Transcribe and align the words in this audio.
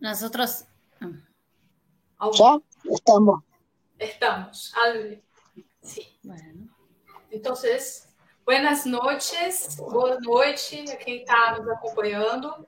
Nosotros. 0.00 0.64
Ya 2.34 2.58
estamos. 2.90 3.42
Estamos. 3.98 4.72
Sí. 5.82 6.18
Bueno. 6.22 6.68
Entonces, 7.30 8.08
buenas 8.44 8.84
noches, 8.84 9.76
boa 9.76 10.20
noite 10.20 10.84
a 10.90 10.96
quem 10.96 11.22
está 11.22 11.58
nos 11.58 11.68
acompanhando. 11.68 12.66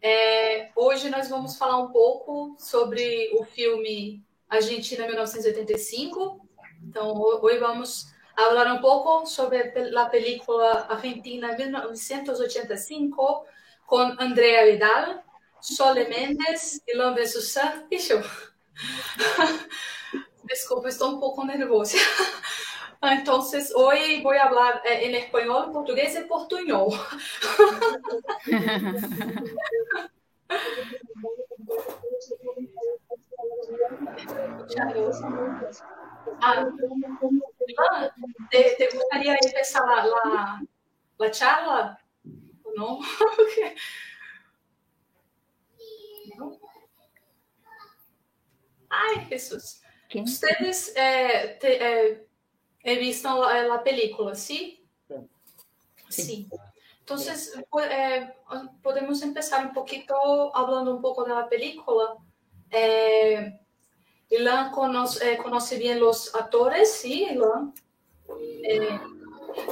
É, 0.00 0.70
hoje 0.76 1.10
nós 1.10 1.28
vamos 1.28 1.56
falar 1.56 1.78
um 1.78 1.90
pouco 1.90 2.56
sobre 2.58 3.30
o 3.38 3.44
filme 3.44 4.24
Argentina 4.48 5.06
1985. 5.06 6.48
Então, 6.82 7.14
hoje 7.16 7.58
vamos 7.58 8.14
falar 8.34 8.72
um 8.72 8.80
pouco 8.80 9.26
sobre 9.26 9.58
a 9.58 10.06
película 10.06 10.86
Argentina 10.88 11.56
1985 11.56 13.46
com 13.86 13.98
Andrea 14.18 14.64
Vidal, 14.70 15.22
Sole 15.60 16.08
Mendes, 16.08 16.80
Ilan 16.88 17.14
Bessussan 17.14 17.86
e 17.90 17.96
eu. 18.10 18.22
Desculpa, 20.44 20.88
estou 20.88 21.10
um 21.10 21.20
pouco 21.20 21.44
nervosa. 21.44 21.96
Entonces, 23.02 23.72
hoy 23.74 24.20
voy 24.22 24.36
a 24.36 24.44
hablar 24.44 24.82
eh, 24.84 25.06
en 25.06 25.14
español, 25.14 25.70
portugués 25.72 26.14
y 26.16 26.24
portuñol. 26.24 26.88
ah, 36.42 36.66
¿te, 38.50 38.74
¿te, 38.76 38.88
gustaría 38.92 39.34
empezar 39.34 39.84
la, 39.86 40.04
la, 40.04 40.60
la 41.18 41.30
charla? 41.30 41.98
¿O 42.64 43.00
no? 48.90 48.96
Ay, 48.96 49.26
Jesús. 49.26 49.80
Ustedes 50.14 50.92
eh, 50.96 51.56
te, 51.60 52.12
eh, 52.12 52.26
la, 52.82 53.82
película, 53.84 54.34
¿sí? 54.34 54.84
Sí. 56.08 56.22
sí. 56.22 56.48
Entonces, 57.00 57.52
eh, 57.90 58.34
podemos 58.82 59.20
empezar 59.22 59.66
un 59.66 59.72
poquito 59.72 60.56
hablando 60.56 60.94
un 60.94 61.02
poco 61.02 61.24
de 61.24 61.34
la 61.34 61.48
película. 61.48 62.14
Eh, 62.70 63.60
Ilan 64.30 64.70
conoce, 64.70 65.32
eh, 65.32 65.36
conoce, 65.36 65.76
bien 65.76 65.98
los 65.98 66.32
actores, 66.34 66.92
¿sí, 66.92 67.24
Ilan? 67.24 67.74
Eh, 68.62 69.00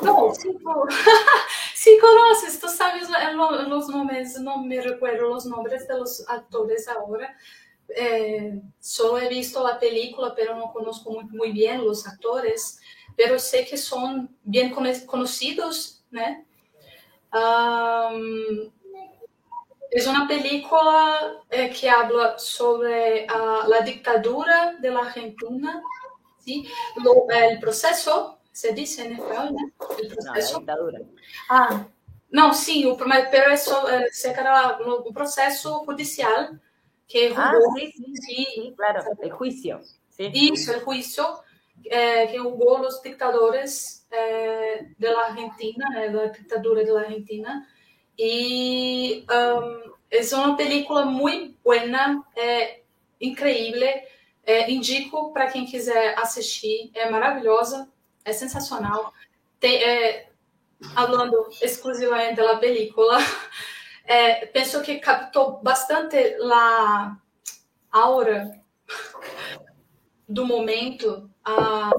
no, 0.03 0.35
sí, 0.35 0.49
sí 1.77 1.99
conoces, 2.01 2.59
tú 2.59 2.69
sabes 2.69 3.09
los 3.69 3.89
nombres, 3.89 4.41
no 4.41 4.65
me 4.65 4.81
recuerdo 4.81 5.29
los 5.29 5.47
nombres 5.47 5.87
de 5.87 5.97
los 5.97 6.29
actores 6.29 6.89
ahora. 6.89 7.37
Eh, 7.97 8.61
solo 8.79 9.19
he 9.19 9.29
visto 9.29 9.67
la 9.67 9.79
película, 9.79 10.35
pero 10.35 10.55
no 10.55 10.73
conozco 10.73 11.11
muy, 11.11 11.25
muy 11.25 11.53
bien 11.53 11.85
los 11.85 12.07
actores 12.07 12.79
pero 13.19 13.37
sei 13.41 13.65
que 13.65 13.77
são 13.77 14.29
bem 14.45 14.71
conhecidos, 14.71 16.05
né? 16.09 16.45
Um, 17.35 18.71
é 19.91 20.09
uma 20.09 20.29
película 20.29 21.43
eh, 21.51 21.69
que 21.69 21.89
habla 21.89 22.39
sobre 22.39 23.27
a, 23.29 23.65
a 23.65 23.81
ditadura 23.81 24.77
de 24.81 24.89
la 24.89 25.01
Argentina, 25.01 25.83
¿sí? 26.39 26.71
Lo, 26.97 27.27
el 27.29 27.59
proceso, 27.59 28.39
se 28.53 28.73
dice 28.73 29.05
en 29.07 29.15
español, 29.15 29.53
¿no? 29.53 29.99
El 29.99 30.09
proceso. 30.15 30.53
No, 30.53 30.61
ditadura. 30.61 31.01
Ah, 31.51 31.87
não, 32.31 32.53
sim, 32.55 32.87
o 32.87 32.97
pero 32.97 33.51
eso 33.51 33.89
eh, 33.89 34.11
se 34.13 34.29
era 34.29 34.79
um 34.79 35.13
processo 35.13 35.85
judicial 35.85 36.53
que 37.09 37.33
ah, 37.35 37.53
sí, 37.75 37.93
sí, 37.97 38.05
sí, 38.15 38.47
sí, 38.55 38.75
claro, 38.77 39.03
el 39.21 39.33
juicio. 39.33 39.81
Sí, 40.11 40.31
Isso, 40.33 40.73
el 40.73 40.81
juicio 40.81 41.43
é, 41.87 42.27
que 42.27 42.39
jugou 42.39 42.81
os 42.81 43.01
ditadores 43.01 44.07
é, 44.11 44.87
da 44.99 45.27
Argentina, 45.27 45.89
né, 45.91 46.11
da 46.11 46.27
ditadura 46.27 46.85
da 46.85 47.01
Argentina. 47.01 47.67
E 48.19 49.25
um, 49.31 49.93
é 50.11 50.35
uma 50.35 50.57
película 50.57 51.05
muito 51.05 51.57
boa, 51.65 51.77
é 52.37 52.81
incrível. 53.21 54.03
É, 54.45 54.71
indico 54.71 55.33
para 55.33 55.49
quem 55.49 55.67
quiser 55.67 56.19
assistir, 56.19 56.91
é 56.95 57.09
maravilhosa, 57.11 57.89
é 58.25 58.33
sensacional. 58.33 59.13
Tem, 59.61 59.83
é, 59.83 60.29
falando 60.95 61.49
exclusivamente 61.61 62.37
da 62.37 62.57
película, 62.57 63.19
é, 64.09 64.47
penso 64.47 64.81
que 64.81 64.99
captou 64.99 65.61
bastante 65.63 66.17
a 66.51 67.15
aura 67.93 68.51
do 70.27 70.47
momento 70.47 71.31
a 71.45 71.91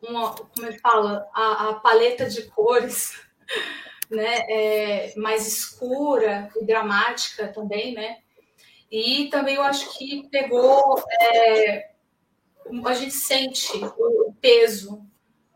uma, 0.00 0.32
como 0.34 0.66
ele 0.66 0.78
fala, 0.78 1.28
a, 1.34 1.70
a 1.70 1.74
paleta 1.74 2.30
de 2.30 2.42
cores, 2.44 3.20
né, 4.08 4.46
é, 4.48 5.14
mais 5.16 5.48
escura 5.48 6.48
e 6.56 6.64
dramática 6.64 7.48
também, 7.48 7.92
né? 7.92 8.18
E 8.90 9.28
também 9.28 9.56
eu 9.56 9.62
acho 9.62 9.98
que 9.98 10.28
pegou, 10.30 11.02
é, 11.20 11.90
a 12.86 12.94
gente 12.94 13.12
sente 13.12 13.72
o 13.98 14.32
peso 14.40 15.04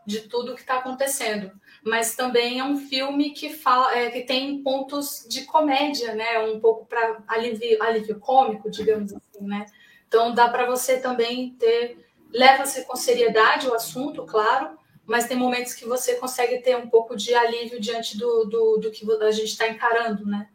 de 0.04 0.22
tudo 0.22 0.54
que 0.54 0.60
está 0.60 0.78
acontecendo, 0.78 1.52
mas 1.84 2.14
também 2.14 2.60
é 2.60 2.64
um 2.64 2.76
filme 2.76 3.30
que 3.30 3.52
fala, 3.52 3.96
é, 3.96 4.10
que 4.10 4.22
tem 4.22 4.62
pontos 4.62 5.26
de 5.28 5.44
comédia, 5.44 6.14
né? 6.14 6.38
Um 6.40 6.60
pouco 6.60 6.86
para 6.86 7.22
alívio, 7.26 7.82
alívio 7.82 8.20
cômico, 8.20 8.70
digamos 8.70 9.12
assim, 9.12 9.44
né? 9.44 9.66
Então 10.06 10.32
dá 10.32 10.48
para 10.48 10.66
você 10.66 11.00
também 11.00 11.50
ter 11.58 11.98
leva-se 12.32 12.84
com 12.84 12.96
seriedade 12.96 13.68
o 13.68 13.74
assunto, 13.74 14.24
claro, 14.24 14.78
mas 15.04 15.26
tem 15.26 15.36
momentos 15.36 15.74
que 15.74 15.84
você 15.84 16.14
consegue 16.14 16.58
ter 16.58 16.76
um 16.76 16.88
pouco 16.88 17.16
de 17.16 17.34
alívio 17.34 17.80
diante 17.80 18.16
do, 18.16 18.44
do, 18.44 18.76
do 18.78 18.90
que 18.90 19.04
a 19.22 19.30
gente 19.30 19.48
está 19.48 19.68
encarando, 19.68 20.24
né? 20.24 20.48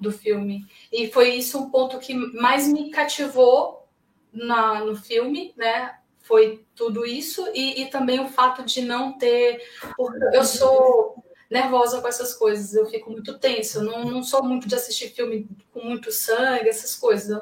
Do 0.00 0.10
filme. 0.10 0.66
E 0.90 1.08
foi 1.08 1.34
isso 1.34 1.58
um 1.58 1.70
ponto 1.70 1.98
que 1.98 2.14
mais 2.14 2.66
me 2.66 2.90
cativou 2.90 3.86
na, 4.32 4.80
no 4.80 4.96
filme, 4.96 5.52
né? 5.56 5.96
Foi 6.24 6.64
tudo 6.74 7.04
isso 7.04 7.46
e, 7.54 7.82
e 7.82 7.90
também 7.90 8.18
o 8.18 8.28
fato 8.28 8.64
de 8.64 8.80
não 8.80 9.12
ter. 9.12 9.62
Eu 10.32 10.42
sou 10.42 11.22
nervosa 11.50 12.00
com 12.00 12.08
essas 12.08 12.32
coisas, 12.32 12.74
eu 12.74 12.86
fico 12.86 13.10
muito 13.10 13.38
tensa, 13.38 13.78
eu 13.78 13.84
não, 13.84 14.04
não 14.06 14.22
sou 14.22 14.42
muito 14.42 14.66
de 14.66 14.74
assistir 14.74 15.10
filme 15.10 15.46
com 15.70 15.80
muito 15.80 16.10
sangue, 16.10 16.70
essas 16.70 16.96
coisas. 16.96 17.38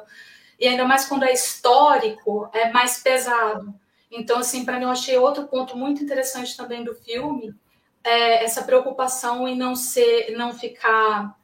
E 0.59 0.67
ainda 0.67 0.83
mais 0.83 1.05
quando 1.05 1.23
é 1.23 1.31
histórico, 1.31 2.49
é 2.53 2.71
mais 2.71 3.01
pesado. 3.01 3.73
Então, 4.11 4.39
assim, 4.39 4.65
para 4.65 4.77
mim, 4.77 4.83
eu 4.83 4.89
achei 4.89 5.17
outro 5.17 5.47
ponto 5.47 5.77
muito 5.77 6.03
interessante 6.03 6.55
também 6.55 6.83
do 6.83 6.93
filme, 6.93 7.55
é 8.03 8.43
essa 8.43 8.63
preocupação 8.63 9.47
em 9.47 9.55
não 9.55 9.77
ser, 9.77 10.35
não 10.37 10.53
ficar, 10.53 11.39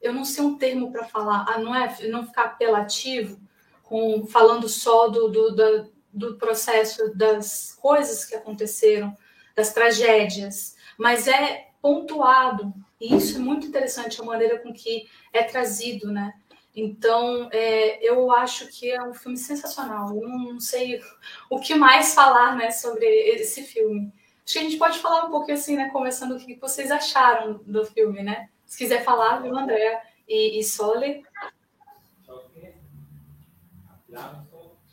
eu 0.00 0.12
não 0.12 0.24
sei 0.24 0.44
um 0.44 0.56
termo 0.56 0.92
para 0.92 1.04
falar, 1.04 1.46
ah, 1.48 1.58
não 1.58 1.74
é, 1.74 1.96
não 2.08 2.24
ficar 2.24 2.44
apelativo, 2.44 3.40
com 3.82 4.24
falando 4.26 4.68
só 4.68 5.08
do, 5.08 5.28
do, 5.28 5.50
do, 5.50 5.95
do 6.16 6.36
processo 6.36 7.14
das 7.14 7.76
coisas 7.80 8.24
que 8.24 8.34
aconteceram, 8.34 9.14
das 9.54 9.72
tragédias, 9.72 10.74
mas 10.98 11.28
é 11.28 11.68
pontuado. 11.80 12.72
E 12.98 13.14
isso 13.14 13.36
é 13.36 13.38
muito 13.38 13.66
interessante 13.66 14.20
a 14.20 14.24
maneira 14.24 14.58
com 14.58 14.72
que 14.72 15.08
é 15.32 15.42
trazido, 15.42 16.10
né? 16.10 16.32
Então, 16.74 17.48
é, 17.52 18.02
eu 18.02 18.30
acho 18.30 18.68
que 18.68 18.90
é 18.90 19.02
um 19.02 19.14
filme 19.14 19.36
sensacional. 19.36 20.08
Eu 20.14 20.28
não 20.28 20.58
sei 20.58 21.00
o 21.50 21.60
que 21.60 21.74
mais 21.74 22.14
falar 22.14 22.56
né, 22.56 22.70
sobre 22.70 23.06
esse 23.06 23.62
filme. 23.62 24.12
Acho 24.44 24.54
que 24.54 24.58
a 24.58 24.62
gente 24.62 24.78
pode 24.78 24.98
falar 24.98 25.26
um 25.26 25.30
pouco 25.30 25.52
assim, 25.52 25.76
né? 25.76 25.90
Começando 25.90 26.32
o 26.32 26.38
que 26.38 26.54
vocês 26.54 26.90
acharam 26.90 27.60
do 27.66 27.84
filme, 27.84 28.22
né? 28.22 28.48
Se 28.64 28.78
quiser 28.78 29.04
falar, 29.04 29.40
viu, 29.40 29.56
André 29.56 30.02
e, 30.28 30.58
e 30.58 30.64
Sole. 30.64 31.24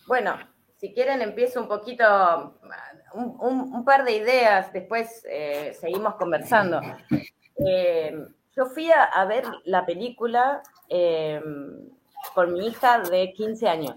Bueno, 0.06 0.53
si 0.84 0.94
quieren 0.94 1.22
empiezo 1.22 1.62
un 1.62 1.70
poquito, 1.70 2.04
un, 3.14 3.38
un, 3.40 3.74
un 3.74 3.86
par 3.86 4.04
de 4.04 4.18
ideas, 4.18 4.74
después 4.74 5.26
eh, 5.30 5.74
seguimos 5.80 6.16
conversando. 6.16 6.82
Eh, 7.66 8.14
yo 8.54 8.66
fui 8.66 8.92
a, 8.92 9.04
a, 9.04 9.24
ver 9.24 9.46
la 9.64 9.86
película 9.86 10.62
eh, 10.90 11.42
con 12.36 12.52
mi 12.52 12.68
hija 12.68 13.00
de 13.00 13.32
15 13.32 13.70
años. 13.70 13.96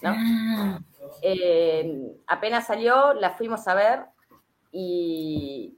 ¿no? 0.00 0.14
Ah. 0.14 0.78
Eh, 1.20 2.14
apenas 2.28 2.68
salió, 2.68 3.14
la 3.14 3.30
fuimos 3.30 3.66
a 3.66 3.74
ver 3.74 4.04
y 4.70 5.77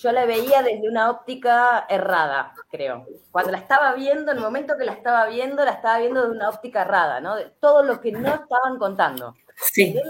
yo 0.00 0.12
la 0.12 0.26
veía 0.26 0.62
desde 0.62 0.88
una 0.88 1.10
óptica 1.10 1.84
errada, 1.88 2.54
creo. 2.70 3.06
Cuando 3.32 3.50
la 3.50 3.58
estaba 3.58 3.94
viendo, 3.94 4.30
en 4.30 4.38
el 4.38 4.44
momento 4.44 4.76
que 4.78 4.84
la 4.84 4.92
estaba 4.92 5.26
viendo, 5.26 5.64
la 5.64 5.72
estaba 5.72 5.98
viendo 5.98 6.22
de 6.22 6.30
una 6.30 6.48
óptica 6.48 6.82
errada, 6.82 7.20
¿no? 7.20 7.34
De 7.34 7.46
todo 7.58 7.82
lo 7.82 8.00
que 8.00 8.12
no 8.12 8.28
estaban 8.28 8.78
contando. 8.78 9.34
Sí. 9.56 10.00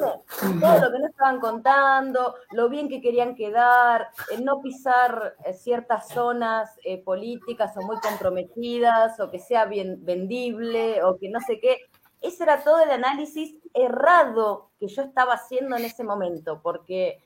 Todo 0.61 0.79
lo 0.79 0.93
que 0.93 0.99
no 0.99 1.06
estaban 1.06 1.40
contando, 1.40 2.35
lo 2.52 2.69
bien 2.69 2.90
que 2.90 3.00
querían 3.00 3.35
quedar, 3.35 4.08
no 4.43 4.61
pisar 4.61 5.37
eh, 5.44 5.55
ciertas 5.55 6.08
zonas 6.08 6.70
eh, 6.85 7.02
políticas 7.02 7.75
o 7.79 7.81
muy 7.81 7.96
comprometidas, 8.00 9.19
o 9.20 9.31
que 9.31 9.38
sea 9.38 9.64
bien 9.64 10.05
vendible, 10.05 11.02
o 11.02 11.17
que 11.19 11.31
no 11.31 11.40
sé 11.40 11.61
qué. 11.61 11.79
Ese 12.20 12.43
era 12.43 12.62
todo 12.62 12.81
el 12.81 12.90
análisis 12.90 13.55
errado 13.73 14.70
que 14.79 14.88
yo 14.88 15.00
estaba 15.00 15.35
haciendo 15.35 15.76
en 15.76 15.87
ese 15.87 16.05
momento, 16.05 16.61
porque 16.62 17.23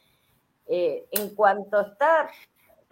eh, 0.69 1.07
en 1.11 1.35
cuanto 1.35 1.81
está 1.81 2.31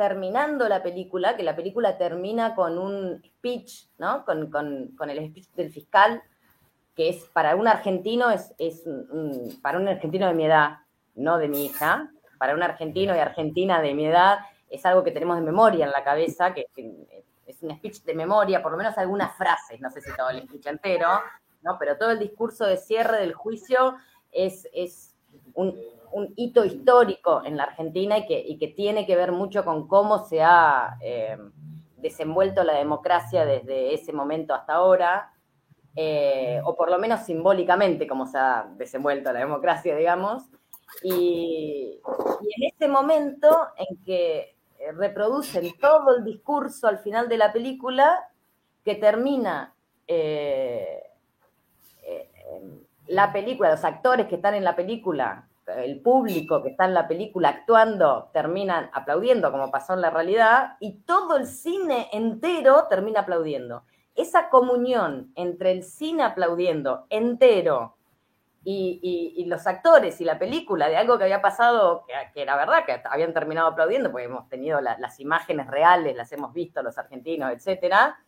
terminando 0.00 0.66
la 0.66 0.82
película, 0.82 1.36
que 1.36 1.42
la 1.42 1.54
película 1.54 1.98
termina 1.98 2.54
con 2.54 2.78
un 2.78 3.22
speech, 3.22 3.90
¿no? 3.98 4.24
Con, 4.24 4.50
con 4.50 5.10
el 5.10 5.28
speech 5.28 5.50
del 5.50 5.70
fiscal, 5.70 6.22
que 6.96 7.10
es 7.10 7.26
para 7.34 7.54
un 7.54 7.68
argentino, 7.68 8.30
es, 8.30 8.54
es 8.56 8.82
para 9.60 9.78
un 9.78 9.86
argentino 9.88 10.26
de 10.26 10.32
mi 10.32 10.46
edad, 10.46 10.78
no 11.16 11.36
de 11.36 11.48
mi 11.48 11.66
hija, 11.66 12.10
para 12.38 12.54
un 12.54 12.62
argentino 12.62 13.14
y 13.14 13.18
argentina 13.18 13.82
de 13.82 13.92
mi 13.92 14.06
edad, 14.06 14.38
es 14.70 14.86
algo 14.86 15.04
que 15.04 15.10
tenemos 15.10 15.36
de 15.36 15.42
memoria 15.42 15.84
en 15.84 15.92
la 15.92 16.02
cabeza, 16.02 16.54
que, 16.54 16.64
es 17.46 17.62
un 17.62 17.76
speech 17.76 18.02
de 18.04 18.14
memoria, 18.14 18.62
por 18.62 18.72
lo 18.72 18.78
menos 18.78 18.96
algunas 18.96 19.36
frases, 19.36 19.82
no 19.82 19.90
sé 19.90 20.00
si 20.00 20.16
todo 20.16 20.30
el 20.30 20.44
speech 20.44 20.64
entero, 20.64 21.08
¿no? 21.60 21.76
pero 21.78 21.98
todo 21.98 22.12
el 22.12 22.18
discurso 22.18 22.64
de 22.64 22.78
cierre 22.78 23.18
del 23.18 23.34
juicio 23.34 23.96
es, 24.32 24.66
es 24.72 25.14
un, 25.52 25.76
hito 26.36 26.64
histórico 26.64 27.42
en 27.44 27.56
la 27.56 27.64
Argentina 27.64 28.18
y 28.18 28.26
que, 28.26 28.38
y 28.38 28.58
que, 28.58 28.68
tiene 28.68 29.06
que 29.06 29.16
ver 29.16 29.32
mucho 29.32 29.64
con 29.64 29.86
cómo 29.88 30.26
se 30.26 30.42
ha 30.42 30.96
eh, 31.00 31.36
desenvuelto 31.96 32.64
la 32.64 32.74
democracia 32.74 33.44
desde 33.44 33.94
ese 33.94 34.12
momento 34.12 34.54
hasta 34.54 34.74
ahora. 34.74 35.32
Eh, 35.96 36.60
o 36.64 36.76
por 36.76 36.88
lo 36.88 36.98
menos 36.98 37.22
simbólicamente 37.22 38.06
como 38.06 38.24
se 38.26 38.38
ha 38.38 38.68
desenvuelto 38.76 39.32
la 39.32 39.40
democracia, 39.40 39.96
digamos. 39.96 40.44
Y, 41.02 42.00
en 42.56 42.72
ese 42.72 42.88
momento 42.88 43.68
en 43.76 44.02
que 44.04 44.56
eh, 44.78 44.92
reproducen 44.92 45.72
todo 45.80 46.16
el 46.16 46.24
discurso 46.24 46.86
al 46.86 46.98
final 46.98 47.28
de 47.28 47.38
la 47.38 47.52
película, 47.52 48.28
que 48.84 48.94
termina 48.94 49.74
la 53.06 53.32
película, 53.32 53.70
los 53.70 53.84
actores 53.84 54.26
que 54.26 54.36
están 54.36 54.54
en 54.54 54.64
la 54.64 54.74
película, 54.74 55.49
el 55.76 56.00
público 56.00 56.62
que 56.62 56.70
está 56.70 56.84
en 56.84 56.94
la 56.94 57.08
película 57.08 57.48
actuando, 57.48 58.30
terminan 58.32 58.90
aplaudiendo, 58.92 59.50
como 59.50 59.70
pasó 59.70 59.94
en 59.94 60.00
la 60.00 60.10
realidad, 60.10 60.76
y 60.80 61.00
todo 61.02 61.36
el 61.36 61.46
cine 61.46 62.08
entero 62.12 62.86
termina 62.88 63.20
aplaudiendo. 63.20 63.84
Esa 64.14 64.50
comunión 64.50 65.32
entre 65.34 65.72
el 65.72 65.82
cine 65.84 66.22
aplaudiendo 66.22 67.06
entero 67.10 67.96
y, 68.64 69.44
los 69.46 69.66
actores 69.66 70.20
y 70.20 70.24
la 70.24 70.38
película 70.38 70.88
de 70.88 70.96
algo 70.96 71.18
que 71.18 71.24
había 71.24 71.42
pasado, 71.42 72.04
que, 72.34 72.42
era 72.42 72.56
verdad, 72.56 72.84
que 72.84 73.00
habían 73.04 73.32
terminado 73.32 73.68
aplaudiendo, 73.68 74.10
porque 74.10 74.26
hemos 74.26 74.48
tenido 74.48 74.80
las 74.80 75.18
imágenes 75.20 75.66
reales, 75.66 76.16
las 76.16 76.30
hemos 76.32 76.52
visto 76.52 76.82
los 76.82 76.98
argentinos, 76.98 77.52
etcétera, 77.52 78.18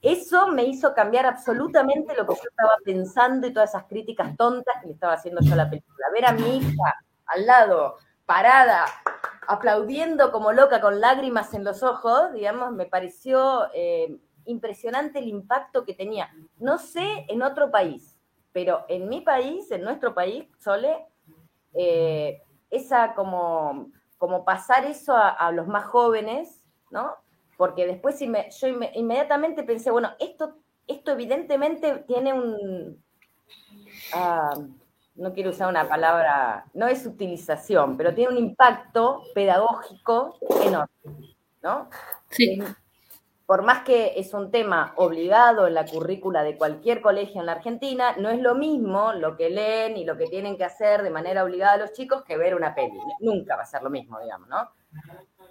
eso 0.00 0.48
me 0.48 0.64
hizo 0.64 0.94
cambiar 0.94 1.26
absolutamente 1.26 2.14
lo 2.14 2.26
que 2.26 2.34
yo 2.34 2.48
estaba 2.48 2.74
pensando 2.84 3.46
y 3.46 3.52
todas 3.52 3.70
esas 3.70 3.84
críticas 3.84 4.36
tontas 4.36 4.74
que 4.80 4.86
le 4.86 4.92
estaba 4.94 5.14
haciendo 5.14 5.40
yo 5.42 5.54
a 5.54 5.56
la 5.56 5.70
película. 5.70 6.06
Ver 6.12 6.26
a 6.26 6.32
mi 6.32 6.58
hija 6.58 6.94
al 7.26 7.46
lado, 7.46 7.96
parada, 8.26 8.84
aplaudiendo 9.46 10.30
como 10.30 10.52
loca, 10.52 10.80
con 10.80 11.00
lágrimas 11.00 11.54
en 11.54 11.64
los 11.64 11.82
ojos, 11.82 12.32
digamos, 12.32 12.72
me 12.72 12.86
pareció 12.86 13.68
eh, 13.74 14.18
impresionante 14.44 15.18
el 15.18 15.28
impacto 15.28 15.84
que 15.84 15.94
tenía. 15.94 16.30
No 16.58 16.78
sé 16.78 17.26
en 17.28 17.42
otro 17.42 17.70
país, 17.70 18.18
pero 18.52 18.84
en 18.88 19.08
mi 19.08 19.20
país, 19.20 19.70
en 19.70 19.82
nuestro 19.82 20.14
país, 20.14 20.46
Sole, 20.58 21.06
eh, 21.74 22.42
esa 22.70 23.14
como, 23.14 23.90
como 24.16 24.44
pasar 24.44 24.84
eso 24.84 25.14
a, 25.16 25.50
los 25.52 25.66
más 25.66 25.84
jóvenes, 25.86 26.62
¿no? 26.90 27.14
Porque 27.58 27.86
después 27.86 28.18
yo 28.18 28.68
inmediatamente 28.94 29.64
pensé, 29.64 29.90
bueno, 29.90 30.12
esto, 30.18 30.54
esto 30.86 31.12
evidentemente 31.12 32.04
tiene 32.06 32.32
un... 32.32 33.04
Ah, 34.14 34.54
no 35.16 35.34
quiero 35.34 35.50
usar 35.50 35.68
una 35.68 35.86
palabra, 35.86 36.64
no 36.72 36.86
es 36.86 37.04
utilización, 37.04 37.98
pero 37.98 38.14
tiene 38.14 38.32
un 38.32 38.38
impacto 38.38 39.24
pedagógico 39.34 40.38
enorme, 40.62 41.36
¿no? 41.60 41.90
Sí 42.30 42.58
por 43.48 43.62
más 43.62 43.82
que 43.82 44.12
es 44.16 44.34
un 44.34 44.50
tema 44.50 44.92
obligado 44.96 45.66
en 45.66 45.72
la 45.72 45.86
currícula 45.86 46.42
de 46.42 46.58
cualquier 46.58 47.00
colegio 47.00 47.40
en 47.40 47.46
la 47.46 47.52
Argentina, 47.52 48.14
no 48.18 48.28
es 48.28 48.42
lo 48.42 48.54
mismo 48.54 49.14
lo 49.14 49.38
que 49.38 49.48
leen 49.48 49.96
y 49.96 50.04
lo 50.04 50.18
que 50.18 50.26
tienen 50.26 50.58
que 50.58 50.64
hacer 50.64 51.02
de 51.02 51.08
manera 51.08 51.44
obligada 51.44 51.72
a 51.72 51.76
los 51.78 51.94
chicos 51.94 52.22
que 52.24 52.36
ver 52.36 52.54
una 52.54 52.74
peli. 52.74 52.98
Nunca 53.20 53.56
va 53.56 53.62
a 53.62 53.66
ser 53.66 53.82
lo 53.82 53.88
mismo, 53.88 54.20
digamos, 54.20 54.50
¿no? 54.50 54.68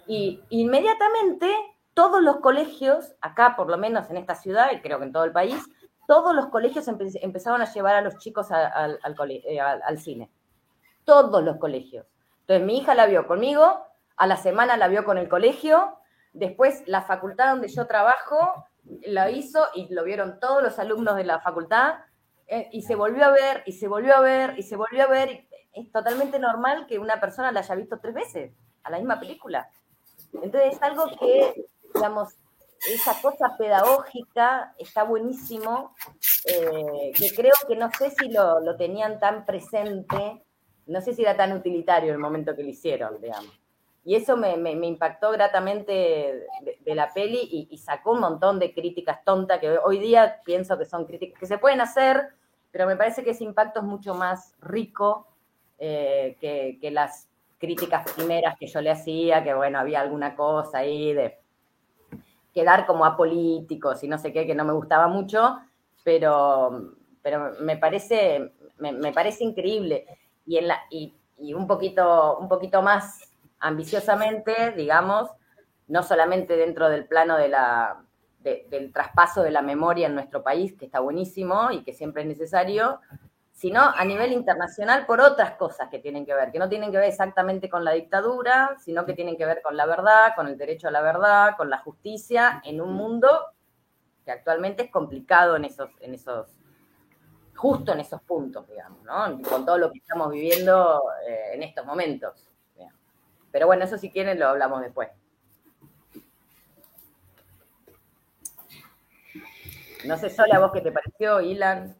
Y 0.06 0.40
inmediatamente 0.50 1.52
todos 1.98 2.22
los 2.22 2.36
colegios, 2.36 3.16
acá 3.20 3.56
por 3.56 3.68
lo 3.68 3.76
menos 3.76 4.08
en 4.08 4.18
esta 4.18 4.36
ciudad, 4.36 4.70
y 4.72 4.80
creo 4.80 4.98
que 4.98 5.06
en 5.06 5.12
todo 5.12 5.24
el 5.24 5.32
país, 5.32 5.60
todos 6.06 6.32
los 6.32 6.46
colegios 6.46 6.86
empezaron 6.86 7.60
a 7.60 7.72
llevar 7.72 7.96
a 7.96 8.02
los 8.02 8.18
chicos 8.18 8.46
eh, 8.52 9.60
al 9.60 9.98
cine. 9.98 10.30
Todos 11.04 11.42
los 11.42 11.56
colegios. 11.56 12.06
Entonces 12.42 12.64
mi 12.64 12.78
hija 12.78 12.94
la 12.94 13.06
vio 13.06 13.26
conmigo, 13.26 13.84
a 14.16 14.26
la 14.28 14.36
semana 14.36 14.76
la 14.76 14.86
vio 14.86 15.04
con 15.04 15.18
el 15.18 15.28
colegio, 15.28 15.98
Después, 16.32 16.84
la 16.86 17.02
facultad 17.02 17.50
donde 17.50 17.66
yo 17.66 17.88
trabajo 17.88 18.66
lo 18.84 19.28
hizo 19.28 19.66
y 19.74 19.92
lo 19.92 20.04
vieron 20.04 20.38
todos 20.38 20.62
los 20.62 20.78
alumnos 20.78 21.16
de 21.16 21.24
la 21.24 21.40
facultad 21.40 21.96
eh, 22.46 22.68
y 22.70 22.82
se 22.82 22.94
volvió 22.94 23.24
a 23.24 23.30
ver 23.30 23.64
y 23.66 23.72
se 23.72 23.88
volvió 23.88 24.14
a 24.14 24.20
ver 24.20 24.54
y 24.56 24.62
se 24.62 24.76
volvió 24.76 25.02
a 25.02 25.08
ver. 25.08 25.48
es 25.72 25.90
totalmente 25.90 26.38
normal 26.38 26.86
que 26.86 27.00
una 27.00 27.18
persona 27.18 27.50
la 27.50 27.60
haya 27.60 27.74
visto 27.74 27.98
tres 27.98 28.14
veces 28.14 28.52
a 28.84 28.90
la 28.90 28.98
misma 28.98 29.18
película. 29.18 29.68
Entonces 30.32 30.74
es 30.74 30.82
algo 30.82 31.06
que, 31.18 31.66
digamos, 31.94 32.34
esa 32.88 33.20
cosa 33.20 33.56
pedagógica 33.56 34.74
está 34.78 35.02
buenísimo, 35.02 35.94
eh, 36.46 37.12
que 37.16 37.34
creo 37.34 37.54
que 37.66 37.76
no 37.76 37.90
sé 37.92 38.10
si 38.10 38.30
lo, 38.30 38.60
lo 38.60 38.76
tenían 38.76 39.18
tan 39.18 39.44
presente, 39.44 40.42
no 40.86 41.00
sé 41.00 41.14
si 41.14 41.22
era 41.22 41.36
tan 41.36 41.52
utilitario 41.52 42.12
el 42.12 42.18
momento 42.18 42.54
que 42.54 42.62
lo 42.62 42.68
hicieron, 42.68 43.20
digamos. 43.20 43.58
Y 44.08 44.14
eso 44.14 44.38
me, 44.38 44.54
impactó 44.86 45.30
gratamente 45.32 46.46
de, 46.82 46.94
la 46.94 47.12
peli 47.12 47.68
y, 47.70 47.76
sacó 47.76 48.12
un 48.12 48.20
montón 48.20 48.58
de 48.58 48.72
críticas 48.72 49.22
tontas 49.22 49.60
que 49.60 49.76
hoy 49.84 49.98
día 49.98 50.40
pienso 50.46 50.78
que 50.78 50.86
son 50.86 51.04
críticas 51.04 51.38
que 51.38 51.44
se 51.44 51.58
pueden 51.58 51.82
hacer, 51.82 52.28
pero 52.70 52.86
me 52.86 52.96
parece 52.96 53.22
que 53.22 53.32
ese 53.32 53.44
impacto 53.44 53.80
es 53.80 53.84
mucho 53.84 54.14
más 54.14 54.54
rico 54.62 55.26
eh, 55.78 56.38
que, 56.40 56.90
las 56.90 57.28
críticas 57.58 58.10
primeras 58.12 58.56
que 58.58 58.66
yo 58.66 58.80
le 58.80 58.90
hacía, 58.90 59.44
que 59.44 59.52
bueno, 59.52 59.78
había 59.78 60.00
alguna 60.00 60.34
cosa 60.34 60.78
ahí 60.78 61.12
de 61.12 61.36
quedar 62.52 62.86
como 62.86 63.04
apolíticos 63.04 64.02
y 64.02 64.08
no 64.08 64.18
sé 64.18 64.32
qué, 64.32 64.46
que 64.46 64.54
no 64.54 64.64
me 64.64 64.72
gustaba 64.72 65.08
mucho, 65.08 65.58
pero, 66.04 66.94
pero 67.22 67.52
me, 67.60 67.76
parece, 67.76 68.52
me, 68.78 69.12
parece 69.12 69.44
increíble. 69.44 70.06
Y, 70.46 70.58
en 70.58 70.68
la, 70.68 70.78
y, 70.90 71.14
y 71.38 71.54
un, 71.54 71.66
poquito, 71.66 72.38
un 72.38 72.48
poquito 72.48 72.82
más 72.82 73.20
ambiciosamente, 73.60 74.72
digamos, 74.76 75.30
no 75.88 76.02
solamente 76.02 76.56
dentro 76.56 76.88
del 76.88 77.06
plano 77.06 77.36
de 77.36 77.48
la, 77.48 78.02
del 78.42 78.92
traspaso 78.92 79.42
de 79.42 79.50
la 79.50 79.62
memoria 79.62 80.06
en 80.06 80.14
nuestro 80.14 80.42
país, 80.42 80.74
que 80.74 80.86
está 80.86 81.00
buenísimo 81.00 81.70
y 81.70 81.82
que 81.82 81.92
siempre 81.92 82.22
es 82.22 82.28
necesario, 82.28 83.00
sino 83.58 83.82
a 83.82 84.04
nivel 84.04 84.32
internacional 84.32 85.04
por 85.04 85.20
otras 85.20 85.56
cosas 85.56 85.88
que 85.88 85.98
tienen 85.98 86.24
que 86.24 86.32
ver, 86.32 86.52
que 86.52 86.60
no 86.60 86.68
tienen 86.68 86.92
que 86.92 86.98
ver 86.98 87.08
exactamente 87.08 87.68
con 87.68 87.84
la 87.84 87.90
dictadura, 87.90 88.76
sino 88.78 89.04
que 89.04 89.14
tienen 89.14 89.36
que 89.36 89.46
ver 89.46 89.62
con 89.62 89.76
la 89.76 89.84
verdad, 89.84 90.36
con 90.36 90.46
el 90.46 90.56
derecho 90.56 90.86
a 90.86 90.92
la 90.92 91.00
verdad, 91.00 91.56
con 91.56 91.68
la 91.68 91.78
justicia, 91.78 92.62
en 92.64 92.80
un 92.80 92.92
mundo 92.92 93.28
que 94.24 94.30
actualmente 94.30 94.84
es 94.84 94.92
complicado 94.92 95.56
en 95.56 95.64
esos, 95.64 95.90
en 95.98 96.14
esos, 96.14 96.46
justo 97.56 97.92
en 97.92 97.98
esos 97.98 98.22
puntos, 98.22 98.68
digamos, 98.68 99.02
¿no? 99.02 99.42
Con 99.42 99.66
todo 99.66 99.76
lo 99.76 99.90
que 99.90 99.98
estamos 99.98 100.30
viviendo 100.30 101.02
eh, 101.28 101.54
en 101.54 101.64
estos 101.64 101.84
momentos. 101.84 102.44
Pero 103.50 103.66
bueno, 103.66 103.84
eso 103.84 103.98
si 103.98 104.12
quieren 104.12 104.38
lo 104.38 104.46
hablamos 104.46 104.82
después. 104.82 105.08
No 110.04 110.16
sé, 110.16 110.30
Sola, 110.30 110.56
¿a 110.56 110.60
vos 110.60 110.70
qué 110.72 110.80
te 110.80 110.92
pareció, 110.92 111.40
Ilan? 111.40 111.97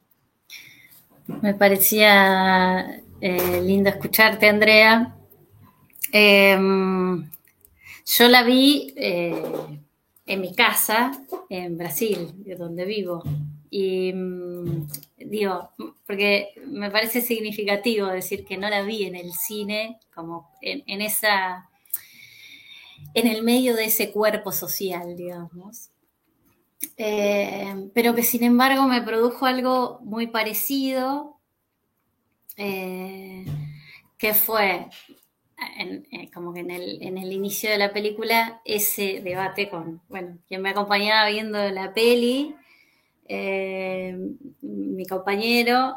Me 1.29 1.55
parecía 1.55 3.01
eh, 3.21 3.61
lindo 3.63 3.91
escucharte, 3.91 4.49
Andrea. 4.49 5.15
Em, 6.11 7.31
yo 8.07 8.29
la 8.29 8.43
vi 8.43 8.95
eh, 8.97 9.43
en 10.27 10.41
mi 10.41 10.55
casa, 10.55 11.13
en 11.51 11.77
Brasil, 11.77 12.33
de 12.45 12.57
donde 12.57 12.87
vivo. 12.87 13.23
Y 13.71 14.13
mm, 14.15 14.89
digo, 15.19 15.71
porque 16.07 16.55
me 16.67 16.91
parece 16.91 17.21
significativo 17.21 18.07
decir 18.07 18.47
que 18.47 18.57
no 18.57 18.71
la 18.71 18.83
vi 18.83 19.05
en 19.05 19.15
el 19.15 19.33
cine, 19.33 20.01
como 20.15 20.51
en, 20.63 21.03
esa 21.03 21.69
en 23.13 23.27
el 23.27 23.43
medio 23.43 23.77
de 23.77 23.85
ese 23.85 24.11
cuerpo 24.11 24.51
social, 24.51 25.15
digamos. 25.15 25.91
Eh, 26.97 27.91
pero 27.95 28.15
que 28.15 28.23
sin 28.23 28.45
embargo 28.45 28.85
me 28.87 29.03
produjo 29.03 29.47
algo 29.47 30.01
muy 30.03 30.29
parecido, 30.29 31.41
eh, 32.57 33.45
que 34.17 34.35
fue 34.35 34.89
eh, 35.79 36.31
como 36.33 36.53
que 36.53 36.61
en 36.61 36.71
el, 36.71 37.03
en 37.03 37.19
el, 37.19 37.33
inicio 37.33 37.71
de 37.71 37.79
la 37.79 37.93
película 37.93 38.61
ese 38.65 39.21
debate 39.23 39.69
con, 39.69 40.03
bueno, 40.09 40.39
quien 40.47 40.63
me 40.63 40.71
acompañaba 40.71 41.29
viendo 41.29 41.59
la 41.71 41.93
peli, 41.95 42.55
mi 44.63 45.07
compañero, 45.07 45.95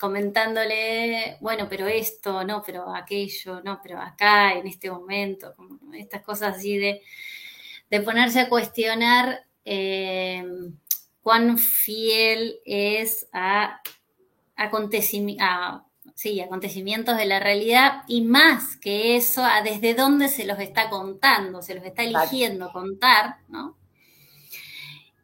comentándole, 0.00 1.36
bueno, 1.40 1.68
pero 1.68 1.86
esto, 1.86 2.44
no, 2.44 2.62
pero 2.64 2.94
aquello, 2.94 3.60
no, 3.62 3.80
pero 3.82 4.00
acá, 4.00 4.54
en 4.54 4.66
este 4.66 4.90
momento, 4.90 5.54
como 5.54 5.92
estas 5.94 6.22
cosas 6.22 6.56
así 6.56 6.78
de, 6.78 7.02
de 7.90 8.00
ponerse 8.00 8.40
a 8.40 8.48
cuestionar 8.48 9.46
eh, 9.64 10.44
cuán 11.22 11.58
fiel 11.58 12.60
es 12.64 13.28
a, 13.32 13.80
acontecimientos 14.56 17.16
de 17.16 17.26
la 17.26 17.40
realidad 17.40 18.02
y 18.06 18.22
más 18.22 18.76
que 18.76 19.16
eso, 19.16 19.44
a 19.44 19.62
desde 19.62 19.94
dónde 19.94 20.28
se 20.28 20.44
los 20.44 20.58
está 20.58 20.90
contando, 20.90 21.62
se 21.62 21.74
los 21.74 21.84
está 21.84 22.02
eligiendo 22.02 22.70
contar, 22.72 23.36
¿no? 23.48 23.76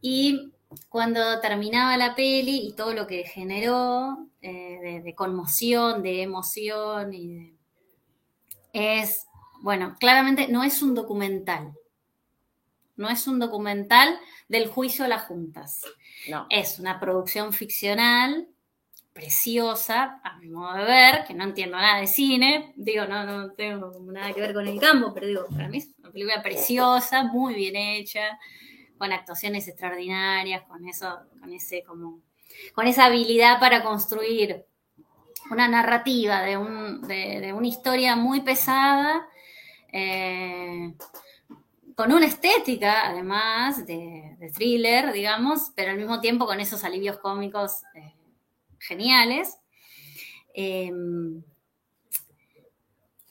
Y 0.01 0.53
cuando 0.89 1.41
terminaba 1.41 1.97
la 1.97 2.15
peli 2.15 2.67
y 2.67 2.73
todo 2.73 2.95
lo 2.95 3.07
que 3.07 3.25
generó 3.25 4.27
eh, 4.43 5.01
de, 5.03 5.15
conmoción, 5.15 6.03
de 6.03 6.23
emoción, 6.23 7.15
y 7.15 7.55
es, 8.73 9.27
bueno, 9.63 9.97
claramente 9.99 10.49
no 10.49 10.63
es 10.63 10.83
un 10.83 10.95
documental, 10.95 11.73
no 12.99 13.09
es 13.09 13.27
un 13.27 13.39
documental 13.39 14.19
del 14.49 14.69
juicio 14.69 15.07
a 15.07 15.09
las 15.09 15.23
juntas. 15.23 15.83
No. 16.29 16.47
Es 16.51 16.79
una 16.79 17.01
producción 17.01 17.53
ficcional 17.55 18.49
preciosa, 19.19 20.21
a 20.23 20.39
mi 20.39 20.49
modo 20.49 20.77
de 20.77 20.85
ver, 20.85 21.25
que 21.27 21.35
no 21.35 21.43
entiendo 21.43 21.77
nada 21.77 22.01
de 22.01 22.07
cine, 22.07 22.73
digo, 22.77 23.05
no, 23.07 23.25
no 23.25 23.51
tengo 23.53 23.93
nada 24.13 24.33
que 24.33 24.41
ver 24.41 24.55
con 24.55 24.69
el 24.69 24.79
campo, 24.79 25.13
pero 25.13 25.27
digo, 25.27 25.47
para 25.51 25.69
mí 25.69 25.79
es 25.79 25.89
una 25.99 26.13
película 26.13 26.41
preciosa, 26.41 27.25
muy 27.25 27.55
bien 27.55 27.75
hecha, 27.75 28.39
con 28.97 29.11
actuaciones 29.13 29.67
extraordinarias, 29.67 30.63
con 30.69 30.87
eso, 30.87 31.19
con 31.41 31.53
ese 31.53 31.83
como, 31.83 32.21
con 32.75 32.87
esa 32.87 33.07
habilidad 33.07 33.59
para 33.59 33.83
construir 33.83 34.65
una 35.51 35.67
narrativa 35.67 36.43
de, 36.43 36.57
una 36.57 37.67
historia 37.67 38.15
muy 38.15 38.43
pesada, 38.43 39.27
eh, 39.93 40.95
con 41.99 42.13
una 42.13 42.27
estética, 42.27 43.09
además, 43.09 43.85
de, 43.85 44.37
thriller, 44.55 45.13
digamos, 45.13 45.73
pero 45.75 45.91
al 45.91 45.97
mismo 45.97 46.21
tiempo 46.21 46.47
con 46.47 46.61
esos 46.61 46.85
alivios 46.85 47.19
cómicos 47.19 47.83
eh, 47.97 48.15
geniales. 48.79 49.59
Em, 50.55 51.43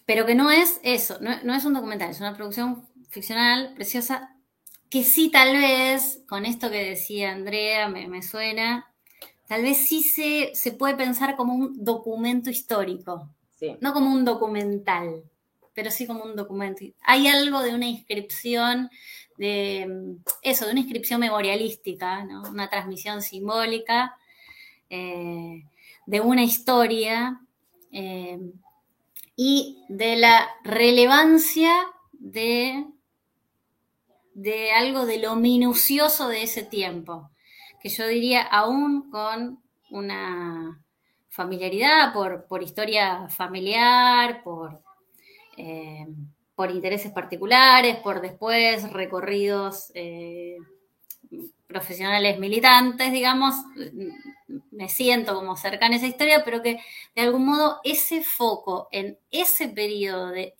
pero 0.05 0.25
que 0.25 0.36
no 0.36 0.51
es 0.51 0.81
eso, 0.83 1.17
no, 1.21 1.55
es 1.55 1.63
un 1.63 1.75
documental, 1.75 2.09
es 2.09 2.19
una 2.19 2.36
producción 2.36 2.86
ficcional 3.09 3.74
preciosa, 3.74 4.36
que 4.89 5.05
sí 5.05 5.31
tal 5.31 5.53
vez, 5.53 6.25
con 6.27 6.43
esto 6.45 6.69
que 6.69 6.89
decía 6.89 7.31
Andrea, 7.31 7.88
me, 7.88 8.21
suena, 8.21 8.93
tal 9.47 9.62
vez 9.62 9.77
sí 9.77 10.03
se, 10.03 10.53
se, 10.55 10.74
puede 10.74 10.95
pensar 10.95 11.38
como 11.38 11.53
un 11.53 11.86
documento 11.86 12.50
histórico, 12.50 13.29
no 13.79 13.93
como 13.93 14.12
un 14.12 14.25
documental 14.25 15.24
pero 15.77 15.91
sí 15.91 16.07
como 16.07 16.24
un 16.24 16.36
documento. 16.36 16.84
Hay 17.03 17.27
algo 17.27 17.62
de 17.62 17.75
una 17.75 17.86
inscripción, 17.86 18.89
de 19.38 20.17
eso, 20.41 20.65
de 20.65 20.72
una 20.72 20.79
inscripción 20.79 21.19
memorialística, 21.19 22.27
una 22.50 22.67
transmisión 22.67 23.22
simbólica 23.22 24.17
eh, 24.89 25.65
de 26.07 26.19
una 26.19 26.43
historia 26.43 27.39
eh, 27.91 28.39
y 29.36 29.84
de 29.88 30.15
la 30.15 30.50
relevancia 30.63 31.72
de, 32.12 32.84
de 34.34 34.72
algo 34.72 35.05
de 35.05 35.19
lo 35.19 35.36
minucioso 35.36 36.27
de 36.27 36.41
ese 36.41 36.63
tiempo, 36.63 37.29
que 37.79 37.89
yo 37.89 38.07
diría 38.07 38.41
aún 38.41 39.12
con 39.12 39.62
una 39.91 40.81
familiaridad 41.29 42.13
por, 42.13 42.48
por 42.48 42.63
historia 42.63 43.27
familiar, 43.29 44.41
por, 44.43 44.87
eh, 45.58 46.08
por 46.56 46.72
intereses 46.72 47.12
particulares, 47.12 47.98
por 47.98 48.22
después 48.22 48.90
recorridos 48.92 49.92
eh, 49.94 50.58
profesionales 51.68 52.40
militantes, 52.40 53.12
digamos, 53.12 53.56
me 54.72 54.90
siento 54.90 55.36
como 55.36 55.58
cercana 55.58 55.96
a 55.96 55.98
esa 55.98 56.08
historia, 56.08 56.44
pero 56.46 56.62
que 56.62 56.80
de 57.16 57.22
algún 57.22 57.46
modo 57.46 57.80
ese 57.84 58.24
foco 58.24 58.88
en 58.92 59.18
ese 59.32 59.68
periodo 59.68 60.30
de, 60.30 60.56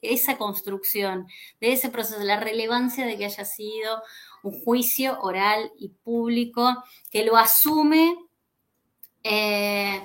esa 0.00 0.38
construcción, 0.38 1.26
de 1.60 1.72
ese 1.72 1.90
proceso, 1.90 2.22
la 2.22 2.40
relevancia 2.40 3.04
de 3.04 3.18
que 3.18 3.26
haya 3.26 3.44
sido 3.44 4.02
un 4.42 4.58
juicio 4.60 5.20
oral 5.20 5.70
y 5.78 5.90
público, 5.90 6.82
que 7.10 7.24
lo 7.24 7.36
asume 7.36 8.16
eh, 9.22 10.00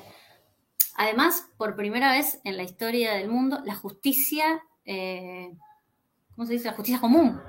Además, 0.96 1.50
por 1.58 1.76
primera 1.76 2.12
vez 2.12 2.40
en 2.44 2.58
la 2.58 2.64
historia 2.64 3.14
del 3.14 3.30
mundo, 3.30 3.60
la 3.66 3.76
justicia, 3.76 4.64
eh, 4.86 5.52
¿cómo 6.36 6.46
se 6.46 6.54
dice? 6.54 6.66
La 6.66 6.74
justicia 6.74 7.00
común. 7.00 7.42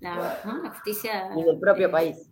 La, 0.00 0.70
justicia... 0.74 1.30
Y 1.36 1.42
del 1.42 1.58
propio 1.58 1.90
país. 1.90 2.28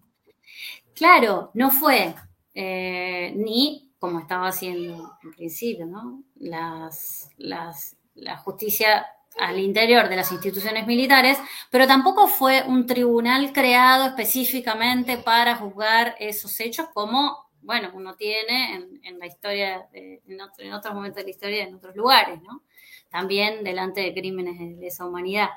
Claro, 0.95 1.51
no 1.55 1.71
fue 1.71 2.15
eh, 2.55 3.33
ni 3.37 3.93
como 3.99 4.21
estaba 4.21 4.49
haciendo 4.49 5.17
en 5.23 5.33
principio, 5.33 5.87
¿no? 5.87 6.23
Las, 6.37 7.31
la 7.39 8.37
justicia 8.37 9.07
al 9.39 9.59
interior 9.59 10.09
de 10.09 10.17
las 10.17 10.31
instituciones 10.33 10.87
militares, 10.87 11.39
pero 11.71 11.87
tampoco 11.87 12.29
fue 12.29 12.63
un 12.67 12.87
tribunal 12.87 13.53
creado 13.53 14.07
específicamente 14.07 15.19
para 15.19 15.57
juzgar 15.57 16.15
esos 16.19 16.59
hechos 16.61 16.87
como 16.95 17.44
bueno, 17.65 17.91
uno 17.95 18.15
tiene 18.15 18.75
en, 19.03 19.19
la 19.19 19.27
historia, 19.27 19.89
en, 19.93 20.41
otros 20.73 20.95
momentos 20.95 21.17
de 21.17 21.25
la 21.25 21.31
historia, 21.31 21.65
en 21.65 21.75
otros 21.75 21.97
lugares, 21.97 22.41
¿no? 22.43 22.63
También 23.09 23.65
delante 23.65 24.03
de 24.03 24.13
crímenes 24.13 24.59
de 24.59 24.77
lesa 24.81 25.07
humanidad. 25.07 25.49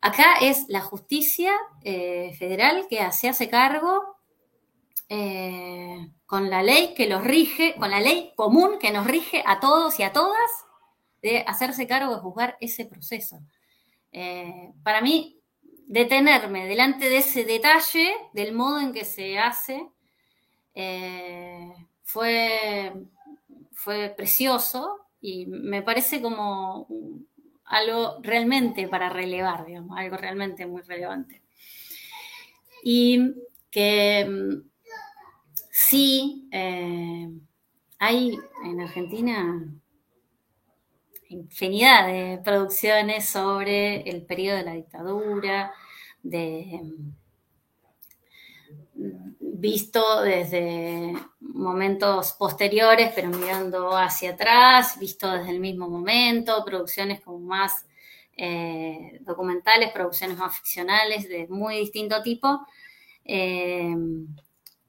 Acá 0.00 0.34
es 0.40 0.66
la 0.68 0.80
justicia 0.80 1.52
eh, 1.82 2.34
federal 2.38 2.86
que 2.90 3.10
se 3.12 3.28
hace 3.28 3.48
cargo 3.48 4.18
eh, 5.08 6.10
con 6.26 6.50
la 6.50 6.62
ley 6.62 6.94
que 6.94 7.06
los 7.06 7.22
rige, 7.22 7.74
con 7.76 7.90
la 7.90 8.00
ley 8.00 8.32
común 8.34 8.78
que 8.78 8.90
nos 8.90 9.06
rige 9.06 9.42
a 9.46 9.60
todos 9.60 9.98
y 10.00 10.02
a 10.02 10.12
todas, 10.12 10.50
de 11.22 11.44
hacerse 11.46 11.86
cargo 11.86 12.14
de 12.14 12.20
juzgar 12.20 12.58
ese 12.60 12.84
proceso. 12.84 13.38
Eh, 14.12 14.72
para 14.82 15.00
mí, 15.00 15.40
detenerme 15.86 16.66
delante 16.66 17.08
de 17.08 17.18
ese 17.18 17.44
detalle 17.44 18.14
del 18.32 18.52
modo 18.52 18.80
en 18.80 18.92
que 18.92 19.04
se 19.04 19.38
hace 19.38 19.88
eh, 20.74 21.72
fue, 22.02 22.92
fue 23.72 24.12
precioso 24.16 25.06
y 25.20 25.46
me 25.46 25.82
parece 25.82 26.20
como 26.20 26.86
algo 27.64 28.18
realmente 28.22 28.88
para 28.88 29.08
relevar, 29.08 29.64
digamos, 29.64 29.96
algo 29.98 30.16
realmente 30.16 30.66
muy 30.66 30.82
relevante. 30.82 31.42
Y 32.82 33.34
que 33.70 34.26
mm, 34.28 34.68
sí, 35.70 36.48
eh, 36.52 37.30
hay 37.98 38.38
en 38.64 38.80
Argentina 38.80 39.74
infinidad 41.28 42.06
de 42.06 42.40
producciones 42.44 43.28
sobre 43.28 44.08
el 44.08 44.22
periodo 44.22 44.58
de 44.58 44.64
la 44.64 44.74
dictadura, 44.74 45.72
de 46.22 46.80
visto 49.64 50.20
desde 50.20 51.14
momentos 51.40 52.34
posteriores, 52.34 53.12
pero 53.14 53.30
mirando 53.30 53.96
hacia 53.96 54.32
atrás, 54.32 54.98
visto 54.98 55.32
desde 55.32 55.52
el 55.52 55.58
mismo 55.58 55.88
momento, 55.88 56.62
producciones 56.66 57.22
como 57.22 57.38
más 57.38 57.86
eh, 58.36 59.20
documentales, 59.22 59.90
producciones 59.90 60.36
más 60.36 60.54
ficcionales 60.54 61.26
de 61.30 61.46
muy 61.48 61.76
distinto 61.78 62.22
tipo. 62.22 62.60
Eh, 63.24 63.96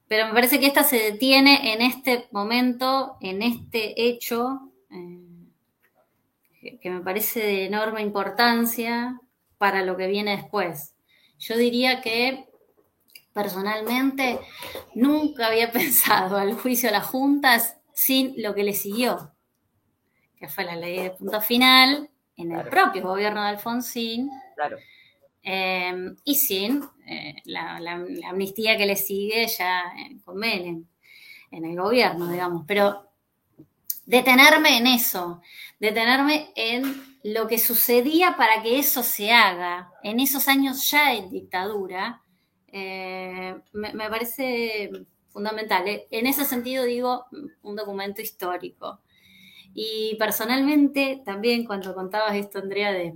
pero 0.10 0.28
me 0.28 0.34
parece 0.34 0.60
que 0.60 0.68
esta 0.68 0.84
se 0.84 0.98
detiene 0.98 1.74
en 1.74 1.82
este 1.82 2.28
momento, 2.32 3.16
en 3.22 3.44
este 3.44 3.94
hecho, 4.10 4.60
eh, 4.92 6.78
que 6.82 6.90
me 6.90 7.00
parece 7.00 7.40
de 7.40 7.66
enorme 7.68 8.02
importancia 8.02 9.22
para 9.58 9.86
lo 9.86 9.96
que 9.96 10.08
viene 10.08 10.36
después. 10.36 10.94
Yo 11.40 11.56
diría 11.56 12.02
que 12.02 12.50
personalmente 13.36 14.40
nunca 14.96 15.48
había 15.48 15.72
pensado 15.74 16.38
al 16.38 16.54
juicio 16.54 16.88
de 16.88 16.94
las 16.94 17.06
juntas 17.06 17.78
sin 17.94 18.34
lo 18.42 18.56
que 18.56 18.64
le 18.64 18.74
siguió, 18.74 19.34
que 20.38 20.48
fue 20.48 20.64
la 20.64 20.76
ley 20.76 21.04
de 21.04 21.12
punto 21.12 21.42
final 21.42 22.10
en 22.38 22.52
el 22.54 22.68
propio 22.70 23.04
gobierno 23.04 23.44
de 23.44 23.50
Alfonsín, 23.50 24.30
Claro. 24.56 24.78
Em, 25.48 26.16
y 26.24 26.36
sin 26.36 26.82
eh, 27.06 27.36
la, 27.46 27.78
amnistía 28.28 28.78
que 28.78 28.88
le 28.88 28.96
sigue 28.96 29.46
ya 29.48 29.94
con 30.24 30.38
Menem, 30.38 30.86
en 31.52 31.66
el 31.66 31.78
gobierno, 31.78 32.32
digamos. 32.32 32.64
Pero 32.68 33.12
detenerme 34.08 34.78
en 34.78 34.88
eso, 34.88 35.42
detenerme 35.80 36.52
en 36.56 37.20
lo 37.24 37.48
que 37.48 37.60
sucedía 37.60 38.36
para 38.38 38.64
que 38.64 38.80
eso 38.80 39.04
se 39.04 39.32
haga, 39.32 39.92
en 40.02 40.20
esos 40.20 40.48
años 40.48 40.90
ya 40.90 41.14
en 41.14 41.30
dictadura, 41.30 42.24
eh, 42.78 43.56
me, 43.72 44.10
parece 44.10 44.92
fundamental. 45.30 45.88
Eh, 45.88 46.08
en 46.12 46.28
ese 46.28 46.44
sentido 46.44 46.84
digo 46.84 47.26
un 47.62 47.76
documento 47.78 48.22
histórico. 48.22 49.00
Y 49.74 50.18
personalmente 50.20 51.22
también 51.24 51.64
cuando 51.64 51.96
contabas 51.96 52.36
esto, 52.36 52.60
Andrea, 52.60 52.92
de 52.92 53.14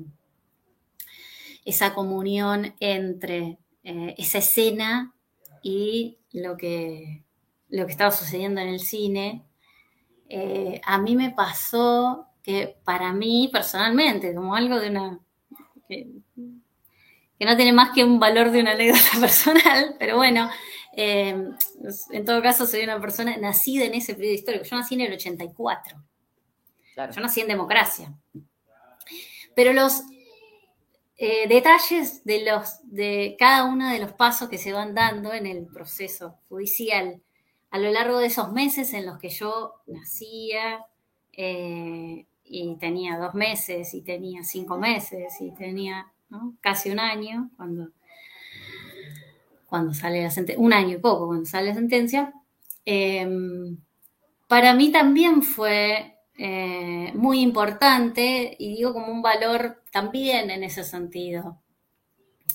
esa 1.65 1.93
comunión 1.93 2.73
entre 2.79 3.59
eh, 3.83 4.15
esa 4.17 4.37
escena 4.37 5.13
y 5.61 6.19
lo 6.31 6.55
que, 6.55 7.25
lo 7.67 7.85
que 7.85 7.91
estaba 7.91 8.11
sucediendo 8.11 8.61
en 8.61 8.69
el 8.69 8.79
cine, 8.79 9.45
a 10.85 10.99
mí 10.99 11.15
me 11.17 11.31
pasó 11.31 12.27
que 12.43 12.77
para 12.85 13.11
mí 13.11 13.49
personalmente, 13.51 14.33
como 14.33 14.55
algo 14.55 14.79
de 14.79 14.89
una... 14.89 15.19
no 17.45 17.55
tiene 17.55 17.73
más 17.73 17.91
que 17.91 18.03
un 18.03 18.19
valor 18.19 18.51
de 18.51 18.61
una 18.61 18.71
anécdota 18.71 19.11
personal, 19.19 19.95
pero 19.97 20.17
bueno, 20.17 20.49
eh, 20.93 21.35
en 22.11 22.25
todo 22.25 22.41
caso 22.41 22.65
soy 22.65 22.83
una 22.83 22.99
persona 22.99 23.37
nacida 23.37 23.85
en 23.85 23.93
ese 23.93 24.15
periodo 24.15 24.35
histórico. 24.35 24.65
Yo 24.65 24.75
nací 24.75 24.95
en 24.95 25.01
el 25.01 25.13
84. 25.13 25.97
Yo 26.95 27.21
nací 27.21 27.41
en 27.41 27.47
democracia. 27.47 28.13
Pero 29.55 29.73
los 29.73 30.01
eh, 31.17 31.47
detalles 31.47 32.23
de, 32.23 32.43
los, 32.43 32.79
de 32.83 33.35
cada 33.37 33.65
uno 33.65 33.89
de 33.89 33.99
los 33.99 34.13
pasos 34.13 34.49
que 34.49 34.57
se 34.57 34.73
van 34.73 34.93
dando 34.93 35.33
en 35.33 35.45
el 35.45 35.65
proceso 35.67 36.37
judicial 36.49 37.21
a 37.71 37.77
lo 37.77 37.91
largo 37.91 38.19
de 38.19 38.27
esos 38.27 38.51
meses 38.51 38.93
en 38.93 39.05
los 39.05 39.19
que 39.19 39.29
yo 39.29 39.75
nacía 39.85 40.85
eh, 41.33 42.25
y 42.43 42.75
tenía 42.77 43.17
dos 43.17 43.33
meses 43.33 43.93
y 43.93 44.01
tenía 44.01 44.43
cinco 44.43 44.77
meses 44.77 45.39
y 45.39 45.51
tenía 45.51 46.11
casi 46.61 46.89
un 46.91 46.99
año 46.99 47.49
cuando, 47.57 47.89
cuando 49.65 49.93
sale 49.93 50.23
la 50.23 50.31
sentencia, 50.31 50.63
un 50.63 50.73
año 50.73 50.95
y 50.95 50.99
poco 50.99 51.27
cuando 51.27 51.45
sale 51.45 51.69
la 51.69 51.75
sentencia, 51.75 52.33
em, 52.85 53.77
para 54.47 54.73
mí 54.73 54.91
también 54.91 55.43
fue 55.43 56.17
eh, 56.37 57.11
muy 57.15 57.41
importante 57.41 58.55
y 58.57 58.75
digo 58.75 58.93
como 58.93 59.11
un 59.11 59.21
valor 59.21 59.83
también 59.91 60.49
en 60.49 60.63
ese 60.63 60.83
sentido 60.83 61.61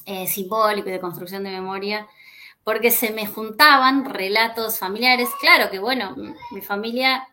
eh, 0.07 0.26
simbólico 0.26 0.88
y 0.88 0.93
de 0.93 1.00
construcción 1.00 1.45
de 1.45 1.50
memoria 1.50 2.07
porque 2.64 2.90
se 2.90 3.12
me 3.12 3.26
juntaban 3.26 4.07
relatos 4.07 4.78
familiares. 4.78 5.28
Claro 5.38 5.71
que, 5.71 5.78
bueno, 5.78 6.16
mi 6.50 6.62
familia, 6.62 7.28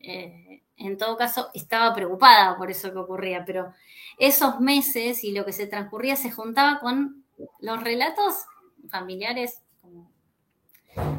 eh, 0.00 0.62
en 0.76 0.98
todo 0.98 1.16
caso, 1.16 1.48
estaba 1.54 1.94
preocupada 1.94 2.56
por 2.56 2.70
eso 2.70 2.92
que 2.92 2.98
ocurría, 2.98 3.44
pero 3.44 3.72
esos 4.18 4.60
meses 4.60 5.24
y 5.24 5.32
lo 5.32 5.44
que 5.44 5.52
se 5.52 5.66
transcurría 5.66 6.16
se 6.16 6.30
juntaba 6.30 6.78
con 6.80 7.24
los 7.60 7.82
relatos 7.82 8.44
familiares, 8.88 9.62
como, 9.80 10.10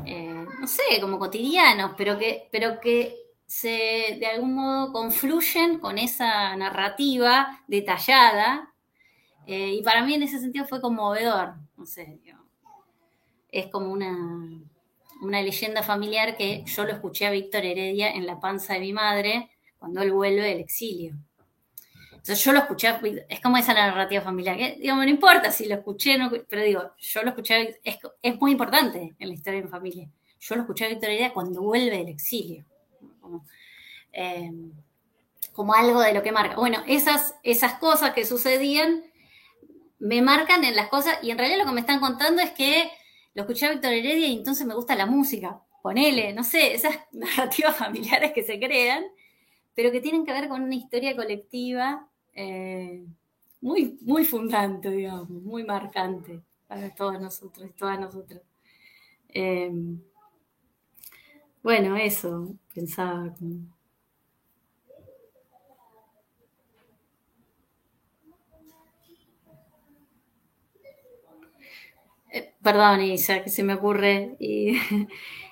eh, 0.06 0.46
no 0.60 0.68
sé, 0.68 0.84
como 1.02 1.20
cotidianos, 1.20 1.92
pero 1.98 2.18
que, 2.18 2.50
pero 2.52 2.80
que 2.80 3.16
se 3.46 4.18
de 4.20 4.28
algún 4.28 4.56
modo 4.56 4.92
confluyen 4.92 5.80
con 5.80 5.98
esa 5.98 6.56
narrativa 6.56 7.64
detallada. 7.68 8.74
Eh, 9.46 9.76
y 9.76 9.82
para 9.82 10.04
mí 10.04 10.14
en 10.14 10.24
ese 10.24 10.40
sentido 10.40 10.66
fue 10.66 10.82
conmovedor, 10.82 11.54
es 13.50 13.68
como 13.68 13.92
una, 13.92 14.14
leyenda 15.22 15.84
familiar 15.84 16.38
que 16.38 16.64
yo 16.66 16.84
lo 16.84 16.92
escuché 16.92 17.26
a 17.26 17.32
Víctor 17.32 17.66
Heredia 17.66 18.12
en 18.12 18.26
la 18.26 18.40
panza 18.40 18.74
de 18.74 18.80
mi 18.80 18.94
madre 18.94 19.50
cuando 19.78 20.02
él 20.02 20.12
vuelve 20.12 20.42
del 20.42 20.60
exilio. 20.60 21.16
Entonces 22.12 22.44
yo 22.44 22.52
lo 22.52 22.60
escuché, 22.60 22.94
es 23.30 23.40
como 23.40 23.58
esa 23.58 23.74
narrativa 23.74 24.22
familiar, 24.22 24.58
que 24.58 24.76
digamos, 24.76 25.06
no 25.06 25.10
importa 25.10 25.50
si 25.50 25.66
lo 25.66 25.76
escuché, 25.76 26.18
no, 26.18 26.30
pero 26.50 26.62
digo, 26.62 26.82
yo 26.98 27.24
lo 27.24 27.30
escuché, 27.30 27.80
es, 27.84 27.98
es, 28.22 28.40
muy 28.40 28.52
importante 28.52 29.16
en 29.18 29.28
la 29.30 29.34
historia 29.34 29.60
de 29.60 29.66
mi 29.66 29.72
familia. 29.72 30.10
Yo 30.40 30.56
lo 30.56 30.62
escuché 30.62 30.86
a 30.86 30.90
Víctor 30.90 31.10
Heredia 31.10 31.34
cuando 31.34 31.62
vuelve 31.62 31.98
del 31.98 32.10
exilio. 32.10 32.66
Como, 33.22 33.46
eh, 34.12 34.52
como 35.54 35.74
algo 35.74 36.02
de 36.02 36.13
lo 36.13 36.22
que 36.22 36.32
marca. 36.32 36.56
Bueno, 36.56 36.84
esas, 36.86 37.34
esas 37.44 37.76
cosas 37.76 38.13
que 38.13 38.26
sucedían 38.26 39.04
me 40.00 40.22
marcan 40.22 40.63
en 40.63 40.76
las 40.76 40.89
cosas, 40.89 41.18
y 41.24 41.32
en 41.32 41.38
realidad 41.38 41.60
lo 41.60 41.65
que 41.65 41.72
me 41.72 41.80
están 41.80 42.00
contando 42.00 42.41
es 42.41 42.52
que 42.52 42.91
lo 43.38 43.43
escuché 43.43 43.67
a 43.67 43.71
Víctor 43.71 43.93
Heredia 43.93 44.28
y 44.30 44.36
entonces 44.36 44.65
me 44.65 44.73
gusta 44.73 44.95
la 44.95 45.06
música. 45.06 45.62
Ponele, 45.84 46.34
no 46.34 46.43
sé, 46.43 46.73
esas 46.73 46.97
narrativas 47.12 47.78
familiares 47.78 48.32
que 48.34 48.41
se 48.41 48.60
crean, 48.60 49.04
pero 49.76 49.91
que 49.91 50.02
tienen 50.02 50.26
que 50.26 50.34
ver 50.34 50.50
con 50.50 50.63
una 50.63 50.73
historia 50.73 51.15
colectiva 51.15 52.10
eh, 52.34 53.06
muy, 53.62 54.00
muy 54.02 54.26
fundante, 54.26 54.89
digamos, 54.89 55.30
muy 55.30 55.63
marcante 55.63 56.41
para 56.65 56.89
todos 56.95 57.21
nosotros 57.21 57.69
todas 57.78 58.00
nosotras. 58.00 58.41
Eh, 59.30 59.71
bueno, 61.62 61.95
eso 61.95 62.56
pensaba. 62.73 63.36
Eh, 63.39 63.60
perdón, 72.67 73.01
Isa, 73.01 73.43
que 73.43 73.49
se 73.49 73.63
me 73.63 73.75
ocurre. 73.75 74.36
Y, 74.39 74.77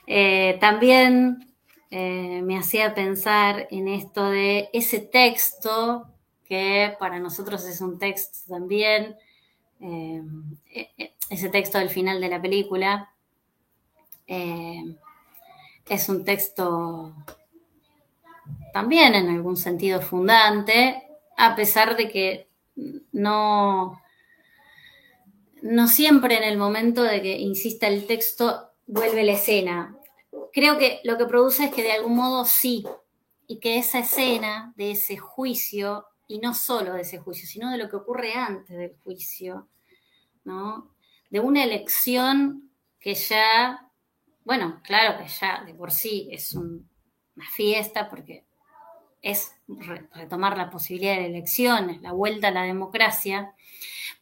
eh, 0.08 0.58
también 0.60 1.56
eh, 1.90 2.42
me 2.44 2.58
hacía 2.58 2.94
pensar 2.94 3.70
en 3.72 3.88
esto 3.88 4.30
de 4.30 4.70
ese 4.74 5.00
texto, 5.00 6.10
que 6.44 6.94
para 7.00 7.18
nosotros 7.20 7.64
es 7.64 7.80
un 7.80 7.98
texto 8.00 8.54
también, 8.54 9.16
ese 11.30 11.50
texto 11.50 11.78
del 11.78 11.90
final 11.90 12.20
de 12.20 12.30
la 12.30 12.42
película, 12.42 13.14
es 14.28 16.10
un 16.10 16.26
texto 16.26 17.16
también 18.74 19.16
en 19.16 19.30
algún 19.30 19.56
sentido 19.56 20.02
fundante, 20.02 21.02
a 21.38 21.56
pesar 21.56 21.96
de 21.96 22.10
que 22.10 22.50
no 23.14 24.02
no 25.62 25.88
siempre 25.88 26.38
en 26.38 26.44
el 26.44 26.58
momento 26.58 27.04
de 27.04 27.22
que 27.22 27.38
insista 27.38 27.88
el 27.88 28.06
texto 28.08 28.72
vuelve 28.86 29.24
la 29.24 29.34
escena. 29.34 29.98
Creo 30.54 30.78
que 30.78 31.02
lo 31.04 31.18
que 31.18 31.26
produce 31.26 31.66
es 31.66 31.74
que 31.74 31.84
de 31.84 31.94
algún 31.94 32.16
modo 32.16 32.46
sí, 32.46 32.86
y 33.48 33.60
que 33.60 33.78
esa 33.78 34.00
escena 34.00 34.74
de 34.76 34.92
ese 34.92 35.18
juicio, 35.18 36.06
y 36.28 36.40
no 36.40 36.54
solo 36.54 36.94
de 36.94 37.02
ese 37.02 37.20
juicio, 37.20 37.48
sino 37.48 37.72
de 37.72 37.78
lo 37.78 37.90
que 37.90 37.98
ocurre 37.98 38.34
antes 38.34 38.76
del 38.76 38.96
juicio, 39.04 39.70
¿no? 40.44 40.96
De 41.30 41.40
una 41.40 41.64
elección 41.64 42.72
que 43.00 43.14
ya, 43.14 43.92
bueno, 44.44 44.82
claro 44.84 45.18
que 45.20 45.28
ya 45.28 45.64
de 45.64 45.74
por 45.74 45.92
sí 45.92 46.28
es 46.32 46.54
una 46.54 47.50
fiesta, 47.54 48.10
porque 48.10 48.46
es 49.22 49.56
retomar 50.14 50.58
la 50.58 50.70
posibilidad 50.70 51.16
de 51.16 51.28
elecciones, 51.28 52.02
la 52.02 52.12
vuelta 52.12 52.50
a 52.50 52.52
la 52.52 52.64
democracia, 52.64 53.55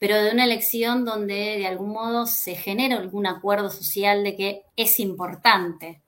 pero 0.03 0.21
de 0.21 0.31
una 0.31 0.43
elección 0.43 1.05
donde 1.05 1.59
de 1.59 1.65
algún 1.65 1.93
modo 1.93 2.25
se 2.25 2.55
genera 2.55 2.97
algún 2.97 3.25
acuerdo 3.25 3.69
social 3.69 4.21
de 4.21 4.35
que 4.35 4.63
es 4.75 4.99
importante 4.99 6.01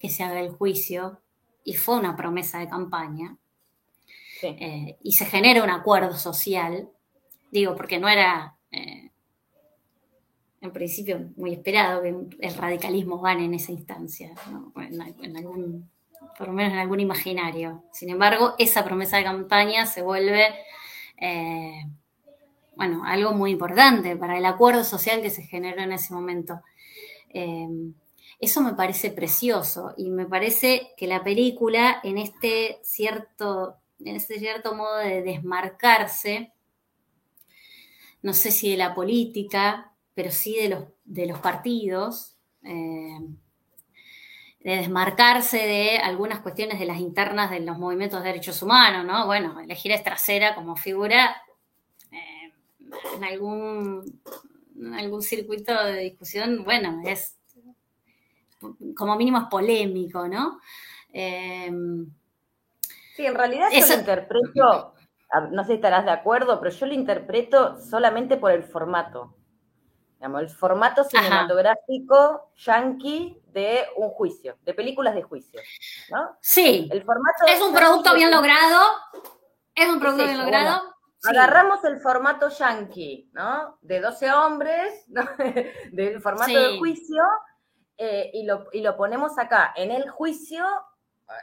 que 0.00 0.08
se 0.08 0.22
haga 0.22 0.40
el 0.40 0.48
juicio, 0.52 1.20
y 1.62 1.74
fue 1.74 1.98
una 1.98 2.16
promesa 2.16 2.60
de 2.60 2.68
campaña, 2.70 3.36
eh, 4.40 4.96
y 5.02 5.12
se 5.12 5.26
genera 5.26 5.62
un 5.62 5.68
acuerdo 5.68 6.16
social, 6.16 6.88
digo, 7.50 7.76
porque 7.76 7.98
no 7.98 8.08
era 8.08 8.56
eh, 8.70 9.10
en 10.62 10.72
principio 10.72 11.20
muy 11.36 11.52
esperado 11.52 12.00
que 12.00 12.08
el 12.40 12.54
radicalismo 12.54 13.20
gane 13.20 13.44
en 13.44 13.52
esa 13.52 13.72
instancia, 13.72 14.32
en, 14.76 15.36
algún, 15.36 15.90
por 16.38 16.46
lo 16.46 16.54
menos 16.54 16.72
en 16.72 16.78
algún 16.78 17.00
imaginario. 17.00 17.84
Sin 17.92 18.08
embargo, 18.08 18.54
esa 18.58 18.82
promesa 18.82 19.18
de 19.18 19.24
campaña 19.24 19.84
se 19.84 20.00
vuelve... 20.00 20.46
Eh, 21.18 21.82
bueno, 22.74 23.04
algo 23.04 23.32
muy 23.32 23.52
importante 23.52 24.16
para 24.16 24.38
el 24.38 24.44
acuerdo 24.46 24.84
social 24.84 25.22
que 25.22 25.30
se 25.30 25.42
generó 25.42 25.82
en 25.82 25.92
ese 25.92 26.14
momento. 26.14 26.60
Eh, 27.28 27.68
eso 28.42 28.60
me 28.60 28.74
parece 28.74 29.10
precioso 29.10 29.94
y 29.96 30.10
me 30.10 30.26
parece 30.26 30.92
que 30.96 31.06
la 31.06 31.22
película 31.22 32.00
en 32.02 32.18
este 32.18 32.80
cierto, 32.82 33.76
en 34.00 34.16
este 34.16 34.38
cierto 34.40 34.74
modo 34.74 34.96
de 34.96 35.22
desmarcarse, 35.22 36.52
no 38.20 38.34
sé 38.34 38.50
si 38.50 38.70
de 38.70 38.76
la 38.76 38.94
política, 38.94 39.92
pero 40.14 40.30
sí 40.30 40.56
de 40.56 40.68
los, 40.70 40.84
de 41.04 41.26
los 41.26 41.38
partidos, 41.38 42.36
eh, 42.64 43.18
de 44.60 44.76
desmarcarse 44.76 45.58
de 45.58 45.98
algunas 45.98 46.40
cuestiones 46.40 46.78
de 46.78 46.86
las 46.86 46.98
internas 46.98 47.50
de 47.50 47.60
los 47.60 47.78
movimientos 47.78 48.22
de 48.22 48.28
derechos 48.28 48.62
humanos, 48.62 49.04
¿no? 49.04 49.26
Bueno, 49.26 49.60
elegir 49.60 49.92
a 49.92 49.96
Estracera 49.96 50.54
como 50.54 50.76
figura 50.76 51.36
en 53.16 53.24
algún, 53.24 54.20
en 54.76 54.94
algún 54.94 55.22
circuito 55.22 55.72
de 55.84 55.98
discusión, 55.98 56.64
bueno, 56.64 57.00
es 57.04 57.38
como 58.96 59.16
mínimo 59.16 59.38
es 59.38 59.44
polémico, 59.44 60.28
¿no? 60.28 60.60
Em, 61.12 62.06
sí, 63.16 63.26
en 63.26 63.34
realidad 63.34 63.68
yo 63.72 63.86
lo 63.86 63.94
interpreto, 63.94 64.94
no 65.50 65.62
sé 65.62 65.68
si 65.68 65.74
estarás 65.74 66.04
de 66.04 66.10
acuerdo, 66.10 66.60
pero 66.60 66.74
yo 66.74 66.86
lo 66.86 66.94
interpreto 66.94 67.78
solamente 67.80 68.36
por 68.36 68.52
el 68.52 68.62
formato. 68.62 69.34
Digamos, 70.16 70.42
el 70.42 70.50
formato 70.50 71.02
cinematográfico 71.02 72.52
yankee 72.56 73.42
de 73.52 73.86
un 73.96 74.10
juicio, 74.10 74.56
de 74.62 74.72
películas 74.72 75.16
de 75.16 75.22
juicio. 75.22 75.60
¿no? 76.10 76.36
Sí. 76.40 76.88
El 76.92 77.02
formato 77.02 77.44
es 77.48 77.60
un 77.60 77.74
producto 77.74 78.14
bien 78.14 78.30
logrado. 78.30 78.80
Es 79.74 79.88
un 79.88 79.98
producto 79.98 80.24
bien 80.24 80.38
logrado. 80.38 80.91
Agarramos 81.24 81.84
el 81.84 82.00
formato 82.00 82.48
yankee, 82.48 83.30
¿no? 83.32 83.78
De 83.80 84.00
12 84.00 84.32
hombres, 84.32 85.04
¿no? 85.08 85.22
del 85.92 86.20
formato 86.20 86.52
de 86.52 86.78
juicio, 86.78 87.22
eh, 87.96 88.30
y, 88.34 88.44
lo, 88.44 88.66
y, 88.72 88.80
lo, 88.80 88.96
ponemos 88.96 89.38
acá, 89.38 89.72
en 89.76 89.90
el 89.90 90.10
juicio, 90.10 90.64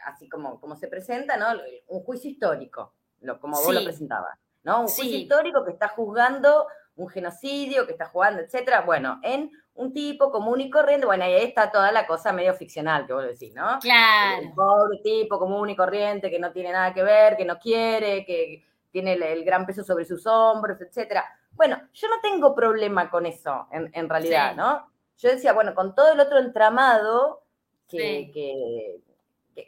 así 0.05 0.27
como, 0.27 0.59
como 0.59 0.75
se 0.75 0.87
presenta, 0.87 1.37
¿no? 1.37 1.47
Un 1.87 2.03
juicio 2.03 2.29
histórico, 2.29 2.93
lo, 3.21 3.39
como 3.39 3.61
vos 3.61 3.73
lo 3.73 3.83
presentabas, 3.83 4.37
¿no? 4.63 4.81
Un 4.81 4.87
juicio 4.87 5.17
histórico 5.17 5.63
que 5.63 5.71
está 5.71 5.87
juzgando 5.87 6.67
un 6.99 7.07
genocidio, 7.07 7.85
que 7.85 7.93
está 7.93 8.05
jugando, 8.05 8.41
etcétera. 8.41 8.81
Bueno, 8.81 9.19
en 9.23 9.51
un 9.75 9.93
tipo 9.93 10.31
común 10.31 10.59
y 10.59 10.69
corriente, 10.69 11.05
bueno, 11.05 11.23
ahí 11.23 11.35
está 11.35 11.71
toda 11.71 11.91
la 11.91 12.05
cosa 12.05 12.33
medio 12.33 12.53
ficcional 12.53 13.07
que 13.07 13.13
vos 13.13 13.23
decís, 13.23 13.53
¿no? 13.55 13.79
Claro. 13.79 14.43
Un 14.43 14.53
pobre 14.53 14.99
tipo 15.01 15.39
común 15.39 15.69
y 15.69 15.75
corriente 15.75 16.29
que 16.29 16.39
no 16.39 16.51
tiene 16.51 16.73
nada 16.73 16.93
que 16.93 17.03
ver, 17.03 17.37
que 17.37 17.45
no 17.45 17.57
quiere, 17.57 18.25
que 18.25 18.65
tiene 18.91 19.13
el, 19.13 19.43
gran 19.43 19.65
peso 19.65 19.83
sobre 19.83 20.05
sus 20.05 20.25
hombros, 20.25 20.79
etcétera. 20.81 21.25
Bueno, 21.51 21.79
yo 21.93 22.07
no 22.07 22.19
tengo 22.21 22.55
problema 22.55 23.09
con 23.09 23.25
eso, 23.25 23.67
en, 23.71 24.09
realidad, 24.09 24.55
¿no? 24.55 24.91
Yo 25.17 25.29
decía, 25.29 25.53
bueno, 25.53 25.75
con 25.75 25.93
todo 25.93 26.13
el 26.13 26.19
otro 26.19 26.39
entramado 26.39 27.43
que, 27.87 28.31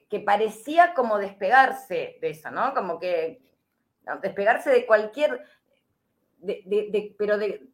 que, 0.10 0.20
parecía 0.22 0.94
como 0.94 1.18
despegarse 1.18 2.18
de 2.22 2.30
eso, 2.30 2.50
¿no? 2.52 2.74
Como 2.74 3.00
que 3.00 3.42
despegarse 4.22 4.70
de 4.70 4.86
cualquier, 4.86 5.44
de, 6.38 7.16
pero 7.18 7.38
de, 7.38 7.68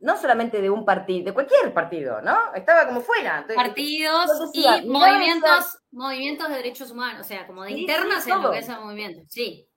no 0.00 0.16
solamente 0.16 0.60
de 0.60 0.70
un 0.70 0.84
partido, 0.84 1.24
de 1.24 1.34
cualquier 1.34 1.74
partido, 1.74 2.20
¿no? 2.22 2.54
Estaba 2.54 2.86
como 2.86 3.00
fuera. 3.00 3.44
Partidos 3.54 4.30
y 4.52 4.86
movimientos, 4.86 5.80
movimientos 5.90 6.48
de 6.48 6.54
derechos 6.54 6.90
humanos, 6.92 7.22
o 7.22 7.24
sea, 7.24 7.46
como 7.46 7.64
de 7.64 7.72
internas 7.72 8.26
en 8.28 8.40
lo 8.40 8.52
que 8.52 8.58
es 8.58 8.68
el 8.68 8.80
movimiento, 8.80 9.22
sí 9.26 9.68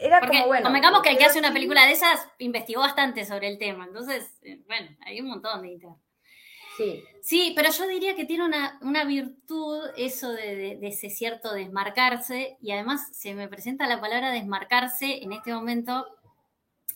era 0.00 0.20
como 0.20 0.46
bueno. 0.46 0.64
Convengamos 0.64 1.02
que 1.02 1.10
el 1.10 1.18
que 1.18 1.24
hace 1.24 1.38
una 1.38 1.52
película 1.52 1.86
de 1.86 1.92
esas 1.92 2.28
investigó 2.38 2.80
bastante 2.80 3.24
sobre 3.24 3.48
el 3.48 3.58
tema, 3.58 3.84
entonces, 3.84 4.38
eh, 4.42 4.60
bueno, 4.66 4.88
hay 5.04 5.20
un 5.20 5.28
montón 5.28 5.62
de 5.62 5.68
internet. 5.68 5.98
Sí. 6.76 7.04
Sí, 7.22 7.52
pero 7.56 7.70
yo 7.70 7.86
diría 7.86 8.16
que 8.16 8.24
tiene 8.24 8.44
una, 8.44 9.04
virtud 9.04 9.80
eso 9.96 10.32
de, 10.32 10.78
ese 10.82 11.08
cierto 11.08 11.54
desmarcarse, 11.54 12.58
y 12.60 12.72
además 12.72 13.08
se 13.12 13.34
me 13.34 13.48
presenta 13.48 13.86
la 13.86 14.00
palabra 14.00 14.30
desmarcarse 14.30 15.22
en 15.22 15.32
este 15.32 15.52
momento 15.54 16.06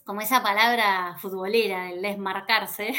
como 0.05 0.21
esa 0.21 0.43
palabra 0.43 1.17
futbolera, 1.19 1.91
el 1.91 2.03
desmarcarse. 2.03 2.93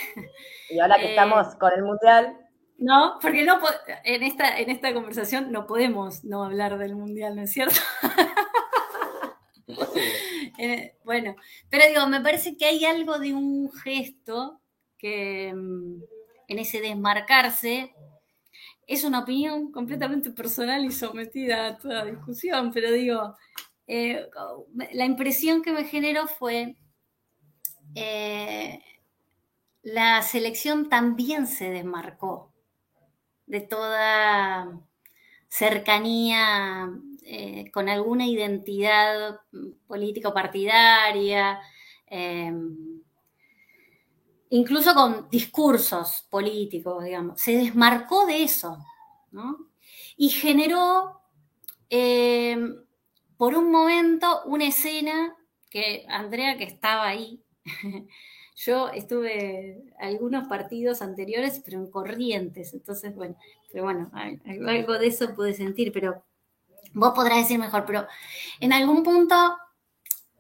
Y 0.70 0.80
ahora 0.80 0.98
que 0.98 1.06
eh, 1.08 1.10
estamos 1.10 1.56
con 1.56 1.72
el 1.74 1.84
Mundial. 1.84 2.38
No, 2.78 3.20
porque 3.22 3.44
no 3.44 3.60
en 4.06 4.24
esta, 4.24 4.58
en 4.58 4.70
esta 4.70 4.94
conversación 4.94 5.52
no 5.52 5.68
podemos 5.68 6.24
no 6.24 6.44
hablar 6.44 6.78
del 6.78 6.96
Mundial, 6.96 7.36
¿no 7.36 7.42
es 7.42 7.52
cierto? 7.52 7.80
Eh, 10.62 10.96
bueno, 11.06 11.38
pero 11.70 11.88
digo, 11.88 12.06
me 12.08 12.20
parece 12.20 12.58
que 12.58 12.66
hay 12.66 12.84
algo 12.84 13.18
de 13.18 13.34
un 13.34 13.72
gesto 13.72 14.60
que 14.98 15.54
mm, 15.56 16.02
en 16.50 16.60
ese 16.60 16.82
desmarcarse 16.82 17.94
es 18.86 19.06
una 19.06 19.20
opinión 19.20 19.72
completamente 19.72 20.32
personal 20.32 20.84
y 20.84 20.92
sometida 20.92 21.68
a 21.68 21.78
toda 21.78 22.04
discusión, 22.04 22.72
pero 22.74 22.92
digo, 22.92 23.38
eh, 23.88 24.28
la 24.92 25.06
impresión 25.06 25.62
que 25.62 25.72
me 25.72 25.86
generó 25.86 26.28
fue 26.28 26.76
eh, 27.96 28.82
la 29.84 30.22
selección 30.22 30.90
también 30.90 31.48
se 31.48 31.70
desmarcó 31.70 32.54
de 33.46 33.62
toda 33.62 34.80
cercanía 35.48 36.90
eh, 37.32 37.70
con 37.72 37.88
alguna 37.88 38.26
identidad 38.26 39.40
político 39.86 40.34
partidaria, 40.34 41.60
em, 42.08 43.04
incluso 44.50 44.96
con 44.96 45.30
discursos 45.30 46.26
políticos, 46.28 47.04
digamos. 47.04 47.40
Se 47.40 47.56
desmarcó 47.56 48.26
de 48.26 48.42
eso, 48.42 48.80
¿no? 49.30 49.70
Y 50.18 50.30
generó, 50.30 51.22
em, 51.90 52.84
por 53.38 53.56
un 53.56 53.70
momento, 53.72 54.42
una 54.46 54.68
escena 54.68 55.38
que 55.70 56.06
Andrea, 56.10 56.58
que 56.58 56.64
estaba 56.64 57.08
ahí, 57.08 57.44
yo 58.56 58.90
estuve 58.90 59.84
algunos 60.00 60.48
partidos 60.48 61.04
anteriores, 61.04 61.62
pero 61.64 61.78
en 61.78 61.92
corrientes, 61.92 62.74
entonces, 62.74 63.14
bueno, 63.16 63.38
pero 63.72 63.84
bueno, 63.84 64.10
algo 64.14 64.98
de 64.98 65.08
eso 65.08 65.36
pude 65.36 65.54
sentir, 65.54 65.92
pero 65.94 66.24
vos 66.94 67.14
podrás 67.14 67.40
decir 67.40 67.60
mejor, 67.60 67.86
pero 67.86 68.08
en 68.60 68.74
algún 68.74 69.04
punto 69.04 69.58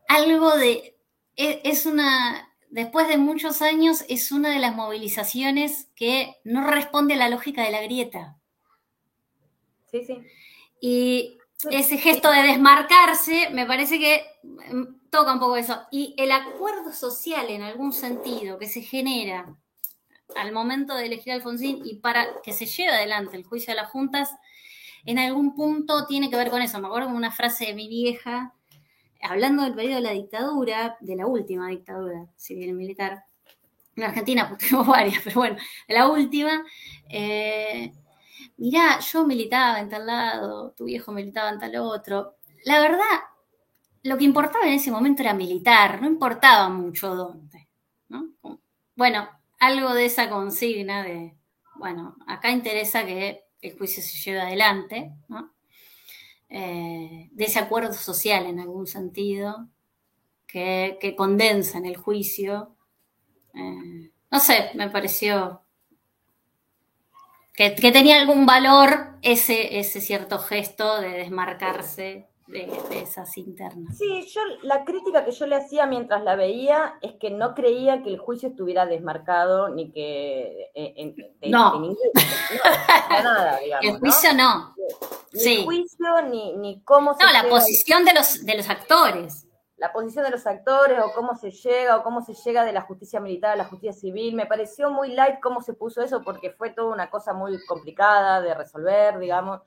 algo 0.07 0.57
de, 0.57 0.97
e, 1.35 1.62
es, 1.63 1.85
una, 1.85 2.51
después 2.69 3.07
de 3.07 3.17
muchos 3.17 3.62
años, 3.62 4.03
es 4.09 4.31
una 4.31 4.49
de 4.49 4.59
las 4.59 4.75
movilizaciones 4.75 5.88
que 5.95 6.35
no 6.43 6.67
responde 6.67 7.13
a 7.13 7.17
la 7.17 7.29
lógica 7.29 7.63
de 7.63 7.71
la 7.71 7.81
grieta. 7.81 8.38
Sí, 9.91 10.03
sí. 10.05 10.17
Y 10.81 11.38
ese 11.69 11.97
gesto 11.97 12.31
de 12.31 12.43
desmarcarse, 12.43 13.49
me 13.51 13.65
parece 13.65 13.99
que 13.99 14.25
mm, 14.43 15.09
toca 15.09 15.33
un 15.33 15.39
poco 15.39 15.57
eso. 15.57 15.79
Y 15.91 16.15
el 16.17 16.31
acuerdo 16.31 16.91
social, 16.91 17.47
en 17.49 17.62
algún 17.63 17.93
sentido, 17.93 18.57
que 18.57 18.67
se 18.67 18.81
genera 18.81 19.55
al 20.35 20.51
momento 20.51 20.95
de 20.95 21.05
elegir 21.05 21.33
a 21.33 21.35
Alfonsín 21.35 21.81
y 21.83 21.95
para 21.95 22.41
que 22.41 22.53
se 22.53 22.65
lleve 22.65 22.91
adelante 22.91 23.35
el 23.35 23.43
juicio 23.43 23.73
de 23.73 23.81
las 23.81 23.89
juntas, 23.89 24.29
en 25.05 25.19
algún 25.19 25.55
punto 25.55 26.05
tiene 26.05 26.29
que 26.29 26.35
ver 26.35 26.49
con 26.49 26.62
eso. 26.62 26.79
Me 26.79 26.88
acuerdo 26.88 27.09
de 27.09 27.15
una 27.15 27.31
frase 27.31 27.67
de 27.67 27.73
mi 27.73 27.88
vieja, 27.88 28.53
hablando 29.21 29.63
del 29.63 29.75
periodo 29.75 29.97
de 29.97 30.01
la 30.01 30.12
dictadura, 30.12 30.97
de 30.99 31.15
la 31.15 31.27
última 31.27 31.69
dictadura 31.69 32.25
civil 32.35 32.73
militar, 32.73 33.23
en 33.95 34.03
Argentina, 34.03 34.47
porque 34.47 34.65
tenemos 34.65 34.88
varias, 34.97 35.21
pero 35.23 35.35
bueno, 35.38 35.57
la 35.88 36.07
última, 36.07 36.63
eh, 37.09 37.91
mirá, 38.57 38.99
yo 38.99 39.25
militaba 39.25 39.79
en 39.79 39.89
tal 39.89 40.05
lado, 40.05 40.71
tu 40.71 40.85
viejo 40.85 41.12
militaba 41.12 41.49
en 41.49 41.59
tal 41.59 41.75
otro. 41.77 42.35
La 42.65 42.79
verdad, 42.79 43.19
lo 44.03 44.17
que 44.17 44.23
importaba 44.23 44.65
en 44.65 44.73
ese 44.73 44.91
momento 44.91 45.21
era 45.21 45.33
militar, 45.33 46.01
no 46.01 46.07
importaba 46.07 46.69
mucho 46.69 47.15
dónde. 47.15 47.67
Bueno, 48.95 49.29
algo 49.59 49.93
de 49.93 50.05
esa 50.05 50.29
consigna 50.29 51.03
de, 51.03 51.35
bueno, 51.75 52.15
acá 52.27 52.51
interesa 52.51 53.05
que 53.05 53.45
el 53.62 53.78
juicio 53.78 54.02
se 54.02 54.17
lleve 54.17 54.41
adelante, 54.41 55.13
¿no? 55.28 55.54
Eh, 56.50 57.30
de 57.32 57.43
ese 57.45 57.60
acuerdo 57.60 57.93
social 57.93 58.45
en 58.45 58.60
algún 58.60 58.88
sentido, 58.88 59.69
que, 60.48 61.13
condensa 61.15 61.78
en 61.78 61.86
el 61.86 61.95
juicio. 61.95 62.76
Eh, 63.54 64.12
no 64.32 64.39
sé, 64.39 64.72
me 64.74 64.89
pareció 64.89 65.62
que, 67.54 67.72
tenía 67.72 68.19
algún 68.19 68.45
valor 68.45 69.17
ese, 69.22 69.80
ese 69.80 70.02
cierto 70.02 70.39
gesto 70.39 71.02
de 71.02 71.10
desmarcarse 71.10 72.29
de, 72.49 73.01
esas 73.01 73.38
internas. 73.38 73.97
Sí, 73.97 74.27
yo 74.33 74.41
la 74.63 74.83
crítica 74.83 75.23
que 75.23 75.31
yo 75.31 75.45
le 75.45 75.55
hacía 75.55 75.85
mientras 75.85 76.23
la 76.23 76.35
veía 76.35 76.97
es 77.01 77.13
que 77.13 77.29
no 77.29 77.53
creía 77.53 78.01
que 78.01 78.09
el 78.09 78.17
juicio 78.17 78.49
estuviera 78.49 78.85
desmarcado 78.85 79.69
ni 79.69 79.91
que 79.91 80.71
eh, 80.73 80.93
en, 80.95 81.15
no. 81.51 81.79
no, 81.79 81.95
nada, 83.09 83.59
digamos. 83.59 83.85
El 83.85 83.99
juicio 83.99 84.33
no. 84.33 84.75
Ni 85.33 85.57
el 85.57 85.65
juicio 85.65 86.21
ni, 86.29 86.55
ni 86.55 86.81
cómo 86.81 87.13
se. 87.13 87.23
No, 87.23 87.31
la 87.31 87.47
posición 87.47 88.03
de 88.03 88.13
los, 88.13 88.43
de 88.45 88.57
los 88.57 88.69
actores. 88.69 89.45
La 89.77 89.93
posición 89.93 90.25
de 90.25 90.31
los 90.31 90.45
actores 90.45 90.99
o 90.99 91.13
cómo 91.13 91.35
se 91.35 91.51
llega 91.51 91.97
o 91.97 92.03
cómo 92.03 92.21
se 92.21 92.33
llega 92.33 92.65
de 92.65 92.73
la 92.73 92.81
justicia 92.81 93.21
militar 93.21 93.51
a 93.51 93.55
la 93.55 93.65
justicia 93.65 93.93
civil. 93.93 94.35
Me 94.35 94.45
pareció 94.45 94.89
muy 94.89 95.13
light 95.13 95.39
cómo 95.39 95.62
se 95.62 95.73
puso 95.73 96.01
eso 96.01 96.21
porque 96.21 96.51
fue 96.51 96.71
toda 96.71 96.91
una 96.91 97.09
cosa 97.09 97.33
muy 97.33 97.57
complicada 97.65 98.41
de 98.41 98.53
resolver, 98.55 99.19
digamos. 99.19 99.62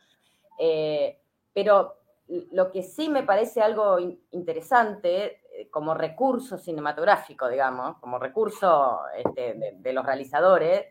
Eh, 0.58 1.18
pero 1.54 2.01
lo 2.50 2.70
que 2.70 2.82
sí 2.82 3.08
me 3.08 3.22
parece 3.22 3.60
algo 3.60 3.98
interesante 4.30 5.42
eh, 5.52 5.68
como 5.70 5.94
recurso 5.94 6.58
cinematográfico, 6.58 7.48
digamos, 7.48 7.98
como 7.98 8.18
recurso 8.18 9.00
este, 9.16 9.74
de, 9.76 9.92
los 9.92 10.04
realizadores, 10.04 10.86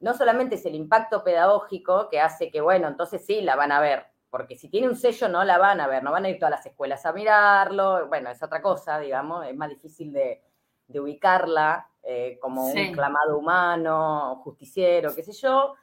no 0.00 0.14
solamente 0.14 0.56
es 0.56 0.66
el 0.66 0.74
impacto 0.74 1.22
pedagógico 1.22 2.08
que 2.08 2.20
hace 2.20 2.50
que, 2.50 2.60
bueno, 2.60 2.88
entonces 2.88 3.24
sí 3.24 3.40
la 3.40 3.54
van 3.54 3.70
a 3.70 3.80
ver, 3.80 4.06
porque 4.30 4.56
si 4.56 4.68
tiene 4.68 4.88
un 4.88 4.96
sello 4.96 5.28
no 5.28 5.44
la 5.44 5.58
van 5.58 5.80
a 5.80 5.86
ver, 5.86 6.02
no 6.02 6.10
van 6.10 6.24
a 6.24 6.30
ir 6.30 6.38
todas 6.38 6.50
las 6.50 6.66
escuelas 6.66 7.06
a 7.06 7.12
mirarlo, 7.12 8.08
bueno, 8.08 8.30
es 8.30 8.42
otra 8.42 8.60
cosa, 8.60 8.98
digamos, 8.98 9.46
es 9.46 9.56
más 9.56 9.68
difícil 9.68 10.12
de, 10.12 10.42
de 10.88 11.00
ubicarla 11.00 11.88
eh, 12.02 12.38
como 12.40 12.66
un 12.66 12.92
clamado 12.92 13.38
humano, 13.38 14.40
justiciero, 14.42 15.14
qué 15.14 15.22
sé 15.22 15.32
yo. 15.32 15.74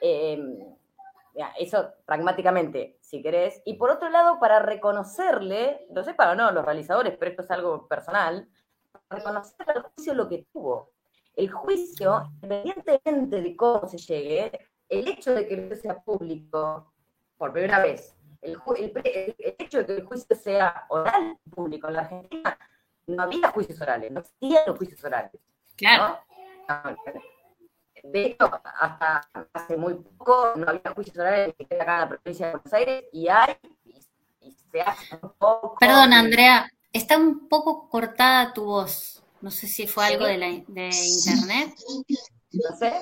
Em, 0.00 0.58
eso 1.58 1.92
pragmáticamente, 2.04 2.98
si 3.00 3.22
querés. 3.22 3.62
Y 3.64 3.74
por 3.74 3.90
otro 3.90 4.08
lado, 4.08 4.38
para 4.38 4.60
reconocerle, 4.60 5.86
lo 5.90 6.02
sepan 6.02 6.30
o 6.30 6.34
no 6.34 6.50
los 6.50 6.64
realizadores, 6.64 7.16
pero 7.16 7.30
esto 7.30 7.42
es 7.42 7.50
algo 7.50 7.86
personal, 7.86 8.48
para 9.08 9.20
reconocer 9.20 9.70
al 9.70 9.82
juicio 9.82 10.14
lo 10.14 10.28
que 10.28 10.46
tuvo. 10.52 10.92
El 11.34 11.50
juicio, 11.50 12.30
independientemente 12.42 13.42
de 13.42 13.56
cómo 13.56 13.86
se 13.86 13.98
llegue, 13.98 14.52
el 14.88 15.08
hecho 15.08 15.34
de 15.34 15.46
que 15.46 15.56
no 15.56 15.76
sea 15.76 16.00
público, 16.02 16.92
por 17.36 17.52
primera 17.52 17.80
vez, 17.80 18.16
el, 18.40 18.58
hecho 19.58 19.78
de 19.78 19.86
que 19.86 19.92
el 19.96 20.06
juicio 20.06 20.36
sea 20.36 20.86
oral 20.88 21.38
público 21.50 21.88
en 21.88 21.94
la 21.94 22.00
Argentina, 22.00 22.58
no 23.06 23.22
había 23.22 23.50
juicios 23.50 23.80
orales, 23.80 24.10
no 24.10 24.20
existían 24.20 24.62
los 24.66 24.78
juicios 24.78 25.04
orales. 25.04 25.40
Claro. 25.76 26.18
De 28.12 28.26
hecho, 28.26 28.50
hasta 28.64 29.28
hace 29.52 29.76
muy 29.76 29.94
poco 29.94 30.52
no 30.56 30.68
había 30.68 30.92
juicios 30.94 31.16
orales 31.18 31.54
acá 31.58 31.66
en 31.70 32.00
la 32.00 32.08
provincia 32.08 32.46
de 32.46 32.52
Buenos 32.52 32.72
Aires 32.72 33.04
y 33.12 33.28
hay, 33.28 33.56
y, 33.84 34.56
se 34.70 34.80
hace 34.80 35.18
un 35.22 35.32
poco. 35.38 35.76
Perdón, 35.80 36.12
Andrea, 36.12 36.70
está 36.92 37.16
un 37.16 37.48
poco 37.48 37.88
cortada 37.88 38.52
tu 38.52 38.64
voz. 38.64 39.22
No 39.40 39.50
sé 39.50 39.66
si 39.66 39.86
fue 39.86 40.06
algo 40.06 40.24
de, 40.24 40.38
la, 40.38 40.46
de 40.46 40.90
internet. 40.90 41.74
No 42.52 42.76
sé. 42.76 42.92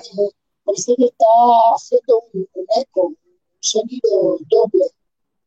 Parece 0.63 0.95
que 0.95 1.05
está 1.05 1.25
haciendo 1.75 2.23
un, 2.33 2.47
eco, 2.77 3.07
un 3.07 3.17
sonido 3.59 4.37
doble. 4.47 4.85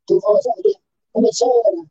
Tu 0.06 0.20
voz, 0.20 0.46
Andrea. 0.56 0.78
Comenzó 1.12 1.44
ahora. 1.46 1.88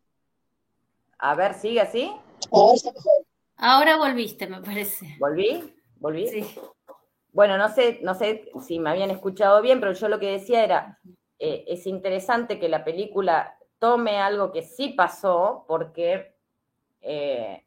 A 1.19 1.35
ver, 1.35 1.53
¿sigue 1.53 1.81
así? 1.81 2.11
Ahora 2.51 2.73
está 2.75 2.91
mejor. 2.91 3.25
Ahora 3.57 3.97
volviste, 3.97 4.47
me 4.47 4.61
parece. 4.61 5.17
¿Volví? 5.19 5.73
¿Volví? 5.99 6.27
Sí. 6.27 6.55
Bueno, 7.37 7.55
no 7.55 7.69
sé, 7.69 7.99
no 8.01 8.15
sé 8.15 8.49
si 8.65 8.79
me 8.79 8.89
habían 8.89 9.11
escuchado 9.11 9.61
bien, 9.61 9.79
pero 9.79 9.91
yo 9.91 10.09
lo 10.09 10.17
que 10.17 10.31
decía 10.31 10.63
era, 10.63 10.97
eh, 11.37 11.65
es 11.67 11.85
interesante 11.85 12.59
que 12.59 12.67
la 12.67 12.83
película 12.83 13.59
tome 13.77 14.17
algo 14.17 14.51
que 14.51 14.63
sí 14.63 14.89
pasó, 14.89 15.63
porque 15.67 16.33
eh, 16.99 17.63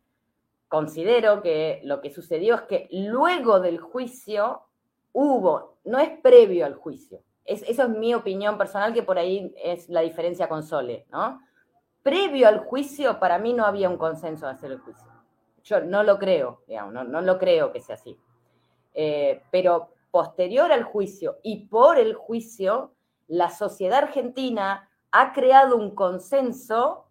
considero 0.66 1.40
que 1.40 1.80
lo 1.84 2.00
que 2.00 2.10
sucedió 2.10 2.56
es 2.56 2.62
que 2.62 2.88
luego 2.90 3.60
del 3.60 3.78
juicio 3.78 4.62
hubo, 5.12 5.76
no 5.84 6.00
es 6.00 6.18
previo 6.18 6.66
al 6.66 6.74
juicio, 6.74 7.22
eso 7.44 7.84
es 7.84 7.88
mi 7.90 8.12
opinión 8.12 8.58
personal, 8.58 8.92
que 8.92 9.04
por 9.04 9.18
ahí 9.18 9.54
es 9.62 9.88
la 9.88 10.00
diferencia 10.00 10.48
con 10.48 10.64
Sole, 10.64 11.06
¿no? 11.12 11.42
Previo 12.02 12.48
al 12.48 12.58
juicio, 12.58 13.20
para 13.20 13.38
mí 13.38 13.52
no 13.52 13.64
había 13.66 13.88
un 13.88 13.98
consenso 13.98 14.46
de 14.46 14.52
hacer 14.52 14.72
el 14.72 14.80
juicio. 14.80 15.06
Yo 15.62 15.80
no 15.80 16.02
lo 16.02 16.18
creo, 16.18 16.64
digamos, 16.66 17.06
no, 17.06 17.20
lo 17.20 17.38
creo 17.38 17.70
que 17.70 17.78
sea 17.78 17.94
así. 17.94 18.18
Eh, 18.94 19.42
pero 19.50 19.94
posterior 20.10 20.72
al 20.72 20.82
juicio 20.82 21.38
y 21.42 21.66
por 21.66 21.98
el 21.98 22.14
juicio, 22.14 22.94
la 23.28 23.50
sociedad 23.50 24.04
argentina 24.04 24.88
ha 25.12 25.32
creado 25.32 25.76
un 25.76 25.94
consenso 25.94 27.06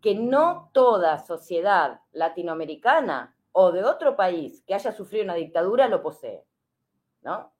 que 0.00 0.14
no 0.14 0.70
toda 0.72 1.18
sociedad 1.18 2.00
latinoamericana 2.12 3.36
o 3.52 3.70
de 3.70 3.84
otro 3.84 4.16
país 4.16 4.62
que 4.66 4.74
haya 4.74 4.92
sufrido 4.92 5.24
una 5.24 5.34
dictadura 5.34 5.88
lo 5.88 6.02
posee. 6.02 6.44
¿no? 7.22 7.52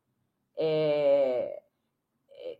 Eh, 0.56 1.62
eh, 2.28 2.58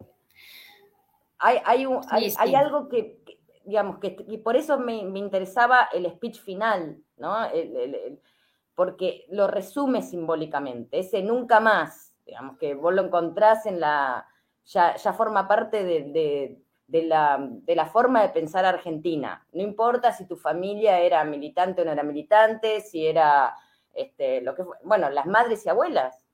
hay, 1.39 1.59
hay, 1.65 2.55
algo 2.55 2.89
que, 2.89 3.21
digamos, 3.65 3.99
que, 3.99 4.11
por 4.43 4.57
eso 4.57 4.79
me, 4.79 4.99
interesaba 5.19 5.89
el 5.93 6.09
speech 6.11 6.41
final, 6.41 7.03
¿no? 7.17 7.37
Porque 8.83 9.27
lo 9.29 9.47
resume 9.47 10.03
simbólicamente, 10.03 10.99
ese 10.99 11.23
nunca 11.23 11.61
más, 11.61 12.17
digamos, 12.27 12.59
que 12.59 12.75
vos 12.75 12.93
lo 12.93 13.05
encontrás 13.05 13.65
en 13.65 13.79
la, 13.79 14.27
ya, 14.65 14.97
forma 15.13 15.47
parte 15.47 15.85
de, 15.85 16.59
la, 16.89 17.39
de, 17.49 17.77
la, 17.77 17.87
forma 17.87 18.23
de 18.23 18.31
pensar 18.31 18.65
argentina. 18.65 19.47
No 19.53 19.63
importa 19.63 20.11
si 20.11 20.27
tu 20.27 20.37
familia 20.37 20.99
era 20.99 21.23
militante 21.23 21.83
o 21.83 21.85
no 21.85 21.93
era 21.93 22.03
militante, 22.03 22.81
si 22.81 23.07
era, 23.07 23.55
este, 23.93 24.41
lo 24.41 24.57
que 24.57 24.65
bueno, 24.83 25.11
las 25.11 25.27
madres 25.27 25.65
y 25.65 25.69
abuelas. 25.69 26.27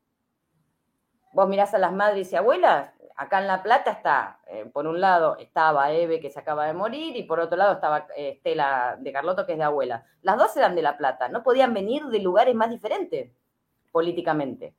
Vos 1.34 1.50
mirás 1.50 1.74
a 1.74 1.78
las 1.78 1.92
madres 1.92 2.32
y 2.32 2.37
abuelas, 2.37 2.97
acá 3.18 3.40
en 3.40 3.48
La 3.48 3.64
Plata 3.64 3.90
está, 3.90 4.38
eh, 4.46 4.64
por 4.72 4.87
un 4.87 5.00
lado 5.00 5.37
estaba 5.38 5.92
Eve 5.92 6.20
que 6.20 6.31
se 6.31 6.38
acaba 6.38 6.66
de 6.66 6.72
morir 6.72 7.16
y 7.16 7.24
por 7.24 7.40
otro 7.40 7.59
lado 7.59 7.74
estaba 7.74 8.07
eh, 8.16 8.31
Estela 8.37 8.96
de 8.98 9.12
Carlotto 9.12 9.44
que 9.44 9.52
es 9.52 9.59
de 9.59 9.64
abuela. 9.64 10.07
Las 10.22 10.38
dos 10.38 10.57
eran 10.57 10.76
de 10.76 10.83
La 10.83 10.96
Plata, 10.96 11.28
no 11.28 11.42
podían 11.42 11.74
venir 11.74 12.04
de 12.04 12.20
lugares 12.20 12.54
más 12.54 12.70
diferentes 12.70 13.33
políticamente, 13.90 14.72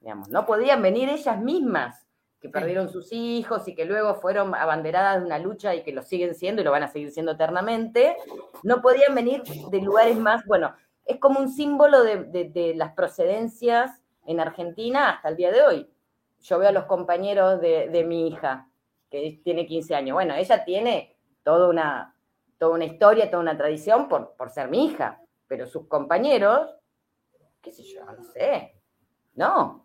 digamos, 0.00 0.28
no 0.28 0.44
podían 0.44 0.82
venir 0.82 1.08
ellas 1.08 1.40
mismas 1.40 2.06
que 2.38 2.50
perdieron 2.50 2.90
sus 2.90 3.12
hijos 3.12 3.66
y 3.66 3.74
que 3.74 3.86
luego 3.86 4.16
fueron 4.16 4.54
abanderadas 4.54 5.20
de 5.20 5.26
una 5.26 5.38
lucha 5.38 5.74
y 5.74 5.82
que 5.82 5.92
lo 5.92 6.02
siguen 6.02 6.34
siendo 6.34 6.60
y 6.60 6.66
lo 6.66 6.72
van 6.72 6.82
a 6.82 6.88
seguir 6.88 7.10
siendo 7.10 7.32
eternamente, 7.32 8.14
no 8.62 8.82
podían 8.82 9.14
venir 9.14 9.42
de 9.42 9.80
lugares 9.80 10.18
más, 10.18 10.44
bueno, 10.44 10.74
es 11.06 11.18
como 11.18 11.40
un 11.40 11.48
símbolo 11.48 12.02
de 12.02 12.74
las 12.76 12.92
procedencias 12.92 14.02
en 14.26 14.38
Argentina 14.38 15.10
hasta 15.10 15.30
el 15.30 15.36
día 15.36 15.50
de 15.50 15.62
hoy 15.62 15.90
yo 16.40 16.58
veo 16.58 16.68
a 16.68 16.72
los 16.72 16.84
compañeros 16.84 17.60
de, 17.60 18.04
mi 18.06 18.28
hija, 18.28 18.68
que 19.10 19.40
tiene 19.42 19.66
15 19.66 19.94
años. 19.94 20.14
Bueno, 20.14 20.34
ella 20.34 20.64
tiene 20.64 21.16
toda 21.42 21.68
una, 21.68 22.14
toda 22.58 22.74
una 22.74 22.84
historia, 22.84 23.30
toda 23.30 23.42
una 23.42 23.56
tradición 23.56 24.08
por, 24.08 24.34
por 24.36 24.50
ser 24.50 24.68
mi 24.68 24.86
hija, 24.86 25.20
pero 25.46 25.66
sus 25.66 25.86
compañeros, 25.86 26.70
qué 27.60 27.72
sé 27.72 27.82
yo, 27.84 28.04
no 28.04 28.24
sé, 28.24 28.80
no, 29.34 29.84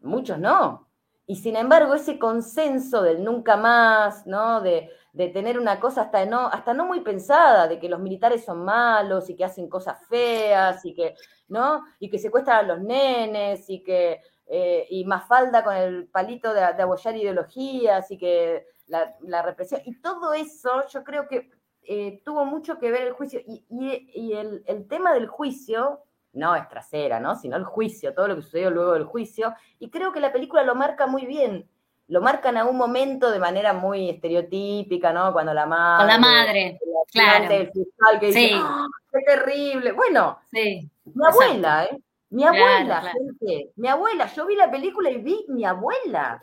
muchos 0.00 0.38
no. 0.38 0.88
Y 1.26 1.36
sin 1.36 1.56
embargo, 1.56 1.94
ese 1.94 2.18
consenso 2.18 3.02
del 3.02 3.22
nunca 3.22 3.56
más, 3.56 4.26
¿no? 4.26 4.60
De, 4.60 4.90
de, 5.12 5.28
tener 5.28 5.58
una 5.58 5.78
cosa 5.78 6.02
hasta 6.02 6.26
no, 6.26 6.48
hasta 6.48 6.74
no 6.74 6.84
muy 6.84 7.00
pensada, 7.00 7.68
de 7.68 7.78
que 7.78 7.88
los 7.88 8.00
militares 8.00 8.44
son 8.44 8.64
malos 8.64 9.30
y 9.30 9.36
que 9.36 9.44
hacen 9.44 9.68
cosas 9.68 10.04
feas 10.08 10.84
y 10.84 10.94
que, 10.94 11.14
¿no? 11.48 11.84
Y 12.00 12.10
que 12.10 12.18
secuestran 12.18 12.64
a 12.64 12.68
los 12.68 12.80
nenes 12.80 13.70
y 13.70 13.82
que 13.82 14.20
eh, 14.54 14.86
y 14.90 15.06
Mafalda 15.06 15.64
con 15.64 15.74
el 15.74 16.08
palito 16.08 16.52
de, 16.52 16.60
de 16.60 16.82
abollar 16.82 17.16
ideologías 17.16 18.10
y 18.10 18.18
que 18.18 18.66
la, 18.86 19.40
represión, 19.40 19.80
y 19.86 19.98
todo 19.98 20.34
eso 20.34 20.86
yo 20.92 21.02
creo 21.04 21.26
que 21.26 21.50
eh, 21.84 22.20
tuvo 22.22 22.44
mucho 22.44 22.78
que 22.78 22.90
ver 22.90 23.06
el 23.06 23.12
juicio, 23.14 23.40
y, 23.46 24.32
el, 24.34 24.86
tema 24.90 25.14
del 25.14 25.26
juicio, 25.26 26.00
no 26.34 26.54
es 26.54 26.68
trasera, 26.68 27.18
¿no? 27.18 27.34
sino 27.34 27.56
el 27.56 27.64
juicio, 27.64 28.12
todo 28.12 28.28
lo 28.28 28.36
que 28.36 28.42
sucedió 28.42 28.70
luego 28.70 28.92
del 28.92 29.04
juicio, 29.04 29.54
y 29.78 29.88
creo 29.88 30.12
que 30.12 30.20
la 30.20 30.34
película 30.34 30.64
lo 30.64 30.74
marca 30.74 31.06
muy 31.06 31.24
bien, 31.24 31.66
lo 32.08 32.20
marcan 32.20 32.58
a 32.58 32.66
un 32.66 32.76
momento 32.76 33.30
de 33.30 33.38
manera 33.38 33.72
muy 33.72 34.10
estereotípica, 34.10 35.14
¿no? 35.14 35.32
Cuando 35.32 35.54
la 35.54 35.64
madre... 35.64 35.98
Con 35.98 36.08
la 36.08 36.18
madre, 36.18 36.78
claro. 37.10 37.54
El 37.54 37.72
fiscal 37.72 38.20
que 38.20 38.26
dice, 38.26 38.50
¡Ah, 38.52 38.86
qué 39.10 39.20
terrible! 39.24 39.92
Bueno, 39.92 40.40
sí, 40.52 40.90
mi 41.06 41.26
abuela, 41.26 41.86
¿eh? 41.86 41.98
Mi 42.32 42.44
abuela, 42.44 43.02
gente, 43.02 43.72
mi 43.76 43.88
abuela, 43.88 44.26
yo 44.26 44.46
vi 44.46 44.56
la 44.56 44.70
película 44.70 45.10
y 45.10 45.18
vi 45.18 45.44
mi 45.48 45.66
abuela, 45.66 46.42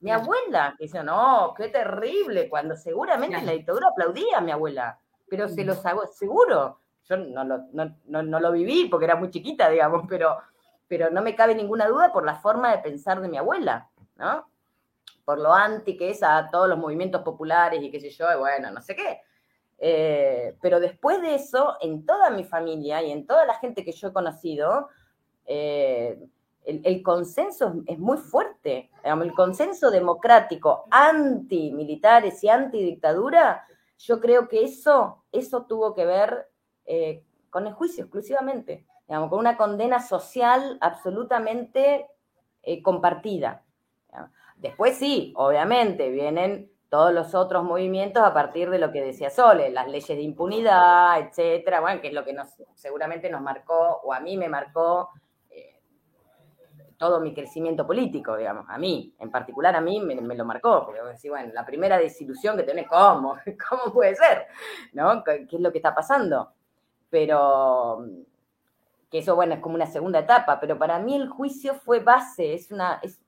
mi 0.00 0.10
abuela, 0.10 0.74
que 0.76 0.84
dice, 0.84 1.02
no, 1.02 1.54
qué 1.56 1.68
terrible, 1.68 2.50
cuando 2.50 2.76
seguramente 2.76 3.38
en 3.38 3.46
la 3.46 3.52
dictadura 3.52 3.88
aplaudía 3.88 4.36
a 4.36 4.42
mi 4.42 4.52
abuela, 4.52 4.98
pero 5.30 5.48
se 5.48 5.64
los 5.64 5.84
hago 5.86 6.06
seguro, 6.08 6.80
yo 7.08 7.16
no 7.16 7.44
lo, 7.44 7.64
no, 7.72 8.40
lo 8.40 8.52
viví 8.52 8.88
porque 8.90 9.06
era 9.06 9.16
muy 9.16 9.30
chiquita, 9.30 9.70
digamos, 9.70 10.04
pero, 10.06 10.36
pero 10.86 11.08
no 11.08 11.22
me 11.22 11.34
cabe 11.34 11.54
ninguna 11.54 11.88
duda 11.88 12.12
por 12.12 12.26
la 12.26 12.34
forma 12.34 12.72
de 12.72 12.82
pensar 12.82 13.22
de 13.22 13.28
mi 13.28 13.38
abuela, 13.38 13.88
¿no? 14.16 14.46
Por 15.24 15.38
lo 15.38 15.54
anti 15.54 15.96
que 15.96 16.10
es 16.10 16.22
a 16.22 16.50
todos 16.50 16.68
los 16.68 16.78
movimientos 16.78 17.22
populares 17.22 17.82
y 17.82 17.90
qué 17.90 17.98
sé 17.98 18.10
yo, 18.10 18.26
bueno, 18.38 18.70
no 18.70 18.82
sé 18.82 18.94
qué. 18.94 19.22
Eh, 19.78 20.54
pero 20.60 20.80
después 20.80 21.22
de 21.22 21.36
eso, 21.36 21.78
en 21.80 22.04
toda 22.04 22.28
mi 22.28 22.44
familia 22.44 23.00
y 23.02 23.10
en 23.10 23.26
toda 23.26 23.46
la 23.46 23.54
gente 23.54 23.82
que 23.82 23.92
yo 23.92 24.08
he 24.08 24.12
conocido, 24.12 24.90
eh, 25.52 26.16
el, 26.64 27.02
consenso 27.02 27.82
es 27.84 27.98
muy 27.98 28.18
fuerte. 28.18 28.88
el 29.02 29.34
consenso 29.34 29.90
democrático 29.90 30.84
anti-militares 30.92 32.44
y 32.44 32.48
anti-dictadura, 32.48 33.66
yo 33.98 34.20
creo 34.20 34.46
que 34.46 34.62
eso, 34.62 35.24
eso 35.32 35.66
tuvo 35.66 35.92
que 35.92 36.06
ver 36.06 36.48
eh, 36.86 37.24
con 37.50 37.66
el 37.66 37.72
juicio 37.72 38.04
exclusivamente, 38.04 38.86
con 39.08 39.40
una 39.40 39.56
condena 39.56 40.00
social 40.00 40.78
absolutamente 40.80 42.06
eh, 42.62 42.80
compartida. 42.80 43.64
Después 44.56 44.98
sí, 44.98 45.32
obviamente, 45.36 46.10
vienen 46.10 46.70
todos 46.90 47.12
los 47.12 47.34
otros 47.34 47.64
movimientos 47.64 48.22
a 48.22 48.32
partir 48.34 48.70
de 48.70 48.78
lo 48.78 48.92
que 48.92 49.02
decía 49.02 49.30
Sole, 49.30 49.70
las 49.70 49.88
leyes 49.88 50.08
de 50.08 50.22
impunidad, 50.22 51.18
etcétera, 51.20 51.80
bueno, 51.80 52.00
que 52.00 52.08
es 52.08 52.14
lo 52.14 52.24
que 52.24 52.32
nos, 52.32 52.48
seguramente 52.74 53.30
nos 53.30 53.42
marcó, 53.42 54.00
o 54.04 54.12
a 54.12 54.20
mí 54.20 54.36
me 54.36 54.48
marcó 54.48 55.08
todo 57.00 57.18
mi 57.18 57.32
crecimiento 57.32 57.86
político, 57.86 58.36
digamos, 58.36 58.66
a 58.68 58.76
mí, 58.76 59.14
en 59.18 59.30
particular 59.30 59.74
a 59.74 59.80
mí 59.80 60.00
me, 60.00 60.36
lo 60.36 60.44
marcó, 60.44 60.84
porque 60.84 61.00
vos 61.00 61.08
decís, 61.08 61.30
bueno, 61.30 61.50
la 61.54 61.64
primera 61.64 61.96
desilusión 61.96 62.58
que 62.58 62.62
tenés, 62.62 62.86
¿cómo? 62.86 63.38
¿Cómo 63.70 63.90
puede 63.90 64.14
ser? 64.14 64.48
¿No? 64.92 65.24
¿Qué 65.24 65.46
es 65.50 65.60
lo 65.60 65.72
que 65.72 65.78
está 65.78 65.94
pasando? 65.94 66.52
Pero, 67.08 68.04
que 69.10 69.20
eso, 69.20 69.34
bueno, 69.34 69.54
es 69.54 69.60
como 69.60 69.76
una 69.76 69.86
segunda 69.86 70.18
etapa, 70.18 70.60
pero 70.60 70.78
para 70.78 70.98
mí 70.98 71.14
el 71.16 71.30
juicio 71.30 71.72
fue 71.72 72.00
base, 72.00 72.52
es 72.52 72.70
una 72.70 73.00
es 73.02 73.18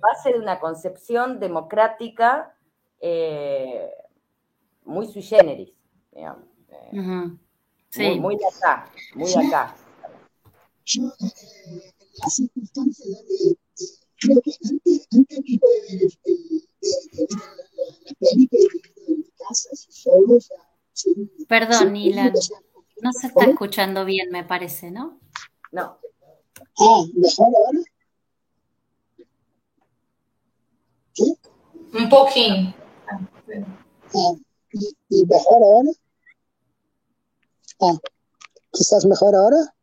base 0.00 0.34
de 0.34 0.38
una 0.38 0.60
concepción 0.60 1.40
democrática 1.40 2.54
eh, 3.00 3.90
muy 4.84 5.08
sui 5.08 5.22
generis, 5.22 5.74
digamos. 6.12 6.44
Eh, 6.92 8.20
muy, 8.20 8.36
de 8.36 8.46
acá, 8.46 8.84
muy 9.16 9.28
de 9.28 9.46
acá. 9.48 9.74
Eh, 12.12 12.18
la 12.22 12.30
circunstancia 12.30 13.06
de, 13.06 13.56
creo 14.20 14.40
que 14.42 14.52
antes, 14.68 15.08
antes 15.12 15.38
de 15.44 15.58
ver 15.62 16.10
la 18.04 18.14
película 18.18 18.62
de 19.06 19.14
mi 19.16 19.30
casa, 19.38 19.70
solo, 19.72 20.36
o 20.36 20.40
sea, 20.40 20.58
Perdón, 21.48 21.96
Ilan. 21.96 22.32
No 23.00 23.12
se 23.12 23.26
está 23.26 23.44
escuchando 23.46 24.04
bien, 24.04 24.30
me 24.30 24.44
parece, 24.44 24.90
¿no? 24.90 25.18
No. 25.72 25.98
Ah, 26.78 27.04
¿mejor 27.14 27.48
ahora? 27.56 27.80
¿Sí? 31.12 31.38
Un 31.94 32.08
poquín. 32.08 32.74
Ah, 34.14 34.34
¿y, 35.08 35.26
mejor 35.26 35.62
ahora? 35.62 35.90
Ah, 37.80 37.98
quizás 38.70 39.04
mejor 39.04 39.34
ahora. 39.34 39.74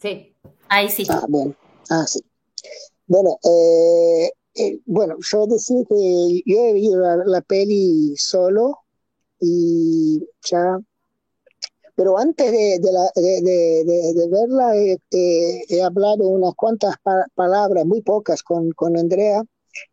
Sí, 0.00 0.31
ahí 0.72 0.88
sí. 0.88 1.06
Ah, 1.08 1.24
bueno. 1.28 1.54
Ah, 1.90 2.04
sí. 2.06 2.20
Bueno, 3.06 3.38
eh, 3.44 4.30
eh, 4.54 4.80
bueno, 4.86 5.16
yo 5.20 5.46
decía 5.46 5.82
que 5.88 6.42
yo 6.46 6.58
he 6.58 6.72
visto 6.72 6.96
la, 6.96 7.16
la 7.16 7.40
peli 7.42 8.14
solo 8.16 8.78
y 9.40 10.20
ya 10.44 10.78
pero 11.94 12.18
antes 12.18 12.50
de, 12.50 12.78
de, 12.80 14.28
verla 14.28 14.74
he 14.76 15.82
hablado 15.82 16.26
unas 16.28 16.54
cuantas 16.54 16.96
palabras, 17.34 17.84
muy 17.84 18.00
pocas, 18.00 18.42
con, 18.42 18.72
con 18.72 18.96
Andrea, 18.96 19.42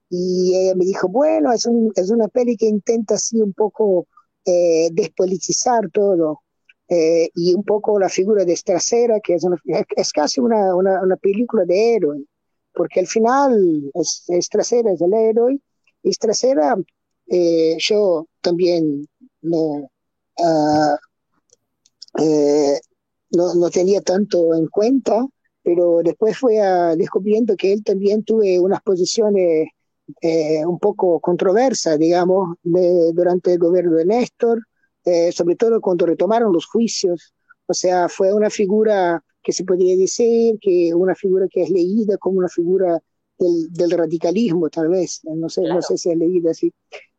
y 0.09 0.55
ella 0.55 0.75
me 0.75 0.85
dijo, 0.85 1.07
bueno, 1.09 1.51
es, 1.51 1.65
un, 1.65 1.91
es 1.95 2.09
una 2.09 2.27
peli 2.29 2.55
que 2.57 2.67
intenta 2.67 3.15
así 3.15 3.41
un 3.41 3.53
poco 3.53 4.07
eh, 4.45 4.89
despolitizar 4.91 5.89
todo, 5.91 6.41
eh, 6.89 7.29
y 7.35 7.53
un 7.53 7.63
poco 7.63 7.99
la 7.99 8.09
figura 8.09 8.45
de 8.45 8.53
Estracera, 8.53 9.19
que 9.19 9.35
es, 9.35 9.45
es 9.95 10.11
casi 10.11 10.41
una, 10.41 10.75
una, 10.75 11.01
una, 11.01 11.17
película 11.17 11.63
de 11.65 11.95
héroe, 11.95 12.23
porque 12.73 13.01
al 13.01 13.07
final 13.07 13.91
es, 13.93 14.23
Estracera 14.27 14.91
es 14.91 15.01
el 15.01 15.13
héroe, 15.13 15.59
y 16.03 16.09
Estracera 16.09 16.75
eh, 17.27 17.77
yo 17.79 18.27
también 18.41 19.07
no... 19.41 19.89
Uh, 20.37 20.95
eh, 22.17 22.79
no, 23.31 23.53
no, 23.55 23.69
tenía 23.69 24.01
tanto 24.01 24.55
en 24.55 24.67
cuenta, 24.67 25.25
pero 25.61 25.99
después 26.03 26.37
fue 26.37 26.59
a, 26.59 26.95
descubriendo 26.95 27.55
que 27.55 27.73
él 27.73 27.83
también 27.83 28.23
tuve 28.23 28.59
unas 28.59 28.81
posiciones 28.81 29.69
eh, 30.21 30.65
un 30.65 30.79
poco 30.79 31.19
controversas, 31.19 31.99
digamos, 31.99 32.55
durante 32.63 33.53
el 33.53 33.59
gobierno 33.59 33.95
de 33.97 34.05
Néstor, 34.05 34.63
eh, 35.05 35.31
sobre 35.31 35.55
todo 35.55 35.81
cuando 35.81 36.05
retomaron 36.05 36.53
los 36.53 36.65
juicios. 36.65 37.33
O 37.65 37.73
sea, 37.73 38.09
fue 38.09 38.33
una 38.33 38.49
figura 38.49 39.23
que 39.41 39.53
se 39.53 39.63
podría 39.63 39.95
decir 39.97 40.57
que 40.59 40.93
una 40.93 41.15
figura 41.15 41.47
que 41.49 41.63
es 41.63 41.69
leída 41.69 42.17
como 42.17 42.39
una 42.39 42.49
figura 42.49 42.99
del, 43.37 43.71
del 43.71 43.91
radicalismo, 43.91 44.69
tal 44.69 44.89
vez, 44.89 45.21
no 45.23 45.49
sé, 45.49 45.61
no 45.61 45.81
sé 45.81 45.97
si 45.97 46.09
es 46.11 46.17
leída 46.17 46.51
así, 46.51 46.73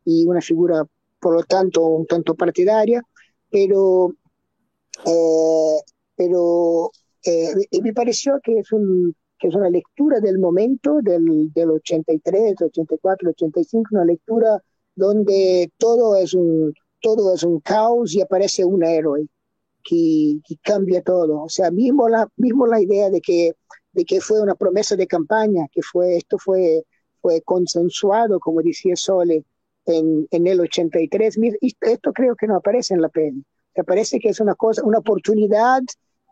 y 0.05 0.25
una 0.27 0.41
figura, 0.41 0.85
por 1.19 1.33
lo 1.33 1.43
tanto, 1.43 1.83
un 1.83 2.05
tanto 2.05 2.35
partidaria, 2.35 3.01
pero 3.49 4.13
eh, 5.05 5.79
pero 6.15 6.91
eh, 7.25 7.81
me 7.81 7.93
pareció 7.93 8.39
que 8.43 8.59
es, 8.59 8.71
un, 8.71 9.15
que 9.39 9.47
es 9.47 9.55
una 9.55 9.69
lectura 9.69 10.19
del 10.19 10.39
momento, 10.39 10.99
del, 11.01 11.51
del 11.53 11.71
83, 11.71 12.61
84, 12.61 13.29
85, 13.31 13.89
una 13.91 14.05
lectura 14.05 14.61
donde 14.95 15.71
todo 15.77 16.15
es 16.15 16.33
un, 16.33 16.73
todo 17.01 17.33
es 17.33 17.43
un 17.43 17.59
caos 17.59 18.15
y 18.15 18.21
aparece 18.21 18.65
un 18.65 18.83
héroe 18.83 19.27
que, 19.83 20.39
que, 20.47 20.57
cambia 20.61 21.01
todo. 21.01 21.43
O 21.43 21.49
sea, 21.49 21.71
mismo 21.71 22.07
la, 22.09 22.27
mismo 22.37 22.67
la 22.67 22.81
idea 22.81 23.09
de 23.09 23.21
que, 23.21 23.53
de 23.93 24.05
que 24.05 24.21
fue 24.21 24.41
una 24.41 24.55
promesa 24.55 24.95
de 24.95 25.07
campaña, 25.07 25.67
que 25.71 25.81
fue, 25.81 26.17
esto 26.17 26.37
fue, 26.37 26.83
fue 27.21 27.41
consensuado, 27.41 28.39
como 28.39 28.61
decía 28.61 28.95
Sole, 28.95 29.43
en, 29.85 30.27
en 30.31 30.47
el 30.47 30.61
83. 30.61 31.37
Esto 31.81 32.13
creo 32.13 32.35
que 32.35 32.47
no 32.47 32.57
aparece 32.57 32.93
en 32.93 33.01
la 33.01 33.09
peli. 33.09 33.43
Me 33.75 33.83
parece 33.83 34.19
que 34.19 34.29
es 34.29 34.39
una 34.39 34.55
cosa, 34.55 34.83
una 34.83 34.99
oportunidad 34.99 35.81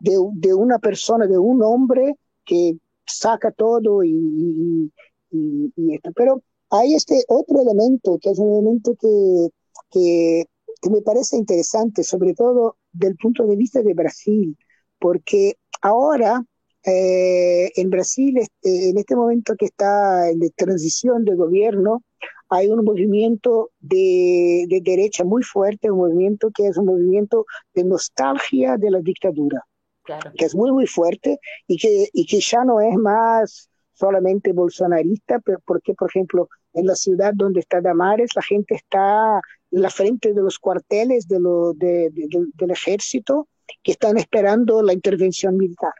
de, 0.00 0.16
de 0.34 0.54
una 0.54 0.78
persona, 0.78 1.26
de 1.26 1.38
un 1.38 1.62
hombre 1.62 2.14
que 2.44 2.76
saca 3.06 3.50
todo 3.50 4.02
y, 4.04 4.90
y, 5.30 5.72
y, 5.76 5.94
esto. 5.94 6.10
Pero 6.14 6.42
hay 6.70 6.94
este 6.94 7.24
otro 7.28 7.60
elemento, 7.62 8.18
que 8.20 8.30
es 8.30 8.38
un 8.38 8.52
elemento 8.52 8.94
que, 9.00 9.48
que, 9.90 10.44
que, 10.80 10.90
me 10.90 11.02
parece 11.02 11.36
interesante, 11.36 12.02
sobre 12.04 12.34
todo 12.34 12.76
del 12.92 13.16
punto 13.16 13.46
de 13.46 13.56
vista 13.56 13.82
de 13.82 13.94
Brasil, 13.94 14.56
porque 14.98 15.56
ahora 15.82 16.44
eh, 16.84 17.70
en 17.76 17.90
Brasil, 17.90 18.38
este, 18.38 18.90
en 18.90 18.98
este 18.98 19.16
momento 19.16 19.54
que 19.58 19.66
está 19.66 20.30
en 20.30 20.40
transición 20.56 21.24
de 21.24 21.34
gobierno, 21.34 22.02
hay 22.48 22.68
un 22.68 22.84
movimiento 22.84 23.70
de, 23.78 24.66
de, 24.68 24.80
derecha 24.80 25.24
muy 25.24 25.42
fuerte, 25.42 25.90
un 25.90 25.98
movimiento 25.98 26.50
que 26.54 26.66
es 26.66 26.76
un 26.76 26.86
movimiento 26.86 27.46
de 27.74 27.84
nostalgia 27.84 28.76
de 28.76 28.90
la 28.90 29.00
dictadura, 29.00 29.64
claro. 30.02 30.32
que 30.36 30.46
es 30.46 30.54
muy, 30.54 30.72
muy 30.72 30.86
fuerte 30.86 31.38
y 31.68 31.76
que, 31.76 32.08
y 32.12 32.26
que 32.26 32.40
ya 32.40 32.64
no 32.64 32.80
es 32.80 32.96
más 32.96 33.68
solamente 33.92 34.52
bolsonarista, 34.52 35.40
porque, 35.64 35.94
por 35.94 36.08
ejemplo, 36.08 36.48
en 36.72 36.86
la 36.86 36.94
ciudad 36.94 37.32
donde 37.34 37.60
está 37.60 37.80
Damares, 37.80 38.30
la 38.34 38.42
gente 38.42 38.74
está 38.74 39.40
la 39.70 39.90
frente 39.90 40.32
de 40.32 40.42
los 40.42 40.58
cuarteles 40.58 41.28
de 41.28 41.40
lo, 41.40 41.72
de, 41.72 42.10
de, 42.10 42.28
del 42.54 42.70
ejército 42.70 43.48
que 43.82 43.92
están 43.92 44.18
esperando 44.18 44.82
la 44.82 44.92
intervención 44.92 45.56
militar. 45.56 45.92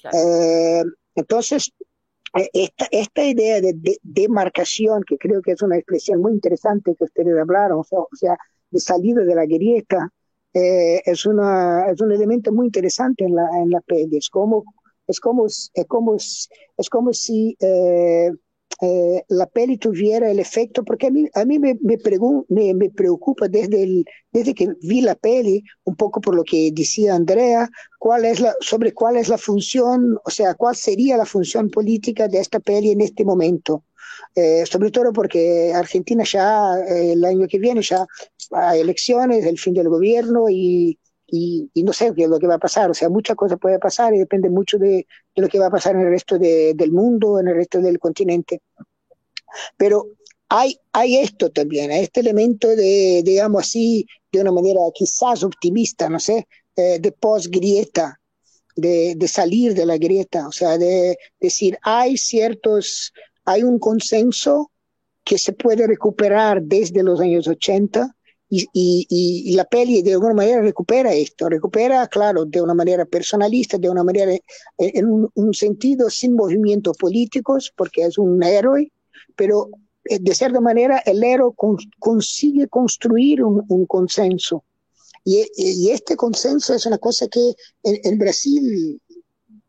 Claro. 0.00 0.18
Eh, 0.18 0.84
entonces, 1.14 1.72
eh, 2.36 2.48
esta, 2.52 2.86
esta 2.90 3.24
idea 3.24 3.60
de, 3.60 3.72
de, 3.74 3.98
demarcación, 4.02 5.02
que 5.06 5.18
creo 5.18 5.42
que 5.42 5.52
es 5.52 5.62
una 5.62 5.76
expresión 5.76 6.20
muy 6.20 6.32
interesante 6.32 6.94
que 6.94 7.04
ustedes 7.04 7.38
hablaron, 7.38 7.80
o 7.80 7.84
sea, 7.84 7.98
o 7.98 8.08
sea 8.12 8.36
de 8.70 8.80
salida 8.80 9.22
de 9.22 9.34
la 9.34 9.46
grieta, 9.46 10.12
eh, 10.54 11.02
es, 11.04 11.26
una, 11.26 11.90
es 11.90 12.00
un 12.00 12.12
elemento 12.12 12.52
muy 12.52 12.66
interesante 12.66 13.24
en 13.24 13.34
la, 13.34 13.48
en 13.62 13.70
la 13.70 13.80
peli. 13.80 14.16
Es 14.16 14.28
como, 14.28 14.64
es 15.06 15.20
como, 15.20 15.46
es 15.46 15.70
como, 15.86 16.16
es 16.16 16.90
como 16.90 17.12
si 17.12 17.56
eh, 17.60 18.30
eh, 18.80 19.24
la 19.28 19.46
peli 19.46 19.76
tuviera 19.76 20.30
el 20.30 20.38
efecto, 20.38 20.84
porque 20.84 21.08
a 21.08 21.10
mí, 21.10 21.58
me, 21.58 21.78
me, 21.80 22.74
me, 22.74 22.90
preocupa 22.90 23.48
desde, 23.48 24.04
desde 24.30 24.54
que 24.54 24.68
vi 24.82 25.00
la 25.00 25.16
peli, 25.16 25.64
un 25.84 25.96
poco 25.96 26.20
por 26.20 26.34
lo 26.34 26.44
que 26.44 26.70
decía 26.72 27.14
Andrea, 27.14 27.68
sobre 28.60 28.94
cuál 28.94 29.16
es 29.16 29.28
la 29.28 29.38
función, 29.38 30.18
o 30.24 30.30
sea, 30.30 30.54
cuál 30.54 30.76
sería 30.76 31.16
la 31.16 31.26
función 31.26 31.70
política 31.70 32.28
de 32.28 32.38
esta 32.38 32.60
peli 32.60 32.90
en 32.92 33.00
este 33.00 33.24
momento. 33.24 33.84
Eh, 34.34 34.64
sobre 34.66 34.90
todo 34.90 35.12
porque 35.12 35.72
Argentina 35.74 36.22
ya 36.24 36.74
eh, 36.88 37.12
el 37.12 37.24
año 37.24 37.46
que 37.48 37.58
viene 37.58 37.82
ya 37.82 38.06
hay 38.52 38.80
elecciones, 38.80 39.44
el 39.44 39.58
fin 39.58 39.74
del 39.74 39.88
gobierno 39.88 40.48
y, 40.48 40.98
y, 41.30 41.70
y, 41.74 41.82
no 41.82 41.92
sé 41.92 42.14
qué 42.14 42.24
es 42.24 42.28
lo 42.28 42.38
que 42.38 42.46
va 42.46 42.54
a 42.54 42.58
pasar, 42.58 42.90
o 42.90 42.94
sea, 42.94 43.10
muchas 43.10 43.36
cosas 43.36 43.58
puede 43.60 43.78
pasar 43.78 44.14
y 44.14 44.18
depende 44.18 44.48
mucho 44.48 44.78
de, 44.78 45.06
de 45.36 45.42
lo 45.42 45.48
que 45.48 45.58
va 45.58 45.66
a 45.66 45.70
pasar 45.70 45.94
en 45.94 46.02
el 46.02 46.10
resto 46.10 46.38
de, 46.38 46.72
del 46.74 46.90
mundo, 46.90 47.38
en 47.38 47.48
el 47.48 47.54
resto 47.54 47.80
del 47.80 47.98
continente. 47.98 48.62
Pero 49.76 50.06
hay, 50.48 50.78
hay 50.92 51.16
esto 51.16 51.50
también, 51.50 51.90
este 51.90 52.20
elemento 52.20 52.68
de, 52.68 53.22
digamos 53.24 53.62
así, 53.62 54.06
de 54.32 54.40
una 54.40 54.52
manera 54.52 54.80
quizás 54.94 55.42
optimista, 55.44 56.08
no 56.08 56.18
sé, 56.18 56.48
eh, 56.76 56.98
de 56.98 57.12
post-grieta, 57.12 58.18
de, 58.74 59.14
de, 59.14 59.28
salir 59.28 59.74
de 59.74 59.84
la 59.84 59.98
grieta, 59.98 60.48
o 60.48 60.52
sea, 60.52 60.78
de 60.78 61.18
decir, 61.38 61.78
hay 61.82 62.16
ciertos, 62.16 63.12
hay 63.44 63.64
un 63.64 63.78
consenso 63.78 64.70
que 65.24 65.36
se 65.36 65.52
puede 65.52 65.86
recuperar 65.86 66.62
desde 66.62 67.02
los 67.02 67.20
años 67.20 67.46
80 67.46 68.16
y, 68.50 68.66
y, 68.72 69.06
y, 69.10 69.54
la 69.54 69.64
peli 69.64 70.02
de 70.02 70.12
alguna 70.12 70.34
manera 70.34 70.62
recupera 70.62 71.12
esto, 71.12 71.48
recupera, 71.48 72.06
claro, 72.08 72.46
de 72.46 72.62
una 72.62 72.74
manera 72.74 73.04
personalista, 73.04 73.76
de 73.76 73.90
una 73.90 74.02
manera, 74.02 74.32
en 74.78 75.06
un, 75.06 75.30
un 75.34 75.54
sentido 75.54 76.08
sin 76.08 76.34
movimientos 76.34 76.96
políticos, 76.96 77.72
porque 77.76 78.02
es 78.04 78.16
un 78.16 78.42
héroe, 78.42 78.90
pero 79.36 79.68
eh, 80.04 80.18
de 80.20 80.34
cierta 80.34 80.60
manera 80.60 80.98
el 81.04 81.22
héroe 81.22 81.52
con, 81.54 81.76
consigue 81.98 82.68
construir 82.68 83.42
un, 83.42 83.64
un 83.68 83.86
consenso. 83.86 84.64
Y, 85.24 85.46
y, 85.56 85.90
este 85.90 86.16
consenso 86.16 86.74
es 86.74 86.86
una 86.86 86.98
cosa 86.98 87.28
que 87.28 87.54
en, 87.82 88.00
en 88.02 88.18
Brasil 88.18 89.00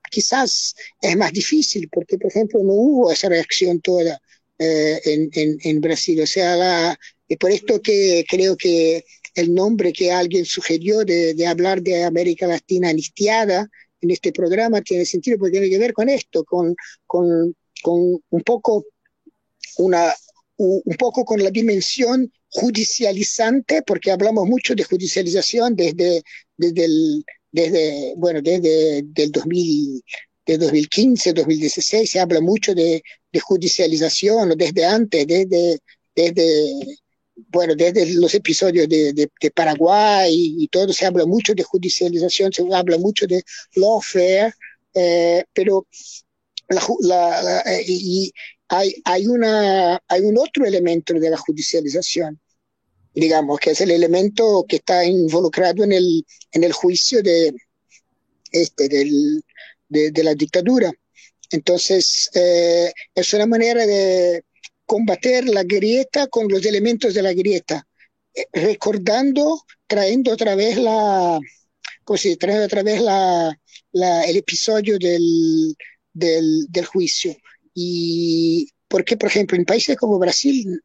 quizás 0.09 0.75
es 1.01 1.17
más 1.17 1.33
difícil, 1.33 1.89
porque, 1.91 2.17
por 2.17 2.31
ejemplo, 2.31 2.61
no 2.63 2.73
hubo 2.73 3.11
esa 3.11 3.27
reacción 3.29 3.81
toda 3.81 4.21
eh, 4.57 5.01
en, 5.05 5.29
en, 5.33 5.57
en, 5.63 5.81
Brasil. 5.81 6.21
O 6.21 6.27
sea, 6.27 6.55
la, 6.55 6.99
y 7.29 7.37
por 7.37 7.51
esto 7.51 7.81
que 7.81 8.25
creo 8.27 8.57
que 8.57 9.05
el 9.35 9.53
nombre 9.53 9.93
que 9.93 10.11
alguien 10.11 10.43
sugirió 10.43 11.05
de, 11.05 11.33
de 11.33 11.47
hablar 11.47 11.81
de 11.81 12.03
América 12.03 12.47
Latina 12.47 12.89
anistiada 12.89 13.69
en 14.01 14.11
este 14.11 14.33
programa 14.33 14.81
tiene 14.81 15.05
sentido 15.05 15.37
porque 15.37 15.51
tiene 15.51 15.69
que 15.69 15.77
ver 15.77 15.93
con 15.93 16.09
esto, 16.09 16.43
con, 16.43 16.75
con, 17.05 17.55
con 17.81 18.21
un 18.29 18.41
poco 18.41 18.85
una 19.77 20.13
un 20.57 20.95
poco 20.97 21.23
con 21.23 21.41
la 21.41 21.51
dimensión 21.51 22.29
judicializante, 22.49 23.81
porque 23.83 24.11
hablamos 24.11 24.45
mucho 24.45 24.75
de 24.75 24.83
judicialización 24.83 25.73
desde, 25.73 26.21
desde, 26.57 26.83
el, 26.83 27.25
desde 27.49 28.13
bueno, 28.17 28.41
desde 28.41 28.99
el 28.99 29.31
2000, 29.31 30.03
de 30.45 30.57
2015, 30.57 31.31
2016, 31.31 32.09
se 32.09 32.19
habla 32.19 32.41
mucho 32.41 32.75
de, 32.75 33.01
de 33.31 33.39
judicialización, 33.39 34.57
desde 34.57 34.83
antes, 34.85 35.25
desde, 35.25 35.79
desde, 36.13 36.97
bueno, 37.47 37.75
desde 37.75 38.13
los 38.13 38.33
episodios 38.33 38.87
de, 38.89 39.13
de, 39.13 39.51
Paraguay 39.51 40.31
y, 40.33 40.67
todo, 40.67 40.91
se 40.93 41.05
habla 41.05 41.25
mucho 41.25 41.53
de 41.53 41.63
judicialización, 41.63 42.51
se 42.51 42.63
habla 42.73 42.97
mucho 42.97 43.25
de 43.27 43.43
lawfare, 43.75 44.53
eh, 44.93 45.43
pero 45.53 45.87
la, 46.69 46.81
la, 47.41 47.61
eh, 47.61 47.83
y, 47.87 48.31
hay, 48.67 48.95
hay, 49.05 49.27
una, 49.27 50.01
hay 50.07 50.21
un 50.21 50.37
otro 50.37 50.65
elemento 50.65 51.13
de 51.13 51.29
la 51.29 51.37
judicialización, 51.37 52.39
digamos, 53.13 53.59
que 53.59 53.71
es 53.71 53.81
el 53.81 53.91
elemento 53.91 54.65
que 54.67 54.77
está 54.77 55.03
involucrado 55.05 55.83
en 55.83 55.93
el, 55.93 56.25
en 56.51 56.63
el 56.63 56.73
juicio 56.73 57.23
de, 57.23 57.53
este, 58.51 58.87
del, 58.87 59.43
de, 59.89 60.23
la 60.23 60.35
dictadura. 60.35 60.91
Entonces, 61.51 62.29
eh, 62.35 62.91
es 63.15 63.33
una 63.33 63.47
manera 63.47 63.85
de 63.85 64.43
combater 64.89 65.47
la 65.47 65.63
grieta 65.63 66.25
con 66.27 66.47
los 66.47 66.65
elementos 66.65 67.13
de 67.13 67.21
la 67.21 67.33
grieta, 67.33 67.85
eh, 68.33 68.45
recordando, 68.53 69.61
trayendo 69.85 70.33
otra 70.33 70.55
vez 70.55 70.77
la, 70.77 71.39
¿cómo 72.03 72.17
se 72.17 72.35
trayendo 72.37 72.65
otra 72.65 72.81
vez 72.81 72.99
la, 72.99 73.55
la, 73.91 74.23
el 74.23 74.37
episodio 74.37 74.97
del, 74.97 75.75
del, 76.11 76.65
del 76.69 76.85
juicio. 76.85 77.35
Y 77.75 78.69
porque, 78.87 79.15
por 79.15 79.29
ejemplo, 79.29 79.55
en 79.55 79.65
países 79.65 79.95
como 79.95 80.17
Brasil 80.17 80.81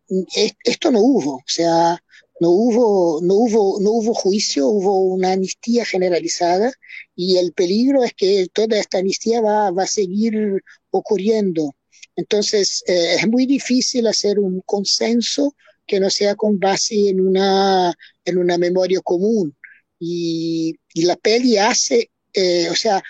esto 0.65 0.91
no 0.91 1.01
hubo, 1.01 1.37
o 1.37 1.45
sea, 1.47 1.99
no 2.41 2.51
hubo, 2.51 3.21
no 3.23 3.35
hubo, 3.35 3.81
no 3.81 3.91
hubo 3.91 4.13
juicio, 4.13 4.67
hubo 4.67 5.01
una 5.01 5.33
amnistía 5.33 5.87
generalizada 5.87 6.75
y 7.17 7.39
el 7.39 7.55
peligro 7.55 8.05
es 8.05 8.13
que 8.13 8.47
toda 8.53 8.79
esta 8.79 8.99
amnistía 8.99 9.41
va, 9.41 9.71
va 9.71 9.85
a 9.85 9.87
seguir 9.87 10.63
ocurriendo. 10.91 11.75
Entonces, 12.17 12.83
eh, 12.87 13.17
es 13.21 13.29
muy 13.29 13.47
difícil 13.47 14.07
hacer 14.07 14.39
un 14.39 14.61
consenso 14.67 15.55
que 15.87 16.01
no 16.01 16.11
sea 16.11 16.35
con 16.35 16.59
base 16.59 17.09
en 17.09 17.21
una, 17.21 17.95
en 18.25 18.39
una 18.39 18.59
memoria 18.59 19.01
común. 19.01 19.57
Y, 19.99 20.77
la 20.95 21.17
peli 21.17 21.57
hace, 21.59 22.11
eh, 22.33 22.69
o 22.71 22.75
sea, 22.77 23.03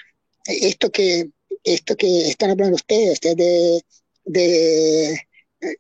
esto 0.47 0.91
que 0.91 1.29
esto 1.65 1.97
que 1.97 2.29
están 2.29 2.51
hablando 2.51 2.77
ustedes, 2.77 3.21
de, 3.21 3.83
de, 4.25 5.21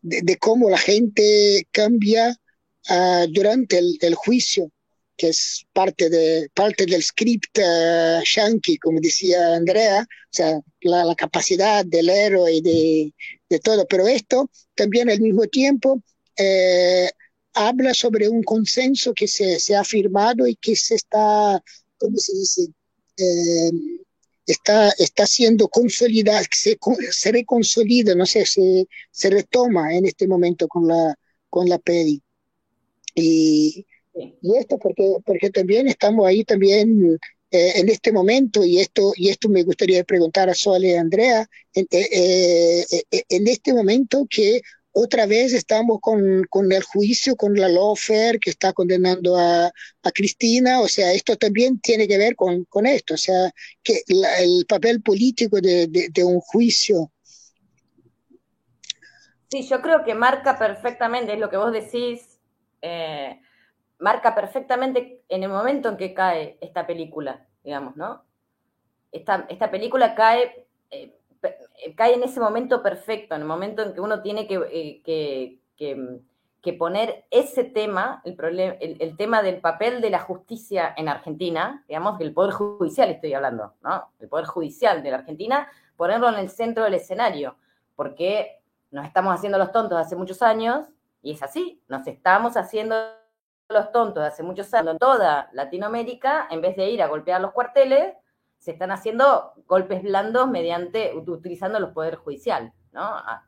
de, 0.01 0.37
cómo 0.39 0.71
la 0.71 0.79
gente 0.79 1.67
cambia 1.71 2.35
uh, 2.89 3.27
durante 3.31 3.79
el, 3.79 3.99
el, 4.01 4.15
juicio, 4.15 4.71
que 5.17 5.29
es 5.29 5.67
parte, 5.73 6.11
de, 6.11 6.51
parte 6.55 6.87
del 6.87 7.03
script 7.03 7.59
uh, 7.59 8.23
yankee, 8.25 8.79
como 8.79 9.01
decía 9.01 9.55
Andrea, 9.55 10.03
o 10.03 10.29
sea, 10.31 10.61
la, 10.81 11.05
la 11.05 11.15
capacidad 11.15 11.85
del 11.85 12.11
héroe 12.11 12.55
y 12.55 12.61
de, 12.61 13.15
de, 13.49 13.59
todo. 13.61 13.87
Pero 13.87 14.07
esto 14.09 14.51
también 14.75 15.11
al 15.11 15.21
mismo 15.21 15.47
tiempo 15.47 16.03
eh, 16.37 17.11
habla 17.55 17.95
sobre 17.95 18.29
un 18.29 18.43
consenso 18.43 19.15
que 19.15 19.29
se, 19.29 19.61
se, 19.61 19.77
ha 19.77 19.85
firmado 19.85 20.47
y 20.47 20.57
que 20.57 20.75
se 20.77 20.97
está, 20.97 21.63
¿cómo 21.99 22.17
se 22.19 22.33
dice? 22.35 22.63
Eh, 23.17 23.71
está, 24.47 24.91
está 24.99 25.27
siendo 25.27 25.69
consolidada, 25.69 26.43
se, 26.51 26.77
se 27.11 27.33
reconsolida, 27.33 28.15
no 28.15 28.27
sé, 28.27 28.45
se, 28.47 28.87
se 29.11 29.31
retoma 29.31 29.95
en 29.95 30.07
este 30.07 30.27
momento 30.27 30.67
con 30.69 30.89
la, 30.89 31.15
con 31.49 31.69
la 31.69 31.79
PEDI. 31.79 32.21
Y, 33.15 33.87
y 34.15 34.57
esto 34.57 34.79
porque, 34.79 35.17
porque 35.25 35.51
también 35.51 35.89
estamos 35.89 36.27
ahí 36.27 36.45
también 36.45 37.19
eh, 37.51 37.73
en 37.77 37.89
este 37.89 38.13
momento, 38.13 38.65
y 38.65 38.81
esto, 38.81 39.13
y 39.17 39.29
esto 39.29 39.49
me 39.49 39.63
gustaría 39.63 40.03
preguntar 40.05 40.49
a 40.49 40.55
Sole 40.55 40.89
y 40.89 40.95
Andrea, 40.95 41.47
en, 41.73 41.87
eh, 41.91 42.85
eh, 42.91 43.23
en 43.29 43.47
este 43.47 43.73
momento 43.73 44.27
que 44.29 44.61
otra 44.91 45.27
vez 45.27 45.53
estamos 45.53 45.99
con, 46.01 46.45
con 46.49 46.71
el 46.71 46.83
juicio, 46.83 47.35
con 47.37 47.55
la 47.55 47.69
lawfare 47.69 48.39
que 48.39 48.51
está 48.51 48.73
condenando 48.73 49.37
a, 49.37 49.67
a, 49.67 50.11
Cristina, 50.13 50.81
o 50.81 50.89
sea, 50.89 51.13
esto 51.13 51.37
también 51.37 51.81
tiene 51.81 52.07
que 52.07 52.17
ver 52.17 52.37
con, 52.37 52.65
con 52.65 52.87
esto, 52.87 53.15
o 53.15 53.19
sea, 53.19 53.51
que 53.83 54.03
la, 54.07 54.39
el 54.39 54.67
papel 54.69 55.03
político 55.03 55.61
de, 55.61 55.89
de, 55.89 56.09
de, 56.13 56.25
un 56.25 56.41
juicio. 56.41 57.13
Sí, 59.51 59.67
yo 59.69 59.83
creo 59.83 60.05
que 60.05 60.15
marca 60.15 60.59
perfectamente, 60.59 61.35
es 61.35 61.41
lo 61.41 61.51
que 61.51 61.57
vos 61.57 61.73
decís, 61.73 62.39
eh, 62.83 63.41
marca 64.05 64.35
perfectamente 64.35 65.23
en 65.31 65.43
el 65.45 65.49
momento 65.49 65.89
en 65.89 65.97
que 65.97 66.13
cae 66.13 66.59
esta 66.61 66.87
película, 66.87 67.47
digamos, 67.65 67.97
¿no? 67.97 68.23
Esta, 69.11 69.71
película 69.71 70.15
cae... 70.15 70.67
Eh, 70.91 71.17
eh, 71.43 71.95
cae 71.95 72.15
en 72.15 72.23
ese 72.23 72.39
momento 72.39 72.83
perfecto, 72.83 73.35
en 73.35 73.41
el 73.41 73.47
momento 73.47 73.83
en 73.83 73.95
que 73.95 74.01
uno 74.03 74.21
tiene 74.21 74.47
que, 74.47 75.01
eh, 75.07 75.59
que, 76.63 76.73
poner 76.75 77.25
ese 77.31 77.65
tema, 77.65 78.23
el, 78.25 78.37
el, 79.01 79.17
tema 79.17 79.43
del 79.43 79.61
papel 79.61 80.01
de 80.01 80.11
la 80.11 80.19
justicia 80.19 80.95
en 80.97 81.09
Argentina, 81.09 81.85
digamos, 81.89 82.19
del 82.19 82.35
Poder 82.35 82.53
Judicial 82.53 83.09
estoy 83.11 83.33
hablando, 83.33 83.75
¿no? 83.83 84.11
El 84.19 84.29
Poder 84.29 84.47
Judicial 84.47 85.03
de 85.03 85.11
la 85.11 85.19
Argentina, 85.19 85.69
ponerlo 85.97 86.29
en 86.29 86.37
el 86.37 86.51
centro 86.51 86.85
del 86.85 86.95
escenario, 86.95 87.57
porque 87.97 88.61
nos 88.91 89.07
estamos 89.07 89.35
haciendo 89.35 89.59
los 89.59 89.73
tontos 89.73 89.99
hace 89.99 90.17
muchos 90.17 90.43
años, 90.43 90.89
y 91.23 91.33
es 91.33 91.43
así, 91.43 91.83
nos 91.89 92.07
estamos 92.07 92.57
haciendo 92.57 92.97
los 93.75 93.93
tontos 93.93 94.23
hace 94.25 94.43
muchos 94.43 94.73
años 94.73 94.93
en 94.93 94.99
toda 94.99 95.51
Latinoamérica, 95.53 96.49
en 96.51 96.63
vez 96.63 96.77
de 96.77 96.89
ir 96.89 97.03
a 97.03 97.09
golpear 97.09 97.41
los 97.41 97.53
cuarteles, 97.53 98.15
se 98.59 98.71
están 98.71 98.91
haciendo 98.91 99.53
golpes 99.67 100.03
blandos 100.03 100.49
mediante, 100.49 101.13
utilizando 101.15 101.79
los 101.79 101.91
poderes 101.91 102.19
judiciales, 102.21 102.73
¿no? 102.93 103.03
Ah, 103.03 103.45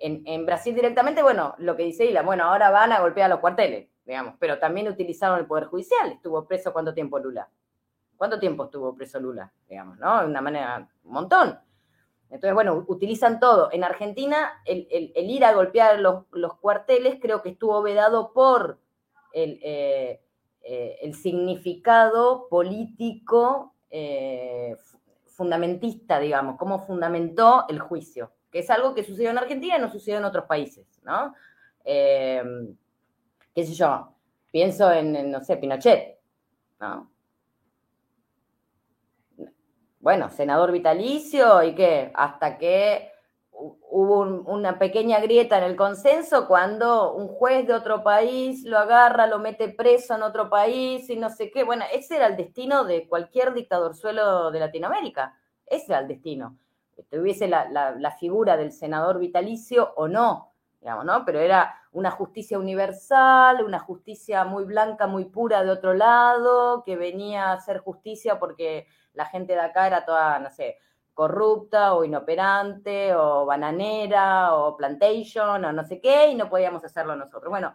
en, 0.00 0.46
Brasil 0.46 0.74
directamente, 0.74 1.22
bueno, 1.22 1.54
lo 1.58 1.76
que 1.76 1.84
dice 1.84 2.04
Ila, 2.06 2.22
bueno, 2.22 2.44
ahora 2.44 2.70
van 2.70 2.90
a 2.90 3.00
golpear 3.00 3.30
los 3.30 3.38
cuarteles, 3.38 3.88
digamos, 4.04 4.34
pero 4.40 4.58
también 4.58 4.88
utilizaron 4.88 5.38
el 5.38 5.46
poder 5.46 5.66
judicial. 5.66 6.10
Estuvo 6.10 6.44
preso 6.44 6.72
cuánto 6.72 6.92
tiempo 6.92 7.20
Lula. 7.20 7.48
¿Cuánto 8.16 8.40
tiempo 8.40 8.64
estuvo 8.64 8.94
preso 8.96 9.20
Lula? 9.20 9.52
Digamos, 9.68 9.98
¿no? 9.98 10.20
De 10.22 10.26
una 10.26 10.40
manera, 10.40 10.88
un 11.04 11.12
montón. 11.12 11.56
Entonces, 12.32 12.54
bueno, 12.54 12.84
utilizan 12.88 13.38
todo. 13.38 13.68
En 13.72 13.84
Argentina, 13.84 14.62
el, 14.64 15.12
ir 15.14 15.44
a 15.44 15.52
golpear 15.52 16.00
los, 16.00 16.24
cuarteles 16.60 17.18
creo 17.20 17.42
que 17.42 17.50
estuvo 17.50 17.82
vedado 17.82 18.32
por 18.32 18.78
el, 19.32 19.58
eh, 19.62 20.20
eh, 20.64 20.98
el 21.02 21.14
significado 21.14 22.48
político 22.48 23.74
eh, 23.90 24.76
fundamentista, 25.26 26.20
digamos, 26.20 26.56
cómo 26.56 26.86
fundamentó 26.86 27.66
el 27.68 27.80
juicio, 27.80 28.32
que 28.50 28.60
es 28.60 28.70
algo 28.70 28.94
que 28.94 29.02
sucedió 29.02 29.30
en 29.30 29.38
Argentina 29.38 29.76
y 29.76 29.80
no 29.80 29.90
sucedió 29.90 30.18
en 30.18 30.24
otros 30.24 30.44
países, 30.44 30.86
¿no? 31.02 31.34
Eh, 31.84 32.42
qué 33.54 33.66
sé 33.66 33.74
yo, 33.74 34.14
pienso 34.52 34.92
en, 34.92 35.30
no 35.30 35.42
sé, 35.42 35.56
Pinochet, 35.56 36.20
¿no? 36.80 37.10
Bueno, 39.98 40.30
senador 40.30 40.72
vitalicio 40.72 41.62
y 41.62 41.74
qué, 41.74 42.12
hasta 42.14 42.58
que 42.58 43.11
hubo 43.90 44.20
una 44.20 44.78
pequeña 44.78 45.20
grieta 45.20 45.58
en 45.58 45.64
el 45.64 45.76
consenso 45.76 46.48
cuando 46.48 47.14
un 47.14 47.28
juez 47.28 47.66
de 47.66 47.74
otro 47.74 48.02
país 48.02 48.64
lo 48.64 48.78
agarra, 48.78 49.26
lo 49.26 49.38
mete 49.38 49.68
preso 49.68 50.14
en 50.14 50.22
otro 50.22 50.50
país 50.50 51.08
y 51.10 51.16
no 51.16 51.30
sé 51.30 51.50
qué. 51.50 51.62
Bueno, 51.62 51.84
ese 51.92 52.16
era 52.16 52.26
el 52.26 52.36
destino 52.36 52.84
de 52.84 53.06
cualquier 53.06 53.54
dictador 53.54 53.94
suelo 53.94 54.50
de 54.50 54.60
Latinoamérica. 54.60 55.38
Ese 55.66 55.92
era 55.92 56.00
el 56.00 56.08
destino. 56.08 56.58
Tuviese 57.10 57.48
la, 57.48 57.68
la, 57.68 58.10
figura 58.12 58.56
del 58.56 58.72
senador 58.72 59.18
vitalicio 59.18 59.92
o 59.96 60.08
no, 60.08 60.52
digamos, 60.80 61.04
¿no? 61.04 61.24
Pero 61.24 61.40
era 61.40 61.74
una 61.92 62.10
justicia 62.10 62.58
universal, 62.58 63.64
una 63.64 63.78
justicia 63.78 64.44
muy 64.44 64.64
blanca, 64.64 65.06
muy 65.06 65.26
pura 65.26 65.62
de 65.64 65.70
otro 65.70 65.94
lado, 65.94 66.82
que 66.84 66.96
venía 66.96 67.46
a 67.46 67.54
hacer 67.54 67.78
justicia 67.78 68.38
porque 68.38 68.86
la 69.14 69.26
gente 69.26 69.54
de 69.54 69.60
acá 69.60 69.86
era 69.86 70.04
toda, 70.04 70.38
no 70.38 70.50
sé, 70.50 70.78
corrupta 71.14 71.94
o 71.94 72.04
inoperante 72.04 73.14
o 73.14 73.44
bananera 73.44 74.54
o 74.54 74.76
plantation 74.76 75.64
o 75.64 75.72
no 75.72 75.84
sé 75.84 76.00
qué 76.00 76.28
y 76.28 76.34
no 76.34 76.48
podíamos 76.48 76.84
hacerlo 76.84 77.16
nosotros. 77.16 77.50
Bueno, 77.50 77.74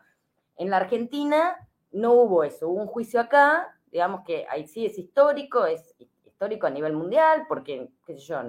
en 0.55 0.69
la 0.69 0.77
Argentina 0.77 1.55
no 1.91 2.13
hubo 2.13 2.43
eso, 2.43 2.67
hubo 2.67 2.81
un 2.81 2.87
juicio 2.87 3.19
acá, 3.19 3.77
digamos 3.91 4.21
que 4.25 4.45
ahí 4.49 4.67
sí 4.67 4.85
es 4.85 4.97
histórico, 4.97 5.65
es 5.65 5.95
histórico 6.25 6.67
a 6.67 6.71
nivel 6.71 6.93
mundial 6.93 7.45
porque, 7.47 7.89
qué 8.05 8.13
sé 8.13 8.19
yo, 8.19 8.41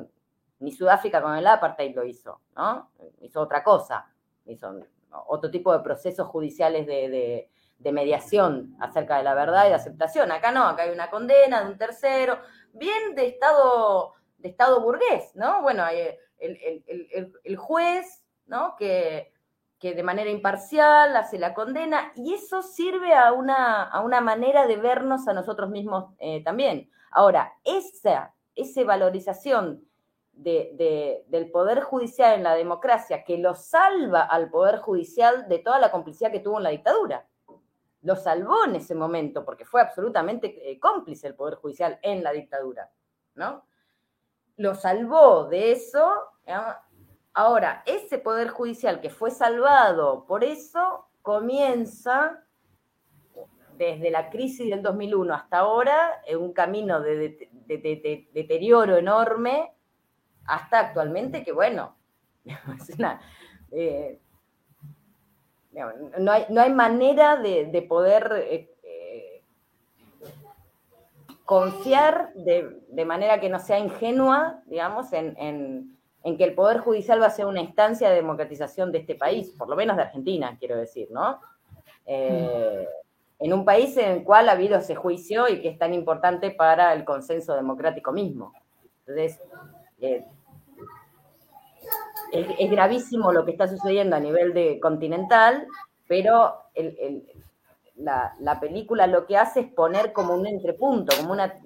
ni 0.60 0.72
Sudáfrica 0.72 1.22
con 1.22 1.36
el 1.36 1.46
apartheid 1.46 1.94
lo 1.94 2.04
hizo, 2.04 2.40
¿no? 2.56 2.90
Hizo 3.20 3.40
otra 3.40 3.62
cosa, 3.62 4.12
hizo 4.46 4.74
otro 5.26 5.50
tipo 5.50 5.72
de 5.72 5.80
procesos 5.80 6.26
judiciales 6.28 6.86
de, 6.86 7.48
de 7.78 7.92
mediación 7.92 8.76
acerca 8.80 9.18
de 9.18 9.22
la 9.22 9.34
verdad 9.34 9.66
y 9.66 9.68
de 9.68 9.74
aceptación. 9.74 10.32
Acá 10.32 10.50
no, 10.50 10.66
acá 10.66 10.82
hay 10.82 10.90
una 10.90 11.10
condena 11.10 11.62
de 11.62 11.70
un 11.70 11.78
tercero, 11.78 12.38
bien 12.72 13.14
de 13.14 13.28
Estado, 13.28 14.14
de 14.38 14.48
estado 14.48 14.80
burgués, 14.80 15.34
¿no? 15.34 15.62
Bueno, 15.62 15.84
el, 15.88 16.16
el, 16.38 17.32
el, 17.44 17.56
juez, 17.56 18.24
¿no? 18.46 18.76
Que, 18.76 19.32
que, 19.78 19.94
de 19.94 20.02
manera 20.02 20.30
imparcial 20.30 21.16
hace 21.16 21.38
la 21.38 21.54
condena 21.54 22.12
y 22.14 22.34
eso 22.34 22.62
sirve 22.62 23.14
a 23.14 23.32
una, 23.32 23.82
a 23.84 24.00
una 24.00 24.20
manera 24.20 24.66
de 24.66 24.76
vernos 24.76 25.28
a 25.28 25.32
nosotros 25.32 25.70
mismos 25.70 26.14
eh, 26.18 26.42
también. 26.42 26.90
Ahora, 27.10 27.52
esa, 27.64 28.34
esa 28.54 28.84
valorización 28.84 29.88
de, 30.32 31.24
del 31.26 31.50
Poder 31.50 31.80
Judicial 31.80 32.34
en 32.34 32.44
la 32.44 32.54
democracia 32.54 33.24
que 33.24 33.38
lo 33.38 33.54
salva 33.54 34.22
al 34.22 34.50
Poder 34.50 34.78
Judicial 34.78 35.48
de 35.48 35.58
toda 35.58 35.78
la 35.78 35.90
complicidad 35.90 36.30
que 36.30 36.40
tuvo 36.40 36.58
en 36.58 36.64
la 36.64 36.70
dictadura. 36.70 37.26
Lo 38.02 38.14
salvó 38.14 38.64
en 38.64 38.76
ese 38.76 38.94
momento 38.94 39.44
porque 39.44 39.64
fue 39.64 39.80
absolutamente 39.80 40.70
eh, 40.70 40.78
cómplice 40.78 41.26
el 41.26 41.34
Poder 41.34 41.56
Judicial 41.56 41.98
en 42.02 42.22
la 42.22 42.32
dictadura, 42.32 42.90
¿no? 43.34 43.64
Lo 44.58 44.74
salvó 44.74 45.44
de 45.44 45.72
eso. 45.72 46.12
Ahora, 47.32 47.82
ese 47.86 48.18
Poder 48.18 48.48
Judicial 48.48 49.00
que 49.00 49.10
fue 49.10 49.30
salvado 49.30 50.26
por 50.26 50.44
eso 50.44 51.06
comienza 51.22 52.44
desde 53.76 54.10
la 54.10 54.28
crisis 54.28 54.68
del 54.68 54.82
2001 54.82 55.34
hasta 55.34 55.58
ahora 55.58 56.20
en 56.26 56.38
un 56.38 56.52
camino 56.52 57.00
de 57.00 57.48
deterioro 58.32 58.96
enorme 58.96 59.72
hasta 60.48 60.80
actualmente 60.80 61.44
que, 61.44 61.52
bueno, 61.52 61.94
eh, 63.70 64.18
no, 66.18 66.32
hay, 66.32 66.46
no, 66.48 66.60
hay, 66.60 66.72
manera 66.72 67.36
de, 67.36 67.86
poder 67.88 68.46
eh, 68.50 68.74
confiar 71.48 72.34
de, 72.34 73.04
manera 73.06 73.40
que 73.40 73.48
no 73.48 73.58
sea 73.58 73.78
ingenua, 73.78 74.60
digamos, 74.66 75.14
en, 75.14 75.96
que 76.36 76.44
el 76.44 76.54
Poder 76.54 76.80
Judicial 76.80 77.22
va 77.22 77.28
a 77.28 77.30
ser 77.30 77.46
una 77.46 77.62
instancia 77.62 78.10
de 78.10 78.16
democratización 78.16 78.92
de 78.92 78.98
este 78.98 79.14
país, 79.14 79.54
por 79.56 79.66
lo 79.66 79.74
menos 79.74 79.96
de 79.96 80.02
Argentina, 80.02 80.58
quiero 80.60 80.76
decir, 80.76 81.08
¿no? 81.10 81.40
en 82.04 83.52
un 83.52 83.64
país 83.64 83.96
en 83.96 84.10
el 84.10 84.24
cual 84.24 84.50
ha 84.50 84.52
habido 84.52 84.76
ese 84.76 84.94
juicio 84.94 85.48
y 85.48 85.62
que 85.62 85.70
es 85.70 85.78
tan 85.78 85.94
importante 85.94 86.50
para 86.50 86.92
el 86.92 87.06
consenso 87.06 87.54
democrático 87.54 88.12
mismo. 88.12 88.52
Entonces, 89.06 89.40
es, 90.02 90.24
gravísimo 92.70 93.32
lo 93.32 93.46
que 93.46 93.52
está 93.52 93.68
sucediendo 93.68 94.16
a 94.16 94.20
nivel 94.20 94.52
de 94.52 94.78
continental, 94.80 95.66
pero 96.06 96.64
la, 97.98 98.58
película 98.60 99.06
lo 99.06 99.26
que 99.26 99.36
hace 99.36 99.60
es 99.60 99.72
poner 99.72 100.12
como 100.12 100.34
un 100.34 100.46
entrepunto, 100.46 101.16
como 101.16 101.32
una 101.32 101.60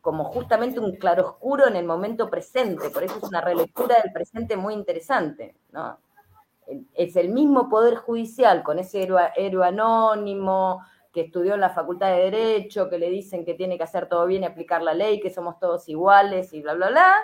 como 0.00 0.24
justamente 0.24 0.80
un 0.80 0.96
claroscuro 0.96 1.66
en 1.66 1.76
el 1.76 1.86
momento 1.86 2.28
presente, 2.28 2.90
por 2.90 3.04
eso 3.04 3.16
es 3.16 3.22
una 3.22 3.40
relectura 3.40 3.96
del 4.02 4.12
presente 4.12 4.54
muy 4.54 4.74
interesante, 4.74 5.56
¿no? 5.72 5.98
Es 6.92 7.16
el 7.16 7.30
mismo 7.30 7.70
poder 7.70 7.96
judicial 7.96 8.62
con 8.62 8.78
ese 8.78 9.02
héroe, 9.02 9.30
héroe 9.34 9.66
anónimo 9.66 10.84
que 11.10 11.22
estudió 11.22 11.54
en 11.54 11.60
la 11.60 11.70
Facultad 11.70 12.10
de 12.10 12.30
Derecho, 12.30 12.90
que 12.90 12.98
le 12.98 13.08
dicen 13.08 13.46
que 13.46 13.54
tiene 13.54 13.78
que 13.78 13.84
hacer 13.84 14.06
todo 14.06 14.26
bien 14.26 14.42
y 14.42 14.46
aplicar 14.46 14.82
la 14.82 14.92
ley, 14.92 15.20
que 15.20 15.30
somos 15.30 15.58
todos 15.58 15.88
iguales 15.88 16.52
y 16.52 16.60
bla, 16.60 16.74
bla, 16.74 16.90
bla, 16.90 17.14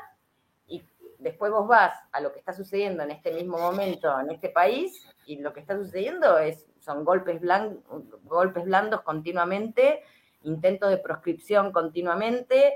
después 1.20 1.52
vos 1.52 1.68
vas 1.68 1.94
a 2.12 2.20
lo 2.20 2.32
que 2.32 2.38
está 2.38 2.52
sucediendo 2.52 3.02
en 3.02 3.11
este 3.11 3.32
mismo 3.32 3.58
momento 3.58 4.18
en 4.18 4.30
este 4.30 4.48
país 4.48 5.06
y 5.26 5.36
lo 5.36 5.52
que 5.52 5.61
está 5.61 5.76
sucediendo 5.76 6.38
es, 6.38 6.66
son 6.81 7.05
golpes, 7.05 7.41
golpes 8.24 8.64
blandos 8.64 9.03
continuamente, 9.03 10.03
intentos 10.43 10.91
de 10.91 10.99
proscripción 10.99 11.72
continuamente, 11.72 12.74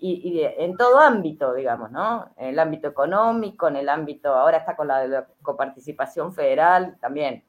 y, 0.00 0.40
en 0.42 0.76
todo 0.76 1.00
ámbito, 1.00 1.54
digamos, 1.54 1.90
¿no? 1.90 2.32
En 2.36 2.48
el 2.50 2.58
ámbito 2.58 2.88
económico, 2.88 3.66
en 3.66 3.76
el 3.76 3.88
ámbito, 3.88 4.32
ahora 4.32 4.58
está 4.58 4.76
con 4.76 4.86
la, 4.88 5.26
coparticipación 5.42 6.32
federal 6.32 6.96
también, 7.00 7.44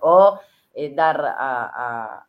o 0.00 0.40
eh, 0.74 0.92
dar 0.94 1.24
a 1.24 2.26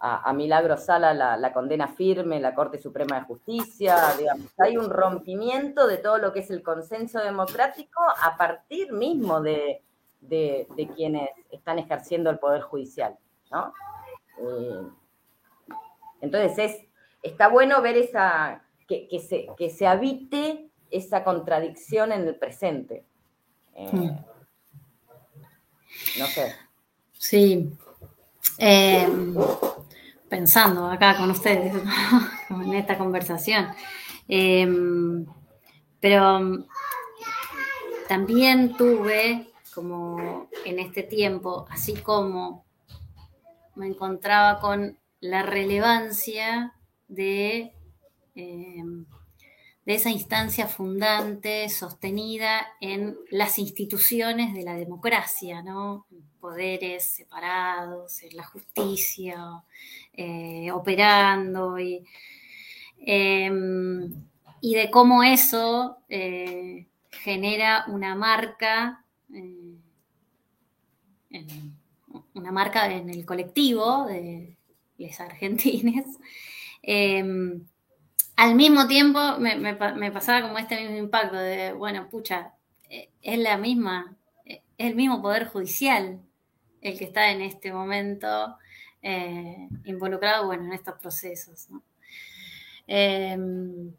a, 0.00 0.32
Milagro 0.32 0.76
Sala 0.76 1.12
la, 1.14 1.52
condena 1.52 1.88
firme, 1.88 2.40
la 2.40 2.54
Corte 2.54 2.78
Suprema 2.78 3.20
de 3.20 3.26
Justicia, 3.26 3.96
digamos, 4.16 4.46
hay 4.58 4.76
un 4.76 4.90
rompimiento 4.90 5.86
de 5.86 5.98
todo 5.98 6.18
lo 6.18 6.32
que 6.32 6.40
es 6.40 6.50
el 6.50 6.62
consenso 6.62 7.18
democrático 7.20 8.00
a 8.22 8.36
partir 8.36 8.92
mismo 8.92 9.40
de, 9.40 9.82
quienes 10.94 11.30
están 11.50 11.78
ejerciendo 11.78 12.30
el 12.30 12.38
Poder 12.38 12.62
Judicial, 12.62 13.16
¿no? 13.50 13.72
Eh, 14.38 14.88
entonces 16.20 16.58
es, 16.58 16.86
está 17.22 17.48
bueno 17.48 17.80
ver 17.82 17.96
esa, 17.96 18.64
que, 18.86 19.08
se, 19.26 19.46
que 19.56 19.70
se 19.70 19.86
habite 19.86 20.70
esa 20.90 21.24
contradicción 21.24 22.12
en 22.12 22.26
el 22.26 22.36
presente. 22.36 23.04
Eh, 23.74 23.90
mm. 23.92 24.10
no 26.18 26.26
sé. 26.26 26.54
Sí. 27.12 27.70
Eh, 28.58 29.08
pensando 30.28 30.86
acá 30.86 31.16
con 31.16 31.30
ustedes, 31.30 31.74
en 32.50 32.74
esta 32.74 32.98
conversación. 32.98 33.68
Em, 34.26 35.26
pero 36.00 36.66
también 38.08 38.76
tuve 38.76 39.50
como 39.78 40.48
en 40.64 40.80
este 40.80 41.04
tiempo, 41.04 41.66
así 41.70 41.94
como 41.94 42.64
me 43.76 43.86
encontraba 43.86 44.58
con 44.58 44.98
la 45.20 45.44
relevancia 45.44 46.74
de, 47.06 47.74
em, 48.34 49.06
de 49.86 49.94
esa 49.94 50.10
instancia 50.10 50.66
fundante, 50.66 51.68
sostenida 51.68 52.66
en 52.80 53.16
las 53.30 53.60
instituciones 53.60 54.52
de 54.52 54.64
la 54.64 54.74
democracia, 54.74 55.62
¿no? 55.62 56.06
Poderes 56.40 57.04
separados, 57.04 58.20
en 58.24 58.36
la 58.36 58.42
justicia, 58.42 59.62
eh, 60.12 60.72
operando 60.72 61.78
y, 61.78 62.04
em, 62.98 64.12
y, 64.60 64.74
de 64.74 64.90
cómo 64.90 65.22
eso 65.22 65.98
eh, 66.08 66.88
genera 67.10 67.84
una 67.88 68.14
marca, 68.14 69.04
eh, 69.34 69.76
una 72.34 72.52
marca 72.52 72.92
en 72.92 73.10
el 73.10 73.24
colectivo 73.26 74.06
de 74.06 74.56
los 74.98 75.20
argentines. 75.20 76.06
Em, 76.82 77.66
al 78.36 78.54
mismo 78.54 78.86
tiempo 78.86 79.18
me, 79.38 79.74
pasaba 80.12 80.42
como 80.42 80.58
este 80.58 80.80
mismo 80.80 80.96
impacto 80.96 81.36
de, 81.36 81.72
bueno, 81.72 82.08
pucha, 82.08 82.54
es 82.88 83.38
la 83.38 83.58
misma, 83.58 84.16
es 84.44 84.60
el 84.78 84.94
mismo 84.94 85.20
poder 85.20 85.48
judicial 85.48 86.20
el 86.80 86.98
que 86.98 87.04
está 87.04 87.30
en 87.30 87.42
este 87.42 87.72
momento 87.72 88.56
eh, 89.02 89.68
involucrado 89.84 90.46
bueno, 90.46 90.64
en 90.64 90.72
estos 90.72 90.94
procesos. 91.00 91.68
Em, 92.86 93.92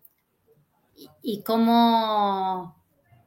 y, 1.22 1.44
cómo, 1.44 2.76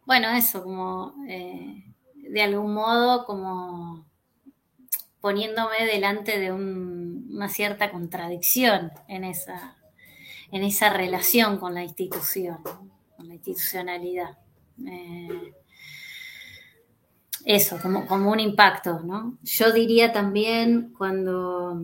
bueno, 0.05 0.31
eso, 0.31 0.63
como 0.63 1.15
eh, 1.29 1.91
de 2.33 2.41
algún 2.41 2.72
modo, 2.72 3.26
como 3.26 4.07
poniéndome 5.20 5.85
delante 5.85 6.41
de 6.41 6.51
una 6.51 7.51
cierta 7.51 7.91
contradicción 7.91 8.91
en 9.07 9.24
esa, 9.24 9.76
en 10.51 10.64
esa 10.64 10.89
relación 10.89 11.59
con 11.59 11.74
la 11.74 11.83
institución, 11.83 12.57
con 13.16 13.28
la 13.28 13.35
institucionalidad. 13.35 14.39
Eh, 14.87 15.53
eso, 17.45 17.78
como, 17.83 18.07
como 18.07 18.30
un 18.30 18.41
impacto, 18.41 19.01
¿no? 19.01 19.37
Yo 19.43 19.70
diría 19.70 20.11
también 20.11 20.95
cuando, 20.97 21.83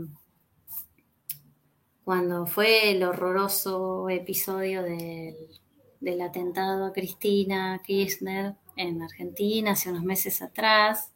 cuando 2.04 2.46
fue 2.46 2.92
el 2.92 3.02
horroroso 3.02 4.08
episodio 4.08 4.82
del, 4.82 6.22
atentado 6.22 6.86
a 6.86 6.92
Cristina 6.94 7.82
Kirchner 7.84 8.54
en 8.78 9.02
Argentina 9.02 9.72
hace 9.72 9.90
unos 9.90 10.04
meses 10.04 10.40
atrás, 10.42 11.12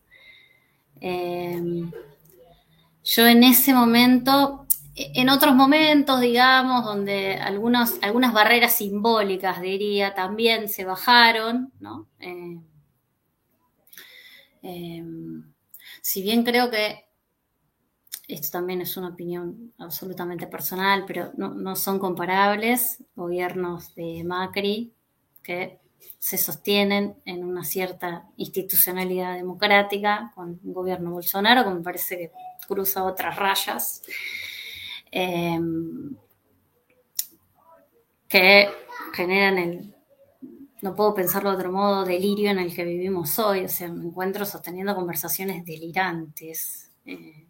em, 1.01 1.91
yo 3.05 3.27
en 3.27 3.43
ese 3.45 3.75
momento, 3.75 4.67
en 4.95 5.29
otros 5.29 5.55
momentos, 5.55 6.21
digamos, 6.21 6.85
donde 6.85 7.37
algunos, 7.37 7.95
algunas 8.03 8.33
barreras 8.33 8.75
simbólicas, 8.75 9.61
diría, 9.63 10.15
también 10.15 10.69
se 10.69 10.85
bajaron, 10.85 11.73
¿no? 11.81 12.09
Eh, 12.21 12.61
Em, 14.63 15.53
si 16.01 16.23
bien 16.23 16.45
creo 16.45 16.71
que 16.71 17.05
esto 18.29 18.51
también 18.51 18.81
es 18.81 18.97
una 18.97 19.09
opinión 19.09 19.75
absolutamente 19.79 20.47
personal, 20.47 21.05
pero 21.07 21.33
no, 21.37 21.77
son 21.77 21.99
comparables 21.99 23.05
gobiernos 23.15 23.95
de 23.95 24.23
Macri, 24.25 24.95
que 25.43 25.81
se 26.19 26.39
sostienen 26.39 27.17
en 27.25 27.45
una 27.45 27.65
cierta 27.65 28.27
institucionalidad 28.37 29.35
democrática, 29.35 30.31
con 30.35 30.61
un 30.63 30.73
gobierno 30.73 31.11
Bolsonaro, 31.11 31.65
que 31.65 31.75
me 31.75 31.83
parece 31.83 32.17
que 32.17 32.33
cruza 32.67 33.05
otras 33.05 33.37
rayas, 33.37 34.03
em, 35.11 36.17
que 38.29 38.69
generan 39.13 39.59
el, 39.59 39.95
no 40.83 40.95
puedo 40.95 41.15
pensarlo 41.15 41.51
de 41.51 41.57
otro 41.57 41.73
modo, 41.73 42.05
delirio 42.05 42.51
en 42.51 42.59
el 42.59 42.75
que 42.75 42.85
vivimos 42.85 43.39
hoy. 43.39 43.65
O 43.65 43.69
sea, 43.69 43.89
me 43.89 44.05
encuentro 44.05 44.45
sosteniendo 44.45 44.95
conversaciones 44.95 45.65
delirantes. 45.65 46.91
Eh, 47.07 47.47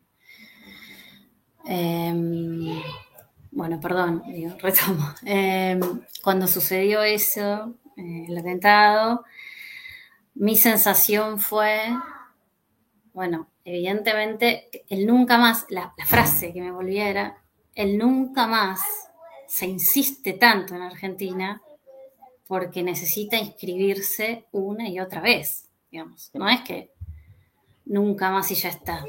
em, 1.64 2.82
bueno, 3.50 3.80
perdón, 3.80 4.22
digo, 4.26 4.54
retomo. 4.58 5.14
Em, 5.24 5.80
cuando 6.22 6.46
sucedió 6.46 7.02
eso, 7.02 7.74
eh, 7.96 8.26
el 8.28 8.38
atentado, 8.38 9.24
mi 10.34 10.56
sensación 10.56 11.38
fue, 11.38 11.80
bueno, 13.12 13.48
evidentemente, 13.64 14.68
el 14.88 15.06
nunca 15.06 15.38
más, 15.38 15.66
la, 15.68 15.92
la 15.96 16.06
frase 16.06 16.52
que 16.52 16.60
me 16.60 16.72
volviera, 16.72 17.38
el 17.74 17.98
nunca 17.98 18.46
más 18.46 18.80
se 19.46 19.66
insiste 19.66 20.32
tanto 20.32 20.74
en 20.74 20.82
Argentina 20.82 21.60
porque 22.46 22.82
necesita 22.82 23.36
inscribirse 23.36 24.46
una 24.52 24.88
y 24.88 25.00
otra 25.00 25.20
vez, 25.20 25.68
digamos. 25.90 26.30
No 26.34 26.48
es 26.48 26.60
que 26.62 26.90
nunca 27.84 28.30
más 28.30 28.50
y 28.50 28.54
ya 28.54 28.68
está. 28.70 29.04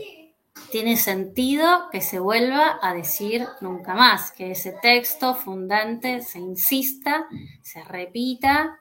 Tiene 0.71 0.97
sentido 0.97 1.89
que 1.91 2.01
se 2.01 2.19
vuelva 2.19 2.79
a 2.81 2.93
decir 2.93 3.47
nunca 3.61 3.93
más, 3.95 4.31
que 4.31 4.51
ese 4.51 4.71
texto 4.81 5.35
fundante 5.35 6.21
se 6.21 6.39
insista, 6.39 7.27
se 7.61 7.83
repita, 7.83 8.79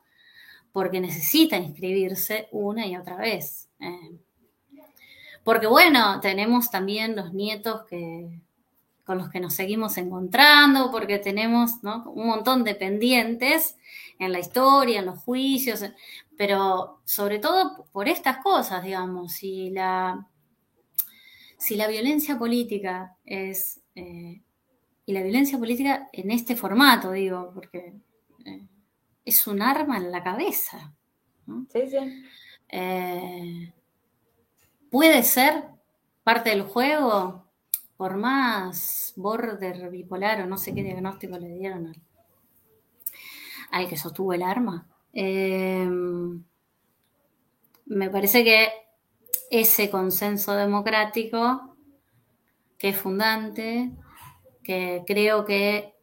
porque 0.73 1.01
necesita 1.01 1.57
inscribirse 1.57 2.49
una 2.51 2.87
y 2.87 2.97
otra 2.97 3.17
vez. 3.17 3.69
Eh, 3.81 4.19
porque 5.45 5.67
bueno, 5.67 6.21
tenemos 6.21 6.71
también 6.71 7.17
los 7.17 7.33
nietos 7.33 7.85
que, 7.85 8.41
con 9.05 9.19
los 9.19 9.29
que 9.29 9.41
nos 9.41 9.55
seguimos 9.55 9.97
encontrando, 9.99 10.91
porque 10.91 11.19
tenemos 11.19 11.73
un 11.83 12.27
montón 12.27 12.65
de 12.65 12.75
pendientes 12.75 13.77
en 14.19 14.33
la 14.33 14.39
historia, 14.39 15.01
en 15.01 15.07
los 15.07 15.19
juicios, 15.19 15.85
pero 16.37 17.01
sobre 17.05 17.39
todo 17.39 17.87
por 17.93 18.09
estas 18.09 18.39
cosas, 18.39 18.83
digamos, 18.85 19.33
si 19.33 19.71
la, 19.71 20.27
si 21.63 21.77
la 21.77 21.87
violencia 21.87 22.37
política 22.37 23.17
es, 23.25 23.81
eh, 23.95 24.43
y 25.07 25.13
la 25.13 25.23
violencia 25.23 25.57
política 25.59 26.09
en 26.13 26.33
este 26.33 26.57
formato, 26.57 27.13
digo, 27.13 27.53
porque 27.55 27.95
eh, 28.45 28.67
es 29.25 29.47
un 29.47 29.63
arma 29.63 29.97
en 29.97 30.11
la 30.11 30.25
cabeza. 30.25 30.93
Sí, 31.73 31.89
sí. 31.89 32.25
Eh, 32.69 33.73
puede 34.91 35.23
ser 35.23 35.67
parte 36.25 36.51
del 36.51 36.63
juego, 36.63 37.47
por 37.97 38.17
más 38.17 39.13
border 39.15 39.89
bipolar 39.89 40.41
o 40.43 40.47
no 40.47 40.57
sé 40.57 40.75
qué 40.75 40.83
diagnóstico 40.83 41.39
le 41.39 41.55
dieron 41.55 41.87
al, 41.87 42.03
al 43.71 43.89
que 43.89 43.97
sostuvo 43.97 44.33
el 44.33 44.43
arma. 44.43 44.89
Me 47.87 48.11
parece 48.11 48.43
que 48.43 48.82
ese 49.53 49.91
consenso 49.91 50.55
democrático, 50.55 51.77
que 52.79 52.89
es 52.89 52.97
fundante, 52.97 53.93
que 54.65 55.05
creo 55.07 55.45
que 55.45 55.95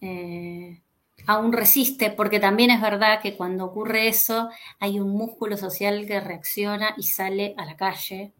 eh, 0.00 0.80
aún 1.26 1.52
resiste, 1.52 2.10
porque 2.10 2.38
también 2.38 2.70
es 2.70 2.80
verdad 2.80 3.20
que 3.20 3.36
cuando 3.36 3.64
ocurre 3.64 4.06
eso 4.06 4.48
hay 4.78 5.00
un 5.00 5.10
músculo 5.10 5.56
social 5.56 6.06
que 6.06 6.20
reacciona 6.20 6.94
y 6.96 7.02
sale 7.02 7.54
a 7.58 7.66
la 7.66 7.76
calle. 7.76 8.32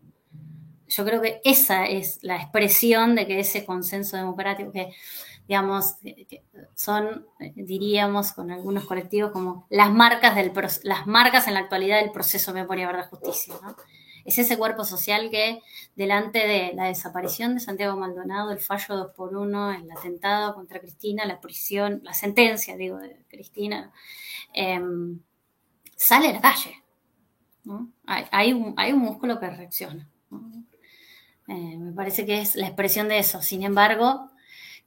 Yo 0.86 1.04
creo 1.04 1.20
que 1.20 1.40
esa 1.44 1.86
es 1.86 2.20
la 2.22 2.36
expresión 2.36 3.16
de 3.16 3.26
que 3.26 3.40
ese 3.40 3.64
consenso 3.66 4.16
democrático, 4.16 4.70
que 4.70 4.92
digamos, 5.48 5.96
son, 6.74 7.26
diríamos, 7.56 8.32
con 8.32 8.52
algunos 8.52 8.84
colectivos 8.84 9.32
como 9.32 9.66
las 9.68 9.92
marcas, 9.92 10.36
del, 10.36 10.52
las 10.84 11.06
marcas 11.08 11.48
en 11.48 11.54
la 11.54 11.60
actualidad 11.60 12.00
del 12.00 12.12
proceso 12.12 12.52
de 12.52 12.62
memoria, 12.62 12.86
verdad, 12.86 13.10
justicia. 13.10 13.56
Es 14.24 14.38
ese 14.38 14.56
cuerpo 14.56 14.84
social 14.84 15.30
que, 15.30 15.60
delante 15.96 16.38
de 16.38 16.72
la 16.74 16.84
desaparición 16.84 17.54
de 17.54 17.60
Santiago 17.60 17.96
Maldonado, 17.96 18.52
el 18.52 18.58
fallo 18.58 18.96
2 18.96 19.12
por 19.14 19.36
1 19.36 19.72
el 19.72 19.90
atentado 19.90 20.54
contra 20.54 20.80
Cristina, 20.80 21.26
la 21.26 21.40
prisión, 21.40 22.00
la 22.02 22.14
sentencia, 22.14 22.76
digo, 22.76 22.98
de 22.98 23.24
Cristina, 23.28 23.92
em, 24.52 25.20
sale 25.96 26.28
a 26.28 26.32
la 26.32 26.40
calle. 26.40 26.82
¿no? 27.64 27.90
Hay, 28.06 28.52
un, 28.52 28.74
hay, 28.76 28.92
un, 28.92 29.00
músculo 29.00 29.40
que 29.40 29.50
reacciona. 29.50 30.08
Eh, 31.48 31.76
me 31.78 31.92
parece 31.92 32.24
que 32.24 32.40
es 32.40 32.56
la 32.56 32.66
expresión 32.66 33.08
de 33.08 33.18
eso. 33.18 33.42
Sin 33.42 33.62
embargo, 33.62 34.30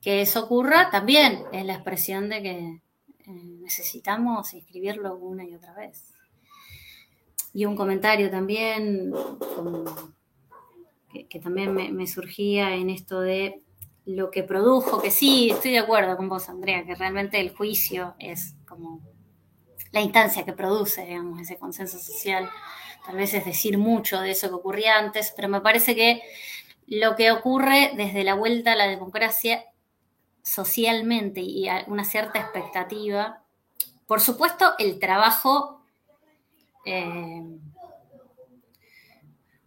que 0.01 0.21
eso 0.21 0.45
ocurra 0.45 0.89
también 0.89 1.43
es 1.51 1.65
la 1.65 1.73
expresión 1.73 2.29
de 2.29 2.41
que 2.41 2.81
eh, 3.27 3.57
necesitamos 3.61 4.53
inscribirlo 4.53 5.15
una 5.17 5.43
y 5.43 5.55
otra 5.55 5.73
vez. 5.73 6.16
Y 7.57 7.65
un 7.65 7.75
comentario 7.75 8.29
también 8.29 9.11
que, 11.27 11.39
también 11.39 11.73
me, 11.73 12.05
surgía 12.05 12.75
en 12.75 12.91
esto 12.91 13.19
de 13.19 13.63
lo 14.05 14.29
que 14.29 14.43
produjo, 14.43 15.01
que 15.01 15.09
sí, 15.09 15.49
estoy 15.49 15.71
de 15.71 15.79
acuerdo 15.79 16.15
con 16.17 16.29
vos, 16.29 16.49
Andrea, 16.49 16.85
que 16.85 16.93
realmente 16.93 17.39
el 17.39 17.55
juicio 17.55 18.13
es 18.19 18.53
como 18.67 19.01
la 19.91 20.01
instancia 20.01 20.45
que 20.45 20.53
produce, 20.53 21.03
digamos, 21.03 21.41
ese 21.41 21.57
consenso 21.57 21.97
social. 21.97 22.47
Tal 23.07 23.15
vez 23.15 23.33
es 23.33 23.43
decir 23.43 23.79
mucho 23.79 24.21
de 24.21 24.29
eso 24.29 24.49
que 24.49 24.53
ocurría 24.53 24.99
antes, 24.99 25.33
pero 25.35 25.49
me 25.49 25.61
parece 25.61 25.95
que 25.95 26.21
lo 26.85 27.15
que 27.15 27.31
ocurre 27.31 27.93
desde 27.97 28.23
la 28.23 28.35
vuelta 28.35 28.73
a 28.73 28.75
la 28.75 28.85
democracia 28.85 29.65
socialmente 30.43 31.41
y 31.41 31.67
una 31.87 32.05
cierta 32.05 32.37
expectativa. 32.37 33.41
Por 34.05 34.21
supuesto, 34.21 34.75
el 34.77 34.99
trabajo 34.99 35.76
eh, 36.87 37.43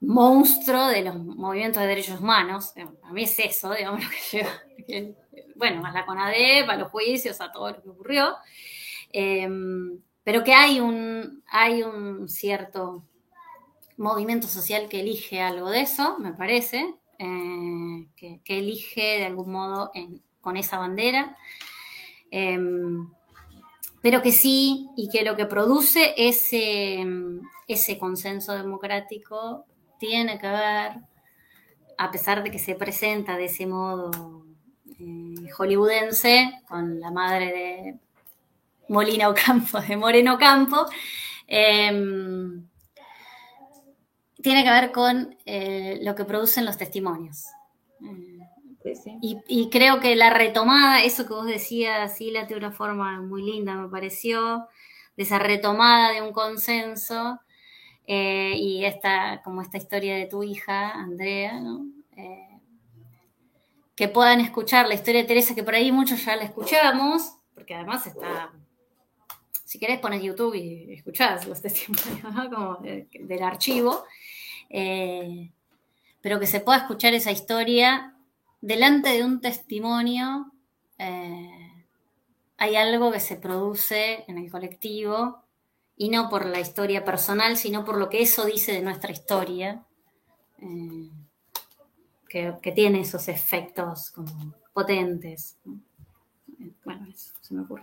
monstruo 0.01 0.87
de 0.89 1.03
los 1.03 1.17
movimientos 1.17 1.83
de 1.83 1.89
derechos 1.89 2.19
humanos, 2.19 2.73
a 3.03 3.13
mí 3.13 3.25
es 3.25 3.39
eso, 3.39 3.75
digamos, 3.75 4.03
lo 4.05 4.11
que 4.11 4.39
lleva, 4.89 5.13
bueno, 5.55 5.85
a 5.85 5.93
la 5.93 6.07
CONADEP, 6.07 6.69
a 6.69 6.77
los 6.77 6.89
juicios, 6.89 7.41
a 7.43 7.53
todo 7.53 7.73
lo 7.73 7.83
que 7.83 7.91
ocurrió, 7.91 8.37
em, 9.13 10.01
pero 10.25 10.43
que 10.43 10.55
hay 10.55 10.81
un, 10.81 11.43
hay 11.51 11.83
un 11.83 12.27
cierto 12.27 13.05
movimiento 13.99 14.49
social 14.49 14.89
que 14.89 15.01
elige 15.01 15.43
algo 15.43 15.69
de 15.69 15.83
eso, 15.83 16.19
me 16.19 16.33
parece, 16.33 16.95
eh, 17.19 18.07
que, 18.17 18.59
elige 18.59 19.19
de 19.19 19.27
algún 19.27 19.53
modo 19.53 19.93
con 20.41 20.57
esa 20.57 20.79
bandera. 20.79 21.37
Em, 22.31 23.11
pero 24.03 24.23
que 24.23 24.33
sí, 24.33 24.89
y 24.97 25.09
que 25.11 25.25
lo 25.25 25.37
que 25.37 25.47
produce 25.47 26.15
ese, 26.17 27.05
ese 27.69 27.99
consenso 27.99 28.55
democrático 28.55 29.67
tiene 29.99 30.39
que 30.39 30.49
ver, 30.49 30.93
a 31.99 32.11
pesar 32.11 32.43
de 32.43 32.51
que 32.51 32.59
se 32.59 32.75
presenta 32.75 33.37
de 33.37 33.45
ese 33.45 33.67
modo 33.67 34.47
eh, 34.99 35.51
hollywoodense, 35.57 36.63
con 36.67 36.99
la 36.99 37.11
madre 37.11 37.47
de 37.47 37.99
Molina 38.89 39.29
Ocampo, 39.29 39.81
de 39.81 39.97
Moreno 39.97 40.39
Campo, 40.39 40.87
em, 41.47 42.67
tiene 44.43 44.65
que 44.65 44.71
ver 44.71 44.93
con 44.93 45.37
eh, 45.45 45.99
lo 46.03 46.15
que 46.15 46.25
producen 46.25 46.65
los 46.65 46.79
testimonios. 46.79 47.45
Y, 49.21 49.69
creo 49.71 50.01
que 50.01 50.17
la 50.17 50.31
retomada, 50.31 51.03
eso 51.03 51.27
que 51.27 51.35
vos 51.35 51.47
decías, 51.47 52.17
Sila, 52.17 52.47
de 52.47 52.57
una 52.57 52.73
forma 52.73 53.21
muy 53.21 53.43
linda, 53.43 53.75
me 53.75 53.89
pareció, 53.89 54.69
de 55.17 55.25
esa 55.25 55.39
retomada 55.39 56.13
de 56.13 56.23
un 56.23 56.33
consenso, 56.33 57.41
eh, 58.07 58.55
y 58.57 58.85
esta, 58.85 59.43
como 59.45 59.61
esta 59.61 59.77
historia 59.77 60.17
de 60.17 60.27
tu 60.27 60.43
hija, 60.43 60.93
Andrea, 60.93 61.61
eh, 62.17 62.59
que 63.95 64.09
puedan 64.09 64.41
escuchar 64.41 64.89
la 64.89 64.95
historia 64.95 65.21
de 65.21 65.29
Teresa, 65.29 65.55
que 65.55 65.63
por 65.63 65.75
ahí 65.75 65.93
muchos 65.93 66.25
ya 66.25 66.37
la 66.37 66.45
escuchamos, 66.45 67.35
porque 67.55 67.75
además 67.75 68.07
está, 68.07 68.51
si 69.63 69.79
querés 69.79 70.01
pones 70.01 70.23
YouTube 70.23 70.55
y 70.55 70.95
escuchás 70.95 71.47
los 71.47 71.61
testimonios 71.63 72.49
como 72.49 72.79
del 72.79 73.43
archivo, 73.43 74.05
eh, 74.71 75.53
pero 76.23 76.41
que 76.41 76.47
se 76.47 76.61
pueda 76.61 76.79
escuchar 76.79 77.13
esa 77.13 77.31
historia 77.31 78.10
delante 78.61 79.11
de 79.11 79.25
un 79.25 79.41
testimonio 79.41 80.53
eh, 80.99 81.87
hay 82.59 82.77
algo 82.77 83.11
que 83.11 83.21
se 83.21 83.37
produce 83.37 84.25
en 84.29 84.37
el 84.37 84.51
colectivo 84.51 85.43
y 85.97 86.11
no 86.11 86.29
por 86.29 86.45
la 86.45 86.61
historia 86.61 87.05
personal, 87.05 87.57
sino 87.57 87.85
por 87.85 87.97
lo 87.97 88.09
que 88.09 88.23
eso 88.23 88.45
dice 88.45 88.73
de 88.73 88.83
nuestra 88.83 89.13
historia, 89.13 89.85
eh, 90.59 91.11
que, 92.29 92.73
tiene 92.75 93.01
esos 93.01 93.29
efectos 93.29 94.11
como 94.11 94.55
potentes. 94.73 95.57
Bueno, 96.85 97.07
eso 97.11 97.33
se 97.41 97.55
me 97.55 97.63
ocurre. 97.63 97.83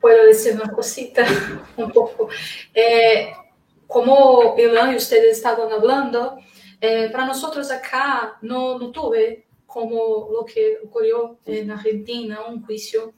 puedo 0.00 0.26
decir 0.26 0.54
una 0.54 0.72
cosita 0.72 1.26
un 1.76 1.92
poco. 1.92 2.28
Eh, 2.72 3.32
como 3.86 4.54
Ilan 4.58 4.92
y 4.94 4.96
ustedes 4.96 5.36
estaban 5.36 5.70
hablando, 5.72 6.38
eh, 6.80 7.08
para 7.10 7.26
nosotros 7.26 7.70
acá 7.70 8.38
no, 8.42 8.78
no, 8.78 8.90
tuve 8.90 9.46
como 9.66 10.28
lo 10.32 10.44
que 10.44 10.78
ocurrió 10.84 11.38
en 11.46 11.70
Argentina, 11.70 12.46
un 12.46 12.64
juicio. 12.64 13.14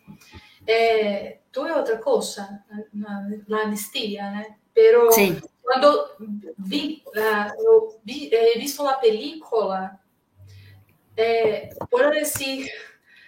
Eh, 0.66 1.42
tuve 1.50 1.72
otra 1.72 2.00
cosa, 2.00 2.64
la, 2.92 3.28
la 3.46 3.62
amnistía, 3.62 4.42
¿eh? 4.42 4.57
pero 4.72 5.12
sí. 5.12 5.38
cuando 5.62 6.11
vi, 6.57 7.02
la, 7.14 7.54
vi, 8.02 8.30
he 8.32 8.59
visto 8.59 8.84
la 8.84 8.98
película, 9.00 10.00
puedo 11.90 12.11
decir 12.11 12.68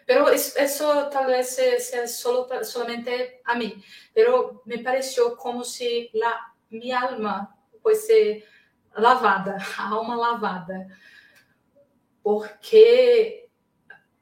pero 0.08 0.30
eso 0.30 1.10
tal 1.10 1.26
vez 1.26 1.54
sea 1.80 2.08
solo, 2.08 2.48
solamente 2.64 3.42
a 3.44 3.54
mí, 3.54 3.74
pero 4.14 4.62
me 4.64 4.78
pareció 4.78 5.36
como 5.36 5.62
si 5.62 6.08
la, 6.14 6.54
mi 6.70 6.90
alma 6.90 7.54
fuese 7.82 8.42
lavada, 8.98 9.58
a 9.78 9.88
alma 9.88 10.16
lavada, 10.16 10.88
porque 12.22 13.48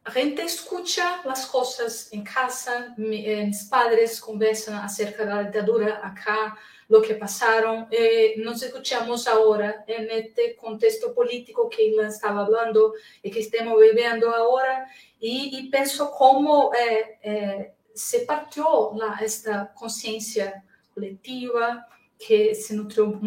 a 0.04 0.10
gente 0.10 0.42
escucha 0.42 1.22
las 1.24 1.46
cosas 1.46 2.12
en 2.12 2.22
casa, 2.22 2.94
eh, 2.98 3.44
mis 3.46 3.64
padres 3.64 4.20
conversan 4.20 4.76
acerca 4.76 5.24
de 5.24 5.34
la 5.34 5.42
dictadura 5.44 6.00
acá, 6.02 6.56
lo 6.88 7.02
que 7.02 7.14
pasaron. 7.14 7.88
Eh, 7.90 8.34
nos 8.38 8.62
escuchamos 8.62 9.26
ahora 9.26 9.84
en 9.86 10.10
este 10.10 10.56
contexto 10.56 11.14
político 11.14 11.68
que 11.68 11.84
Ilan 11.84 12.06
estaba 12.06 12.42
hablando 12.42 12.94
y 13.22 13.30
que 13.30 13.40
estamos 13.40 13.80
viviendo 13.80 14.30
ahora 14.30 14.88
y, 15.18 15.58
y 15.58 15.70
pienso 15.70 16.10
cómo 16.10 16.70
eh, 16.74 17.18
eh, 17.22 17.72
se 17.94 18.20
partió 18.20 18.92
la, 18.94 19.18
esta 19.20 19.72
conciencia 19.74 20.64
colectiva 20.94 21.86
que 22.18 22.54
se 22.54 22.74
nutrió 22.74 23.20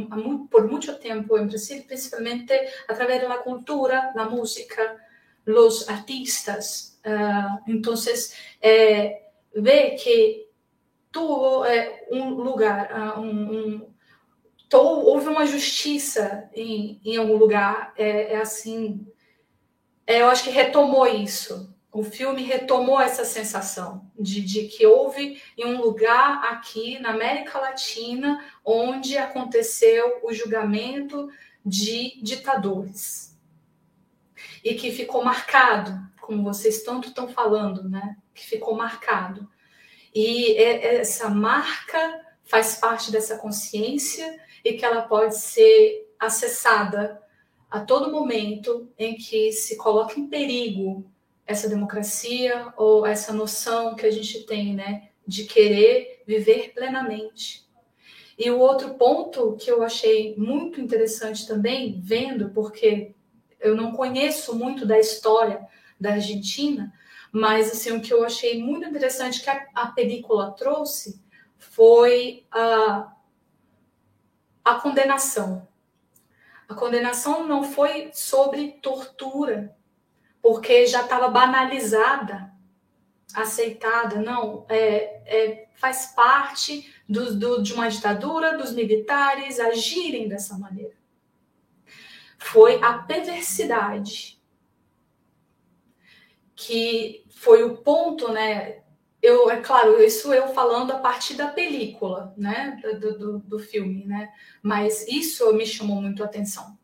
por 0.49 0.69
mucho 0.69 0.97
tiempo 0.97 1.37
en 1.37 1.47
Brasil, 1.47 1.83
principalmente 1.87 2.67
a 2.87 2.93
través 2.93 3.21
de 3.21 3.29
la 3.29 3.41
cultura, 3.41 4.11
la 4.15 4.25
música, 4.25 4.97
los 5.45 5.89
artistas. 5.89 6.99
Entonces, 7.67 8.33
eh, 8.61 9.29
ve 9.53 9.95
que 10.01 10.49
tuvo 11.11 11.65
é, 11.65 12.07
um 12.11 12.29
lugar, 12.31 13.19
um, 13.19 13.25
um, 13.25 13.93
houve 14.73 15.27
uma 15.27 15.45
justiça 15.45 16.49
em, 16.53 17.01
em 17.03 17.17
algum 17.17 17.37
lugar, 17.37 17.93
é, 17.97 18.33
é 18.33 18.37
assim, 18.37 19.07
é, 20.05 20.21
eu 20.21 20.27
acho 20.27 20.43
que 20.43 20.49
retomou 20.49 21.07
isso. 21.07 21.73
O 21.91 22.03
filme 22.03 22.43
retomou 22.43 23.01
essa 23.01 23.25
sensação 23.25 24.05
de, 24.17 24.41
de 24.41 24.67
que 24.67 24.85
houve 24.85 25.41
em 25.57 25.65
um 25.65 25.81
lugar 25.81 26.43
aqui 26.51 26.99
na 26.99 27.09
América 27.09 27.57
Latina 27.57 28.43
onde 28.63 29.17
aconteceu 29.17 30.19
o 30.21 30.31
julgamento 30.31 31.29
de 31.65 32.21
ditadores 32.21 33.35
e 34.63 34.75
que 34.75 34.91
ficou 34.91 35.23
marcado, 35.23 35.99
como 36.21 36.43
vocês 36.43 36.83
tanto 36.83 37.09
estão 37.09 37.27
falando, 37.27 37.89
né? 37.89 38.17
Que 38.35 38.45
ficou 38.45 38.75
marcado. 38.75 39.49
E 40.13 40.55
essa 40.57 41.27
marca 41.27 42.21
faz 42.43 42.75
parte 42.75 43.11
dessa 43.11 43.37
consciência 43.37 44.39
e 44.63 44.73
que 44.73 44.85
ela 44.85 45.01
pode 45.01 45.37
ser 45.37 46.07
acessada 46.19 47.21
a 47.69 47.79
todo 47.79 48.11
momento 48.11 48.91
em 48.97 49.15
que 49.15 49.51
se 49.51 49.75
coloca 49.77 50.19
em 50.19 50.27
perigo 50.27 51.09
essa 51.49 51.67
democracia 51.67 52.71
ou 52.77 53.07
essa 53.07 53.33
noção 53.33 53.95
que 53.95 54.05
a 54.05 54.11
gente 54.11 54.45
tem, 54.45 54.75
né, 54.75 55.09
de 55.25 55.45
querer 55.45 56.21
viver 56.23 56.73
plenamente. 56.75 57.67
E 58.37 58.51
o 58.51 58.59
outro 58.59 58.93
ponto 58.93 59.55
que 59.55 59.69
eu 59.69 59.81
achei 59.81 60.35
muito 60.37 60.79
interessante 60.79 61.47
também, 61.47 61.99
vendo, 61.99 62.51
porque 62.51 63.15
eu 63.59 63.75
não 63.75 63.93
conheço 63.93 64.55
muito 64.55 64.85
da 64.85 64.99
história 64.99 65.67
da 65.99 66.11
Argentina, 66.11 66.93
mas 67.31 67.71
assim, 67.71 67.97
o 67.97 67.99
que 67.99 68.13
eu 68.13 68.23
achei 68.23 68.61
muito 68.61 68.87
interessante 68.87 69.41
que 69.41 69.49
a, 69.49 69.65
a 69.73 69.87
película 69.87 70.51
trouxe 70.51 71.19
foi 71.57 72.45
a, 72.51 73.11
a 74.63 74.75
condenação. 74.75 75.67
A 76.67 76.75
condenação 76.75 77.47
não 77.47 77.63
foi 77.63 78.11
sobre 78.13 78.73
tortura, 78.83 79.75
porque 80.41 80.85
já 80.85 81.01
estava 81.01 81.27
banalizada, 81.27 82.51
aceitada. 83.33 84.21
Não, 84.21 84.65
é, 84.69 85.21
é, 85.25 85.69
faz 85.75 86.13
parte 86.15 86.93
do, 87.07 87.35
do, 87.35 87.63
de 87.63 87.73
uma 87.73 87.89
ditadura, 87.89 88.57
dos 88.57 88.73
militares 88.73 89.59
agirem 89.59 90.27
dessa 90.27 90.57
maneira. 90.57 90.97
Foi 92.37 92.81
a 92.81 92.93
perversidade 92.99 94.39
que 96.55 97.25
foi 97.29 97.63
o 97.63 97.77
ponto, 97.77 98.31
né? 98.31 98.79
Eu, 99.21 99.49
é 99.49 99.59
claro, 99.59 100.01
isso 100.01 100.33
eu 100.33 100.53
falando 100.53 100.91
a 100.91 100.99
partir 100.99 101.35
da 101.35 101.47
película, 101.47 102.33
né? 102.37 102.79
Do, 102.99 103.17
do, 103.17 103.39
do 103.39 103.59
filme, 103.59 104.05
né? 104.05 104.31
Mas 104.61 105.05
isso 105.07 105.51
me 105.53 105.65
chamou 105.65 106.01
muito 106.01 106.23
a 106.23 106.25
atenção. 106.25 106.78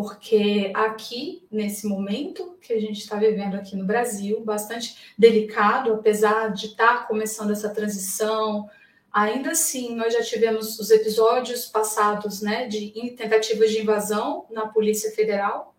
Porque 0.00 0.70
aqui, 0.76 1.44
nesse 1.50 1.84
momento 1.84 2.56
que 2.60 2.72
a 2.72 2.80
gente 2.80 3.00
está 3.00 3.16
vivendo 3.16 3.56
aqui 3.56 3.74
no 3.74 3.84
Brasil, 3.84 4.40
bastante 4.44 5.12
delicado, 5.18 5.92
apesar 5.92 6.52
de 6.52 6.66
estar 6.66 6.98
tá 6.98 7.02
começando 7.02 7.50
essa 7.50 7.68
transição, 7.68 8.70
ainda 9.12 9.50
assim, 9.50 9.96
nós 9.96 10.14
já 10.14 10.22
tivemos 10.22 10.78
os 10.78 10.92
episódios 10.92 11.66
passados, 11.66 12.40
né, 12.40 12.68
de 12.68 12.92
tentativas 13.16 13.72
de 13.72 13.80
invasão 13.80 14.46
na 14.52 14.68
Polícia 14.68 15.10
Federal, 15.10 15.74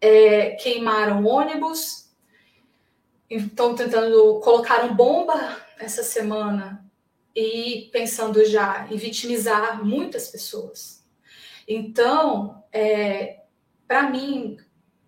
é, 0.00 0.50
queimaram 0.56 1.24
ônibus, 1.24 2.10
estão 3.30 3.76
tentando 3.76 4.40
colocar 4.40 4.92
bomba 4.92 5.56
essa 5.78 6.02
semana 6.02 6.84
e 7.32 7.88
pensando 7.92 8.44
já 8.44 8.88
em 8.90 8.96
vitimizar 8.96 9.84
muitas 9.84 10.26
pessoas. 10.26 10.95
Então, 11.66 12.64
é, 12.72 13.40
para 13.86 14.08
mim, 14.10 14.56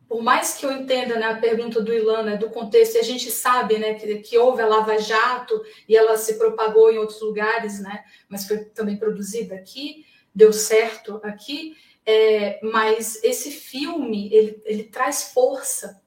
por 0.09 0.23
mais 0.23 0.55
que 0.55 0.65
eu 0.65 0.73
entenda 0.73 1.19
né, 1.19 1.27
a 1.27 1.37
pergunta 1.37 1.83
do 1.83 1.93
Ilana, 1.93 2.37
do 2.37 2.49
contexto, 2.49 2.97
e 2.97 2.99
a 2.99 3.05
gente 3.05 3.31
sabe 3.31 3.79
né, 3.79 3.95
que, 3.95 4.19
que 4.21 4.39
houve 4.39 4.63
a 4.63 4.67
Lava 4.67 4.99
Jato 4.99 5.63
e 5.87 5.95
ela 5.95 6.17
se 6.17 6.39
propagou 6.39 6.91
em 6.91 6.99
outros 6.99 7.21
lugares, 7.21 7.81
né, 7.81 8.05
mas 8.29 8.47
foi 8.47 8.65
também 8.65 8.97
produzida 8.97 9.55
aqui, 9.55 10.07
deu 10.35 10.53
certo 10.53 11.21
aqui, 11.23 11.77
é, 12.07 12.59
mas 12.63 13.23
esse 13.23 13.51
filme, 13.51 14.33
ele, 14.33 14.63
ele 14.65 14.85
traz 14.85 15.25
força. 15.35 16.03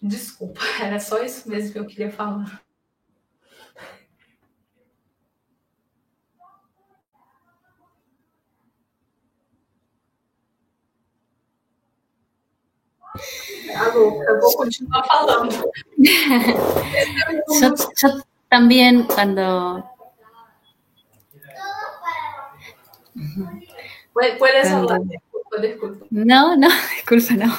Desculpa, 0.00 0.60
era 0.80 1.00
só 1.00 1.22
isso 1.24 1.48
mesmo 1.48 1.72
que 1.72 1.78
eu 1.80 1.86
queria 1.86 2.12
falar. 2.12 2.62
Tá 13.72 13.94
louca, 13.94 14.30
eu 14.30 14.40
vou 14.40 14.56
continuar 14.56 15.06
falando. 15.06 15.70
yo, 17.60 17.74
yo 17.96 18.22
también 18.48 19.04
cuando 19.04 19.84
Puedes 24.38 24.68
hablar, 24.68 25.00
disculpa, 25.60 26.06
No, 26.10 26.56
no, 26.56 26.68
disculpa, 26.96 27.46
no. 27.46 27.54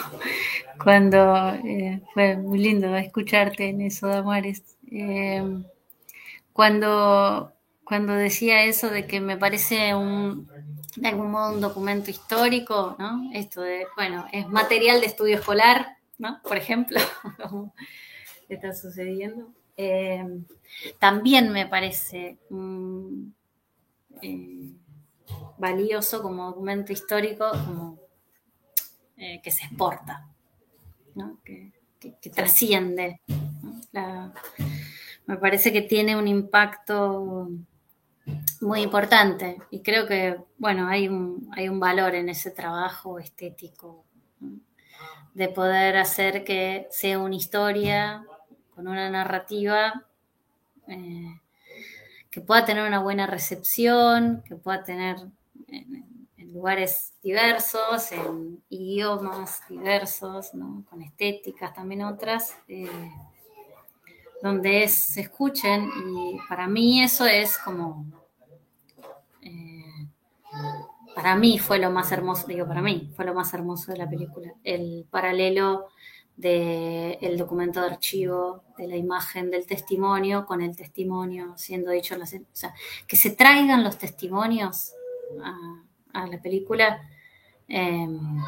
Cuando 0.83 1.53
eh, 1.65 2.01
fue 2.13 2.37
muy 2.37 2.59
lindo 2.59 2.95
escucharte 2.95 3.69
en 3.69 3.81
eso, 3.81 4.07
Damares. 4.07 4.63
Eh, 4.91 5.43
cuando, 6.53 7.53
cuando 7.83 8.13
decía 8.13 8.63
eso 8.63 8.89
de 8.89 9.05
que 9.05 9.19
me 9.19 9.37
parece 9.37 9.93
un, 9.95 10.49
de 10.95 11.07
algún 11.07 11.31
modo 11.31 11.53
un 11.53 11.61
documento 11.61 12.09
histórico, 12.09 12.95
¿no? 12.99 13.29
Esto 13.33 13.61
de, 13.61 13.85
bueno, 13.95 14.25
es 14.31 14.47
material 14.47 14.99
de 14.99 15.07
estudio 15.07 15.35
escolar, 15.35 15.97
¿no? 16.17 16.41
Por 16.43 16.57
ejemplo, 16.57 16.99
como 17.41 17.73
está 18.47 18.73
sucediendo. 18.73 19.51
Eh, 19.77 20.25
también 20.99 21.51
me 21.51 21.65
parece 21.67 22.37
valioso 25.57 26.21
como 26.21 26.47
documento 26.47 26.91
histórico 26.91 27.49
como, 27.51 27.99
eh, 29.17 29.39
que 29.41 29.51
se 29.51 29.65
exporta, 29.65 30.27
que, 31.43 31.71
trasciende. 32.33 33.21
me 35.25 35.37
parece 35.37 35.71
que 35.71 35.81
tiene 35.81 36.17
un 36.17 36.27
impacto 36.27 37.49
muy 38.61 38.81
importante. 38.81 39.57
Y 39.71 39.81
creo 39.81 40.07
que, 40.07 40.37
bueno, 40.57 40.87
hay 40.87 41.07
un, 41.07 41.49
hay 41.55 41.69
un 41.69 41.79
valor 41.79 42.15
en 42.15 42.29
ese 42.29 42.51
trabajo 42.51 43.19
estético 43.19 44.05
de 45.33 45.47
poder 45.47 45.97
hacer 45.97 46.43
que 46.43 46.87
sea 46.91 47.19
una 47.19 47.35
historia 47.35 48.25
con 48.73 48.87
una 48.87 49.09
narrativa 49.09 50.05
eh, 50.87 51.39
que 52.29 52.41
pueda 52.41 52.65
tener 52.65 52.85
una 52.85 52.99
buena 52.99 53.27
recepción, 53.27 54.43
que 54.45 54.55
pueda 54.55 54.83
tener 54.83 55.17
en, 55.67 56.05
lugares 56.53 57.13
diversos, 57.21 58.11
en 58.11 58.63
idiomas 58.69 59.61
diversos, 59.69 60.49
con 60.89 61.01
estéticas 61.03 61.73
también 61.75 62.01
otras, 62.01 62.57
eh, 62.67 62.89
donde 64.41 64.87
se 64.87 65.21
escuchen. 65.21 65.89
Y 66.07 66.39
para 66.49 66.67
mí 66.67 67.03
eso 67.03 67.25
es 67.27 67.57
como, 67.59 68.05
eh, 69.41 70.07
para 71.15 71.35
mí 71.35 71.59
fue 71.59 71.79
lo 71.79 71.91
más 71.91 72.11
hermoso, 72.11 72.47
digo 72.47 72.67
para 72.67 72.81
mí, 72.81 73.11
fue 73.15 73.25
lo 73.25 73.33
más 73.33 73.53
hermoso 73.53 73.91
de 73.91 73.97
la 73.97 74.09
película, 74.09 74.53
el 74.63 75.05
paralelo 75.09 75.87
del 76.39 77.37
documento 77.37 77.81
de 77.81 77.87
archivo, 77.87 78.63
de 78.77 78.87
la 78.87 78.95
imagen 78.95 79.51
del 79.51 79.65
testimonio 79.67 80.45
con 80.45 80.61
el 80.61 80.73
testimonio 80.73 81.53
siendo 81.57 81.91
dicho, 81.91 82.15
o 82.15 82.25
sea, 82.53 82.73
que 83.05 83.17
se 83.17 83.31
traigan 83.31 83.83
los 83.83 83.97
testimonios 83.97 84.93
a, 86.13 86.25
la 86.27 86.41
película, 86.41 87.01
em, 87.67 88.41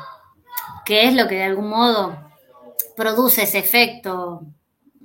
que 0.85 1.07
es 1.07 1.15
lo 1.15 1.27
que 1.27 1.35
de 1.35 1.43
algún 1.43 1.69
modo 1.69 2.17
produce 2.95 3.43
ese 3.43 3.59
efecto 3.59 4.45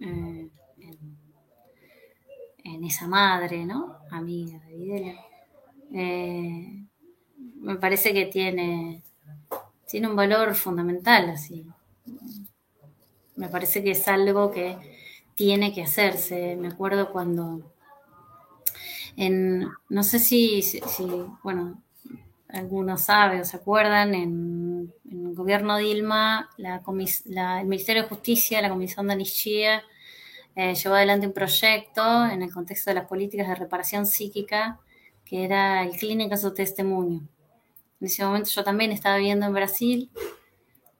eh, 0.00 0.48
en, 2.64 2.84
esa 2.84 3.08
madre, 3.08 3.64
¿no? 3.64 3.98
Amiga 4.10 4.58
de 4.60 4.76
Videla. 4.76 5.25
Eh, 5.96 6.84
me 7.60 7.76
parece 7.76 8.12
que 8.12 8.26
tiene, 8.26 9.02
tiene 9.86 10.08
un 10.08 10.16
valor 10.16 10.54
fundamental, 10.54 11.30
así 11.30 11.66
me 13.36 13.48
parece 13.48 13.82
que 13.82 13.92
es 13.92 14.08
algo 14.08 14.50
que 14.50 14.76
tiene 15.34 15.72
que 15.72 15.82
hacerse. 15.82 16.56
Me 16.56 16.68
acuerdo 16.68 17.12
cuando, 17.12 17.60
en, 19.16 19.68
no 19.88 20.02
sé 20.02 20.18
si, 20.18 20.62
bueno, 21.42 21.80
algunos 22.48 23.02
saben 23.02 23.42
o 23.42 23.44
se 23.44 23.58
acuerdan, 23.58 24.14
en, 24.14 24.92
el 25.10 25.34
gobierno 25.34 25.76
Dilma, 25.76 26.50
la, 26.56 26.82
el 27.60 27.66
Ministerio 27.66 28.02
de 28.02 28.08
Justicia, 28.08 28.62
la 28.62 28.70
Comisión 28.70 29.06
de 29.06 29.12
Anishia, 29.12 29.82
eh, 30.54 30.74
llevó 30.74 30.94
adelante 30.94 31.26
un 31.26 31.34
proyecto 31.34 32.26
en 32.26 32.42
el 32.42 32.52
contexto 32.52 32.90
de 32.90 32.94
las 32.94 33.06
políticas 33.06 33.48
de 33.48 33.54
reparación 33.54 34.06
psíquica, 34.06 34.80
que 35.28 35.44
era 35.44 35.82
el 35.82 35.90
Clínica 35.96 36.36
Su 36.36 36.54
Testimonio. 36.54 37.20
En 38.00 38.06
ese 38.06 38.24
momento 38.24 38.48
yo 38.50 38.64
también 38.64 38.92
estaba 38.92 39.16
viviendo 39.16 39.46
en 39.46 39.52
Brasil 39.52 40.10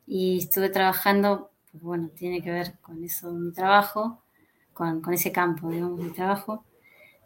y 0.06 0.38
estuve 0.38 0.68
trabajando 0.68 1.50
bueno, 1.80 2.10
tiene 2.16 2.42
que 2.42 2.50
ver 2.50 2.74
con 2.80 3.02
eso 3.04 3.30
mi 3.32 3.52
trabajo, 3.52 4.22
con, 4.72 5.02
ese 5.12 5.32
campo, 5.32 5.70
digamos, 5.70 6.00
mi 6.00 6.10
trabajo, 6.10 6.64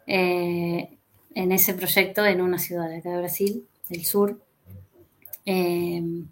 eh, 0.07 0.97
en 1.33 1.51
ese 1.51 1.73
proyecto 1.73 2.25
en 2.25 2.41
una 2.41 2.59
ciudad 2.59 2.89
de 2.89 2.97
acá 2.97 3.09
de 3.09 3.17
Brasil, 3.17 3.67
del 3.89 4.05
sur. 4.05 4.41
Eh, 5.45 6.23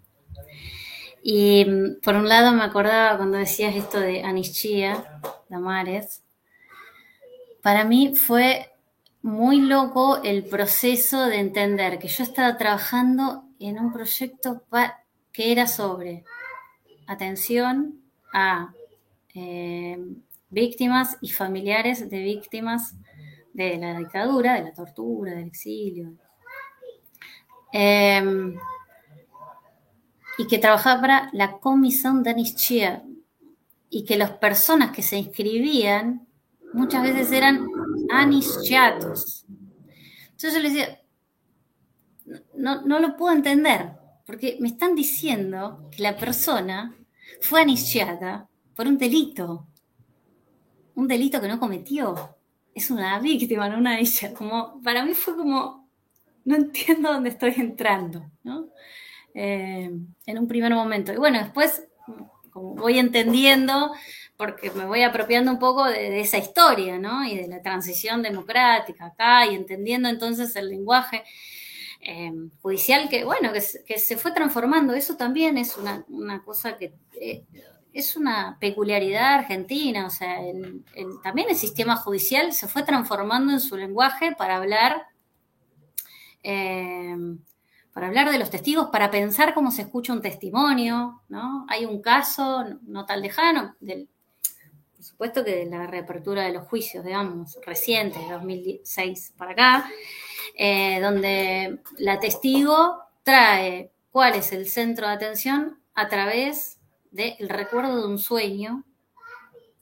y 1.22 1.66
por 2.02 2.14
un 2.14 2.28
lado 2.28 2.52
me 2.52 2.62
acordaba 2.62 3.16
cuando 3.16 3.38
decías 3.38 3.74
esto 3.74 4.00
de 4.00 4.22
Anischia, 4.22 5.20
Damares, 5.48 6.22
para 7.62 7.84
mí 7.84 8.14
fue 8.14 8.69
muy 9.22 9.60
loco 9.60 10.22
el 10.22 10.44
proceso 10.44 11.26
de 11.26 11.40
entender 11.40 11.98
que 11.98 12.08
yo 12.08 12.22
estaba 12.22 12.56
trabajando 12.56 13.44
en 13.58 13.78
un 13.78 13.92
proyecto 13.92 14.62
que 15.32 15.52
era 15.52 15.66
sobre 15.66 16.24
atención 17.06 18.00
a 18.32 18.72
eh, 19.34 19.98
víctimas 20.48 21.18
y 21.20 21.30
familiares 21.30 22.08
de 22.08 22.22
víctimas 22.22 22.94
de 23.52 23.76
la 23.78 23.98
dictadura, 23.98 24.54
de 24.54 24.62
la 24.62 24.72
tortura, 24.72 25.32
del 25.32 25.48
exilio. 25.48 26.12
Em, 27.72 28.58
y 30.38 30.46
que 30.46 30.58
trabajaba 30.58 31.00
para 31.00 31.30
la 31.32 31.58
Comisión 31.58 32.22
de 32.22 32.30
Amnistía 32.30 33.04
y 33.90 34.04
que 34.04 34.16
las 34.16 34.30
personas 34.32 34.92
que 34.92 35.02
se 35.02 35.18
inscribían 35.18 36.26
muchas 36.72 37.02
veces 37.02 37.32
eran 37.32 37.66
anistiatos. 38.10 39.44
Entonces 40.30 40.54
yo 40.54 40.60
les 40.60 40.74
decía, 40.74 41.00
no, 42.54 42.82
no 42.82 42.98
lo 43.00 43.16
puedo 43.16 43.34
entender, 43.34 43.92
porque 44.26 44.56
me 44.60 44.68
están 44.68 44.94
diciendo 44.94 45.88
que 45.90 46.02
la 46.02 46.16
persona 46.16 46.96
fue 47.40 47.62
aniciada 47.62 48.48
por 48.74 48.86
un 48.86 48.98
delito, 48.98 49.66
un 50.94 51.08
delito 51.08 51.40
que 51.40 51.48
no 51.48 51.60
cometió. 51.60 52.36
Es 52.74 52.90
una 52.90 53.18
víctima, 53.18 53.68
no 53.68 53.78
una 53.78 53.98
ella. 53.98 54.32
Como, 54.32 54.80
para 54.82 55.04
mí 55.04 55.14
fue 55.14 55.36
como, 55.36 55.88
no 56.44 56.56
entiendo 56.56 57.12
dónde 57.12 57.30
estoy 57.30 57.54
entrando, 57.56 58.30
¿no? 58.42 58.68
Eh, 59.34 59.90
en 60.26 60.38
un 60.38 60.46
primer 60.48 60.72
momento. 60.74 61.12
Y 61.12 61.16
bueno, 61.16 61.38
después, 61.38 61.84
como 62.50 62.74
voy 62.74 62.98
entendiendo, 62.98 63.92
porque 64.40 64.70
me 64.70 64.86
voy 64.86 65.02
apropiando 65.02 65.52
un 65.52 65.58
poco 65.58 65.84
de, 65.84 66.18
esa 66.18 66.38
historia, 66.38 66.98
¿no? 66.98 67.26
Y 67.26 67.36
de 67.36 67.46
la 67.46 67.60
transición 67.60 68.22
democrática 68.22 69.04
acá, 69.04 69.44
y 69.44 69.54
entendiendo 69.54 70.08
entonces 70.08 70.56
el 70.56 70.70
lenguaje 70.70 71.24
eh, 72.00 72.32
judicial 72.62 73.10
que, 73.10 73.24
bueno, 73.24 73.52
que, 73.52 73.98
se 73.98 74.16
fue 74.16 74.32
transformando. 74.32 74.94
Eso 74.94 75.18
también 75.18 75.58
es 75.58 75.76
una, 75.76 76.42
cosa 76.42 76.78
que 76.78 76.94
eh, 77.20 77.44
es 77.92 78.16
una 78.16 78.56
peculiaridad 78.58 79.34
argentina. 79.34 80.06
O 80.06 80.10
sea, 80.10 80.38
también 81.22 81.50
el 81.50 81.56
sistema 81.56 81.96
judicial 81.96 82.54
se 82.54 82.66
fue 82.66 82.82
transformando 82.82 83.52
en 83.52 83.60
su 83.60 83.76
lenguaje 83.76 84.34
para 84.34 84.56
hablar. 84.56 85.02
Eh, 86.42 87.14
para 87.92 88.06
hablar 88.06 88.30
de 88.30 88.38
los 88.38 88.48
testigos, 88.48 88.88
para 88.90 89.10
pensar 89.10 89.52
cómo 89.52 89.70
se 89.70 89.82
escucha 89.82 90.14
un 90.14 90.22
testimonio, 90.22 91.20
¿no? 91.28 91.66
Hay 91.68 91.84
un 91.84 92.00
caso 92.00 92.64
no, 92.82 93.04
tan 93.04 93.20
lejano, 93.20 93.74
del, 93.80 94.08
supuesto 95.20 95.44
que 95.44 95.54
de 95.54 95.66
la 95.66 95.86
reapertura 95.86 96.44
de 96.44 96.52
los 96.54 96.66
juicios, 96.66 97.04
digamos, 97.04 97.58
recientes, 97.66 98.26
de 98.26 98.32
2006 98.32 99.34
para 99.36 99.52
acá, 99.52 99.90
eh, 100.56 100.98
donde 100.98 101.80
la 101.98 102.18
testigo 102.18 103.02
trae 103.22 103.92
cuál 104.10 104.36
es 104.36 104.50
el 104.52 104.66
centro 104.66 105.06
de 105.06 105.12
atención 105.12 105.78
a 105.92 106.08
través 106.08 106.78
del 107.10 107.50
recuerdo 107.50 108.00
de 108.00 108.06
un 108.06 108.18
sueño 108.18 108.82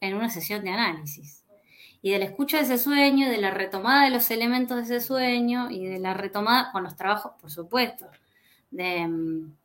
en 0.00 0.16
una 0.16 0.28
sesión 0.28 0.64
de 0.64 0.70
análisis. 0.70 1.44
Y 2.02 2.10
de 2.10 2.18
la 2.18 2.24
escucha 2.24 2.56
de 2.56 2.64
ese 2.64 2.78
sueño, 2.78 3.30
de 3.30 3.38
la 3.38 3.52
retomada 3.52 4.06
de 4.06 4.10
los 4.10 4.28
elementos 4.32 4.76
de 4.76 4.96
ese 4.96 5.06
sueño 5.06 5.70
y 5.70 5.86
de 5.86 6.00
la 6.00 6.14
retomada 6.14 6.72
con 6.72 6.82
los 6.82 6.96
trabajos, 6.96 7.34
por 7.40 7.52
supuesto, 7.52 8.08
de, 8.72 9.06
mm, 9.06 9.56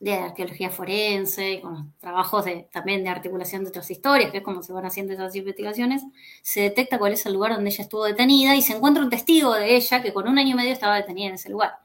de 0.00 0.14
arqueología 0.14 0.70
forense, 0.70 1.60
con 1.60 1.74
los 1.74 1.84
trabajos 1.98 2.44
de, 2.44 2.68
también 2.72 3.02
de 3.02 3.10
articulación 3.10 3.64
de 3.64 3.70
otras 3.70 3.90
historias, 3.90 4.30
que 4.30 4.38
es 4.38 4.44
como 4.44 4.62
se 4.62 4.72
van 4.72 4.86
haciendo 4.86 5.12
esas 5.12 5.34
investigaciones, 5.34 6.02
se 6.42 6.60
detecta 6.60 6.98
cuál 6.98 7.14
es 7.14 7.26
el 7.26 7.32
lugar 7.32 7.52
donde 7.52 7.70
ella 7.70 7.82
estuvo 7.82 8.04
detenida 8.04 8.54
y 8.54 8.62
se 8.62 8.74
encuentra 8.76 9.02
un 9.02 9.10
testigo 9.10 9.54
de 9.54 9.76
ella 9.76 10.02
que 10.02 10.12
con 10.12 10.28
un 10.28 10.38
año 10.38 10.50
y 10.50 10.54
medio 10.54 10.72
estaba 10.72 10.96
detenida 10.96 11.28
en 11.28 11.34
ese 11.34 11.50
lugar. 11.50 11.78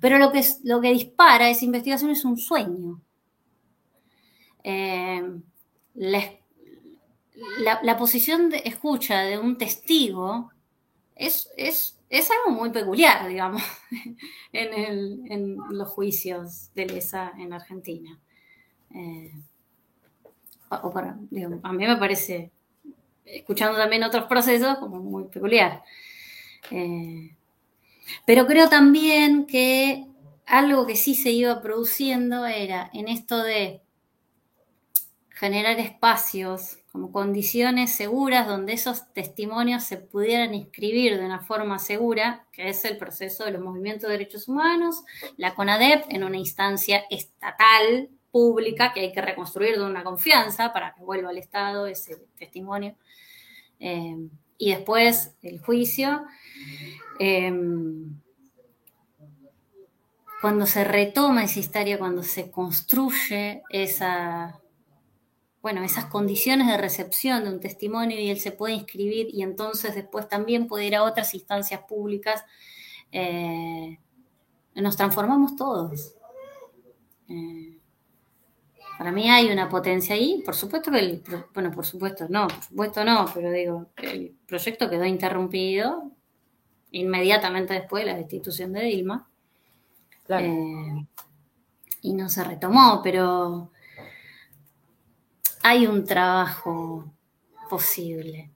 Pero 0.00 0.18
lo 0.18 0.32
que, 0.32 0.42
lo 0.64 0.80
que 0.80 0.92
dispara 0.92 1.50
esa 1.50 1.64
investigación 1.64 2.10
es 2.10 2.24
un 2.24 2.38
sueño. 2.38 3.00
Eh, 4.64 5.22
la, 5.94 6.22
la, 7.82 7.96
posición 7.96 8.48
de 8.48 8.62
escucha 8.64 9.22
de 9.22 9.38
un 9.38 9.58
testigo 9.58 10.50
es, 11.16 11.50
es 11.56 11.98
es 12.12 12.30
algo 12.30 12.50
muy 12.50 12.68
peculiar, 12.68 13.26
digamos, 13.26 13.62
en, 14.52 15.56
los 15.70 15.88
juicios 15.88 16.70
de 16.74 16.84
lesa 16.84 17.32
en 17.38 17.54
Argentina. 17.54 18.20
Eh, 18.94 19.32
a 20.68 21.72
mí 21.72 21.86
me 21.86 21.96
parece, 21.96 22.50
escuchando 23.24 23.78
también 23.78 24.04
otros 24.04 24.24
procesos, 24.24 24.76
como 24.76 25.00
muy 25.00 25.24
peculiar. 25.24 25.82
Eh, 26.70 27.34
pero 28.26 28.46
creo 28.46 28.68
también 28.68 29.46
que 29.46 30.06
algo 30.44 30.86
que 30.86 30.96
sí 30.96 31.14
se 31.14 31.30
iba 31.30 31.62
produciendo 31.62 32.44
era 32.44 32.90
en 32.92 33.08
esto 33.08 33.42
de 33.42 33.80
generar 35.30 35.80
espacios 35.80 36.76
como 36.92 37.10
condiciones 37.10 37.90
seguras 37.90 38.46
donde 38.46 38.74
esos 38.74 39.10
testimonios 39.14 39.82
se 39.82 39.96
pudieran 39.96 40.54
inscribir 40.54 41.18
de 41.18 41.24
una 41.24 41.40
forma 41.40 41.78
segura, 41.78 42.46
que 42.52 42.68
es 42.68 42.84
el 42.84 42.98
proceso 42.98 43.46
de 43.46 43.52
los 43.52 43.62
movimientos 43.62 44.08
de 44.08 44.18
derechos 44.18 44.46
humanos, 44.46 45.02
la 45.38 45.54
CONADEP 45.54 46.04
en 46.10 46.22
una 46.22 46.36
instancia 46.36 47.04
estatal, 47.10 48.10
pública, 48.30 48.92
que 48.92 49.00
hay 49.00 49.12
que 49.12 49.20
reconstruir 49.20 49.76
de 49.76 49.84
una 49.84 50.04
confianza 50.04 50.72
para 50.72 50.94
que 50.94 51.02
vuelva 51.02 51.30
al 51.30 51.38
Estado 51.38 51.86
ese 51.86 52.16
testimonio. 52.38 52.94
Eh, 53.80 54.16
y 54.58 54.70
después 54.70 55.34
el 55.42 55.60
juicio. 55.60 56.24
Eh, 57.18 57.52
cuando 60.40 60.66
se 60.66 60.82
retoma 60.84 61.44
esa 61.44 61.60
historia, 61.60 61.98
cuando 61.98 62.22
se 62.22 62.50
construye 62.50 63.62
esa 63.70 64.61
bueno, 65.62 65.84
esas 65.84 66.06
condiciones 66.06 66.66
de 66.66 66.76
recepción 66.76 67.44
de 67.44 67.50
un 67.50 67.60
testimonio 67.60 68.18
y 68.18 68.30
él 68.30 68.40
se 68.40 68.50
puede 68.50 68.74
inscribir 68.74 69.28
y 69.32 69.42
entonces 69.42 69.94
después 69.94 70.28
también 70.28 70.66
puede 70.66 70.86
ir 70.86 70.96
a 70.96 71.04
otras 71.04 71.32
instancias 71.34 71.82
públicas, 71.82 72.44
eh, 73.12 73.98
nos 74.74 74.96
transformamos 74.96 75.54
todos. 75.54 76.16
Eh, 77.28 77.78
para 78.98 79.12
mí 79.12 79.30
hay 79.30 79.50
una 79.50 79.68
potencia 79.68 80.16
ahí, 80.16 80.42
por 80.44 80.56
supuesto 80.56 80.90
que 80.90 80.98
el, 80.98 81.22
bueno, 81.54 81.70
por 81.70 81.86
supuesto 81.86 82.26
no, 82.28 82.48
por 82.48 82.62
supuesto 82.62 83.04
no, 83.04 83.26
pero 83.32 83.52
digo, 83.52 83.86
el 83.98 84.36
proyecto 84.46 84.90
quedó 84.90 85.04
interrumpido 85.04 86.10
inmediatamente 86.90 87.74
después 87.74 88.04
de 88.04 88.12
la 88.12 88.18
destitución 88.18 88.72
de 88.72 88.82
Dilma. 88.82 89.28
Eh, 90.28 91.06
y 92.00 92.14
no 92.14 92.28
se 92.28 92.42
retomó, 92.42 93.00
pero 93.02 93.70
hay 95.62 95.86
un 95.86 96.04
trabajo 96.04 97.12
posible. 97.68 98.50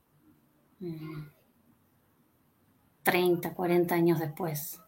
30, 3.02 3.50
mm. 3.50 3.54
40 3.54 3.94
años 3.94 4.18
después. 4.18 4.80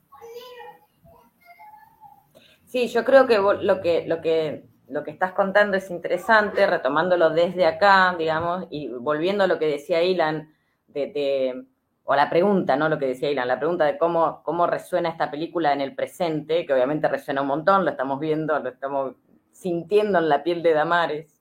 Sí, 2.66 2.88
yo 2.88 3.04
creo 3.04 3.26
que 3.26 3.38
lo 3.38 3.80
que, 3.80 4.06
lo 4.06 4.20
que 4.20 4.68
lo 4.88 5.04
que 5.04 5.10
estás 5.10 5.32
contando 5.32 5.76
es 5.76 5.90
interesante, 5.90 6.66
retomándolo 6.66 7.30
desde 7.30 7.66
acá, 7.66 8.14
digamos, 8.18 8.66
y 8.70 8.88
volviendo 8.88 9.44
a 9.44 9.46
lo 9.46 9.58
que 9.58 9.66
decía 9.66 10.02
Ilan, 10.02 10.52
de, 10.88 11.66
o 12.04 12.14
la 12.14 12.30
pregunta, 12.30 12.76
¿no? 12.76 12.88
Lo 12.88 12.98
que 12.98 13.06
decía 13.06 13.30
Ilan, 13.30 13.48
la 13.48 13.58
pregunta 13.58 13.84
de 13.84 13.98
cómo, 13.98 14.42
cómo 14.42 14.66
resuena 14.66 15.10
esta 15.10 15.30
película 15.30 15.72
en 15.72 15.82
el 15.82 15.94
presente, 15.94 16.64
que 16.64 16.72
obviamente 16.72 17.06
resuena 17.08 17.42
un 17.42 17.48
montón, 17.48 17.84
lo 17.84 17.90
estamos 17.90 18.18
viendo, 18.18 18.58
lo 18.58 18.70
estamos 18.70 19.14
sintiendo 19.52 20.18
en 20.18 20.28
la 20.28 20.42
piel 20.42 20.62
de 20.62 20.72
Damares. 20.72 21.37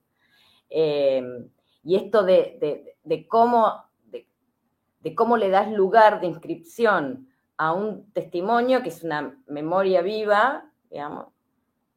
Eh, 0.70 1.50
y 1.84 1.96
esto 1.96 2.24
de, 2.24 2.98
cómo, 3.30 3.86
de, 4.04 5.16
cómo 5.16 5.38
le 5.38 5.50
das 5.50 5.72
lugar 5.72 6.20
de 6.20 6.28
inscripción 6.28 7.30
a 7.58 7.74
un 7.74 8.12
testimonio 8.12 8.84
que 8.84 8.90
es 8.90 9.04
una 9.04 9.40
memoria 9.48 10.02
viva, 10.02 10.70
digamos, 10.90 11.28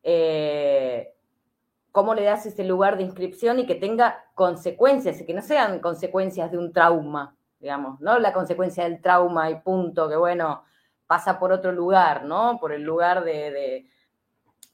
eh, 0.03 1.15
cómo 1.91 2.15
le 2.15 2.23
das 2.23 2.47
ese 2.47 2.65
lugar 2.65 2.97
de 2.97 3.03
inscripción 3.03 3.59
y 3.59 3.67
que 3.67 3.75
tenga 3.75 4.25
consecuencias, 4.35 5.23
que 5.23 5.35
no 5.35 5.43
sean 5.43 5.81
consecuencias 5.81 6.51
de 6.51 6.59
un 6.59 6.73
trauma, 6.73 7.37
digamos, 7.59 8.01
no 8.01 8.19
la 8.19 8.33
consecuencia 8.33 8.85
del 8.85 9.03
trauma 9.03 9.51
y 9.51 9.57
punto, 9.57 10.09
que 10.09 10.17
bueno, 10.17 10.63
pasa 11.07 11.39
por 11.39 11.53
otro 11.53 11.73
lugar, 11.73 12.25
¿no? 12.25 12.59
Por 12.61 12.73
el 12.73 12.83
lugar 12.83 13.25
de 13.25 13.87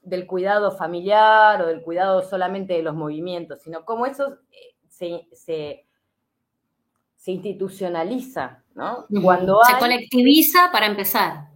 del 0.07 0.25
cuidado 0.25 0.71
familiar 0.71 1.61
o 1.61 1.67
del 1.67 1.81
cuidado 1.81 2.21
solamente 2.21 2.73
de 2.73 2.81
los 2.81 2.95
movimientos, 2.95 3.61
sino 3.61 3.83
cómo 3.83 4.05
eso 4.05 4.37
eh, 4.51 4.75
se, 4.87 5.27
se, 5.33 5.83
institucionaliza, 7.31 8.63
¿no? 8.73 9.05
Cuando 9.21 9.59
se 9.63 9.77
colectiviza 9.77 10.69
para 10.71 10.85
empezar. 10.85 11.49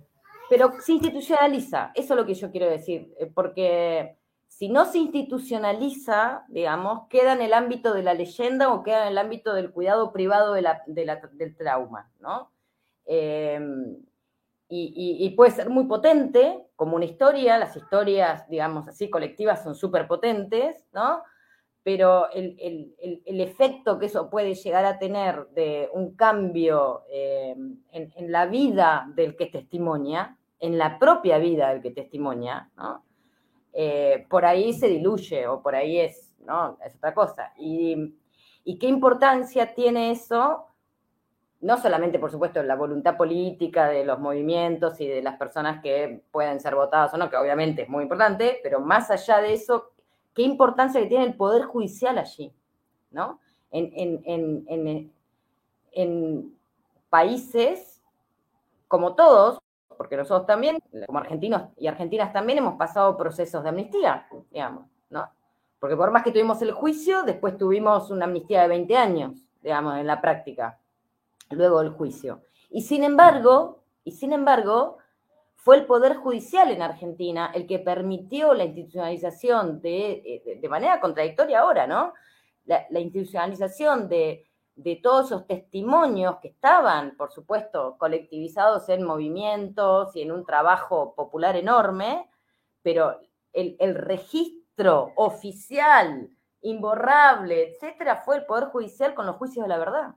Pero 0.49 0.73
se 0.81 0.91
institucionaliza, 0.91 1.91
eso 1.95 2.13
es 2.13 2.19
lo 2.19 2.25
que 2.25 2.33
yo 2.33 2.51
quiero 2.51 2.69
decir, 2.69 3.13
eh, 3.17 3.31
porque 3.33 4.17
si 4.49 4.67
no 4.67 4.83
se 4.83 4.97
institucionaliza, 4.97 6.43
digamos, 6.49 7.07
queda 7.07 7.31
en 7.31 7.41
el 7.41 7.53
ámbito 7.53 7.93
de 7.93 8.03
la 8.03 8.13
leyenda 8.13 8.73
o 8.73 8.83
queda 8.83 9.03
en 9.03 9.13
el 9.13 9.17
ámbito 9.17 9.53
del 9.53 9.71
cuidado 9.71 10.11
privado 10.11 10.53
de 10.53 10.61
la, 10.61 10.83
del 11.31 11.55
trauma, 11.55 12.11
¿no? 12.19 12.51
Eh, 13.05 13.59
y, 14.73 15.29
puede 15.35 15.51
ser 15.51 15.69
muy 15.69 15.83
potente 15.83 16.67
como 16.77 16.95
una 16.95 17.03
historia, 17.03 17.57
las 17.57 17.75
historias, 17.75 18.47
digamos 18.47 18.87
así, 18.87 19.09
colectivas 19.09 19.61
son 19.61 19.75
súper 19.75 20.07
potentes, 20.07 20.87
¿no? 20.93 21.23
Pero 21.83 22.29
el, 22.31 22.93
efecto 23.25 23.99
que 23.99 24.05
eso 24.05 24.29
puede 24.29 24.53
llegar 24.53 24.85
a 24.85 24.97
tener 24.97 25.47
de 25.49 25.89
un 25.93 26.15
cambio 26.15 27.03
eh, 27.11 27.53
en, 27.91 28.31
la 28.31 28.45
vida 28.45 29.11
del 29.13 29.35
que 29.35 29.47
testimonia, 29.47 30.37
en 30.59 30.77
la 30.77 30.97
propia 30.97 31.37
vida 31.37 31.69
del 31.69 31.81
que 31.81 31.91
testimonia, 31.91 32.71
¿no? 32.77 33.03
Eh, 33.73 34.25
por 34.29 34.45
ahí 34.45 34.73
se 34.73 34.87
diluye 34.87 35.47
o 35.47 35.61
por 35.61 35.75
ahí 35.75 35.99
es, 35.99 36.33
¿no? 36.45 36.77
Es 36.85 36.95
otra 36.95 37.13
cosa. 37.13 37.51
Y, 37.57 38.15
y 38.63 38.79
qué 38.79 38.87
importancia 38.87 39.73
tiene 39.73 40.11
eso 40.11 40.70
no 41.61 41.77
solamente, 41.77 42.17
por 42.17 42.31
supuesto, 42.31 42.61
la 42.63 42.75
voluntad 42.75 43.15
política 43.15 43.87
de 43.87 44.03
los 44.03 44.19
movimientos 44.19 44.99
y 44.99 45.07
de 45.07 45.21
las 45.21 45.37
personas 45.37 45.81
que 45.81 46.23
pueden 46.31 46.59
ser 46.59 46.73
votadas 46.73 47.13
o 47.13 47.17
no, 47.17 47.29
que 47.29 47.37
obviamente 47.37 47.83
es 47.83 47.89
muy 47.89 48.03
importante, 48.03 48.59
pero 48.63 48.79
más 48.79 49.11
allá 49.11 49.39
de 49.41 49.53
eso, 49.53 49.91
qué 50.33 50.41
importancia 50.41 50.99
que 50.99 51.07
tiene 51.07 51.25
el 51.25 51.35
Poder 51.35 51.63
Judicial 51.63 52.17
allí, 52.17 52.51
¿no? 53.11 53.39
En, 53.71 55.11
países 57.09 58.01
como 58.87 59.15
todos, 59.15 59.59
porque 59.97 60.15
nosotros 60.15 60.47
también, 60.47 60.81
como 61.05 61.19
argentinos 61.19 61.63
y 61.77 61.87
argentinas 61.87 62.33
también, 62.33 62.59
hemos 62.59 62.75
pasado 62.75 63.17
procesos 63.17 63.61
de 63.63 63.69
amnistía, 63.69 64.27
digamos, 64.49 64.85
¿no? 65.09 65.29
Porque 65.79 65.97
por 65.97 66.09
más 66.09 66.23
que 66.23 66.31
tuvimos 66.31 66.61
el 66.61 66.71
juicio, 66.71 67.23
después 67.23 67.57
tuvimos 67.57 68.09
una 68.09 68.25
amnistía 68.25 68.61
de 68.61 68.69
20 68.69 68.97
años, 68.97 69.45
digamos, 69.61 69.97
en 69.97 70.07
la 70.07 70.21
práctica 70.21 70.79
luego 71.51 71.81
del 71.81 71.91
juicio. 71.91 72.41
Y 72.69 72.81
sin 72.81 73.03
embargo, 73.03 73.83
y 74.03 74.11
sin 74.11 74.33
embargo, 74.33 74.97
fue 75.63 75.77
el 75.77 75.85
Poder 75.85 76.15
Judicial 76.15 76.71
en 76.71 76.81
Argentina 76.81 77.51
el 77.53 77.67
que 77.67 77.77
permitió 77.77 78.53
la 78.53 78.63
institucionalización 78.63 79.79
de, 79.79 80.11
eh, 80.25 80.59
de 80.59 80.69
manera 80.69 80.99
contradictoria 80.99 81.59
ahora, 81.59 81.85
¿no? 81.85 82.13
La, 82.65 82.99
institucionalización 82.99 84.07
de, 84.07 84.47
de, 84.75 84.95
todos 84.95 85.27
esos 85.27 85.45
testimonios 85.45 86.37
que 86.41 86.47
estaban, 86.47 87.15
por 87.17 87.31
supuesto, 87.31 87.95
colectivizados 87.99 88.87
en 88.89 89.03
movimientos 89.03 90.15
y 90.15 90.21
en 90.21 90.31
un 90.31 90.45
trabajo 90.45 91.13
popular 91.15 91.55
enorme, 91.55 92.29
pero 92.81 93.19
el, 93.51 93.75
el 93.79 93.95
registro 93.95 95.11
oficial, 95.15 96.29
imborrable, 96.61 97.71
etcétera, 97.71 98.17
fue 98.23 98.37
el 98.37 98.45
Poder 98.45 98.69
Judicial 98.69 99.13
con 99.13 99.25
los 99.25 99.35
juicios 99.35 99.65
de 99.65 99.69
la 99.69 99.77
verdad. 99.77 100.15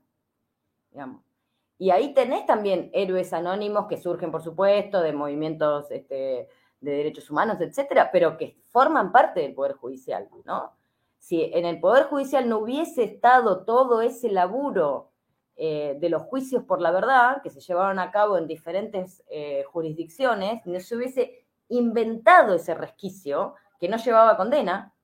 Y 1.78 1.90
ahí 1.90 2.14
tenés 2.14 2.46
también 2.46 2.90
héroes 2.92 3.32
anónimos 3.32 3.86
que 3.88 3.96
surgen, 3.96 4.30
por 4.30 4.42
supuesto, 4.42 5.00
de 5.00 5.12
movimientos 5.12 5.90
este, 5.90 6.48
de 6.80 6.90
derechos 6.90 7.30
humanos, 7.30 7.60
etcétera, 7.60 8.10
pero 8.12 8.36
que 8.36 8.56
forman 8.66 9.10
parte 9.10 9.40
del 9.40 9.54
Poder 9.54 9.72
Judicial, 9.74 10.28
¿no? 10.44 10.72
Si 11.18 11.42
en 11.42 11.64
el 11.64 11.80
Poder 11.80 12.04
Judicial 12.04 12.48
no 12.48 12.58
hubiese 12.58 13.02
estado 13.02 13.64
todo 13.64 14.02
ese 14.02 14.30
laburo 14.30 15.10
eh, 15.56 15.96
de 15.98 16.08
los 16.10 16.22
juicios 16.22 16.64
por 16.64 16.80
la 16.80 16.90
verdad 16.90 17.40
que 17.42 17.50
se 17.50 17.60
llevaron 17.60 17.98
a 17.98 18.10
cabo 18.10 18.36
en 18.36 18.46
diferentes 18.46 19.22
eh, 19.30 19.64
jurisdicciones, 19.64 20.64
no 20.66 20.78
se 20.80 20.96
hubiese 20.96 21.46
inventado 21.68 22.54
ese 22.54 22.74
resquicio 22.74 23.54
que 23.80 23.88
no 23.88 23.96
llevaba 23.96 24.36
condena, 24.36 24.94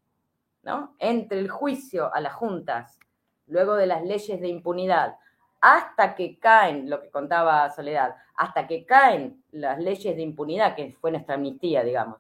¿no? 0.63 0.95
Entre 0.99 1.39
el 1.39 1.49
juicio 1.49 2.13
a 2.15 2.21
las 2.21 2.35
juntas, 2.35 2.99
luego 3.47 3.75
de 3.75 3.87
las 3.87 4.03
leyes 4.05 4.41
de 4.41 4.49
impunidad, 4.49 5.17
hasta 5.61 6.15
que 6.15 6.39
caen, 6.39 6.89
lo 6.89 7.01
que 7.01 7.11
contaba 7.11 7.71
Soledad, 7.71 8.17
hasta 8.37 8.67
que 8.67 8.87
caen 8.87 9.45
las 9.53 9.79
leyes 9.79 10.17
de 10.17 10.23
impunidad, 10.23 10.75
que 10.75 10.97
fue 11.01 11.11
nuestra 11.11 11.35
amnistía, 11.35 11.85
digamos, 11.85 12.19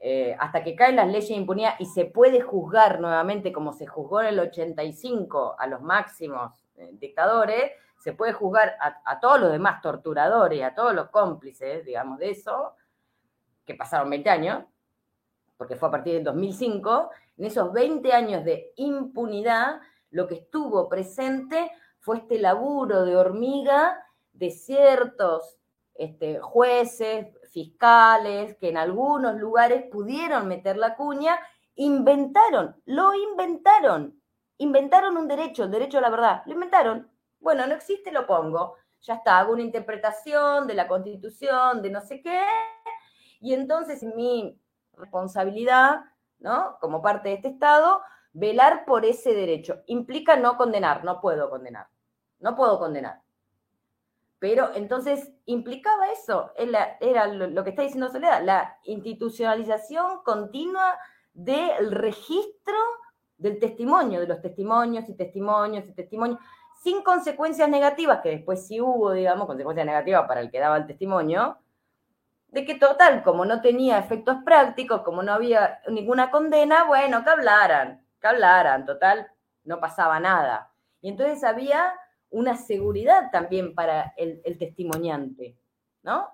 eh, 0.00 0.36
hasta 0.38 0.62
que 0.62 0.76
caen 0.76 0.96
las 0.96 1.08
leyes 1.08 1.30
de 1.30 1.34
impunidad 1.34 1.74
y 1.78 1.86
se 1.86 2.04
puede 2.04 2.40
juzgar 2.40 3.00
nuevamente 3.00 3.52
como 3.52 3.72
se 3.72 3.86
juzgó 3.86 4.20
en 4.20 4.28
el 4.28 4.38
85 4.40 5.56
a 5.58 5.66
los 5.66 5.80
máximos 5.80 6.52
eh, 6.76 6.90
dictadores, 6.92 7.72
se 7.98 8.12
puede 8.12 8.32
juzgar 8.32 8.76
a, 8.80 9.00
a, 9.04 9.18
todos 9.18 9.40
los 9.40 9.50
demás 9.50 9.82
torturadores, 9.82 10.62
a 10.62 10.74
todos 10.74 10.94
los 10.94 11.08
cómplices, 11.08 11.84
digamos, 11.84 12.18
de 12.18 12.30
eso, 12.30 12.74
que 13.64 13.74
pasaron 13.74 14.08
20 14.10 14.30
años, 14.30 14.64
porque 15.56 15.74
fue 15.74 15.88
a 15.88 15.92
partir 15.92 16.14
del 16.14 16.24
2005, 16.24 17.10
en 17.38 17.44
esos 17.44 17.72
20 17.72 18.12
años 18.12 18.44
de 18.44 18.72
impunidad, 18.76 19.80
lo 20.10 20.28
que 20.28 20.36
estuvo 20.36 20.88
presente 20.88 21.70
fue 22.08 22.16
este 22.16 22.38
laburo 22.38 23.04
de 23.04 23.16
hormiga 23.16 24.02
de 24.32 24.50
ciertos 24.50 25.60
este, 25.92 26.38
jueces, 26.40 27.36
fiscales, 27.52 28.56
que 28.56 28.70
en 28.70 28.78
algunos 28.78 29.36
lugares 29.36 29.84
pudieron 29.92 30.48
meter 30.48 30.78
la 30.78 30.96
cuña, 30.96 31.38
inventaron, 31.74 32.80
lo 32.86 33.12
inventaron, 33.12 34.18
inventaron 34.56 35.18
un 35.18 35.28
derecho, 35.28 35.64
el 35.64 35.70
derecho 35.70 35.98
a 35.98 36.00
la 36.00 36.08
verdad, 36.08 36.42
lo 36.46 36.54
inventaron. 36.54 37.10
Bueno, 37.40 37.66
no 37.66 37.74
existe, 37.74 38.10
lo 38.10 38.26
pongo. 38.26 38.76
Ya 39.02 39.16
está, 39.16 39.38
hago 39.38 39.52
una 39.52 39.60
interpretación 39.60 40.66
de 40.66 40.72
la 40.72 40.88
constitución, 40.88 41.82
de 41.82 41.90
no 41.90 42.00
sé 42.00 42.22
qué, 42.22 42.42
y 43.38 43.52
entonces 43.52 44.02
mi 44.02 44.58
responsabilidad, 44.94 46.06
¿no? 46.38 46.78
Como 46.80 47.02
parte 47.02 47.28
de 47.28 47.34
este 47.34 47.48
Estado, 47.48 48.00
velar 48.32 48.86
por 48.86 49.04
ese 49.04 49.34
derecho. 49.34 49.82
Implica 49.84 50.36
no 50.36 50.56
condenar, 50.56 51.04
no 51.04 51.20
puedo 51.20 51.50
condenar 51.50 51.86
no 52.40 52.56
puedo 52.56 52.78
condenar. 52.78 53.22
Pero 54.38 54.70
entonces 54.74 55.32
implicaba 55.46 56.10
eso, 56.12 56.52
era 56.56 57.26
lo 57.26 57.64
que 57.64 57.70
está 57.70 57.82
diciendo 57.82 58.08
Soledad, 58.08 58.44
la 58.44 58.78
institucionalización 58.84 60.22
continua 60.22 60.96
del 61.34 61.90
registro 61.90 62.76
del 63.36 63.58
testimonio, 63.58 64.20
de 64.20 64.26
los 64.26 64.40
testimonios 64.40 65.08
y 65.08 65.14
testimonios 65.14 65.88
y 65.88 65.92
testimonios, 65.92 66.40
sin 66.82 67.02
consecuencias 67.02 67.68
negativas, 67.68 68.20
que 68.20 68.30
después 68.30 68.66
sí 68.66 68.80
hubo, 68.80 69.12
digamos, 69.12 69.46
consecuencias 69.46 69.86
negativas 69.86 70.26
para 70.26 70.40
el 70.40 70.50
que 70.50 70.60
daba 70.60 70.76
el 70.76 70.86
testimonio, 70.86 71.58
de 72.48 72.64
que 72.64 72.76
total, 72.76 73.22
como 73.22 73.44
no 73.44 73.60
tenía 73.60 73.98
efectos 73.98 74.36
prácticos, 74.44 75.02
como 75.02 75.22
no 75.22 75.32
había 75.32 75.80
ninguna 75.88 76.30
condena, 76.30 76.84
bueno, 76.84 77.22
que 77.22 77.30
hablaran, 77.30 78.04
que 78.20 78.26
hablaran, 78.26 78.86
total, 78.86 79.28
no 79.64 79.80
pasaba 79.80 80.18
nada. 80.18 80.70
Y 81.00 81.10
entonces 81.10 81.44
había 81.44 81.92
una 82.30 82.56
seguridad 82.56 83.30
también 83.30 83.74
para 83.74 84.12
el, 84.16 84.58
testimoniante, 84.58 85.56
¿no? 86.02 86.28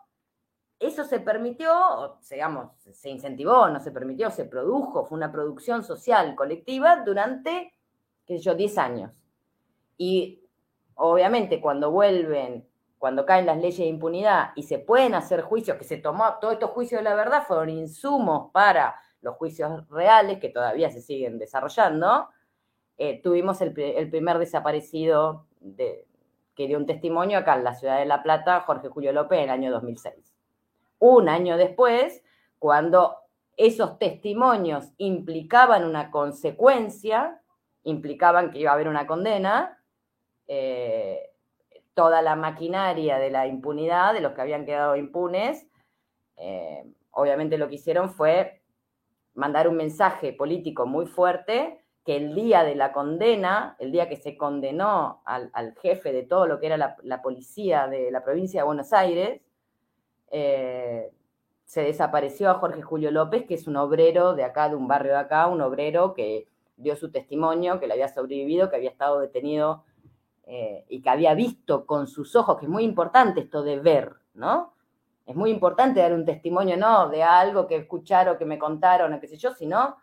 Eso 0.78 1.04
se 1.04 1.20
permitió, 1.20 2.18
digamos, 2.28 2.72
se 2.92 3.08
incentivó, 3.08 3.68
no 3.68 3.80
se 3.80 3.92
permitió, 3.92 4.30
se 4.30 4.44
produjo, 4.44 5.04
fue 5.04 5.16
una 5.16 5.32
producción 5.32 5.84
social 5.84 6.34
colectiva 6.34 7.02
durante, 7.04 7.72
qué 8.26 8.38
sé 8.38 8.44
yo, 8.44 8.54
10 8.54 8.78
años. 8.78 9.24
Y 9.96 10.42
obviamente 10.96 11.60
cuando 11.60 11.90
vuelven, 11.90 12.68
cuando 12.98 13.24
caen 13.24 13.46
las 13.46 13.58
leyes 13.58 13.78
de 13.78 13.86
impunidad 13.86 14.50
y 14.56 14.64
se 14.64 14.78
pueden 14.78 15.14
hacer 15.14 15.42
juicios, 15.42 15.76
que 15.76 15.84
se 15.84 15.96
tomó, 15.96 16.38
todos 16.40 16.54
estos 16.54 16.70
juicios 16.70 17.00
de 17.00 17.04
la 17.04 17.14
verdad 17.14 17.44
fueron 17.46 17.70
insumos 17.70 18.50
para 18.52 18.96
los 19.20 19.36
juicios 19.36 19.88
reales 19.88 20.38
que 20.38 20.50
todavía 20.50 20.90
se 20.90 21.00
siguen 21.00 21.38
desarrollando, 21.38 22.28
eh, 22.96 23.20
tuvimos 23.22 23.60
el, 23.60 23.72
primer 23.72 24.38
desaparecido 24.38 25.46
de, 25.64 26.06
que 26.54 26.68
dio 26.68 26.78
un 26.78 26.86
testimonio 26.86 27.38
acá 27.38 27.56
en 27.56 27.64
la 27.64 27.74
ciudad 27.74 27.98
de 27.98 28.04
La 28.04 28.22
Plata, 28.22 28.60
Jorge 28.60 28.88
Julio 28.88 29.12
López, 29.12 29.38
en 29.38 29.44
el 29.44 29.50
año 29.50 29.72
2006. 29.72 30.34
Un 31.00 31.28
año 31.28 31.56
después, 31.56 32.22
cuando 32.58 33.16
esos 33.56 33.98
testimonios 33.98 34.92
implicaban 34.98 35.84
una 35.84 36.10
consecuencia, 36.10 37.40
implicaban 37.82 38.50
que 38.50 38.60
iba 38.60 38.70
a 38.70 38.74
haber 38.74 38.88
una 38.88 39.06
condena, 39.06 39.82
eh, 40.46 41.30
toda 41.94 42.22
la 42.22 42.36
maquinaria 42.36 43.18
de 43.18 43.30
la 43.30 43.46
impunidad, 43.46 44.14
de 44.14 44.20
los 44.20 44.32
que 44.32 44.40
habían 44.40 44.64
quedado 44.64 44.96
impunes, 44.96 45.66
eh, 46.36 46.84
obviamente 47.12 47.58
lo 47.58 47.68
que 47.68 47.76
hicieron 47.76 48.10
fue 48.10 48.62
mandar 49.34 49.68
un 49.68 49.76
mensaje 49.76 50.32
político 50.32 50.86
muy 50.86 51.06
fuerte 51.06 51.83
que 52.04 52.16
el 52.16 52.34
día 52.34 52.64
de 52.64 52.74
la 52.74 52.92
condena, 52.92 53.76
el 53.78 53.90
día 53.90 54.08
que 54.08 54.16
se 54.16 54.36
condenó 54.36 55.22
al, 55.24 55.74
jefe 55.80 56.12
de 56.12 56.22
todo 56.22 56.46
lo 56.46 56.60
que 56.60 56.66
era 56.66 56.76
la, 56.76 57.22
policía 57.22 57.88
de 57.88 58.10
la 58.10 58.22
provincia 58.22 58.60
de 58.60 58.66
Buenos 58.66 58.92
Aires, 58.92 59.40
eh, 60.30 61.10
se 61.64 61.82
desapareció 61.82 62.50
a 62.50 62.54
Jorge 62.54 62.82
Julio 62.82 63.10
López, 63.10 63.46
que 63.46 63.54
es 63.54 63.66
un 63.66 63.76
obrero 63.76 64.34
de 64.34 64.44
acá, 64.44 64.68
de 64.68 64.76
un 64.76 64.86
barrio 64.86 65.12
de 65.12 65.18
acá, 65.18 65.46
un 65.46 65.62
obrero 65.62 66.12
que 66.12 66.46
dio 66.76 66.94
su 66.94 67.10
testimonio, 67.10 67.80
que 67.80 67.86
le 67.86 67.94
había 67.94 68.08
sobrevivido, 68.08 68.68
que 68.68 68.76
había 68.76 68.90
estado 68.90 69.20
detenido 69.20 69.84
eh, 70.46 70.84
y 70.88 71.00
que 71.00 71.08
había 71.08 71.32
visto 71.32 71.86
con 71.86 72.06
sus 72.06 72.36
ojos, 72.36 72.58
que 72.58 72.66
es 72.66 72.70
muy 72.70 72.84
importante 72.84 73.40
esto 73.40 73.62
de 73.62 73.78
ver, 73.78 74.12
¿no? 74.34 74.74
Es 75.24 75.34
muy 75.34 75.50
importante 75.50 76.00
dar 76.00 76.12
un 76.12 76.26
testimonio, 76.26 76.76
no 76.76 77.08
de 77.08 77.22
algo 77.22 77.66
que 77.66 77.76
escucharon, 77.76 78.36
que 78.36 78.44
me 78.44 78.58
contaron, 78.58 79.14
o 79.14 79.54
sino 79.56 79.96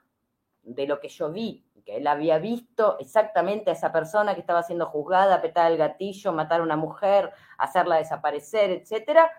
de 0.64 0.88
lo 0.88 1.00
que 1.00 1.10
yo 1.10 1.32
vi, 1.32 1.64
que 1.84 1.98
él 1.98 2.08
había 2.08 2.38
visto 2.38 2.98
exactamente 3.00 3.70
a 3.70 3.74
esa 3.74 3.92
persona 3.92 4.34
que 4.34 4.42
estaba 4.42 4.64
siendo 4.64 4.86
juzgada, 4.86 5.36
apretar 5.36 5.72
el 5.72 5.78
gatillo, 5.78 6.32
matar 6.32 6.62
a 6.62 6.64
una 6.64 6.76
mujer, 6.76 7.32
hacerla 7.58 7.98
desaparecer, 7.98 8.72
etcétera, 8.72 9.32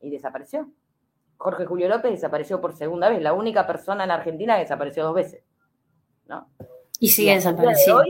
y 0.00 0.10
desapareció. 0.10 0.70
Jorge 1.36 1.66
Julio 1.66 1.88
López 1.88 2.12
desapareció 2.12 2.60
por 2.60 2.74
segunda 2.74 3.08
vez, 3.08 3.20
la 3.20 3.32
única 3.32 3.66
persona 3.66 4.04
en 4.04 4.10
Argentina 4.10 4.54
que 4.54 4.62
desapareció 4.62 5.04
dos 5.04 5.14
veces. 5.14 5.44
¿no? 6.26 6.48
Y 6.98 7.08
sigue 7.08 7.34
desapareciendo. 7.34 8.02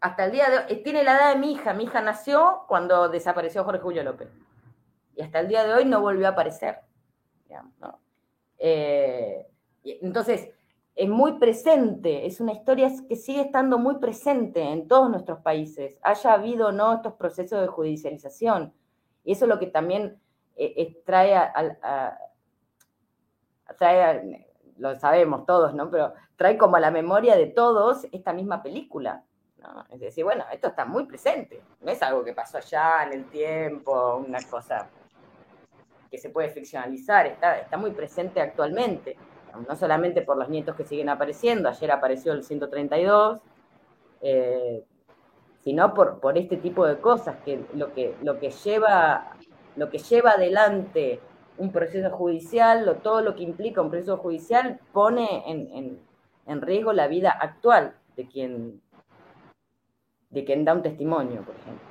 Hasta 0.00 0.24
el 0.24 0.32
día 0.32 0.50
de 0.50 0.58
hoy, 0.58 0.82
tiene 0.82 1.04
la 1.04 1.16
edad 1.16 1.32
de 1.34 1.38
mi 1.38 1.52
hija, 1.52 1.74
mi 1.74 1.84
hija 1.84 2.00
nació 2.00 2.64
cuando 2.66 3.08
desapareció 3.08 3.62
Jorge 3.62 3.80
Julio 3.80 4.02
López. 4.02 4.28
Y 5.14 5.22
hasta 5.22 5.40
el 5.40 5.48
día 5.48 5.64
de 5.64 5.74
hoy 5.74 5.84
no 5.84 6.00
volvió 6.00 6.26
a 6.26 6.30
aparecer. 6.30 6.80
Eh, 8.58 9.46
entonces, 9.84 10.50
es 10.94 11.08
muy 11.08 11.38
presente, 11.38 12.26
es 12.26 12.40
una 12.40 12.52
historia 12.52 12.90
que 13.08 13.16
sigue 13.16 13.40
estando 13.40 13.78
muy 13.78 13.98
presente 13.98 14.60
en 14.60 14.88
todos 14.88 15.08
nuestros 15.10 15.40
países, 15.40 15.98
haya 16.02 16.34
habido 16.34 16.68
o 16.68 16.72
no 16.72 16.94
estos 16.94 17.14
procesos 17.14 17.60
de 17.60 17.66
judicialización. 17.66 18.74
Y 19.24 19.32
eso 19.32 19.46
es 19.46 19.48
lo 19.48 19.58
que 19.58 19.68
también 19.68 20.20
eh, 20.56 21.00
trae, 21.06 21.34
a, 21.34 22.18
trae 23.78 24.46
lo 24.76 24.98
sabemos 24.98 25.46
todos, 25.46 25.74
¿no? 25.74 25.90
Pero 25.90 26.12
trae 26.36 26.58
como 26.58 26.78
la 26.78 26.90
memoria 26.90 27.36
de 27.36 27.46
todos 27.46 28.06
esta 28.12 28.32
misma 28.32 28.62
película. 28.62 29.24
Es 29.90 30.00
decir, 30.00 30.24
bueno, 30.24 30.44
esto 30.52 30.68
está 30.68 30.84
muy 30.84 31.06
presente, 31.06 31.62
no 31.80 31.92
es 31.92 32.02
algo 32.02 32.24
que 32.24 32.32
pasó 32.32 32.58
allá 32.58 33.04
en 33.04 33.12
el 33.12 33.30
tiempo, 33.30 34.16
una 34.16 34.40
cosa 34.42 34.90
que 36.10 36.18
se 36.18 36.30
puede 36.30 36.50
ficcionalizar, 36.50 37.26
está, 37.26 37.58
está 37.58 37.76
muy 37.76 37.92
presente 37.92 38.40
actualmente 38.40 39.16
no 39.68 39.76
solamente 39.76 40.22
por 40.22 40.36
los 40.36 40.48
nietos 40.48 40.76
que 40.76 40.84
siguen 40.84 41.08
apareciendo, 41.08 41.68
ayer 41.68 41.90
apareció 41.90 42.32
el 42.32 42.44
132, 42.44 43.40
eh, 44.22 44.84
sino 45.62 45.94
por, 45.94 46.20
por 46.20 46.38
este 46.38 46.56
tipo 46.56 46.86
de 46.86 46.98
cosas, 46.98 47.36
que 47.44 47.64
lo 47.74 47.92
que, 47.92 48.16
lo 48.22 48.38
que, 48.38 48.50
lleva, 48.50 49.36
lo 49.76 49.90
que 49.90 49.98
lleva 49.98 50.32
adelante 50.32 51.20
un 51.58 51.70
proceso 51.70 52.10
judicial, 52.10 53.00
todo 53.02 53.20
lo 53.20 53.34
que 53.34 53.42
implica 53.42 53.82
un 53.82 53.90
proceso 53.90 54.16
judicial, 54.16 54.80
pone 54.92 55.44
en, 55.46 56.60
riesgo 56.60 56.92
la 56.92 57.06
vida 57.06 57.30
actual 57.30 57.94
de 58.16 58.26
quien, 58.26 58.82
de 60.30 60.44
quien 60.44 60.64
da 60.64 60.74
un 60.74 60.82
testimonio, 60.82 61.42
por 61.42 61.54
ejemplo. 61.54 61.86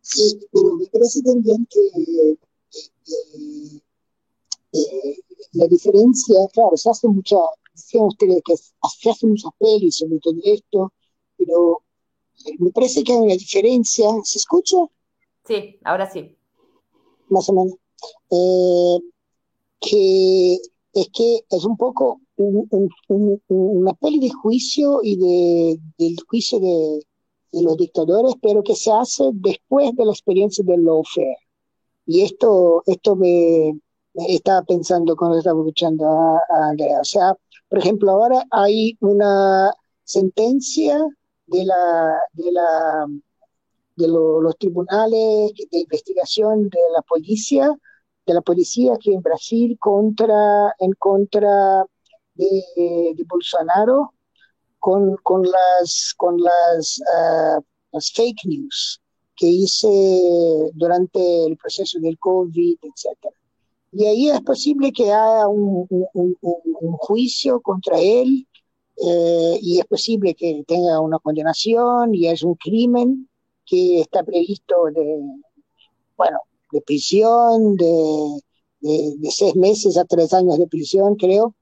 Sí, 0.00 0.40
pero 0.50 0.74
me 0.74 0.86
parece 0.86 1.22
también 1.22 1.66
eh, 4.72 5.16
la 5.52 5.66
diferencia, 5.66 6.36
claro, 6.52 6.76
se 6.76 6.90
hace 6.90 7.08
mucha, 7.08 7.36
decían 7.72 8.04
ustedes 8.04 8.42
que 8.44 8.56
se 8.56 9.10
hacen 9.10 9.30
muchas 9.30 9.52
pelis 9.58 9.96
sobre 9.96 10.18
todo 10.20 10.36
esto, 10.44 10.92
pero 11.36 11.82
eh, 12.46 12.56
me 12.58 12.70
parece 12.70 13.02
que 13.02 13.12
hay 13.12 13.18
una 13.18 13.34
diferencia. 13.34 14.08
¿Se 14.24 14.38
escucha? 14.38 14.76
Sí, 15.46 15.78
ahora 15.84 16.10
sí. 16.10 16.36
Más 17.28 17.48
o 17.48 17.52
menos. 17.52 17.74
Eh, 18.30 18.98
que 19.80 20.54
es 20.92 21.08
que 21.12 21.44
es 21.50 21.64
un 21.64 21.76
poco 21.76 22.20
una 22.36 23.92
peli 23.94 24.18
de 24.18 24.30
juicio 24.30 25.00
y 25.02 25.16
de, 25.16 25.80
del 25.98 26.16
juicio 26.26 26.58
de, 26.58 27.00
de, 27.52 27.62
los 27.62 27.76
dictadores, 27.76 28.34
pero 28.40 28.62
que 28.62 28.74
se 28.74 28.90
hace 28.90 29.24
después 29.34 29.94
de 29.94 30.04
la 30.04 30.12
experiencia 30.12 30.64
del 30.64 30.84
lawfare. 30.84 31.36
Y 32.06 32.22
esto, 32.22 32.82
esto 32.86 33.14
me, 33.14 33.78
estaba 34.14 34.62
pensando 34.62 35.16
cuando 35.16 35.38
estaba 35.38 35.60
escuchando 35.60 36.06
a, 36.06 36.40
Andrea. 36.70 37.00
O 37.00 37.04
sea, 37.04 37.34
por 37.68 37.78
ejemplo, 37.78 38.10
ahora 38.10 38.44
hay 38.50 38.96
una 39.00 39.72
sentencia 40.04 40.98
de 41.46 41.64
la 41.64 42.18
de 42.32 42.52
la 42.52 43.06
de 43.96 44.08
los 44.08 44.56
tribunales 44.58 45.52
de 45.70 45.78
investigación 45.78 46.68
de 46.68 46.80
la 46.94 47.02
policía 47.02 47.70
de 48.26 48.34
la 48.34 48.40
policía 48.42 48.94
aquí 48.94 49.12
en 49.14 49.22
Brasil 49.22 49.76
contra 49.78 50.74
en 50.78 50.92
contra 50.92 51.84
de, 52.34 53.14
Bolsonaro 53.26 54.14
con, 54.78 55.16
con 55.22 55.42
las 55.42 56.14
con 56.16 56.38
las, 56.38 57.00
ah, 57.14 57.60
las 57.92 58.12
fake 58.12 58.44
news 58.46 59.00
que 59.36 59.46
hice 59.46 60.70
durante 60.74 61.46
el 61.46 61.56
proceso 61.56 61.98
del 61.98 62.18
COVID, 62.18 62.76
etcétera. 62.82 63.39
Y 63.92 64.06
ahí 64.06 64.30
es 64.30 64.40
posible 64.42 64.92
que 64.92 65.12
haya 65.12 65.48
un, 65.48 65.86
juicio 66.98 67.60
contra 67.60 67.98
él 67.98 68.46
eh, 68.96 69.58
y 69.60 69.78
es 69.80 69.86
posible 69.86 70.34
que 70.34 70.62
tenga 70.66 71.00
una 71.00 71.18
condenación 71.18 72.14
y 72.14 72.28
es 72.28 72.42
un 72.42 72.54
crimen 72.54 73.28
que 73.66 74.00
está 74.00 74.22
previsto 74.22 74.86
de, 74.94 75.20
bueno, 76.16 76.38
de 76.72 76.80
prisión, 76.82 77.76
de, 77.76 78.40
de, 78.80 79.30
seis 79.30 79.56
meses 79.56 79.96
a 79.96 80.04
tres 80.04 80.32
años 80.34 80.58
de 80.58 80.66
prisión, 80.66 81.16
creo. 81.16 81.54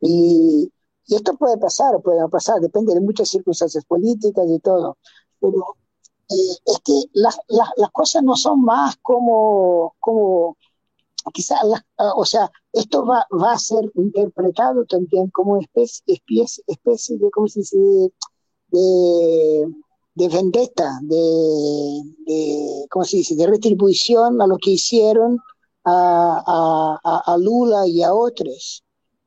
Y, 0.00 0.70
esto 1.08 1.36
puede 1.36 1.58
pasar 1.58 2.00
puede 2.00 2.20
no 2.20 2.30
pasar, 2.30 2.60
depende 2.60 2.94
de 2.94 3.00
muchas 3.00 3.28
circunstancias 3.28 3.84
políticas 3.84 4.46
y 4.48 4.58
todo. 4.60 4.96
Pero 5.40 5.76
eh, 6.30 6.56
es 6.64 6.78
que 6.84 6.92
las, 7.12 7.38
las, 7.48 7.68
las, 7.76 7.90
cosas 7.90 8.22
no 8.22 8.34
son 8.36 8.62
más 8.62 8.96
como, 9.02 9.94
como 10.00 10.56
quizás, 11.32 11.58
ah, 11.98 12.12
o 12.16 12.24
sea, 12.24 12.50
esto 12.72 13.04
va, 13.06 13.26
va 13.32 13.52
a 13.52 13.58
ser 13.58 13.90
interpretado 13.94 14.84
también 14.86 15.30
como 15.30 15.58
especie, 15.58 16.02
especie, 16.06 16.64
especie 16.66 17.18
de, 17.18 17.30
¿cómo 17.30 17.48
se 17.48 17.60
dice?, 17.60 17.78
de, 18.68 19.66
de 20.14 20.28
vendetta, 20.28 20.98
de, 21.02 22.02
de, 22.26 22.86
¿cómo 22.90 23.04
se 23.04 23.18
dice?, 23.18 23.36
de 23.36 23.46
retribución 23.46 24.40
a 24.42 24.46
lo 24.46 24.56
que 24.58 24.70
hicieron 24.72 25.38
a, 25.84 26.98
a, 27.04 27.32
a 27.32 27.38
Lula 27.38 27.86
y 27.86 28.02
a 28.02 28.14
otros. 28.14 28.84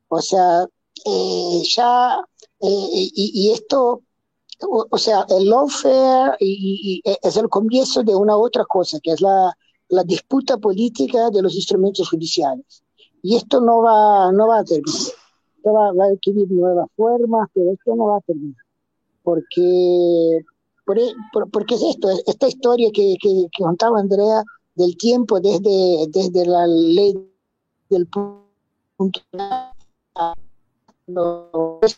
O 0.08 0.20
sea, 0.20 0.66
eh, 1.04 1.62
ya, 1.74 2.20
eh, 2.60 3.10
y, 3.14 3.50
esto, 3.52 4.02
o, 4.60 4.98
sea, 4.98 5.26
el 5.28 5.48
lawfare 5.50 6.36
y, 6.40 7.02
es 7.04 7.36
el 7.36 7.48
comienzo 7.48 8.02
de 8.02 8.14
una 8.14 8.36
otra 8.36 8.64
cosa, 8.64 8.98
que 9.02 9.12
es 9.12 9.20
la, 9.20 9.56
la 9.88 10.04
disputa 10.04 10.56
política 10.58 11.30
de 11.30 11.42
los 11.42 11.54
instrumentos 11.54 12.08
judiciales. 12.08 12.82
Y 13.22 13.36
esto 13.36 13.60
no 13.60 13.82
va, 13.82 14.32
no 14.32 14.48
va 14.48 14.60
a 14.60 14.64
terminar. 14.64 15.12
va, 15.66 16.04
a 16.04 16.08
adquirir 16.08 16.50
nuevas 16.50 16.88
formas, 16.96 17.48
pero 17.54 17.72
esto 17.72 17.96
no 17.96 18.06
va 18.06 18.18
a 18.18 18.20
terminar. 18.20 18.62
Porque, 19.22 20.38
e, 20.38 21.14
por, 21.32 21.50
porque 21.50 21.74
es 21.74 21.82
esto, 21.82 22.08
esta 22.26 22.48
historia 22.48 22.90
que, 22.92 23.16
que, 23.20 23.46
que 23.50 23.62
contaba 23.62 23.98
Andrea 23.98 24.44
del 24.76 24.96
tiempo 24.96 25.40
desde, 25.40 26.06
desde 26.08 26.46
la 26.46 26.66
ley 26.66 27.14
del 27.88 28.06
punto 28.06 28.42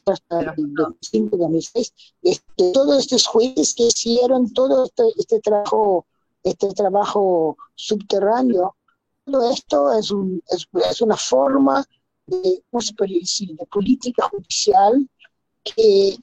hasta 0.06 0.54
el 0.56 0.74
2006, 0.74 1.92
este, 2.22 2.72
todos 2.72 2.98
estos 2.98 3.26
jueces 3.26 3.74
que 3.74 3.84
hicieron 3.84 4.52
todo 4.52 4.84
este, 4.84 5.04
este, 5.16 5.40
trabajo, 5.40 6.06
este 6.42 6.68
trabajo 6.74 7.56
subterráneo, 7.74 8.76
todo 9.24 9.50
esto 9.50 9.92
es, 9.92 10.10
un, 10.10 10.42
es, 10.48 11.00
una 11.02 11.16
forma 11.16 11.84
de, 12.26 12.62
política 13.70 14.28
judicial 14.30 15.08
que, 15.62 16.16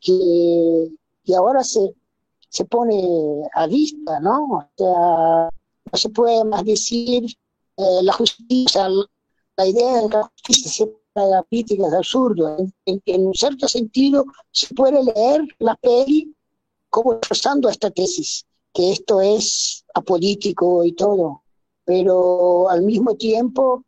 que, 0.00 1.36
ahora 1.36 1.62
se, 1.62 1.94
se 2.48 2.64
pone 2.64 3.42
a 3.54 3.66
vista, 3.66 4.20
¿no? 4.20 4.44
O 4.44 4.68
sea, 4.76 5.50
no 5.92 5.98
se 5.98 6.08
puede 6.08 6.44
más 6.44 6.64
decir 6.64 7.24
eh, 7.76 8.02
la 8.02 8.12
justicia, 8.12 8.88
la 9.56 9.66
idea 9.66 10.02
de 10.02 10.08
la 10.08 10.30
justicia 10.46 10.86
la 11.26 11.42
crítica 11.44 11.86
es 11.86 11.92
absurdo. 11.94 12.56
En, 12.84 13.26
un 13.26 13.34
cierto 13.34 13.68
sentido, 13.68 14.24
se 14.50 14.72
puede 14.74 15.02
leer 15.02 15.42
la 15.58 15.74
peli 15.76 16.34
como 16.90 17.14
expresando 17.14 17.68
esta 17.68 17.90
tesis, 17.90 18.46
que 18.72 18.92
esto 18.92 19.20
es 19.20 19.84
apolítico 19.94 20.84
y 20.84 20.92
todo, 20.92 21.42
pero 21.84 22.68
al 22.68 22.82
mismo 22.82 23.14
tiempo, 23.16 23.84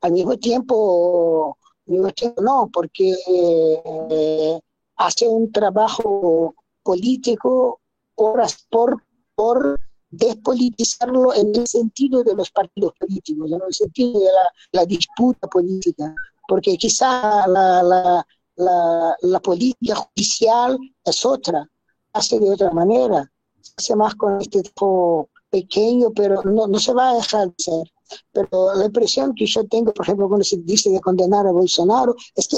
al 0.00 0.12
mismo 0.12 0.36
tiempo, 0.36 1.56
no, 1.86 2.70
porque 2.72 3.14
eh, 3.26 4.60
hace 4.96 5.28
un 5.28 5.50
trabajo 5.52 6.54
político 6.82 7.80
horas 8.16 8.66
por, 8.68 9.02
por 9.34 9.80
despolitizarlo 10.10 11.34
en 11.34 11.54
el 11.56 11.66
sentido 11.66 12.22
de 12.22 12.34
los 12.34 12.50
partidos 12.50 12.92
políticos, 12.98 13.50
en 13.50 13.60
el 13.66 13.74
sentido 13.74 14.20
de 14.20 14.28
la, 14.72 14.84
disputa 14.84 15.48
política, 15.48 16.14
porque 16.46 16.76
quizá 16.76 17.46
la, 17.46 18.24
la, 18.56 19.40
política 19.40 19.94
judicial 19.94 20.78
es 21.04 21.24
otra, 21.24 21.66
hace 22.12 22.38
de 22.38 22.50
otra 22.50 22.70
manera, 22.72 23.30
hace 23.76 23.96
más 23.96 24.14
con 24.14 24.40
este 24.40 24.62
tipo 24.62 25.28
pequeño, 25.50 26.10
pero 26.14 26.42
no, 26.44 26.66
no 26.66 26.78
se 26.78 26.94
va 26.94 27.10
a 27.10 27.14
dejar 27.16 27.48
de 27.48 27.54
ser. 27.58 27.92
Pero 28.32 28.74
la 28.74 28.86
impresión 28.86 29.34
que 29.34 29.46
yo 29.46 29.66
tengo, 29.66 29.92
por 29.92 30.04
ejemplo, 30.04 30.28
cuando 30.28 30.44
se 30.44 30.56
dice 30.58 30.90
de 30.90 31.00
condenar 31.00 31.46
a 31.46 31.52
Bolsonaro, 31.52 32.14
es 32.34 32.48
que... 32.48 32.56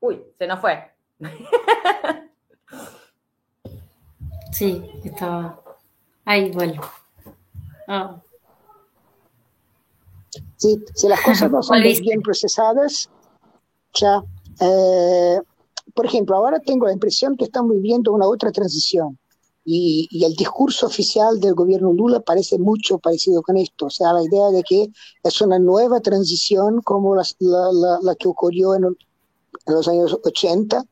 Uy, 0.00 0.22
se 0.38 0.46
nos 0.46 0.60
fue. 0.60 0.90
Sí, 4.52 4.82
estaba. 5.02 5.60
Ahí 6.26 6.50
vuelvo. 6.52 6.84
Ah. 7.88 8.20
Sí, 10.56 10.78
si 10.94 11.08
las 11.08 11.20
cosas 11.22 11.50
no 11.50 11.62
son 11.62 11.82
bien 11.82 12.20
procesadas, 12.20 13.10
ya. 13.94 14.22
Eh, 14.60 15.40
por 15.94 16.06
ejemplo, 16.06 16.36
ahora 16.36 16.60
tengo 16.60 16.86
la 16.86 16.92
impresión 16.92 17.36
que 17.36 17.44
estamos 17.44 17.72
viviendo 17.72 18.12
una 18.12 18.26
otra 18.26 18.52
transición. 18.52 19.18
Y, 19.64 20.08
el 20.24 20.34
discurso 20.34 20.86
oficial 20.86 21.38
del 21.38 21.54
gobierno 21.54 21.92
Lula 21.92 22.20
parece 22.20 22.58
mucho 22.58 22.98
parecido 22.98 23.42
con 23.42 23.56
esto. 23.56 23.86
O 23.86 23.90
sea, 23.90 24.12
la 24.12 24.24
idea 24.24 24.48
de 24.48 24.62
que 24.64 24.88
es 25.22 25.40
una 25.40 25.58
nueva 25.58 26.00
transición 26.00 26.80
como 26.82 27.14
la, 27.14 27.24
la, 28.02 28.14
que 28.16 28.26
ocurrió 28.26 28.74
en, 28.74 28.84
en, 28.84 29.74
los 29.74 29.86
años 29.86 30.18
80. 30.24 30.84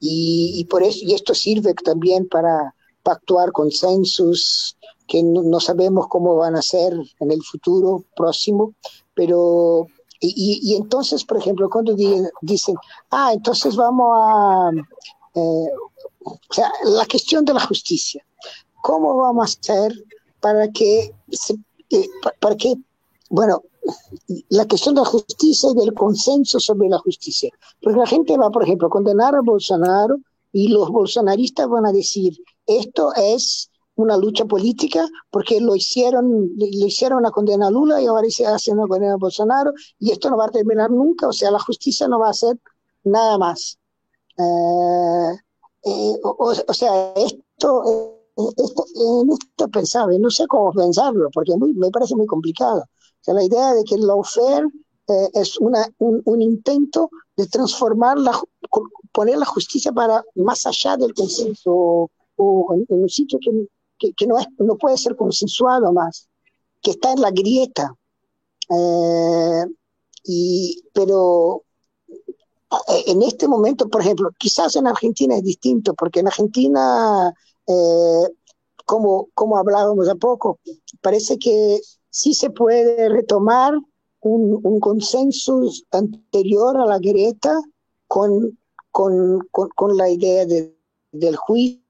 Y, 0.00 0.54
y, 0.56 0.64
por 0.64 0.82
eso, 0.82 1.00
y 1.02 1.12
esto 1.12 1.34
sirve 1.34 1.74
también 1.74 2.26
para, 2.28 2.74
pactuar 3.04 3.52
consensos 3.52 4.76
que 5.06 5.22
no, 5.22 5.60
sabemos 5.60 6.08
cómo 6.08 6.34
van 6.36 6.56
a 6.56 6.62
ser 6.62 6.94
en 7.20 7.30
el 7.30 7.42
futuro 7.42 8.02
próximo, 8.16 8.74
pero 9.14 9.86
y, 10.26 10.74
entonces, 10.76 11.24
por 11.24 11.38
ejemplo, 11.38 11.68
cuando 11.68 11.94
dicen, 12.40 12.76
ah, 13.10 13.32
entonces 13.32 13.76
vamos 13.76 14.16
a, 14.16 14.70
eh, 15.34 15.68
o 16.24 16.38
sea, 16.50 16.72
la 16.84 17.06
cuestión 17.06 17.44
de 17.44 17.54
la 17.54 17.60
justicia, 17.60 18.24
¿cómo 18.82 19.16
vamos 19.16 19.44
a 19.44 19.60
hacer 19.60 20.04
para 20.40 20.68
que, 20.68 21.14
eh, 21.90 22.08
para 22.40 22.56
que, 22.56 22.74
bueno, 23.30 23.62
la 24.48 24.66
cuestión 24.66 24.94
de 24.94 25.02
la 25.02 25.06
justicia 25.06 25.70
y 25.70 25.74
del 25.74 25.94
consenso 25.94 26.58
sobre 26.58 26.88
la 26.88 26.98
justicia, 26.98 27.50
porque 27.82 27.98
la 27.98 28.06
gente 28.06 28.36
va, 28.36 28.50
por 28.50 28.62
ejemplo, 28.62 28.88
a 28.88 28.90
condenar 28.90 29.34
a 29.34 29.42
Bolsonaro 29.42 30.16
y 30.52 30.68
los 30.68 30.88
bolsonaristas 30.90 31.68
van 31.68 31.86
a 31.86 31.92
decir, 31.92 32.38
esto 32.66 33.12
es 33.14 33.70
una 33.96 34.16
lucha 34.16 34.44
política 34.44 35.06
porque 35.30 35.60
lo 35.60 35.76
hicieron, 35.76 36.50
le 36.56 36.86
hicieron 36.86 37.18
una 37.18 37.30
condena 37.30 37.68
a 37.68 37.70
Lula 37.70 38.02
y 38.02 38.06
ahora 38.06 38.28
se 38.28 38.46
hace 38.46 38.72
una 38.72 38.86
condena 38.86 39.14
a 39.14 39.18
Bolsonaro 39.18 39.72
y 39.98 40.10
esto 40.10 40.30
no 40.30 40.36
va 40.36 40.46
a 40.46 40.50
terminar 40.50 40.90
nunca, 40.90 41.28
o 41.28 41.32
sea, 41.32 41.50
la 41.50 41.60
justicia 41.60 42.08
no 42.08 42.18
va 42.18 42.28
a 42.28 42.30
hacer 42.30 42.58
nada 43.04 43.38
más. 43.38 43.78
Eh, 44.38 45.38
eh, 45.84 46.14
o, 46.22 46.74
sea, 46.74 47.12
esto, 47.14 48.18
eh, 48.36 48.50
esto, 48.56 48.84
en 49.22 49.30
esto 49.30 49.68
pensaba, 49.68 50.12
no 50.18 50.30
sé 50.30 50.46
cómo 50.46 50.72
pensarlo 50.72 51.28
porque 51.32 51.52
me 51.56 51.90
parece 51.90 52.16
muy 52.16 52.26
complicado. 52.26 52.80
O 52.80 53.24
sea, 53.24 53.34
la 53.34 53.44
idea 53.44 53.74
de 53.74 53.84
que 53.84 53.94
el 53.94 54.06
lawfare 54.06 54.66
es 55.34 55.58
una, 55.58 55.86
un, 55.98 56.22
un, 56.24 56.40
intento 56.40 57.10
de 57.36 57.46
transformar 57.46 58.18
la, 58.18 58.32
poner 59.12 59.36
la 59.36 59.44
justicia 59.44 59.92
para 59.92 60.24
más 60.34 60.64
allá 60.66 60.96
del 60.96 61.12
consenso 61.12 62.10
o 62.36 62.74
en, 62.74 62.86
un 62.88 63.08
sitio 63.08 63.38
que, 63.40 63.50
que, 64.12 64.26
no, 64.26 64.38
es, 64.38 64.46
no 64.58 64.76
puede 64.76 64.96
ser 64.96 65.16
consensuado 65.16 65.92
más, 65.92 66.28
que 66.82 66.92
está 66.92 67.12
en 67.12 67.20
la 67.20 67.30
grieta. 67.30 67.94
Eh, 68.70 69.64
y, 70.24 70.82
pero 70.92 71.64
eh, 72.08 73.04
en 73.06 73.22
este 73.22 73.48
momento, 73.48 73.88
por 73.88 74.00
ejemplo, 74.00 74.30
quizás 74.38 74.76
en 74.76 74.86
Argentina 74.86 75.36
es 75.36 75.42
distinto, 75.42 75.94
porque 75.94 76.20
en 76.20 76.26
Argentina, 76.26 77.32
eh, 77.66 78.28
como, 78.84 79.28
como 79.34 79.56
hablábamos 79.56 80.08
a 80.08 80.14
poco, 80.14 80.58
parece 81.00 81.38
que 81.38 81.80
sí 82.10 82.34
se 82.34 82.50
puede 82.50 83.08
retomar 83.08 83.74
un, 84.20 84.60
un 84.62 84.80
consenso 84.80 85.62
anterior 85.90 86.76
a 86.78 86.86
la 86.86 86.98
grieta 86.98 87.60
con, 88.06 88.58
con, 88.90 89.40
con, 89.50 89.68
con 89.70 89.96
la 89.96 90.08
idea 90.08 90.46
de, 90.46 90.76
del 91.12 91.36
juicio 91.36 91.83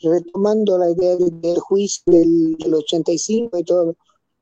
retomando 0.00 0.78
la 0.78 0.90
idea 0.90 1.16
del 1.16 1.60
juicio 1.60 2.02
del, 2.06 2.56
85 2.74 3.58
y 3.58 3.64
todo, 3.64 3.96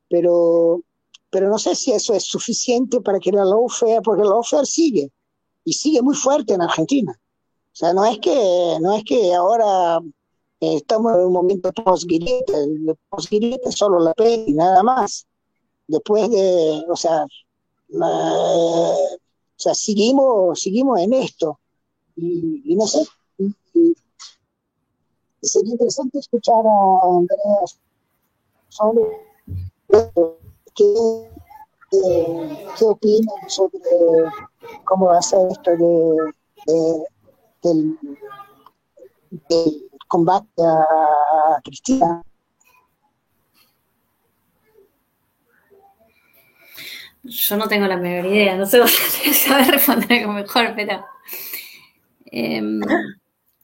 pero, 0.09 0.83
pero 1.31 1.49
no 1.49 1.59
sé 1.59 1.75
si 1.75 1.93
eso 1.93 2.15
es 2.15 2.25
suficiente 2.25 3.01
para 3.01 3.19
que 3.19 3.33
la 3.33 3.45
lawfare, 3.45 4.01
porque 4.03 4.23
la 4.23 4.31
lawfare 4.31 4.67
sigue, 4.67 5.11
y 5.65 5.73
sigue 5.73 6.03
muy 6.03 6.15
fuerte 6.15 6.55
en 6.55 6.63
Argentina. 6.63 7.13
O 7.73 7.77
sea, 7.77 7.93
no 7.93 8.05
es 8.05 8.19
que, 8.19 8.79
no 8.81 8.95
es 8.95 9.05
que 9.05 9.33
ahora 9.35 10.01
eh, 10.61 10.77
estamos 10.77 11.15
en 11.15 11.21
un 11.27 11.33
momento 11.33 11.73
post-guireta, 11.73 12.55
post-guireta 13.09 13.69
es 13.69 13.77
solo 13.77 14.01
la 14.01 14.15
y 14.19 14.53
nada 14.55 14.83
más. 14.83 15.27
Después 15.87 16.31
de, 16.31 16.85
o 16.89 16.97
sea, 16.97 17.27
o 17.93 18.97
sea 19.57 19.75
seguimos, 19.75 20.61
seguimos 20.61 21.01
en 21.01 21.15
esto. 21.15 21.61
Y, 22.17 22.73
y 22.73 22.77
no 22.77 22.87
sé, 22.87 23.07
sería 25.43 25.73
interesante 25.73 26.19
escuchar 26.19 26.65
a 26.67 27.17
Andrea 27.17 27.65
qué, 30.75 30.85
eh, 31.93 32.67
qué 32.79 32.85
opinan 32.85 33.49
sobre 33.49 33.79
cómo 34.85 35.07
va 35.07 35.19
a 35.19 35.23
ser 35.23 35.41
esto 35.51 35.71
de, 35.77 37.05
del, 37.63 37.99
combate 40.09 40.63
a 40.63 41.61
Cristina. 41.63 42.23
Yo 47.23 47.57
no 47.57 47.69
tengo 47.69 47.87
la 47.87 47.97
menor 47.97 48.27
idea, 48.27 48.57
no 48.57 48.67
sé 48.67 48.81
saber 49.35 49.69
responder 49.69 50.27
mejor, 50.27 50.73
pero 50.75 51.05
em, 52.27 52.81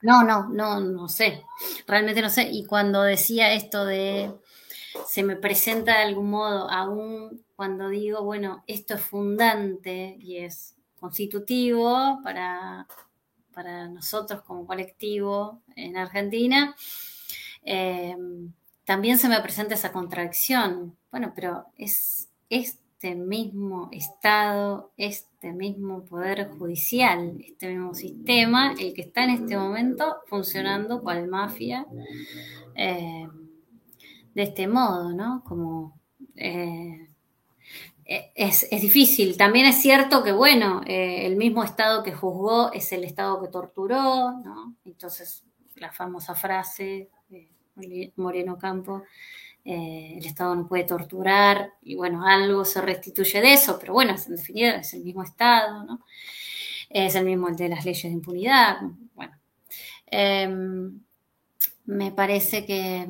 no, 0.07 0.23
no, 0.23 0.49
no, 0.49 0.81
no 0.81 1.09
sé. 1.09 1.45
Realmente 1.87 2.23
no 2.23 2.31
sé. 2.31 2.49
Y 2.51 2.65
cuando 2.65 3.03
decía 3.03 3.53
esto 3.53 3.85
de 3.85 4.33
se 5.07 5.23
me 5.23 5.37
presenta 5.37 5.99
de 5.99 6.05
algún 6.05 6.31
modo, 6.31 6.71
aún 6.71 7.45
cuando 7.55 7.89
digo, 7.89 8.23
bueno, 8.23 8.63
esto 8.67 8.95
es 8.95 9.01
fundante 9.01 10.17
y 10.21 10.39
es 10.39 10.75
constitutivo 10.99 12.21
para, 12.23 12.87
para 13.53 13.89
nosotros 13.89 14.43
como 14.43 14.67
colectivo 14.67 15.63
en 15.75 15.97
Argentina, 15.97 16.75
eh, 17.63 18.17
también 18.85 19.19
se 19.19 19.29
me 19.29 19.41
presenta 19.41 19.75
esa 19.75 19.93
contradicción. 19.93 20.97
Bueno, 21.11 21.33
pero 21.35 21.67
es 21.77 22.29
este 22.49 23.15
mismo 23.15 23.89
Estado, 23.93 24.93
este 24.97 25.36
mismo 25.53 26.05
Poder 26.05 26.49
Judicial, 26.49 27.37
este 27.41 27.69
mismo 27.69 27.95
sistema, 27.95 28.75
el 28.79 28.95
que 28.95 29.03
está 29.03 29.25
en 29.25 29.31
este 29.31 29.57
momento 29.57 30.17
funcionando 30.27 31.03
cual 31.03 31.29
mafia. 31.29 31.87
Eh, 32.75 33.27
de 34.37 34.43
este 34.43 34.69
modo, 34.69 35.15
¿no? 35.15 35.43
Como 35.45 35.99
eh, 36.37 37.09
e, 38.05 38.33
es, 38.35 38.69
difícil. 38.71 39.39
También 39.39 39.65
es 39.65 39.77
cierto 39.77 40.23
que, 40.23 40.33
bueno, 40.33 40.83
eh, 40.87 41.25
el 41.27 41.37
mismo 41.37 41.65
Estado 41.65 42.03
que 42.03 42.13
juzgó 42.13 42.71
es 42.73 42.93
el 42.93 43.05
Estado 43.05 43.41
que 43.41 43.49
torturó, 43.49 44.33
¿no? 44.45 44.77
Entonces, 44.85 45.43
la 45.77 45.91
famosa 45.91 46.35
frase 46.35 47.09
de 47.77 48.13
Moreno 48.17 48.59
Campo, 48.59 49.05
eh, 49.67 50.15
el 50.19 50.25
Estado 50.25 50.55
no 50.55 50.67
puede 50.67 50.85
torturar, 50.85 51.73
y 51.83 51.95
bueno, 51.97 52.27
algo 52.27 52.65
se 52.65 52.81
restituye 52.81 53.41
de 53.41 53.55
eso, 53.55 53.79
pero 53.79 53.93
bueno, 53.93 54.13
en 54.13 54.37
definitiva 54.37 54.71
es 54.77 54.95
el 54.95 55.03
mismo 55.05 55.23
Estado, 55.23 55.85
¿no? 55.85 56.01
Es 56.89 57.15
el 57.17 57.25
mismo 57.25 57.49
el 57.49 57.57
de 57.57 57.69
las 57.69 57.85
leyes 57.85 58.05
de 58.05 58.11
impunidad, 58.11 58.79
bueno. 59.15 59.35
Em, 60.07 61.01
me 61.85 62.13
parece 62.13 62.65
que 62.65 63.07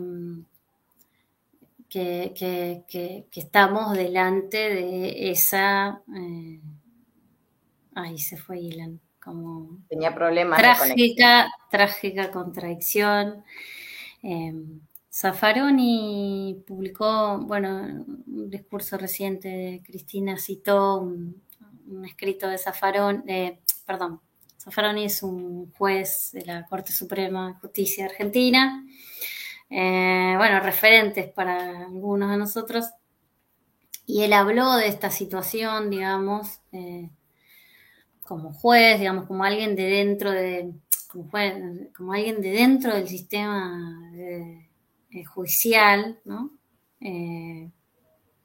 que, 1.89 3.27
estamos 3.35 3.93
delante 3.97 4.59
de 4.59 5.31
esa... 5.31 6.03
Eh, 6.15 6.61
ahí 7.95 8.19
se 8.19 8.37
fue 8.37 8.61
Ilan, 8.61 9.01
como... 9.23 9.79
Tenía 9.89 10.15
problemas. 10.15 10.59
Trágica, 10.59 11.51
trágica 11.71 12.31
contradicción. 12.31 13.45
Eh, 15.17 15.19
Zaffaroni 15.19 16.63
publicó, 16.67 17.39
bueno, 17.39 18.05
un 18.27 18.51
discurso 18.51 18.99
reciente 18.99 19.49
de 19.49 19.83
Cristina 19.83 20.37
citó 20.37 21.01
un, 21.01 21.43
escrito 22.05 22.49
de 22.49 22.59
Zaffaroni, 22.59 23.59
perdón, 23.87 24.21
Zaffaroni 24.59 25.05
es 25.05 25.23
un 25.23 25.73
juez 25.73 26.33
de 26.33 26.45
la 26.45 26.67
Corte 26.67 26.93
Suprema 26.93 27.49
de 27.49 27.55
Justicia 27.55 28.07
Argentina, 28.07 28.85
eh, 29.71 30.35
bueno, 30.37 30.61
referentes 30.61 31.33
para 31.33 31.87
algunos 31.87 32.31
de 32.31 32.37
nosotros. 32.37 32.87
Y 34.05 34.23
él 34.23 34.35
habló 34.35 34.77
de 34.77 34.89
esta 34.89 35.11
situación, 35.11 35.91
digamos, 35.91 36.61
eh, 36.73 37.11
como 38.23 38.53
juez, 38.53 38.99
digamos, 39.01 39.27
como 39.27 39.45
alguien 39.45 39.77
de 39.77 39.85
dentro 39.85 40.31
de, 40.31 40.73
como, 41.09 41.31
como 41.97 42.13
alguien 42.13 42.41
de 42.43 42.51
dentro 42.51 42.95
del 42.95 43.09
sistema 43.09 44.13
judicial, 45.27 46.19
¿no? 46.25 46.51
Eh, 47.01 47.71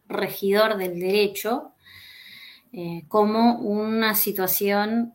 regidor 0.07 0.77
del 0.77 0.99
derecho, 0.99 1.73
como 3.09 3.59
una 3.59 4.15
situación 4.15 5.13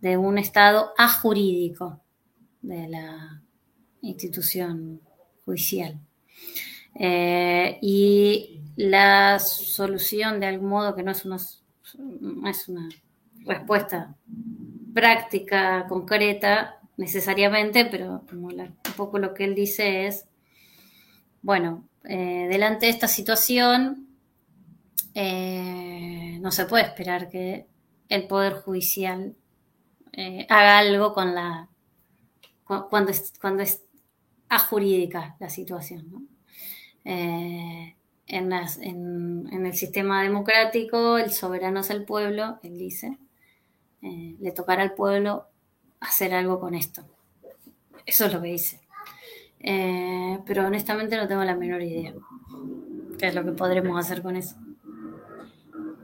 de 0.00 0.16
un 0.16 0.38
estado 0.38 0.92
ajurídico 0.96 2.00
de 2.62 2.88
la 2.88 3.42
institución 4.02 5.00
judicial. 5.44 5.98
Eh, 6.94 7.78
y 7.80 8.60
la 8.76 9.38
solución, 9.38 10.40
de 10.40 10.46
algún 10.46 10.68
modo, 10.70 10.94
que 10.94 11.02
no 11.02 11.12
es 11.12 11.24
una 11.24 12.88
respuesta 13.44 14.14
práctica, 14.92 15.86
concreta, 15.88 16.77
necesariamente, 16.98 17.86
pero 17.86 18.24
como 18.28 18.48
un 18.48 18.76
poco 18.96 19.18
lo 19.18 19.32
que 19.32 19.44
él 19.44 19.54
dice 19.54 20.06
es, 20.06 20.26
bueno, 21.40 21.88
eh, 22.04 22.46
delante 22.50 22.86
de 22.86 22.92
esta 22.92 23.08
situación, 23.08 24.08
eh, 25.14 26.38
no 26.42 26.52
se 26.52 26.66
puede 26.66 26.84
esperar 26.84 27.30
que 27.30 27.66
el 28.10 28.26
Poder 28.26 28.52
Judicial 28.52 29.34
haga 30.48 30.78
algo 30.78 31.14
con 31.14 31.32
la 31.32 31.68
cuando 32.64 33.12
cuando 33.40 33.62
es 33.62 33.82
jurídica 34.56 35.36
la 35.38 35.48
situación. 35.48 36.28
Eh, 37.04 37.94
en, 38.26 38.52
el 38.52 39.74
sistema 39.74 40.22
democrático, 40.22 41.18
el 41.18 41.30
soberano 41.30 41.80
es 41.80 41.90
el 41.90 42.04
pueblo, 42.04 42.58
él 42.62 42.76
dice, 42.76 43.18
eh, 44.02 44.36
le 44.38 44.52
tocará 44.52 44.82
al 44.82 44.94
pueblo 44.94 45.46
hacer 46.00 46.34
algo 46.34 46.60
con 46.60 46.74
esto. 46.74 47.02
Eso 48.06 48.26
es 48.26 48.32
lo 48.32 48.40
que 48.40 48.48
dice. 48.48 48.80
Eh, 49.60 50.38
pero 50.46 50.66
honestamente 50.66 51.16
no 51.16 51.26
tengo 51.26 51.42
la 51.42 51.56
menor 51.56 51.82
idea 51.82 52.14
qué 53.18 53.26
es 53.26 53.34
lo 53.34 53.44
que 53.44 53.52
podremos 53.52 53.98
hacer 53.98 54.22
con 54.22 54.36
eso. 54.36 54.56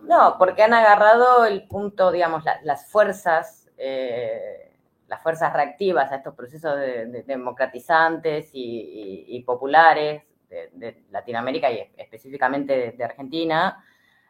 No, 0.03 0.37
porque 0.39 0.63
han 0.63 0.75
agarrado 0.75 1.47
el 1.47 1.67
punto, 1.67 2.11
digamos, 2.11 2.45
las 2.63 2.91
fuerzas 2.91 3.61
las 5.09 5.23
fuerzas 5.23 5.53
reactivas 5.53 6.11
a 6.11 6.17
estos 6.17 6.35
procesos 6.35 6.77
democratizantes 7.27 8.51
y, 8.53 9.43
populares 9.47 10.23
de, 10.49 11.05
Latinoamérica 11.11 11.71
y 11.71 11.89
específicamente 11.97 12.95
de, 12.97 13.05
Argentina, 13.05 13.85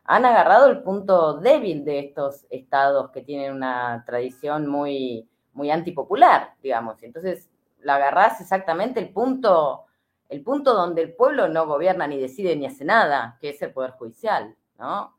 han 0.04 0.24
agarrado 0.26 0.66
el 0.66 0.82
punto 0.82 1.40
débil 1.40 1.84
de 1.84 2.00
estos 2.00 2.46
estados 2.50 3.10
que 3.10 3.22
tienen 3.22 3.52
una 3.52 4.02
tradición 4.06 4.66
muy, 4.66 5.28
muy 5.55 5.70
antipopular, 5.70 6.55
digamos. 6.62 7.02
Entonces, 7.02 7.48
la 7.81 7.97
agarrás 7.97 8.40
exactamente 8.40 9.01
el 9.01 9.10
punto, 9.10 9.85
el 10.28 10.43
punto 10.43 10.74
donde 10.74 11.02
el 11.02 11.14
pueblo 11.14 11.48
no 11.48 11.66
gobierna 11.66 12.06
ni 12.06 12.18
decide 12.18 12.56
ni 12.56 12.66
hace 12.66 12.85
nada, 12.85 13.39
que 13.40 13.51
es 13.51 13.62
el 13.62 13.72
Poder 13.72 13.93
Judicial, 13.93 14.55
¿no? 14.78 15.16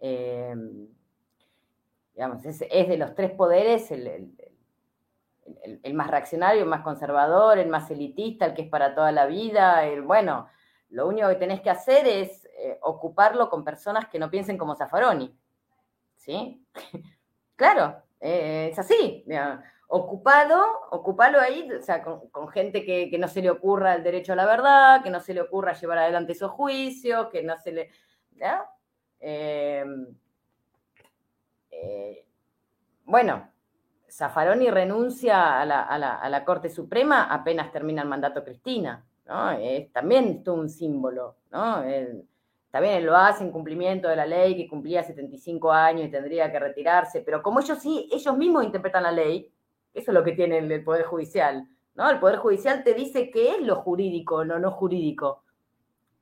Eh, 0.00 0.54
digamos, 2.14 2.44
es, 2.44 2.58
de 2.58 2.96
los 2.96 3.14
tres 3.14 3.30
poderes 3.30 3.90
el, 3.92 4.36
el, 5.82 5.94
más 5.94 6.10
reaccionario, 6.10 6.62
el 6.62 6.68
más 6.68 6.82
conservador, 6.82 7.58
el 7.58 7.68
más 7.68 7.90
elitista, 7.90 8.46
el 8.46 8.54
que 8.54 8.62
es 8.62 8.68
para 8.68 8.94
toda 8.94 9.12
la 9.12 9.26
vida, 9.26 9.84
el 9.86 10.02
bueno, 10.02 10.48
lo 10.90 11.06
único 11.06 11.28
que 11.28 11.36
tenés 11.36 11.60
que 11.60 11.70
hacer 11.70 12.06
es 12.06 12.44
eh, 12.58 12.78
ocuparlo 12.82 13.48
con 13.48 13.64
personas 13.64 14.08
que 14.08 14.18
no 14.18 14.30
piensen 14.30 14.58
como 14.58 14.74
Zaffaroni. 14.74 15.32
¿Sí? 16.16 16.66
claro, 17.56 18.02
eh, 18.20 18.70
es 18.72 18.78
así. 18.78 19.24
Ocupado, 19.88 20.62
ocupalo 20.90 21.40
ahí, 21.40 21.68
o 21.72 21.82
sea, 21.82 22.02
con, 22.02 22.48
gente 22.48 22.84
que, 22.84 23.16
no 23.18 23.26
se 23.26 23.42
le 23.42 23.50
ocurra 23.50 23.94
el 23.94 24.02
derecho 24.02 24.34
a 24.34 24.36
la 24.36 24.46
verdad, 24.46 25.02
que 25.02 25.10
no 25.10 25.20
se 25.20 25.34
le 25.34 25.40
ocurra 25.40 25.72
llevar 25.72 25.98
adelante 25.98 26.32
esos 26.32 26.50
juicios, 26.52 27.28
que 27.28 27.42
no 27.42 27.56
se 27.58 27.72
le. 27.72 27.90
Eh, 29.20 29.84
bueno, 33.04 33.50
Zaffaroni 34.10 34.70
renuncia 34.70 35.60
a 35.60 35.64
la, 35.64 36.44
Corte 36.44 36.68
Suprema 36.68 37.24
apenas 37.24 37.72
termina 37.72 38.02
el 38.02 38.08
mandato 38.08 38.44
Cristina, 38.44 39.04
¿no? 39.26 39.52
Es 39.52 39.90
también 39.92 40.44
todo 40.44 40.56
un 40.56 40.68
símbolo, 40.68 41.36
¿no? 41.50 41.82
también 42.70 43.06
lo 43.06 43.16
hace 43.16 43.44
en 43.44 43.50
cumplimiento 43.50 44.08
de 44.08 44.16
la 44.16 44.26
ley, 44.26 44.54
que 44.54 44.68
cumplía 44.68 45.02
75 45.02 45.72
años 45.72 46.06
y 46.06 46.10
tendría 46.10 46.52
que 46.52 46.58
retirarse, 46.58 47.22
pero 47.22 47.42
como 47.42 47.60
ellos 47.60 47.78
sí, 47.78 48.06
ellos 48.12 48.36
mismos 48.36 48.62
interpretan 48.62 49.04
la 49.04 49.10
ley, 49.10 49.50
eso 49.94 50.10
es 50.10 50.14
lo 50.14 50.24
que 50.24 50.32
tiene 50.32 50.58
el, 50.58 50.84
Poder 50.84 51.04
Judicial, 51.04 51.68
¿no? 51.94 52.10
El 52.10 52.18
Poder 52.18 52.38
Judicial 52.38 52.84
te 52.84 52.94
dice 52.94 53.30
qué 53.30 53.52
es 53.52 53.60
lo 53.60 53.76
jurídico, 53.76 54.44
lo 54.44 54.58
no 54.58 54.70
jurídico. 54.70 55.44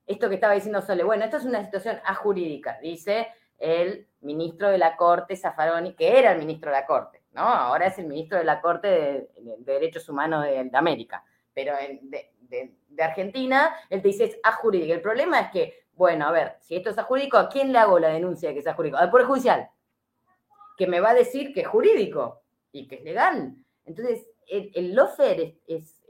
Esto 0.06 0.28
que 0.28 0.36
estaba 0.36 0.54
diciendo 0.54 0.80
Sole, 0.82 1.04
bueno, 1.04 1.24
esto 1.24 1.36
es 1.36 1.44
una 1.44 1.64
situación 1.64 1.98
ajurídica, 2.04 2.78
dice 2.80 3.28
el 3.58 4.06
ministro 4.20 4.68
de 4.68 4.78
la 4.78 4.96
Corte, 4.96 5.36
Zaffaroni, 5.36 5.94
que 5.94 6.18
era 6.18 6.32
el 6.32 6.38
ministro 6.38 6.70
de 6.70 6.76
la 6.76 6.86
Corte. 6.86 7.22
¿no? 7.32 7.42
Ahora 7.42 7.86
es 7.86 7.98
el 7.98 8.06
ministro 8.06 8.38
de 8.38 8.44
la 8.44 8.60
Corte 8.60 8.88
de, 8.88 9.28
Derechos 9.58 10.08
Humanos 10.08 10.44
de, 10.44 10.70
América, 10.72 11.24
pero 11.52 11.74
de, 11.76 12.72
Argentina, 12.98 13.74
él 13.90 14.00
te 14.00 14.08
dice 14.08 14.24
es 14.24 14.38
ajurídico. 14.42 14.94
El 14.94 15.02
problema 15.02 15.40
es 15.40 15.50
que, 15.50 15.86
bueno, 15.92 16.26
a 16.26 16.32
ver, 16.32 16.56
si 16.60 16.76
esto 16.76 16.90
es 16.90 16.98
ajurídico, 16.98 17.36
¿a 17.36 17.48
quién 17.48 17.72
le 17.72 17.78
hago 17.78 17.98
la 17.98 18.08
denuncia 18.08 18.48
de 18.48 18.54
que 18.54 18.60
es 18.60 18.66
ajurídico? 18.66 18.98
Al 18.98 19.10
Poder 19.10 19.26
Judicial, 19.26 19.68
que 20.78 20.86
me 20.86 21.00
va 21.00 21.10
a 21.10 21.14
decir 21.14 21.52
que 21.52 21.60
es 21.60 21.66
jurídico 21.66 22.42
y 22.76 22.86
que 22.86 22.96
es 22.96 23.04
legal. 23.04 23.54
Entonces, 23.84 24.26
el, 24.48 24.70
el 24.74 24.94
lofer 24.94 25.56
es, 25.66 26.02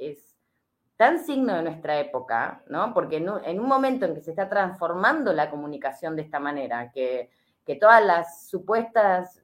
tan 0.97 1.19
signo 1.19 1.55
de 1.55 1.63
nuestra 1.63 2.01
época, 2.01 2.63
¿no? 2.69 2.95
Porque 2.95 3.19
en 3.19 3.29
un, 3.29 3.69
momento 3.69 4.07
en 4.07 4.15
que 4.15 4.23
se 4.23 4.31
está 4.31 4.49
transformando 4.49 5.31
la 5.35 5.51
comunicación 5.51 6.17
de 6.17 6.23
esta 6.23 6.41
manera, 6.41 6.91
que, 6.91 7.29
que 7.67 7.77
todas 7.77 8.03
las 8.03 8.49
supuestas 8.49 9.43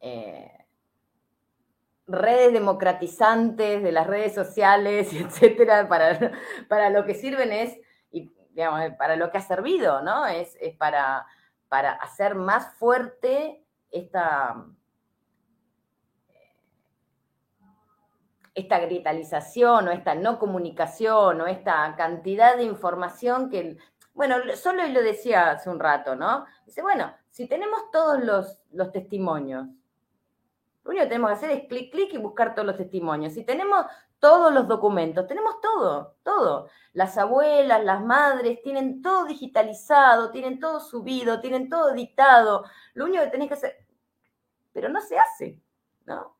eh, 0.00 0.52
redes 2.06 2.52
democratizantes 2.52 3.82
de 3.82 3.90
las 3.90 4.06
redes 4.06 4.34
sociales, 4.34 5.10
etcétera, 5.14 5.88
para, 5.88 6.32
para 6.68 6.90
lo 6.90 7.06
que 7.06 7.14
sirven 7.14 7.52
es, 7.52 7.78
y, 8.10 8.30
digamos, 8.50 8.82
para 8.98 9.16
lo 9.16 9.30
que 9.30 9.38
ha 9.38 9.42
servido, 9.42 10.02
¿no? 10.02 10.26
Es, 10.26 10.58
es 10.60 10.76
para, 10.76 11.24
para 11.70 11.92
hacer 11.92 12.34
más 12.34 12.74
fuerte 12.74 13.64
esta, 13.90 14.66
esta 18.54 18.78
gritalización 18.80 19.88
o 19.88 19.90
esta 19.90 20.14
no 20.14 20.38
comunicación 20.38 21.40
o 21.40 21.46
esta 21.46 21.94
cantidad 21.96 22.56
de 22.56 22.64
información 22.64 23.48
que, 23.48 23.78
bueno, 24.14 24.36
solo 24.56 24.86
lo 24.88 25.02
decía 25.02 25.52
hace 25.52 25.70
un 25.70 25.80
rato, 25.80 26.14
¿no? 26.14 26.44
Dice, 26.66 26.82
bueno, 26.82 27.14
si 27.30 27.48
tenemos 27.48 27.90
todos 27.90 28.22
los, 28.22 28.58
los 28.72 28.92
testimonios, 28.92 29.66
lo 30.84 30.90
único 30.90 31.04
que 31.04 31.08
tenemos 31.10 31.30
que 31.30 31.34
hacer 31.34 31.50
es 31.50 31.68
clic, 31.68 31.92
clic 31.92 32.12
y 32.12 32.18
buscar 32.18 32.54
todos 32.54 32.66
los 32.66 32.76
testimonios. 32.76 33.32
Si 33.32 33.44
tenemos 33.44 33.86
todos 34.18 34.52
los 34.52 34.66
documentos, 34.68 35.26
tenemos 35.26 35.60
todo, 35.60 36.16
todo. 36.22 36.68
Las 36.92 37.16
abuelas, 37.18 37.84
las 37.84 38.04
madres, 38.04 38.60
tienen 38.62 39.00
todo 39.00 39.24
digitalizado, 39.24 40.30
tienen 40.30 40.58
todo 40.60 40.80
subido, 40.80 41.40
tienen 41.40 41.68
todo 41.68 41.92
dictado. 41.92 42.64
Lo 42.94 43.04
único 43.04 43.22
que 43.24 43.30
tenés 43.30 43.48
que 43.48 43.54
hacer, 43.54 43.86
pero 44.72 44.88
no 44.88 45.00
se 45.00 45.18
hace, 45.18 45.60
¿no? 46.04 46.36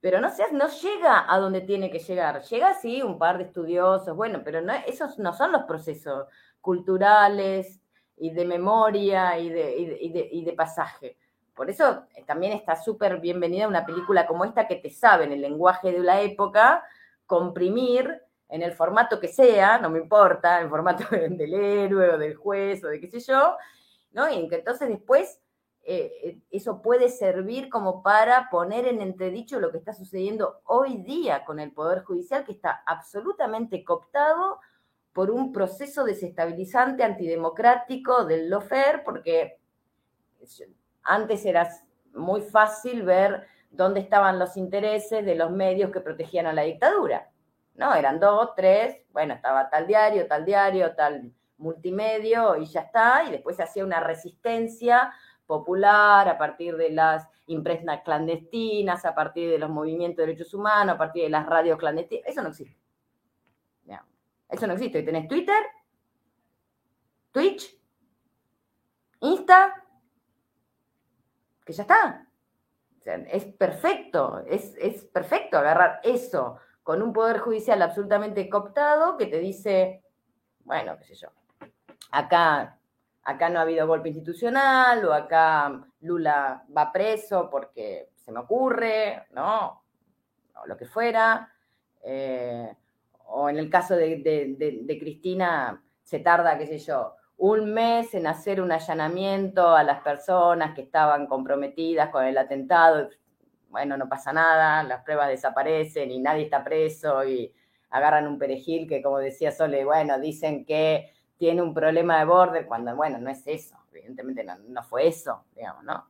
Pero 0.00 0.20
no, 0.20 0.30
se, 0.30 0.50
no 0.52 0.68
llega 0.68 1.32
a 1.32 1.38
donde 1.38 1.60
tiene 1.60 1.90
que 1.90 1.98
llegar. 1.98 2.42
Llega, 2.42 2.74
sí, 2.74 3.02
un 3.02 3.18
par 3.18 3.38
de 3.38 3.44
estudiosos, 3.44 4.16
bueno, 4.16 4.40
pero 4.44 4.62
no, 4.62 4.72
esos 4.86 5.18
no 5.18 5.32
son 5.34 5.52
los 5.52 5.64
procesos 5.64 6.26
culturales 6.60 7.80
y 8.16 8.30
de 8.30 8.44
memoria 8.44 9.38
y 9.38 9.50
de, 9.50 9.76
y 10.00 10.12
de, 10.12 10.28
y 10.30 10.44
de 10.44 10.52
pasaje. 10.52 11.18
Por 11.54 11.68
eso 11.68 12.06
eh, 12.14 12.24
también 12.24 12.52
está 12.52 12.76
súper 12.76 13.20
bienvenida 13.20 13.68
una 13.68 13.84
película 13.84 14.26
como 14.26 14.44
esta 14.44 14.66
que 14.66 14.76
te 14.76 14.90
sabe 14.90 15.24
en 15.24 15.32
el 15.32 15.42
lenguaje 15.42 15.92
de 15.92 15.98
la 15.98 16.20
época 16.22 16.82
comprimir 17.26 18.22
en 18.48 18.62
el 18.62 18.72
formato 18.72 19.20
que 19.20 19.28
sea, 19.28 19.78
no 19.78 19.90
me 19.90 19.98
importa, 19.98 20.60
en 20.60 20.70
formato 20.70 21.04
del 21.10 21.54
héroe 21.54 22.14
o 22.14 22.18
del 22.18 22.34
juez 22.34 22.82
o 22.84 22.88
de 22.88 23.00
qué 23.00 23.08
sé 23.08 23.20
yo, 23.20 23.56
¿no? 24.12 24.30
Y 24.30 24.48
que 24.48 24.56
entonces 24.56 24.88
después 24.88 25.40
eh, 25.82 26.12
eh, 26.22 26.38
eso 26.50 26.82
puede 26.82 27.08
servir 27.08 27.70
como 27.70 28.02
para 28.02 28.50
poner 28.50 28.86
en 28.86 29.00
entredicho 29.00 29.58
lo 29.60 29.72
que 29.72 29.78
está 29.78 29.92
sucediendo 29.94 30.60
hoy 30.64 30.98
día 30.98 31.44
con 31.44 31.58
el 31.58 31.72
Poder 31.72 32.04
Judicial, 32.04 32.44
que 32.44 32.52
está 32.52 32.82
absolutamente 32.86 33.82
cooptado 33.82 34.60
por 35.12 35.30
un 35.30 35.52
proceso 35.52 36.04
desestabilizante 36.04 37.02
antidemocrático 37.02 38.24
del 38.24 38.50
lofer, 38.50 39.02
porque 39.04 39.58
antes 41.02 41.44
era 41.44 41.68
muy 42.12 42.42
fácil 42.42 43.02
ver 43.02 43.46
dónde 43.70 44.00
estaban 44.00 44.38
los 44.38 44.56
intereses 44.56 45.24
de 45.24 45.34
los 45.34 45.50
medios 45.50 45.90
que 45.90 46.00
protegían 46.00 46.46
a 46.46 46.52
la 46.52 46.62
dictadura. 46.62 47.30
¿No? 47.74 47.94
Eran 47.94 48.20
dos, 48.20 48.50
tres, 48.54 48.98
bueno, 49.10 49.34
estaba 49.34 49.70
tal 49.70 49.86
diario, 49.86 50.26
tal 50.26 50.44
diario, 50.44 50.94
tal 50.94 51.32
multimedio 51.56 52.56
y 52.56 52.66
ya 52.66 52.80
está, 52.80 53.24
y 53.26 53.30
después 53.30 53.56
se 53.56 53.62
hacía 53.62 53.84
una 53.84 54.00
resistencia 54.00 55.12
popular 55.50 56.28
a 56.28 56.38
partir 56.38 56.76
de 56.76 56.90
las 56.90 57.28
impresas 57.48 58.02
clandestinas, 58.04 59.04
a 59.04 59.16
partir 59.16 59.50
de 59.50 59.58
los 59.58 59.68
movimientos 59.68 60.18
de 60.18 60.26
derechos 60.28 60.54
humanos, 60.54 60.94
a 60.94 60.98
partir 60.98 61.24
de 61.24 61.30
las 61.30 61.44
radios 61.44 61.76
clandestinas. 61.76 62.28
Eso 62.28 62.42
no 62.42 62.50
existe. 62.50 62.78
Eso 64.48 64.66
no 64.66 64.74
existe. 64.74 65.02
Tenés 65.02 65.28
Twitter, 65.28 65.62
Twitch, 67.32 67.78
Insta, 69.20 69.84
que 71.64 71.72
ya 71.72 71.82
está. 71.82 72.26
es 73.04 73.44
perfecto, 73.44 74.42
es, 74.46 74.74
es 74.76 75.04
perfecto 75.04 75.58
agarrar 75.58 76.00
eso 76.02 76.58
con 76.82 77.02
un 77.02 77.12
poder 77.12 77.38
judicial 77.38 77.80
absolutamente 77.82 78.48
cooptado 78.48 79.16
que 79.16 79.26
te 79.26 79.38
dice, 79.38 80.02
bueno, 80.64 80.96
qué 80.98 81.04
sé 81.04 81.14
yo, 81.14 81.28
acá, 82.10 82.79
acá 83.22 83.48
no 83.48 83.58
ha 83.58 83.62
habido 83.62 83.86
golpe 83.86 84.08
institucional 84.08 85.04
o 85.04 85.12
acá 85.12 85.84
Lula 86.00 86.64
va 86.76 86.92
preso 86.92 87.48
porque 87.50 88.10
se 88.16 88.32
me 88.32 88.40
ocurre, 88.40 89.26
¿no? 89.32 89.82
O 90.62 90.66
lo 90.66 90.76
que 90.76 90.86
fuera. 90.86 91.52
Eh, 92.02 92.74
o 93.26 93.48
en 93.48 93.58
el 93.58 93.70
caso 93.70 93.94
de, 93.94 94.16
de 94.16 94.98
Cristina, 94.98 95.82
se 96.02 96.18
tarda, 96.18 96.58
qué 96.58 96.66
sé 96.66 96.78
yo, 96.78 97.14
un 97.40 97.72
mes 97.72 98.12
en 98.14 98.26
hacer 98.26 98.60
un 98.60 98.70
allanamiento 98.70 99.74
a 99.74 99.82
las 99.82 100.02
personas 100.02 100.74
que 100.74 100.82
estaban 100.82 101.26
comprometidas 101.26 102.10
con 102.10 102.24
el 102.26 102.36
atentado. 102.36 103.08
Bueno, 103.70 103.96
no 103.96 104.10
pasa 104.10 104.30
nada, 104.32 104.82
las 104.82 105.02
pruebas 105.04 105.28
desaparecen 105.28 106.10
y 106.10 106.18
nadie 106.18 106.44
está 106.44 106.62
preso 106.62 107.24
y 107.24 107.54
agarran 107.88 108.26
un 108.26 108.38
perejil 108.38 108.86
que, 108.86 109.00
como 109.00 109.18
decía 109.18 109.52
Sole, 109.52 109.86
bueno, 109.86 110.20
dicen 110.20 110.66
que 110.66 111.12
tiene 111.40 111.62
un 111.62 111.72
problema 111.72 112.18
de 112.18 112.26
borde, 112.26 112.66
cuando, 112.66 112.94
bueno, 112.94 113.16
no 113.16 113.30
es 113.30 113.46
eso, 113.46 113.74
evidentemente 113.94 114.44
no, 114.44 114.82
fue 114.82 115.08
eso, 115.08 115.46
digamos, 115.56 115.84
¿no? 115.84 116.06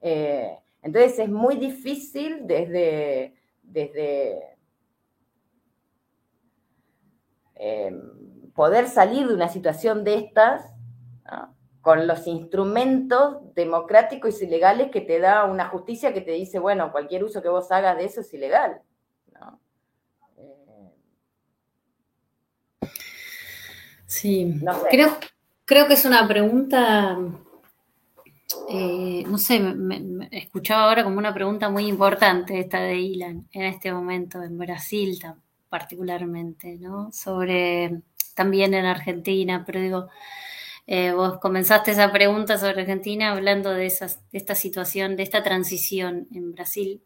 Eh, 0.00 0.58
entonces 0.82 1.20
es 1.20 1.28
muy 1.28 1.54
difícil 1.54 2.48
desde, 2.48 3.36
desde 3.62 4.58
eh, 7.54 7.96
poder 8.56 8.88
salir 8.88 9.28
de 9.28 9.34
una 9.34 9.48
situación 9.48 10.02
de 10.02 10.16
estas 10.16 10.64
con 11.80 12.08
los 12.08 12.26
instrumentos 12.26 13.36
democráticos 13.54 14.42
y 14.42 14.48
legales 14.48 14.90
que 14.90 15.00
te 15.00 15.20
da 15.20 15.44
una 15.44 15.68
justicia 15.68 16.12
que 16.12 16.22
te 16.22 16.32
dice, 16.32 16.58
bueno, 16.58 16.90
cualquier 16.90 17.22
uso 17.22 17.40
que 17.40 17.48
vos 17.48 17.70
hagas 17.70 17.96
de 17.96 18.04
eso 18.04 18.22
es 18.22 18.34
ilegal. 18.34 18.82
Sí, 24.16 24.60
creo, 24.90 25.16
creo 25.64 25.86
que 25.86 25.94
es 25.94 26.04
una 26.04 26.26
pregunta, 26.26 27.18
eh, 28.70 29.24
no 29.26 29.38
sé, 29.38 29.60
me, 29.60 30.28
escuchaba 30.30 30.84
ahora 30.84 31.04
como 31.04 31.18
una 31.18 31.34
pregunta 31.34 31.68
muy 31.68 31.86
importante 31.86 32.58
esta 32.58 32.80
de 32.80 32.96
Ilan 32.96 33.48
en 33.52 33.62
este 33.62 33.92
momento 33.92 34.42
en 34.42 34.56
Brasil 34.58 35.18
particularmente, 35.68 36.76
¿no? 36.78 37.12
Sobre 37.12 38.00
también 38.34 38.74
en 38.74 38.84
Argentina, 38.84 39.64
pero 39.66 39.80
digo, 39.80 40.08
eh, 40.86 41.12
vos 41.12 41.38
comenzaste 41.40 41.90
esa 41.90 42.12
pregunta 42.12 42.58
sobre 42.58 42.80
Argentina 42.82 43.32
hablando 43.32 43.70
de, 43.70 43.86
esas, 43.86 44.20
esta 44.32 44.54
situación, 44.54 45.16
de 45.16 45.24
esta 45.24 45.42
transición 45.42 46.28
en 46.32 46.52
Brasil. 46.52 47.02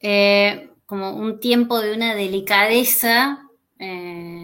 Eh, 0.00 0.70
como 0.86 1.14
un 1.14 1.40
tiempo 1.40 1.80
de 1.80 1.94
una 1.94 2.14
delicadeza 2.14 3.48
eh, 3.78 4.37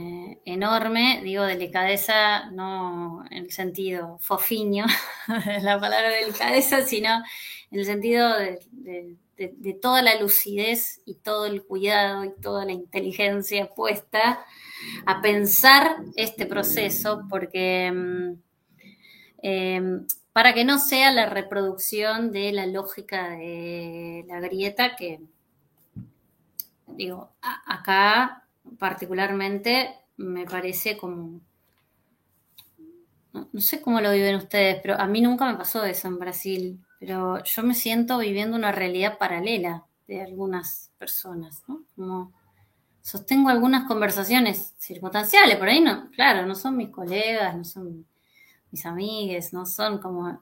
enorme, 0.44 1.20
digo 1.22 1.44
delicadeza 1.44 2.50
no 2.50 3.24
en 3.30 3.44
el 3.44 3.50
sentido 3.50 4.18
fofiño 4.20 4.86
de 5.46 5.60
la 5.60 5.78
palabra 5.80 6.10
delicadeza, 6.10 6.82
sino 6.82 7.22
en 7.70 7.78
el 7.80 7.86
sentido 7.86 8.30
de, 8.38 9.16
toda 9.82 10.00
la 10.02 10.20
lucidez 10.20 11.00
y 11.04 11.16
todo 11.16 11.46
el 11.46 11.64
cuidado 11.64 12.24
y 12.24 12.32
toda 12.40 12.64
la 12.64 12.72
inteligencia 12.72 13.66
puesta 13.74 14.44
a 15.06 15.20
pensar 15.20 15.96
este 16.14 16.46
proceso, 16.46 17.22
porque 17.28 17.90
mm, 17.92 18.32
em, 19.42 20.06
para 20.32 20.54
que 20.54 20.64
no 20.64 20.78
sea 20.78 21.10
la 21.10 21.26
reproducción 21.26 22.30
de 22.30 22.52
la 22.52 22.66
lógica 22.66 23.30
de 23.30 24.24
la 24.28 24.40
grieta 24.40 24.94
que, 24.94 25.20
digo, 26.86 27.32
acá 27.40 28.44
particularmente 28.78 30.03
me 30.16 30.44
parece 30.44 30.96
como 30.96 31.40
no, 33.32 33.60
sé 33.60 33.80
cómo 33.80 34.00
lo 34.00 34.12
viven 34.12 34.36
ustedes, 34.36 34.78
pero 34.80 35.00
a 35.00 35.06
mí 35.06 35.20
nunca 35.20 35.50
me 35.50 35.58
pasó 35.58 35.84
eso 35.84 36.06
en 36.06 36.18
Brasil 36.18 36.84
pero 37.04 37.42
yo 37.44 37.62
me 37.62 37.74
siento 37.74 38.16
viviendo 38.18 38.56
una 38.56 38.72
realidad 38.72 39.18
paralela 39.18 39.84
de 40.06 40.22
algunas 40.22 40.90
personas, 40.96 41.62
¿no? 41.68 41.82
Como 41.94 42.32
sostengo 43.02 43.50
algunas 43.50 43.86
conversaciones 43.86 44.72
circunstanciales, 44.78 45.58
por 45.58 45.68
ahí 45.68 45.82
no, 45.82 46.10
claro, 46.12 46.46
no 46.46 46.54
son 46.54 46.78
mis 46.78 46.88
colegas, 46.88 47.54
no 47.54 47.64
son 47.64 48.06
mis 48.70 48.86
amigues, 48.86 49.52
no 49.52 49.66
son 49.66 49.98
como, 49.98 50.40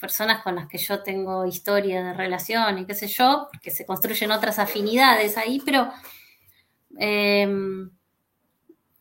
personas 0.00 0.42
con 0.42 0.54
las 0.54 0.68
que 0.68 0.78
yo 0.78 1.02
tengo 1.02 1.44
historia 1.44 2.02
de 2.02 2.14
relación 2.14 2.78
y 2.78 2.86
qué 2.86 2.94
sé 2.94 3.06
yo, 3.06 3.48
porque 3.52 3.70
se 3.70 3.84
construyen 3.84 4.30
otras 4.30 4.58
afinidades 4.58 5.36
ahí, 5.36 5.60
pero 5.62 5.90
em, 6.98 7.90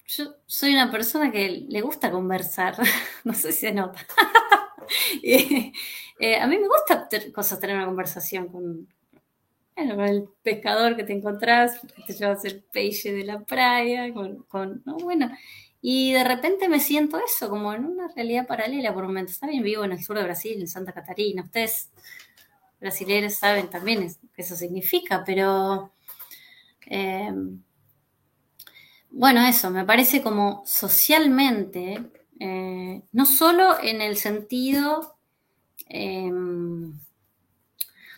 yo 0.08 0.36
soy 0.46 0.74
una 0.74 0.90
persona 0.90 1.32
que 1.32 1.66
le 1.68 1.82
gusta 1.82 2.10
conversar, 2.12 2.76
no 3.24 3.34
sé 3.34 3.52
si 3.52 3.60
se 3.60 3.72
nota. 3.72 4.06
Eh, 6.20 6.38
a 6.40 6.48
mí 6.48 6.58
me 6.58 6.68
gusta 6.68 7.08
cosas, 7.32 7.60
tener 7.60 7.76
una 7.76 7.86
conversación 7.86 8.48
con, 8.48 8.88
el 9.76 10.30
pescador 10.42 10.96
que 10.96 11.04
te 11.04 11.14
encontrás, 11.14 11.80
que 11.96 12.02
te 12.04 12.14
llevas 12.14 12.44
el 12.46 12.64
peixe 12.64 13.12
de 13.12 13.24
la 13.24 13.42
playa, 13.42 14.12
con, 14.14 14.82
bueno, 15.04 15.30
y 15.82 16.14
de 16.14 16.24
repente 16.24 16.70
me 16.70 16.80
siento 16.80 17.20
eso, 17.20 17.50
como 17.50 17.72
en 17.74 17.86
una 17.86 18.08
realidad 18.08 18.48
paralela 18.48 18.94
por 18.94 19.04
momentos. 19.04 19.38
También 19.38 19.62
vivo 19.62 19.84
en 19.84 19.92
el 19.92 20.04
sur 20.04 20.18
de 20.18 20.24
Brasil, 20.24 20.60
en 20.60 20.68
Santa 20.68 20.94
Catarina. 20.94 21.44
Ustedes 21.44 21.92
brasileños 22.80 23.36
saben 23.36 23.70
también 23.70 24.08
qué 24.34 24.42
eso 24.42 24.56
significa, 24.56 25.24
pero 25.24 25.92
eh, 26.88 27.32
bueno, 29.18 29.42
eso, 29.48 29.72
me 29.72 29.84
parece 29.84 30.22
como 30.22 30.62
socialmente, 30.68 32.04
eh, 32.40 33.02
no 33.12 33.26
solo 33.26 33.82
en 33.82 34.00
el 34.00 34.16
sentido 34.16 35.18
em, 35.88 36.94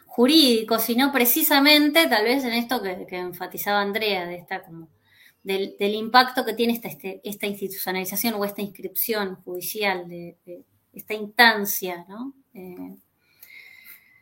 jurídico, 0.06 0.78
sino 0.78 1.14
precisamente 1.14 2.06
tal 2.08 2.26
vez 2.26 2.44
en 2.44 2.52
esto 2.52 2.82
que, 2.82 3.08
enfatizaba 3.12 3.80
Andrea, 3.80 4.28
de 4.28 4.36
esta 4.36 4.62
como 4.62 4.90
del, 5.42 5.78
impacto 5.80 6.44
que 6.44 6.54
tiene 6.54 6.74
esta, 6.74 6.90
este, 6.90 7.22
esta, 7.24 7.48
institucionalización 7.48 8.34
o 8.34 8.44
esta 8.44 8.62
inscripción 8.62 9.36
judicial, 9.36 10.10
de, 10.10 10.36
esta 10.92 11.14
instancia 11.14 12.06
eh, 12.54 12.98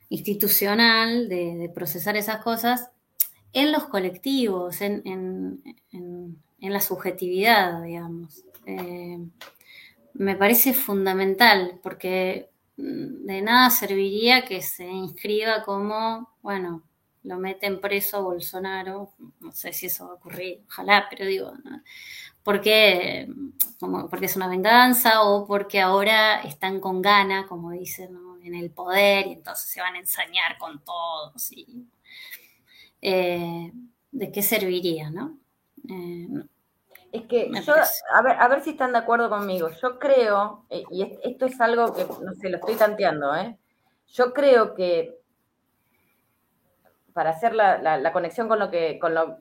institucional 0.10 1.28
de, 1.28 1.72
procesar 1.74 2.18
esas 2.18 2.44
cosas 2.44 2.91
en 3.52 3.72
los 3.72 3.86
colectivos, 3.88 4.82
en, 4.82 5.64
la 6.60 6.82
subjetividad, 6.82 7.84
digamos. 7.84 8.44
Eh, 8.66 9.20
me 10.14 10.36
parece 10.36 10.74
fundamental 10.74 11.80
porque 11.84 12.50
mm, 12.78 13.26
de 13.26 13.42
nada 13.42 13.70
serviría 13.70 14.46
que 14.46 14.62
se 14.62 14.86
inscriba 14.86 15.64
como, 15.64 16.30
bueno, 16.42 16.84
lo 17.24 17.38
meten 17.38 17.82
preso 17.82 18.18
a 18.18 18.22
Bolsonaro, 18.22 19.14
no 19.40 19.52
sé 19.52 19.74
si 19.74 19.88
eso 19.88 20.06
va 20.06 20.12
a 20.12 20.16
ocurrir, 20.16 20.64
ojalá, 20.68 21.08
pero 21.10 21.26
digo, 21.26 21.54
porque, 22.44 23.28
como, 23.80 24.10
porque 24.10 24.28
es 24.28 24.36
una 24.36 24.48
venganza 24.48 25.24
o 25.24 25.46
porque 25.46 25.82
ahora 25.82 26.42
están 26.42 26.80
con 26.80 27.02
gana, 27.02 27.46
como 27.48 27.72
dicen, 27.72 28.18
en 28.48 28.56
el 28.56 28.72
poder 28.72 29.28
y 29.28 29.34
entonces 29.34 29.70
se 29.70 29.82
van 29.82 29.96
a 29.96 30.00
ensañar 30.00 30.58
con 30.58 30.84
todos. 30.84 31.52
Eh, 33.02 33.72
¿De 34.12 34.32
qué 34.32 34.42
serviría, 34.42 35.10
no? 35.10 35.38
Eh, 35.89 36.27
es 37.11 37.22
que 37.23 37.49
yo, 37.65 37.73
a 38.14 38.22
ver, 38.22 38.35
a 38.39 38.47
ver 38.47 38.61
si 38.61 38.72
están 38.72 38.91
de 38.91 38.99
acuerdo 38.99 39.30
conmigo. 39.30 39.69
Yo 39.81 39.97
creo, 39.97 40.65
eh, 40.69 40.84
y 40.91 41.03
esto 41.23 41.45
es 41.45 41.59
algo 41.61 41.93
que, 41.93 42.03
no 42.03 42.34
sé, 42.34 42.49
lo 42.49 42.57
estoy 42.57 42.76
tanteando, 42.76 43.35
¿eh? 43.35 43.57
Yo 44.09 44.34
creo 44.34 44.73
que 44.73 45.18
para 47.18 47.31
hacer 47.31 47.55
la, 47.55 48.11
conexión 48.14 48.47
con 48.47 48.59
lo 48.59 48.69
que, 48.69 48.99
con 48.99 49.15
lo, 49.15 49.39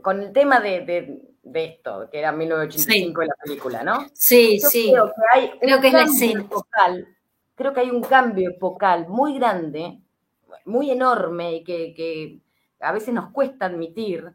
con 0.00 0.22
el 0.22 0.32
tema 0.32 0.58
de, 0.58 1.20
esto, 1.52 2.08
que 2.10 2.18
era 2.18 2.32
1985 2.32 3.22
en 3.22 3.28
la 3.28 3.34
película, 3.44 3.82
¿no? 3.82 4.06
Sí, 4.14 4.58
sí. 4.58 4.90
Creo 4.90 5.06
que 5.08 5.22
hay 5.32 5.50
creo 5.58 5.80
que 5.82 5.88
es 5.88 5.92
la 5.92 6.02
escena. 6.04 6.48
creo 7.54 7.74
que 7.74 7.80
hay 7.80 7.90
un 7.90 8.02
cambio 8.02 8.48
epocal 8.48 9.06
muy 9.06 9.38
grande, 9.38 10.00
muy 10.64 10.90
enorme 10.90 11.56
y 11.56 11.62
que, 11.64 12.40
a 12.80 12.92
veces 12.92 13.12
nos 13.12 13.32
cuesta 13.32 13.66
admitir, 13.66 14.32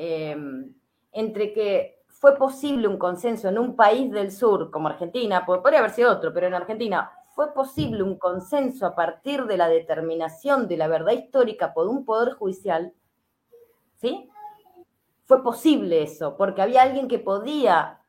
em, 0.00 0.72
entre 1.10 1.52
que 1.52 2.04
fue 2.06 2.36
posible 2.36 2.86
un 2.86 2.98
consenso 2.98 3.48
en 3.48 3.58
un 3.58 3.74
país 3.74 4.10
del 4.12 4.30
sur 4.30 4.70
como 4.70 4.88
Argentina, 4.88 5.44
podría 5.44 5.80
haber 5.80 5.90
sido 5.90 6.12
otro, 6.12 6.32
pero 6.32 6.46
en 6.46 6.54
Argentina 6.54 7.10
fue 7.34 7.52
posible 7.52 8.04
un 8.04 8.16
consenso 8.16 8.86
a 8.86 8.94
partir 8.94 9.44
de 9.46 9.56
la 9.56 9.68
determinación 9.68 10.68
de 10.68 10.76
la 10.76 10.86
verdad 10.86 11.12
histórica 11.12 11.74
por 11.74 11.88
un 11.88 12.04
poder 12.04 12.34
judicial, 12.34 12.92
¿sí? 13.96 14.30
Fue 15.24 15.42
posible 15.42 16.02
eso, 16.02 16.36
porque 16.36 16.62
había 16.62 16.82
alguien 16.82 17.08
que 17.08 17.18
podía, 17.18 18.00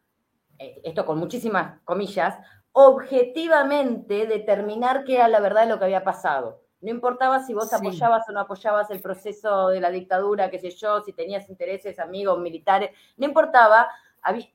eh, 0.59 0.81
esto 0.83 1.07
con 1.07 1.17
muchísimas 1.17 1.81
comillas, 1.85 2.37
objetivamente 2.71 4.27
determinar 4.27 5.05
qué 5.05 5.15
era 5.15 5.27
la 5.27 5.39
verdad 5.39 5.63
de 5.63 5.69
lo 5.69 5.79
que 5.79 5.85
había 5.85 6.03
pasado. 6.03 6.61
No 6.81 6.89
importaba 6.89 7.43
si 7.43 7.53
vos 7.53 7.73
apoyabas 7.73 8.27
o 8.29 8.31
no 8.31 8.39
apoyabas 8.39 8.89
el 8.89 9.01
proceso 9.01 9.67
de 9.67 9.81
la 9.81 9.89
dictadura, 9.89 10.49
qué 10.49 10.59
sé 10.59 10.71
yo, 10.71 11.01
si 11.01 11.11
tenías 11.11 11.49
intereses, 11.49 11.99
amigos, 11.99 12.39
militares, 12.39 12.91
no 13.17 13.25
importaba, 13.25 13.89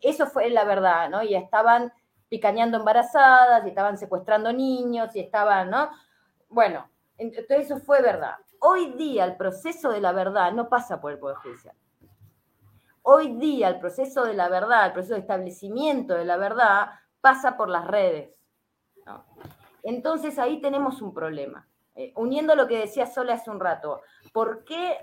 eso 0.00 0.26
fue 0.26 0.48
la 0.50 0.64
verdad, 0.64 1.10
¿no? 1.10 1.22
Y 1.22 1.34
estaban 1.34 1.92
picañando 2.28 2.78
embarazadas, 2.78 3.64
y 3.64 3.68
estaban 3.68 3.98
secuestrando 3.98 4.52
niños, 4.52 5.14
y 5.14 5.20
estaban, 5.20 5.70
¿no? 5.70 5.90
Bueno, 6.48 6.88
entonces 7.18 7.66
eso 7.66 7.78
fue 7.78 8.00
verdad. 8.00 8.36
Hoy 8.58 8.92
día 8.92 9.24
el 9.24 9.36
proceso 9.36 9.90
de 9.90 10.00
la 10.00 10.12
verdad 10.12 10.52
no 10.52 10.68
pasa 10.68 11.00
por 11.00 11.12
el 11.12 11.18
Poder 11.18 11.36
Judicial. 11.36 11.74
Hoy 13.02 13.36
día 13.36 13.68
el 13.68 13.78
proceso 13.78 14.24
de 14.24 14.32
la 14.32 14.48
verdad, 14.48 14.86
el 14.86 14.92
proceso 14.92 15.14
de 15.14 15.20
establecimiento 15.20 16.14
de 16.14 16.24
la 16.24 16.38
verdad, 16.38 16.92
pasa 17.20 17.58
por 17.58 17.68
las 17.68 17.86
redes. 17.86 18.34
Entonces 19.82 20.38
ahí 20.38 20.62
tenemos 20.62 21.02
un 21.02 21.12
problema. 21.12 21.68
Eh, 21.94 22.12
uniendo 22.16 22.54
lo 22.54 22.66
que 22.66 22.78
decía 22.78 23.06
Sola 23.06 23.34
hace 23.34 23.50
un 23.50 23.60
rato, 23.60 24.02
¿por 24.32 24.64
qué 24.64 24.98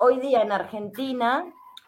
hoy 0.00 0.18
día 0.20 0.42
en 0.42 0.52
Argentina, 0.52 1.44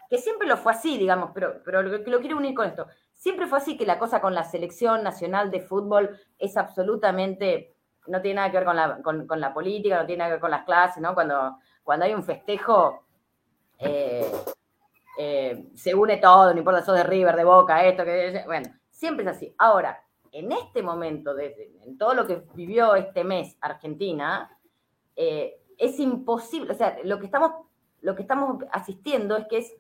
que 0.09 0.19
siempre 0.19 0.49
lo 0.49 0.57
fue 0.57 0.73
así, 0.73 0.97
digamos, 0.97 1.33
pero, 1.35 1.63
pero 1.65 1.83
lo, 1.83 1.99
lo 1.99 2.21
quiero 2.21 2.39
unir 2.39 2.55
con 2.55 2.67
esto, 2.67 2.87
Siempre 3.19 3.49
fue 3.49 3.59
así 3.59 3.77
que 3.77 3.85
la 3.85 3.99
cosa 3.99 4.21
con 4.21 4.33
la 4.33 4.45
selección 4.45 5.03
nacional 5.03 5.51
de 5.51 5.61
fútbol 5.61 6.21
es 6.39 6.57
absolutamente, 6.57 7.75
no 8.07 8.23
tiene 8.23 8.37
nada 8.37 8.51
que 8.53 8.59
ver 8.59 8.65
con 8.65 8.77
la, 8.77 9.03
con, 9.03 9.41
la 9.41 9.53
política, 9.53 9.99
no 9.99 10.07
tiene 10.07 10.19
nada 10.21 10.29
que 10.31 10.35
ver 10.35 10.41
con 10.41 10.53
las 10.53 10.65
clases, 10.65 11.03
¿no? 11.03 11.15
Cuando, 11.15 11.59
cuando 11.83 12.05
hay 12.05 12.15
un 12.15 12.23
festejo, 12.23 13.07
eh, 13.81 14.31
eh, 15.19 15.69
se 15.75 15.97
une 15.97 16.19
todo, 16.19 16.53
no 16.53 16.59
importa, 16.61 16.81
sos 16.81 16.95
de 16.95 17.03
River, 17.03 17.35
de 17.35 17.43
Boca, 17.43 17.85
esto, 17.85 18.05
que 18.05 18.45
bueno, 18.47 18.71
siempre 18.89 19.25
es 19.25 19.33
así. 19.33 19.53
Ahora, 19.59 20.01
en 20.33 20.53
este 20.53 20.83
momento, 20.83 21.37
en 21.39 21.99
todo 21.99 22.15
lo 22.15 22.27
que 22.27 22.43
vivió 22.55 22.95
este 22.95 23.25
mes 23.25 23.57
Argentina, 23.61 24.57
eh, 25.17 25.61
es 25.77 25.99
imposible, 26.01 26.73
o 26.73 26.77
sea, 26.77 26.99
lo 27.05 27.19
que 27.19 27.27
estamos, 27.27 27.53
lo 28.01 28.15
que 28.15 28.23
estamos 28.23 28.65
asistiendo 28.73 29.37
es 29.37 29.47
que 29.49 29.59
es 29.59 29.75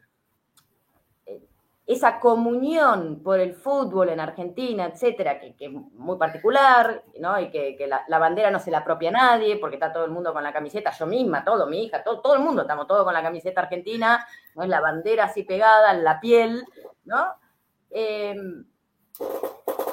esa 1.88 2.20
comunión 2.20 3.22
por 3.22 3.40
el 3.40 3.54
fútbol 3.54 4.10
en 4.10 4.20
Argentina, 4.20 4.84
etcétera, 4.84 5.40
que, 5.40 5.54
es 5.58 5.72
muy 5.72 6.18
particular, 6.18 7.02
¿no? 7.18 7.40
Y 7.40 7.50
que, 7.50 7.88
la, 7.88 8.18
bandera 8.18 8.50
no 8.50 8.60
se 8.60 8.70
la 8.70 8.78
apropia 8.78 9.08
a 9.08 9.12
nadie, 9.12 9.56
porque 9.56 9.76
está 9.76 9.90
todo 9.90 10.04
el 10.04 10.10
mundo 10.10 10.34
con 10.34 10.42
la 10.42 10.52
camiseta, 10.52 10.90
yo 10.90 11.06
misma, 11.06 11.46
todo, 11.46 11.66
mi 11.66 11.84
hija, 11.84 12.04
todo, 12.04 12.20
todo 12.20 12.34
el 12.34 12.40
mundo, 12.40 12.60
estamos 12.60 12.86
todos 12.86 13.04
con 13.04 13.14
la 13.14 13.22
camiseta 13.22 13.62
argentina, 13.62 14.26
¿no? 14.54 14.66
La 14.66 14.82
bandera 14.82 15.24
así 15.24 15.44
pegada 15.44 15.94
en 15.94 16.04
la 16.04 16.20
piel, 16.20 16.62
¿no? 17.06 17.24
Em, 17.88 18.66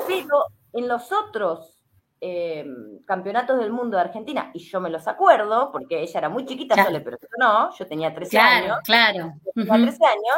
pero 0.07 0.45
en 0.73 0.87
los 0.87 1.11
otros 1.11 1.81
em, 2.19 3.03
campeonatos 3.05 3.59
del 3.59 3.71
mundo 3.71 3.97
de 3.97 4.03
Argentina, 4.03 4.51
y 4.53 4.59
yo 4.59 4.79
me 4.79 4.89
los 4.89 5.07
acuerdo, 5.07 5.71
porque 5.71 6.01
ella 6.01 6.19
era 6.19 6.29
muy 6.29 6.45
chiquita, 6.45 6.75
pero 7.03 7.17
yo 7.21 7.27
no, 7.37 7.75
yo 7.75 7.87
tenía 7.87 8.13
13 8.13 8.37
años. 8.39 8.77
Claro, 8.83 9.33
Tenía 9.53 9.73
13 9.73 10.05
años 10.05 10.35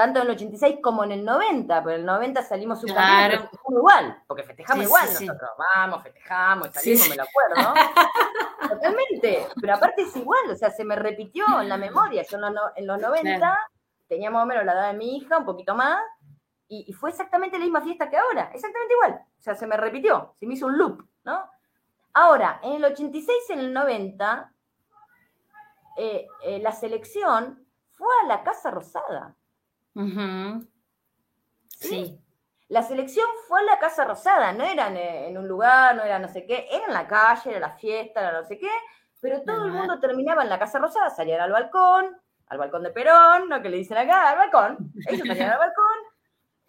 tanto 0.00 0.20
en 0.20 0.28
el 0.28 0.32
86 0.32 0.78
como 0.82 1.04
en 1.04 1.12
el 1.12 1.24
90, 1.26 1.84
pero 1.84 1.94
en 1.96 2.00
el 2.00 2.06
90 2.06 2.42
salimos 2.42 2.80
subcampeones, 2.80 3.40
claro. 3.40 3.50
igual, 3.68 4.22
porque 4.26 4.44
festejamos 4.44 4.84
igual 4.84 5.06
nosotros, 5.06 5.50
vamos, 5.58 6.02
festejamos, 6.02 6.70
salimos, 6.72 7.08
me 7.10 7.16
lo 7.16 7.22
acuerdo. 7.24 7.74
Totalmente, 8.70 9.46
pero 9.60 9.74
aparte 9.74 10.00
es 10.00 10.16
igual, 10.16 10.50
o 10.50 10.56
sea, 10.56 10.70
se 10.70 10.84
me 10.84 10.96
repitió 10.96 11.44
en 11.60 11.68
la 11.68 11.76
memoria, 11.76 12.22
yo 12.22 12.38
en 12.76 12.86
los, 12.86 12.98
90 12.98 13.58
tenía 14.08 14.30
más 14.30 14.44
o 14.44 14.46
menos 14.46 14.64
la 14.64 14.72
edad 14.72 14.92
de 14.92 14.96
mi 14.96 15.18
hija, 15.18 15.36
un 15.36 15.44
poquito 15.44 15.74
más, 15.74 16.00
y, 16.72 16.92
fue 16.92 17.10
exactamente 17.10 17.58
la 17.58 17.64
misma 17.64 17.82
fiesta 17.82 18.08
que 18.08 18.16
ahora, 18.16 18.50
exactamente 18.54 18.94
igual, 18.94 19.24
o 19.38 19.42
sea, 19.42 19.56
se 19.56 19.66
me 19.66 19.76
repitió, 19.76 20.34
se 20.38 20.46
me 20.46 20.54
hizo 20.54 20.66
un 20.66 20.78
loop, 20.78 21.04
¿no? 21.24 21.50
Ahora, 22.14 22.60
en 22.62 22.74
el 22.74 22.84
86 22.84 23.36
y 23.48 23.52
en 23.52 23.58
el 23.58 23.72
90, 23.72 24.52
eh, 25.96 26.28
eh, 26.44 26.60
la 26.60 26.70
selección 26.70 27.66
fue 27.90 28.08
a 28.22 28.26
la 28.26 28.44
Casa 28.44 28.70
Rosada. 28.70 29.34
¿Sí? 31.68 32.20
La 32.68 32.82
selección 32.82 33.26
fue 33.48 33.60
a 33.60 33.64
la 33.64 33.78
Casa 33.80 34.04
Rosada, 34.04 34.52
no 34.52 34.62
eran 34.64 34.96
en 34.96 35.36
un 35.36 35.48
lugar, 35.48 35.96
no 35.96 36.04
era 36.04 36.20
no 36.20 36.28
sé 36.28 36.46
qué, 36.46 36.68
era 36.70 36.86
en 36.86 36.94
la 36.94 37.08
calle, 37.08 37.50
era 37.50 37.60
la 37.60 37.72
fiesta, 37.72 38.20
era 38.20 38.40
no 38.40 38.44
sé 38.44 38.58
qué, 38.58 38.70
pero 39.20 39.42
todo 39.42 39.66
el 39.66 39.72
mundo 39.72 39.98
terminaba 39.98 40.44
en 40.44 40.48
la 40.48 40.58
Casa 40.60 40.78
Rosada, 40.78 41.10
salían 41.10 41.40
al 41.40 41.50
balcón, 41.50 42.16
al 42.46 42.58
balcón 42.58 42.84
de 42.84 42.90
Perón, 42.90 43.48
lo 43.48 43.60
que 43.60 43.70
le 43.70 43.78
dicen 43.78 43.98
acá, 43.98 44.30
al 44.30 44.38
balcón, 44.38 44.92
ellos 45.08 45.26
salían 45.26 45.50
al 45.50 45.58
balcón, 45.58 45.99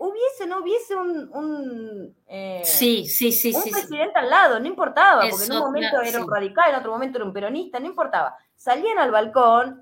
hubiese, 0.02 0.48
no 0.48 0.62
hubiese 0.62 0.96
un, 0.96 2.16
eh, 2.28 2.62
sí, 2.66 3.06
sí, 3.06 3.32
sí, 3.32 3.54
un 3.54 3.62
presidente 3.62 4.18
al 4.18 4.30
lado, 4.30 4.60
no 4.60 4.66
importaba, 4.66 5.22
porque 5.30 5.46
en 5.46 5.52
un 5.52 5.60
momento 5.60 6.02
era 6.02 6.20
un 6.20 6.30
radical, 6.30 6.72
en 6.72 6.80
otro 6.80 6.92
momento 6.92 7.18
era 7.20 7.26
un 7.26 7.34
peronista, 7.34 7.80
no 7.80 7.86
importaba. 7.86 8.36
Salían 8.56 8.98
al 8.98 9.12
balcón, 9.12 9.82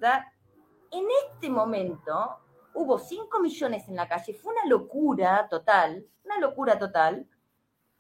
en 0.92 1.06
este 1.24 1.50
momento 1.50 2.38
hubo 2.74 3.00
5 3.00 3.40
millones 3.40 3.88
en 3.88 3.96
la 3.96 4.08
calle, 4.08 4.34
fue 4.34 4.54
una 4.54 4.66
locura 4.66 5.48
total, 5.50 6.06
una 6.26 6.40
locura 6.40 6.78
total. 6.78 7.26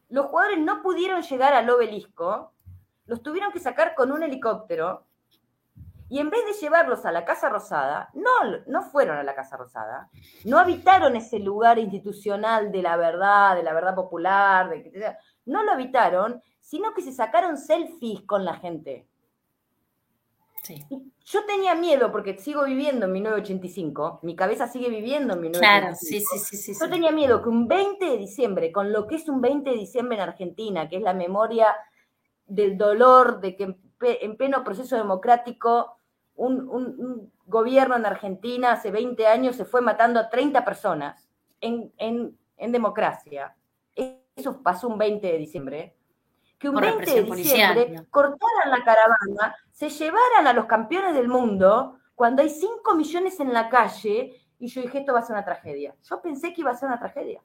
Los 0.10 0.26
jugadores 0.26 0.60
no 0.60 0.82
pudieron 0.82 1.22
llegar 1.22 1.54
al 1.54 1.70
obelisco, 1.70 2.52
los 3.06 3.24
tuvieron 3.24 3.54
que 3.54 3.60
sacar 3.60 3.96
con 3.96 4.12
un 4.12 4.24
helicóptero 4.24 5.06
y 6.10 6.19
en 6.19 6.30
vez 6.30 6.44
de 6.45 6.53
llevarlos 6.53 7.06
a 7.06 7.11
la 7.11 7.23
Casa 7.23 7.49
Rosada, 7.49 8.10
no, 8.14 8.57
no 8.65 8.84
fueron 8.84 9.18
a 9.18 9.23
la 9.23 9.36
Casa 9.36 9.57
Rosada, 9.57 10.10
no 10.44 10.57
habitaron 10.57 11.15
ese 11.15 11.40
lugar 11.40 11.77
institucional 11.77 12.72
de 12.72 12.81
la 12.81 12.98
verdad, 12.98 13.56
de 13.56 13.64
la 13.64 13.73
verdad 13.73 13.94
popular, 13.94 14.69
de, 14.69 15.15
no 15.45 15.64
lo 15.64 15.72
habitaron, 15.72 16.41
sino 16.60 16.94
que 16.94 17.02
se 17.02 17.11
sacaron 17.11 17.57
selfies 17.57 18.22
con 18.22 18.44
la 18.44 18.56
gente. 18.56 19.07
Yo 21.26 21.45
tenía 21.45 21.73
miedo 21.73 22.11
porque 22.11 22.38
sigo 22.38 22.64
viviendo 22.64 23.06
en 23.06 23.11
1985, 23.14 24.19
mi 24.23 24.36
cabeza 24.36 24.68
sigue 24.68 24.90
viviendo 24.90 25.34
en 25.34 25.41
1985. 25.41 25.60
Claro, 25.60 25.95
sí, 25.95 26.22
sí, 26.22 26.57
sí, 26.57 26.73
Yo 26.80 26.90
tenía 26.90 27.11
miedo 27.11 27.41
que 27.41 27.49
un 27.49 27.68
20 27.68 28.06
de 28.06 28.18
diciembre, 28.18 28.72
con 28.72 28.91
lo 28.91 29.07
que 29.07 29.15
es 29.15 29.27
un 29.30 29.41
20 29.41 29.69
de 29.69 29.76
diciembre 29.76 30.18
en 30.18 30.23
Argentina, 30.23 30.90
que 30.90 30.98
es 30.98 31.02
la 31.02 31.14
memoria 31.14 31.76
del 32.45 32.77
dolor 32.77 33.40
de 33.40 33.56
que 33.56 33.77
en 34.02 34.38
pleno 34.38 34.64
proceso 34.64 34.95
democrático 34.95 35.99
un, 36.48 37.32
gobierno 37.45 37.95
en 37.95 38.06
Argentina 38.06 38.74
hace 38.74 38.91
20 38.91 39.26
años 39.26 39.56
se 39.56 39.66
fue 39.66 39.82
matando 39.82 40.20
a 40.20 40.30
30 40.30 40.64
personas 40.64 41.28
en, 41.61 41.91
en 41.98 42.72
democracia. 42.72 43.56
Eso 43.95 44.61
pasó 44.61 44.88
un 44.88 44.98
20 44.98 45.26
de 45.26 45.38
diciembre 45.38 45.95
que 46.60 46.70
un 46.70 46.76
20 46.76 47.24
de 47.24 47.36
diciembre 47.36 48.06
cortaran 48.11 48.70
la 48.70 48.84
caravana, 48.84 49.56
se 49.72 49.90
llevaran 49.90 50.45
a 50.45 50.53
los 50.53 50.66
campeones 50.66 51.16
del 51.16 51.30
mundo 51.30 51.98
cuando 52.14 52.41
hay 52.41 52.49
5 52.49 52.95
millones 52.95 53.40
en 53.40 53.53
la 53.53 53.70
calle 53.70 54.41
y 54.60 54.68
yo 54.68 54.82
dije, 54.82 54.99
esto 54.99 55.14
va 55.14 55.20
a 55.20 55.24
ser 55.24 55.36
una 55.36 55.45
tragedia. 55.45 55.95
Yo 56.03 56.22
pensé 56.22 56.53
que 56.53 56.61
iba 56.61 56.72
a 56.72 56.76
ser 56.76 56.88
una 56.88 56.99
tragedia. 56.99 57.41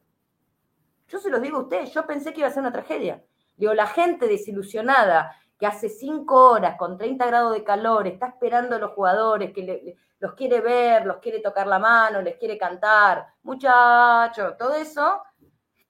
Yo 1.07 1.21
se 1.21 1.31
los 1.31 1.41
digo 1.41 1.59
a 1.59 1.63
ustedes, 1.63 1.95
yo 1.95 2.05
pensé 2.07 2.33
que 2.33 2.41
iba 2.41 2.49
a 2.49 2.53
ser 2.53 2.63
una 2.63 2.73
tragedia. 2.73 3.23
Digo, 3.57 3.73
la 3.73 3.87
gente 3.87 4.27
desilusionada 4.27 5.37
que 5.59 5.67
hace 5.67 5.89
5 5.89 6.51
horas 6.51 6.77
con 6.77 6.99
30 6.99 7.27
grados 7.27 7.53
de 7.55 7.65
calor 7.65 8.07
está 8.07 8.29
esperando 8.29 8.77
a 8.77 8.79
los 8.79 8.93
jugadores, 8.93 9.53
que 9.53 9.97
los 10.19 10.35
quiere 10.35 10.61
ver, 10.61 11.07
los 11.07 11.19
quiere 11.19 11.41
tocar 11.41 11.67
la 11.67 11.79
mano, 11.79 12.23
les 12.23 12.37
quiere 12.37 12.59
cantar, 12.59 13.27
muchachos, 13.43 14.57
todo 14.59 14.75
eso, 14.75 15.23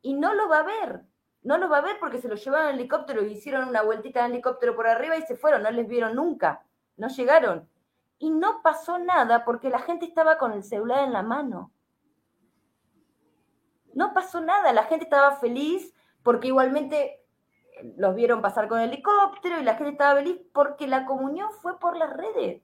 y 0.02 0.14
no 0.14 0.34
lo 0.34 0.48
va 0.48 0.58
a 0.58 0.62
ver 0.62 1.04
no 1.44 1.58
los 1.58 1.70
va 1.70 1.78
a 1.78 1.82
ver 1.82 1.98
porque 2.00 2.20
se 2.20 2.28
los 2.28 2.42
llevaron 2.42 2.70
en 2.70 2.74
helicóptero 2.76 3.22
y 3.22 3.32
hicieron 3.32 3.68
una 3.68 3.82
vueltita 3.82 4.24
en 4.24 4.32
helicóptero 4.32 4.74
por 4.74 4.88
arriba 4.88 5.16
y 5.16 5.22
se 5.22 5.36
fueron, 5.36 5.62
no 5.62 5.70
les 5.70 5.86
vieron 5.86 6.16
nunca, 6.16 6.64
no 6.96 7.08
llegaron. 7.08 7.68
Y 8.18 8.30
no 8.30 8.62
pasó 8.62 8.98
nada 8.98 9.44
porque 9.44 9.68
la 9.68 9.80
gente 9.80 10.06
estaba 10.06 10.38
con 10.38 10.52
el 10.52 10.64
celular 10.64 11.04
en 11.04 11.12
la 11.12 11.22
mano. 11.22 11.70
No 13.92 14.14
pasó 14.14 14.40
nada, 14.40 14.72
la 14.72 14.84
gente 14.84 15.04
estaba 15.04 15.36
feliz 15.36 15.94
porque 16.22 16.48
igualmente 16.48 17.22
los 17.96 18.14
vieron 18.14 18.42
pasar 18.42 18.68
con 18.68 18.80
el 18.80 18.90
helicóptero 18.90 19.60
y 19.60 19.64
la 19.64 19.74
gente 19.74 19.92
estaba 19.92 20.16
feliz 20.16 20.40
porque 20.52 20.86
la 20.86 21.06
comunión 21.06 21.50
fue 21.60 21.78
por 21.78 21.96
las 21.96 22.12
redes. 22.12 22.62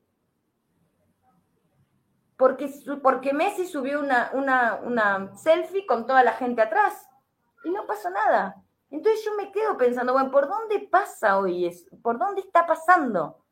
Porque, 2.37 2.71
porque 3.03 3.33
Messi 3.33 3.67
subió 3.67 4.01
una, 4.01 4.31
una, 4.33 4.77
una 4.83 5.37
selfie 5.37 5.87
con 5.87 6.07
toda 6.07 6.25
la 6.25 6.33
gente 6.33 6.63
atrás 6.63 7.07
y 7.65 7.71
no 7.71 7.87
pasó 7.87 8.09
nada. 8.11 8.57
Entonces 8.91 9.25
yo 9.25 9.35
me 9.35 9.53
quedo 9.53 9.77
pensando, 9.77 10.13
bueno, 10.13 10.31
¿por 10.31 10.49
dónde 10.49 10.89
pasa 10.91 11.39
hoy 11.39 11.67
eso? 11.67 11.87
¿Por 12.03 12.19
dónde 12.19 12.41
está 12.41 12.67
pasando? 12.67 13.45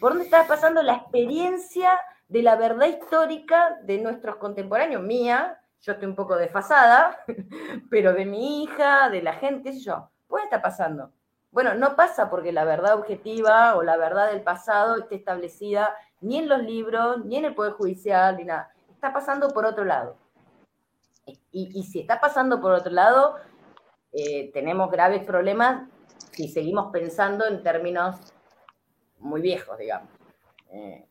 ¿Por 0.00 0.12
dónde 0.12 0.24
está 0.24 0.46
pasando 0.46 0.82
la 0.82 0.94
experiencia 0.94 1.98
de 2.28 2.42
la 2.42 2.56
verdad 2.56 2.86
histórica 2.86 3.78
de 3.84 3.98
nuestros 3.98 4.36
contemporáneos? 4.36 5.02
Mía, 5.02 5.60
yo 5.80 5.92
estoy 5.92 6.08
un 6.08 6.16
poco 6.16 6.36
desfasada, 6.36 7.18
pero 7.90 8.12
de 8.12 8.24
mi 8.24 8.62
hija, 8.62 9.08
de 9.10 9.22
la 9.22 9.34
gente, 9.34 9.78
yo. 9.78 10.10
¿Por 10.28 10.40
dónde 10.40 10.54
está 10.54 10.62
pasando? 10.62 11.12
Bueno, 11.50 11.74
no 11.74 11.96
pasa 11.96 12.30
porque 12.30 12.52
la 12.52 12.64
verdad 12.64 12.94
objetiva 12.94 13.74
o 13.74 13.82
la 13.82 13.96
verdad 13.96 14.30
del 14.30 14.42
pasado 14.42 14.96
esté 14.96 15.16
establecida 15.16 15.94
ni 16.20 16.38
en 16.38 16.48
los 16.48 16.62
libros, 16.62 17.24
ni 17.24 17.36
en 17.36 17.46
el 17.46 17.54
Poder 17.54 17.72
Judicial, 17.72 18.36
ni 18.36 18.44
nada. 18.44 18.70
Está 18.90 19.12
pasando 19.12 19.48
por 19.48 19.64
otro 19.64 19.84
lado. 19.84 20.16
Y, 21.50 21.82
si 21.82 22.00
está 22.00 22.20
pasando 22.20 22.60
por 22.60 22.72
otro 22.72 22.92
lado, 22.92 23.36
eh, 24.12 24.50
tenemos 24.52 24.90
graves 24.90 25.24
problemas 25.24 25.88
si 26.32 26.48
seguimos 26.48 26.90
pensando 26.92 27.46
en 27.46 27.62
términos 27.62 28.16
muy 29.18 29.40
viejos, 29.40 29.76
digamos. 29.78 30.08
Eh, 30.70 31.06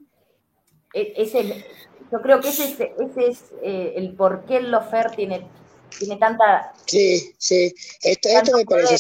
e-, 0.94 1.64
yo 2.12 2.22
creo 2.22 2.40
que 2.40 2.50
ese, 2.50 2.96
es 3.18 3.54
eh, 3.62 3.94
el 3.98 4.16
por 4.16 4.46
qué 4.46 4.58
el 4.58 4.72
Lofer 4.72 5.12
tiene, 5.12 5.48
tiene 5.98 6.18
tanta... 6.18 6.74
Sí, 6.86 7.34
sí, 7.38 7.74
esto, 8.02 8.58
me 8.58 8.66
parece... 8.66 8.98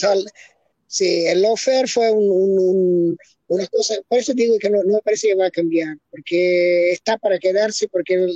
sí, 0.87 1.25
el 1.25 1.41
Lofer 1.41 1.87
fue 1.87 2.11
una 2.11 3.67
cosa, 3.67 3.95
por 4.07 4.19
eso 4.19 4.33
digo 4.33 4.57
que 4.59 4.69
no, 4.69 4.83
no 4.83 4.95
me 4.95 5.01
parece 5.01 5.27
que 5.27 5.35
va 5.35 5.47
a 5.47 5.51
cambiar, 5.51 5.97
porque 6.09 6.91
está 6.91 7.17
para 7.17 7.39
quedarse, 7.39 7.87
porque, 7.87 8.27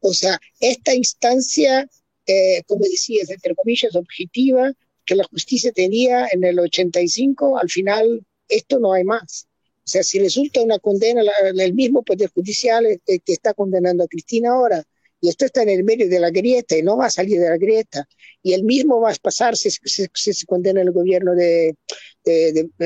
o 0.00 0.12
sea, 0.12 0.40
esta 0.60 0.94
instancia 0.94 1.88
eh, 2.28 2.62
como 2.66 2.84
decías, 2.84 3.30
entre 3.30 3.54
comillas, 3.54 3.96
objetiva, 3.96 4.72
que 5.06 5.16
la 5.16 5.24
justicia 5.24 5.72
tenía 5.72 6.28
en 6.30 6.44
el 6.44 6.58
85, 6.58 7.58
al 7.58 7.70
final 7.70 8.22
esto 8.48 8.78
no 8.78 8.92
hay 8.92 9.02
más. 9.02 9.48
O 9.78 9.90
sea, 9.90 10.02
si 10.02 10.18
resulta 10.18 10.60
una 10.60 10.78
condena, 10.78 11.22
el 11.42 11.72
mismo 11.72 12.02
Poder 12.02 12.28
Judicial 12.28 13.00
que 13.06 13.22
está 13.32 13.54
condenando 13.54 14.04
a 14.04 14.08
Cristina 14.08 14.50
ahora, 14.50 14.84
y 15.20 15.28
esto 15.28 15.44
está 15.44 15.62
en 15.62 15.70
el 15.70 15.84
medio 15.84 16.08
de 16.08 16.20
la 16.20 16.30
grieta 16.30 16.76
y 16.76 16.82
no 16.82 16.96
va 16.96 17.06
a 17.06 17.10
salir 17.10 17.40
de 17.40 17.48
la 17.48 17.56
grieta, 17.56 18.06
y 18.42 18.52
el 18.52 18.64
mismo 18.64 19.00
va 19.00 19.10
a 19.10 19.14
pasar 19.14 19.56
si, 19.56 19.70
se 19.70 20.46
condena 20.46 20.80
el 20.80 20.92
gobierno 20.92 21.34
de, 21.34 21.74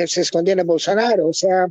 se 0.07 0.31
condena 0.31 0.65
Bolsonaro. 0.65 1.29
O 1.29 1.33
sea, 1.33 1.67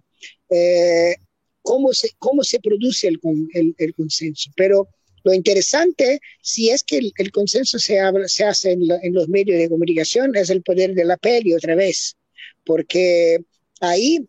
eh, 0.50 1.16
¿cómo, 1.62 1.94
se, 1.94 2.10
¿cómo 2.20 2.44
se 2.44 2.60
produce 2.60 3.08
el, 3.08 3.20
el, 3.54 3.76
el 3.78 3.94
consenso? 3.96 4.52
Pero 4.56 4.88
lo 5.24 5.34
interesante, 5.34 6.20
si 6.42 6.70
es 6.70 6.84
que 6.84 7.00
el, 7.16 7.32
consenso 7.32 7.78
se, 7.78 8.00
se 8.28 8.44
hace 8.44 8.72
en, 8.72 9.14
los 9.14 9.30
medios 9.30 9.60
de 9.60 9.70
comunicación, 9.70 10.36
es 10.36 10.50
el 10.50 10.64
poder 10.64 10.96
de 10.96 11.06
la 11.06 11.18
peli 11.18 11.54
otra 11.54 11.76
vez, 11.76 12.18
porque 12.66 13.40
ahí, 13.80 14.28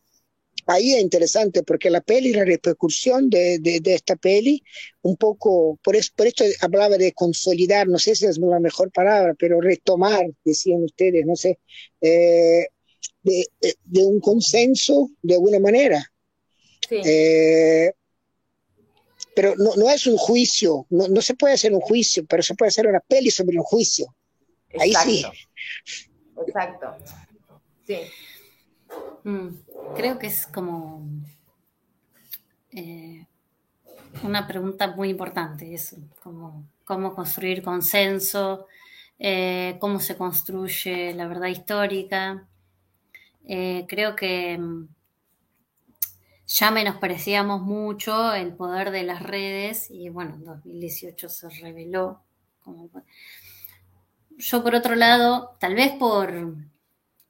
ahí 0.67 0.95
es 0.95 1.01
interesante, 1.01 1.63
porque 1.63 1.91
la 1.91 2.01
peli, 2.01 2.33
la 2.33 2.45
repercusión 2.45 3.29
de, 3.29 3.59
de, 3.59 3.95
esta 3.95 4.17
peli, 4.17 4.63
un 5.03 5.17
poco, 5.17 5.79
por, 5.83 5.97
eso, 5.97 6.13
por 6.17 6.27
esto 6.27 6.45
hablaba 6.61 6.97
de 6.97 7.13
consolidar, 7.13 7.89
no 7.89 7.99
sé 7.99 8.15
si 8.15 8.27
es 8.27 8.39
la 8.39 8.61
mejor 8.61 8.91
palabra, 8.91 9.35
pero 9.39 9.61
retomar, 9.61 10.27
decían 10.45 10.83
ustedes, 10.85 11.27
no 11.27 11.37
sé, 11.37 11.59
eh, 12.01 12.67
de, 13.23 13.47
de, 13.85 14.05
un 14.05 14.21
consenso 14.21 15.11
de 15.23 15.35
alguna 15.35 15.59
manera. 15.59 16.05
Sí. 16.89 17.01
Eh, 17.05 17.93
pero 19.35 19.55
no, 19.57 19.77
no 19.77 19.91
es 19.91 20.07
un 20.07 20.17
juicio, 20.17 20.87
no, 20.91 21.09
no, 21.09 21.23
se 21.23 21.35
puede 21.35 21.55
hacer 21.55 21.73
un 21.73 21.81
juicio, 21.81 22.25
pero 22.29 22.43
se 22.43 22.55
puede 22.55 22.69
hacer 22.69 22.87
una 22.87 23.01
peli 23.01 23.31
sobre 23.31 23.57
un 23.57 23.65
juicio. 23.65 24.15
Ahí 24.79 24.93
sí. 25.05 25.25
Exacto. 26.47 26.87
Sí. 27.87 27.97
Mm, 29.25 29.49
creo 29.97 30.19
que 30.19 30.27
es 30.27 30.47
como 30.47 31.07
eh, 32.73 33.27
una 34.25 34.47
pregunta 34.47 34.89
muy 34.89 35.11
importante, 35.11 35.75
eso, 35.75 35.97
como 36.23 36.65
cómo 36.85 37.15
construir 37.15 37.63
consenso, 37.63 38.67
eh, 39.19 39.77
cómo 39.81 40.01
se 40.01 40.17
construye 40.17 41.15
la 41.15 41.29
verdad 41.29 41.49
histórica. 41.49 42.47
Eh, 43.45 43.87
creo 43.89 44.17
que 44.17 44.59
mm, 44.59 44.89
ya 46.47 46.71
menospreciamos 46.71 47.63
mucho 47.63 48.35
el 48.35 48.55
poder 48.55 48.91
de 48.91 49.05
las 49.05 49.23
redes 49.23 49.91
y 49.91 50.09
bueno, 50.09 50.35
en 50.35 50.45
2018 50.45 51.29
se 51.29 51.49
reveló. 51.49 52.21
Yo 54.37 54.63
por 54.63 54.75
otro 54.75 54.95
lado, 54.95 55.57
tal 55.61 55.75
vez 55.75 55.93
por, 55.93 56.57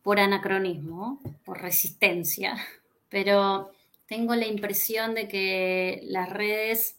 por 0.03 0.19
anacronismo, 0.19 1.20
por 1.45 1.61
resistencia, 1.61 2.57
pero 3.09 3.70
tengo 4.07 4.35
la 4.35 4.47
impresión 4.47 5.15
de 5.15 5.29
que 5.29 6.01
las 6.05 6.29
redes 6.29 6.99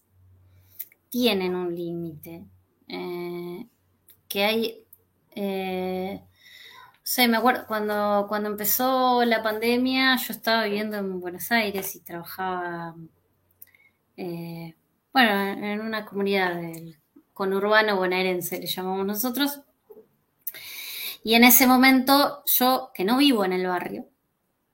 tienen 1.09 1.55
un 1.55 1.75
límite, 1.75 2.43
eh, 2.87 3.67
que 4.27 4.43
hay... 4.43 4.85
Eh, 5.35 6.21
me 7.27 7.37
acuerdo, 7.37 7.65
cuando, 7.67 8.25
cuando 8.27 8.49
empezó 8.49 9.23
la 9.25 9.43
pandemia, 9.43 10.15
yo 10.15 10.33
estaba 10.33 10.63
viviendo 10.63 10.97
en 10.97 11.19
Buenos 11.19 11.51
Aires 11.51 11.95
y 11.95 11.99
trabajaba, 11.99 12.95
eh, 14.17 14.73
bueno, 15.11 15.31
en 15.63 15.81
una 15.81 16.05
comunidad 16.05 16.55
del 16.55 16.97
conurbano 17.33 17.97
bonaerense, 17.97 18.59
le 18.59 18.67
llamamos 18.67 19.05
nosotros. 19.05 19.61
Y 21.23 21.35
en 21.35 21.45
ese 21.45 21.67
momento, 21.67 22.43
yo, 22.45 22.91
que 22.93 23.05
no 23.05 23.17
vivo 23.17 23.45
en 23.45 23.53
el 23.53 23.65
barrio 23.65 24.09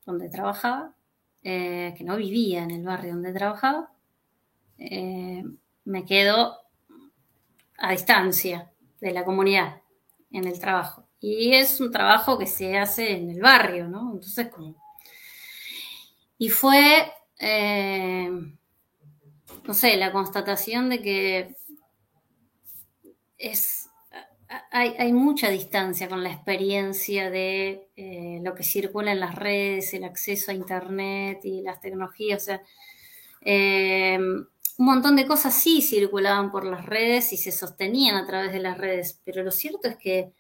donde 0.06 0.30
trabajaba, 0.30 0.96
eh, 1.44 1.94
que 1.98 2.04
no 2.04 2.18
vivía 2.18 2.64
en 2.64 2.72
el 2.72 2.84
barrio 2.84 3.14
donde 3.14 3.32
trabajaba, 3.32 3.92
eh, 4.78 5.44
me 5.86 6.06
quedo 6.06 6.58
a 7.78 7.92
distancia 7.92 8.72
de 9.00 9.12
la 9.12 9.24
comunidad 9.24 9.82
en 10.32 10.46
el 10.46 10.60
trabajo. 10.60 11.08
Y 11.20 11.54
es 11.54 11.80
un 11.80 11.92
trabajo 11.92 12.38
que 12.38 12.48
se 12.48 12.78
hace 12.78 13.18
en 13.18 13.30
el 13.30 13.42
barrio, 13.42 13.88
¿no? 13.88 14.14
Entonces, 14.14 14.48
como... 14.50 14.76
Y 16.38 16.50
fue, 16.50 17.12
eh, 17.40 18.30
no 19.66 19.74
sé, 19.74 19.98
la 19.98 20.12
constatación 20.12 20.90
de 20.90 21.02
que 21.02 21.56
es, 23.38 23.79
hay, 24.72 25.14
mucha 25.14 25.50
distancia 25.50 26.10
con 26.10 26.24
la 26.24 26.32
experiencia 26.32 27.30
de 27.30 27.90
eh, 27.96 28.40
lo 28.44 28.56
que 28.56 28.64
circula 28.64 29.12
en 29.12 29.20
las 29.20 29.36
redes, 29.36 29.94
el 29.94 30.04
acceso 30.04 30.52
a 30.52 30.56
Internet 30.56 31.42
y 31.46 31.62
las 31.62 31.80
tecnologías. 31.82 32.44
O 32.44 32.46
sea, 32.46 32.62
Eh, 33.42 34.18
un 34.20 34.86
montón 34.86 35.16
de 35.16 35.28
cosas 35.28 35.54
sí 35.56 35.82
circulaban 35.82 36.52
por 36.52 36.66
las 36.66 36.86
redes 36.86 37.34
y 37.34 37.38
se 37.38 37.52
sostenían 37.52 38.16
a 38.16 38.26
través 38.28 38.52
de 38.54 38.60
las 38.60 38.78
redes, 38.78 39.22
pero 39.26 39.44
lo 39.44 39.52
cierto 39.52 39.88
es 39.90 39.98
que, 39.98 40.34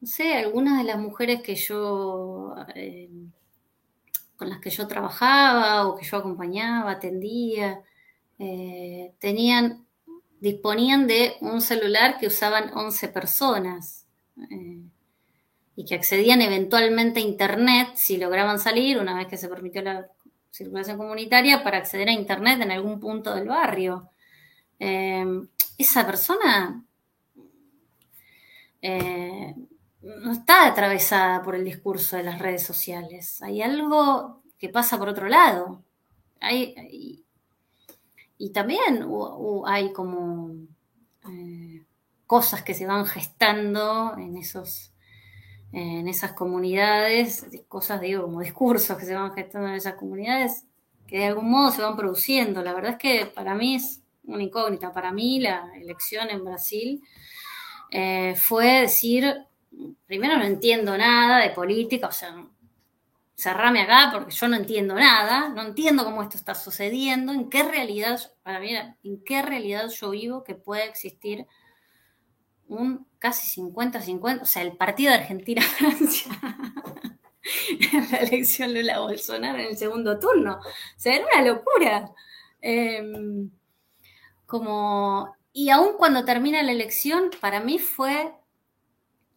no 0.00 0.06
sé, 0.08 0.34
algunas 0.34 0.78
de 0.78 0.84
las 0.84 0.98
mujeres 0.98 1.42
que 1.42 1.56
yo, 1.56 2.54
eh, 2.74 3.10
con 4.36 4.48
las 4.50 4.60
que 4.60 4.70
yo 4.70 4.86
trabajaba 4.88 5.86
o 5.88 5.96
que 5.96 6.04
yo 6.06 6.16
acompañaba, 6.18 6.92
atendía, 6.92 7.82
tenían, 9.18 9.86
disponían 10.40 11.06
de 11.06 11.36
un 11.40 11.60
celular 11.60 12.18
que 12.18 12.26
usaban 12.26 12.70
11 12.74 13.08
personas 13.08 14.06
y 15.76 15.84
que 15.84 15.94
accedían 15.94 16.42
eventualmente 16.42 17.20
a 17.20 17.22
Internet 17.22 17.90
si 17.94 18.16
lograban 18.16 18.58
salir 18.58 18.98
una 18.98 19.14
vez 19.14 19.26
que 19.26 19.36
se 19.36 19.48
permitió 19.48 19.82
la 19.82 20.08
circulación 20.50 20.98
comunitaria 20.98 21.62
para 21.62 21.78
acceder 21.78 22.08
a 22.08 22.12
Internet 22.12 22.60
en 22.60 22.70
algún 22.70 22.98
punto 22.98 23.34
del 23.34 23.48
barrio. 23.48 24.10
Eh, 24.78 25.24
esa 25.78 26.06
persona 26.06 26.84
eh, 28.82 29.54
no 30.02 30.32
está 30.32 30.66
atravesada 30.66 31.42
por 31.42 31.54
el 31.54 31.64
discurso 31.64 32.16
de 32.16 32.24
las 32.24 32.38
redes 32.38 32.62
sociales. 32.62 33.42
Hay 33.42 33.62
algo 33.62 34.42
que 34.58 34.68
pasa 34.68 34.98
por 34.98 35.08
otro 35.08 35.28
lado. 35.28 35.82
Y, 38.42 38.50
también 38.50 39.06
hay 39.66 39.92
como 39.92 40.52
eh, 41.28 41.84
cosas 42.26 42.62
que 42.62 42.74
se 42.74 42.86
van 42.86 43.06
gestando 43.06 44.16
en 44.16 44.36
esos 44.36 44.90
en 45.72 46.08
esas 46.08 46.32
comunidades, 46.32 47.46
cosas, 47.68 48.00
digo, 48.00 48.22
como 48.22 48.40
discursos 48.40 48.98
que 48.98 49.06
se 49.06 49.14
van 49.14 49.32
gestando 49.32 49.68
en 49.68 49.74
esas 49.74 49.94
comunidades, 49.94 50.64
que 51.06 51.18
de 51.18 51.26
algún 51.26 51.50
modo 51.50 51.70
se 51.70 51.82
van 51.82 51.96
produciendo. 51.96 52.62
La 52.62 52.74
verdad 52.74 52.92
es 52.92 52.98
que 52.98 53.26
para 53.26 53.54
mí 53.54 53.76
es 53.76 54.02
una 54.24 54.42
incógnita. 54.42 54.92
Para 54.92 55.12
mí 55.12 55.40
la 55.40 55.70
elección 55.76 56.28
en 56.30 56.44
Brasil 56.44 57.02
eh, 57.90 58.34
fue 58.36 58.80
decir, 58.82 59.32
primero 60.06 60.36
no 60.36 60.44
entiendo 60.44 60.96
nada 60.96 61.42
de 61.42 61.50
política, 61.50 62.08
o 62.08 62.12
sea, 62.12 62.34
cerrame 63.40 63.80
acá 63.80 64.10
porque 64.12 64.32
yo 64.32 64.48
no 64.48 64.56
entiendo 64.56 64.94
nada, 64.94 65.48
no 65.48 65.62
entiendo 65.62 66.04
cómo 66.04 66.22
esto 66.22 66.36
está 66.36 66.54
sucediendo, 66.54 67.32
en 67.32 67.48
qué 67.48 67.62
realidad, 67.62 68.20
para 68.42 68.60
mí, 68.60 68.74
en 68.76 69.24
qué 69.24 69.40
realidad 69.40 69.88
yo 69.88 70.10
vivo 70.10 70.44
que 70.44 70.54
puede 70.54 70.84
existir 70.84 71.46
un 72.68 73.06
casi 73.18 73.62
50-50, 73.62 74.42
o 74.42 74.44
sea, 74.44 74.62
el 74.62 74.76
partido 74.76 75.10
de 75.10 75.18
Argentina-Francia 75.18 76.32
en 77.92 78.10
la 78.10 78.18
elección 78.18 78.74
de 78.74 78.82
la 78.82 79.00
Bolsonaro 79.00 79.58
en 79.58 79.68
el 79.68 79.76
segundo 79.78 80.18
turno. 80.18 80.58
O 80.60 81.00
sea, 81.00 81.18
una 81.20 81.42
locura. 81.42 82.12
Em, 82.60 83.50
como, 84.44 85.34
y 85.52 85.70
aún 85.70 85.96
cuando 85.96 86.26
termina 86.26 86.62
la 86.62 86.72
elección, 86.72 87.30
para 87.40 87.60
mí 87.60 87.78
fue 87.78 88.34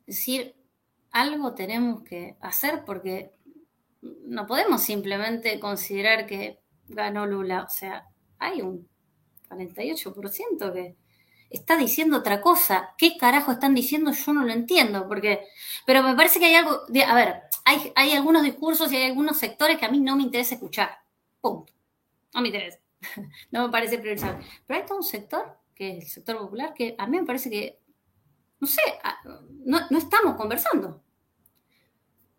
decir, 0.06 0.56
algo 1.12 1.54
tenemos 1.54 2.04
que 2.04 2.36
hacer 2.42 2.84
porque 2.86 3.32
no 4.26 4.46
podemos 4.46 4.82
simplemente 4.82 5.60
considerar 5.60 6.26
que 6.26 6.60
ganó 6.88 7.26
Lula. 7.26 7.64
O 7.64 7.70
sea, 7.70 8.08
hay 8.40 8.62
un 8.62 8.88
48% 9.50 10.74
que 10.74 10.96
está 11.50 11.78
diciendo 11.78 12.18
otra 12.18 12.42
cosa. 12.42 12.94
¿Qué 12.98 13.18
carajo 13.18 13.52
están 13.52 13.76
diciendo? 13.76 14.12
Yo 14.12 14.34
no 14.34 14.44
lo 14.44 14.52
entiendo, 14.52 15.08
porque, 15.08 15.46
pero 15.86 16.04
me 16.04 16.16
parece 16.16 16.40
que 16.40 16.46
hay 16.46 16.56
algo, 16.56 16.82
a 17.08 17.16
ver, 17.16 17.44
hay, 17.66 17.92
hay 17.96 18.12
algunos 18.12 18.44
discursos 18.44 18.92
y 18.92 18.98
hay 18.98 19.10
algunos 19.10 19.38
sectores 19.38 19.78
que 19.78 19.86
a 19.86 19.92
mí 19.92 20.00
no 20.00 20.16
me 20.16 20.24
interesa 20.24 20.56
escuchar. 20.56 20.98
Punto. 21.40 21.72
No 22.34 22.42
me 22.42 22.48
interesa. 22.48 22.80
no 23.52 23.66
me 23.66 23.72
parece 23.72 24.00
prioritario. 24.00 24.40
Pero 24.66 24.80
hay 24.80 24.86
todo 24.86 24.98
un 24.98 25.04
sector, 25.04 25.58
que 25.76 25.98
es 25.98 26.06
el 26.06 26.10
sector 26.10 26.38
popular, 26.38 26.74
que 26.74 26.96
a 26.98 27.08
mí 27.08 27.20
me 27.20 27.26
parece 27.26 27.50
que, 27.50 27.80
no 28.60 28.68
sé, 28.68 28.82
no, 29.66 29.82
no 29.90 29.98
estamos 29.98 30.36
conversando. 30.36 31.03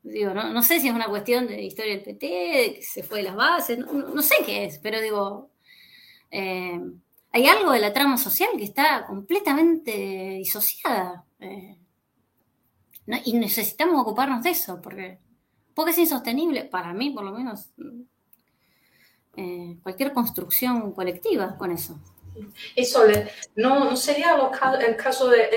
Digo, 0.04 0.34
no, 0.34 0.52
no, 0.52 0.62
sé 0.62 0.80
si 0.80 0.88
es 0.88 0.94
una 0.94 1.08
cuestión 1.08 1.46
de 1.46 1.62
historia 1.62 1.94
del 1.94 2.02
PT, 2.02 2.26
de 2.26 2.74
que 2.74 2.82
se 2.82 3.02
fue 3.02 3.18
de 3.18 3.24
las 3.24 3.36
bases, 3.36 3.78
no, 3.78 3.90
no 3.90 4.22
sé 4.22 4.34
qué 4.44 4.66
es, 4.66 4.78
pero 4.78 5.00
digo, 5.00 5.50
eh, 6.30 6.78
hay 7.32 7.46
algo 7.46 7.72
de 7.72 7.80
la 7.80 7.94
trama 7.94 8.18
social 8.18 8.50
que 8.58 8.64
está 8.64 9.06
completamente 9.06 10.36
disociada. 10.36 11.24
Eh, 11.40 11.78
y 13.24 13.32
necesitamos 13.32 14.00
ocuparnos 14.02 14.42
de 14.42 14.50
eso, 14.50 14.80
porque, 14.82 15.18
porque 15.74 15.92
es 15.92 15.98
insostenible, 15.98 16.64
para 16.64 16.92
mí 16.92 17.10
por 17.10 17.24
lo 17.24 17.32
menos, 17.32 17.70
eh, 19.36 19.78
cualquier 19.82 20.12
construcción 20.12 20.92
colectiva 20.92 21.56
con 21.56 21.72
eso. 21.72 21.98
Y 22.74 22.84
Sole, 22.84 23.30
¿no, 23.56 23.96
sería 23.96 24.36
el 24.86 24.96
caso 24.96 25.30
de, 25.30 25.48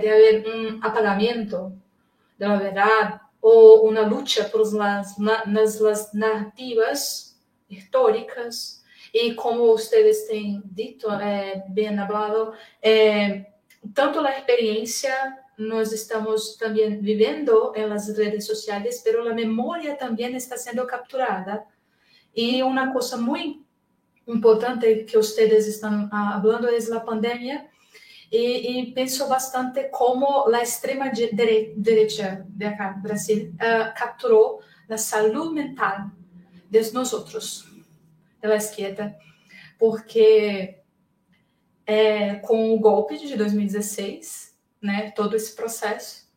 de, 0.00 0.10
haber 0.10 0.48
un 0.48 0.82
apagamiento 0.82 1.72
de 2.38 2.48
la 2.48 2.58
verdad 2.58 3.20
o 3.40 3.80
una 3.82 4.02
lucha 4.02 4.50
por 4.50 4.72
las, 4.72 5.16
las 5.18 6.14
narrativas 6.14 7.38
históricas 7.68 8.84
y 9.12 9.34
como 9.34 9.64
ustedes 9.72 10.28
han 10.30 10.62
dicho, 10.74 11.08
eh, 11.20 11.64
bien 11.68 11.98
hablado, 11.98 12.52
eh, 12.80 13.46
tanto 13.94 14.22
la 14.22 14.30
experiencia 14.30 15.46
nos 15.56 15.92
estamos 15.92 16.56
también 16.58 17.02
viviendo 17.02 17.72
en 17.74 17.90
las 17.90 18.16
redes 18.16 18.46
sociales, 18.46 19.02
pero 19.04 19.22
la 19.22 19.34
memoria 19.34 19.96
también 19.96 20.34
está 20.34 20.56
siendo 20.56 20.86
capturada. 20.86 21.66
Y 22.32 22.62
una 22.62 22.92
cosa 22.92 23.16
muy 23.16 23.64
importante 24.26 25.04
que 25.04 25.18
ustedes 25.18 25.66
están 25.66 26.08
ah, 26.12 26.36
hablando 26.36 26.68
es 26.68 26.88
la 26.88 27.04
pandemia. 27.04 27.68
Y, 28.30 28.78
y 28.78 28.92
pienso 28.92 29.28
bastante 29.28 29.90
cómo 29.90 30.46
la 30.48 30.60
extrema 30.60 31.10
derecha 31.10 32.44
de 32.46 32.66
acá, 32.66 32.96
Brasil, 33.02 33.54
uh, 33.54 33.92
capturó 33.98 34.60
la 34.86 34.96
salud 34.96 35.52
mental 35.52 36.12
de 36.68 36.92
nosotros 36.92 37.66
pela 38.40 38.56
esquerda, 38.56 39.18
porque 39.78 40.80
é, 41.84 42.36
com 42.36 42.72
o 42.72 42.78
golpe 42.78 43.18
de 43.18 43.36
2016, 43.36 44.56
né, 44.80 45.10
todo 45.10 45.34
esse 45.34 45.56
processo, 45.56 46.28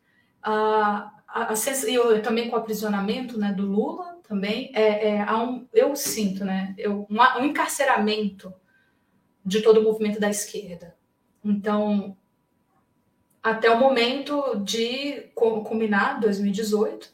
a, 0.42 1.12
a, 1.28 1.54
a, 1.54 1.88
eu, 1.88 2.22
também 2.22 2.50
com 2.50 2.56
o 2.56 2.60
aprisionamento 2.60 3.38
né, 3.38 3.54
do 3.54 3.66
Lula, 3.66 4.18
também, 4.28 4.72
é, 4.74 5.18
é, 5.18 5.34
um, 5.36 5.68
eu 5.72 5.96
sinto 5.96 6.44
né, 6.44 6.74
eu, 6.78 7.06
um, 7.10 7.18
um 7.40 7.46
encarceramento 7.46 8.52
de 9.46 9.62
todo 9.62 9.80
o 9.80 9.84
movimento 9.84 10.20
da 10.20 10.30
esquerda. 10.30 10.96
Então, 11.44 12.16
até 13.42 13.70
o 13.70 13.78
momento 13.78 14.56
de 14.64 15.32
culminar 15.36 16.20
2018 16.20 17.12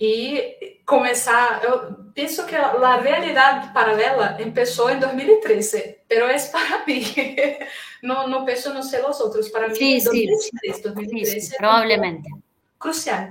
e 0.00 0.80
começar. 0.86 1.64
Eu 1.64 1.94
penso 2.14 2.46
que 2.46 2.54
a 2.54 2.96
realidade 2.96 3.72
paralela 3.72 4.36
começou 4.38 4.90
em 4.90 5.00
2013, 5.00 5.96
mas 6.08 6.48
é 6.48 6.50
para 6.50 6.86
mim. 6.86 7.02
não, 8.02 8.28
não 8.28 8.44
penso 8.44 8.72
no 8.72 8.82
sei 8.82 9.02
os 9.02 9.18
outros. 9.20 9.48
Para 9.48 9.68
mim, 9.68 9.74
sí, 9.74 10.04
2013, 10.04 10.82
2013 10.82 11.40
sí, 11.40 11.56
probablemente. 11.56 12.28
Crucial. 12.78 13.28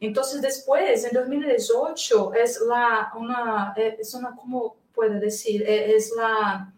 Então, 0.00 0.22
depois, 0.40 1.04
em 1.04 1.12
2018, 1.12 2.34
é 2.34 2.44
la, 2.60 3.12
uma, 3.16 3.74
é 3.76 3.96
uma, 4.14 4.36
como 4.36 4.76
puedo 4.92 5.18
dizer, 5.18 5.62
é, 5.62 5.92
é 5.92 5.98
la, 6.14 6.68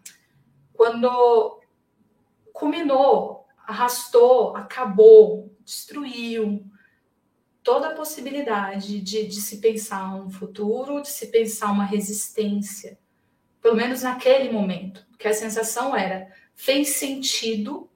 quando 0.73 1.56
culminou, 2.57 3.45
arrastou, 3.65 4.55
acabou, 4.55 5.55
destruiu, 5.63 6.65
toda 7.63 7.89
a 7.89 7.95
possibilidade 7.95 9.01
de, 9.01 9.27
de 9.27 9.41
se 9.41 9.57
pensar 9.57 10.15
um 10.15 10.29
futuro, 10.29 11.01
de 11.01 11.09
se 11.09 11.27
pensar 11.27 11.71
uma 11.71 11.83
resistência, 11.83 12.97
pelo 13.61 13.75
menos 13.75 14.03
naquele 14.03 14.51
momento, 14.51 15.05
porque 15.09 15.27
a 15.27 15.33
sensação 15.33 15.95
era 15.95 16.31
fez 16.55 16.89
sentido 16.91 17.89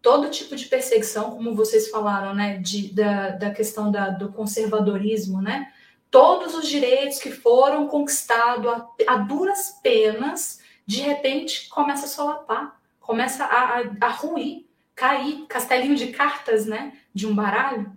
todo 0.00 0.30
tipo 0.30 0.56
de 0.56 0.64
perseguição, 0.64 1.30
como 1.30 1.54
vocês 1.54 1.88
falaram, 1.88 2.34
né, 2.34 2.56
de, 2.56 2.92
da, 2.92 3.30
da 3.30 3.50
questão 3.50 3.92
da, 3.92 4.08
do 4.08 4.32
conservadorismo, 4.32 5.40
né, 5.40 5.72
todos 6.10 6.54
os 6.54 6.66
direitos 6.66 7.18
que 7.18 7.30
foram 7.30 7.86
conquistados 7.86 8.66
a, 8.66 8.88
a 9.06 9.16
duras 9.18 9.78
penas, 9.82 10.60
de 10.86 11.00
repente 11.02 11.68
começa 11.68 12.06
a 12.06 12.08
solapar, 12.08 12.81
começa 13.12 13.44
a, 13.44 13.80
a, 13.80 13.82
a 14.00 14.08
ruir, 14.08 14.64
cair, 14.94 15.44
castelinho 15.46 15.94
de 15.94 16.06
cartas, 16.12 16.64
né, 16.64 16.94
de 17.12 17.26
um 17.26 17.34
baralho. 17.34 17.92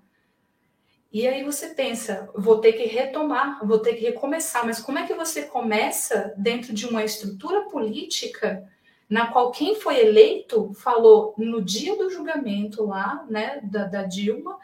E 1.10 1.26
aí 1.26 1.42
você 1.42 1.70
pensa, 1.70 2.30
vou 2.36 2.60
ter 2.60 2.74
que 2.74 2.84
retomar, 2.84 3.66
vou 3.66 3.80
ter 3.80 3.94
que 3.94 4.04
recomeçar. 4.04 4.66
Mas 4.66 4.82
como 4.82 5.00
é 5.00 5.08
que 5.08 5.14
você 5.14 5.44
começa 5.44 6.34
dentro 6.36 6.74
de 6.74 6.86
uma 6.86 7.02
estrutura 7.02 7.62
política 7.70 8.70
na 9.10 9.28
qual 9.28 9.52
quem 9.52 9.80
foi 9.80 10.02
eleito 10.02 10.74
falou 10.74 11.34
no 11.38 11.62
dia 11.62 11.96
do 11.96 12.10
julgamento 12.10 12.86
lá, 12.86 13.26
né, 13.30 13.62
da, 13.64 13.86
da 13.86 14.04
Dilma, 14.04 14.60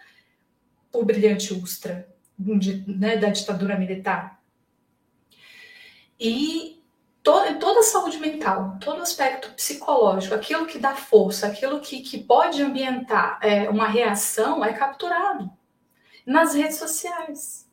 o 0.91 1.05
brilhante 1.05 1.53
Ustra, 1.53 2.09
né, 2.37 3.15
da 3.15 3.29
ditadura 3.29 3.77
militar. 3.77 4.43
E 6.19 6.80
toda 7.23 7.79
a 7.79 7.83
saúde 7.83 8.17
mental, 8.17 8.77
todo 8.79 9.01
aspecto 9.01 9.51
psicológico, 9.53 10.33
aquilo 10.33 10.65
que 10.65 10.79
dá 10.79 10.95
força, 10.95 11.47
aquilo 11.47 11.79
que, 11.79 12.01
que 12.01 12.23
pode 12.23 12.61
ambientar 12.61 13.39
é, 13.41 13.69
uma 13.69 13.87
reação 13.87 14.63
é 14.65 14.73
capturado 14.73 15.51
nas 16.25 16.53
redes 16.53 16.77
sociais. 16.77 17.67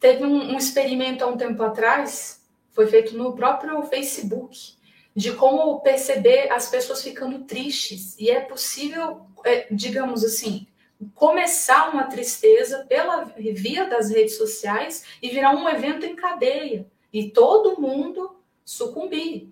Teve 0.00 0.24
um, 0.24 0.52
um 0.52 0.56
experimento 0.56 1.24
há 1.24 1.26
um 1.26 1.36
tempo 1.36 1.62
atrás, 1.62 2.46
foi 2.70 2.86
feito 2.86 3.16
no 3.16 3.34
próprio 3.34 3.82
Facebook, 3.82 4.76
de 5.14 5.32
como 5.32 5.80
perceber 5.80 6.50
as 6.52 6.68
pessoas 6.70 7.02
ficando 7.02 7.40
tristes. 7.40 8.16
E 8.18 8.30
é 8.30 8.40
possível, 8.40 9.26
é, 9.44 9.66
digamos 9.70 10.24
assim, 10.24 10.66
começar 11.14 11.90
uma 11.90 12.04
tristeza 12.04 12.86
pela 12.88 13.24
via 13.36 13.86
das 13.86 14.10
redes 14.10 14.36
sociais 14.36 15.04
e 15.20 15.28
virar 15.28 15.54
um 15.54 15.68
evento 15.68 16.06
em 16.06 16.14
cadeia. 16.14 16.86
E 17.12 17.30
todo 17.30 17.80
mundo 17.80 18.37
sucumbir. 18.68 19.48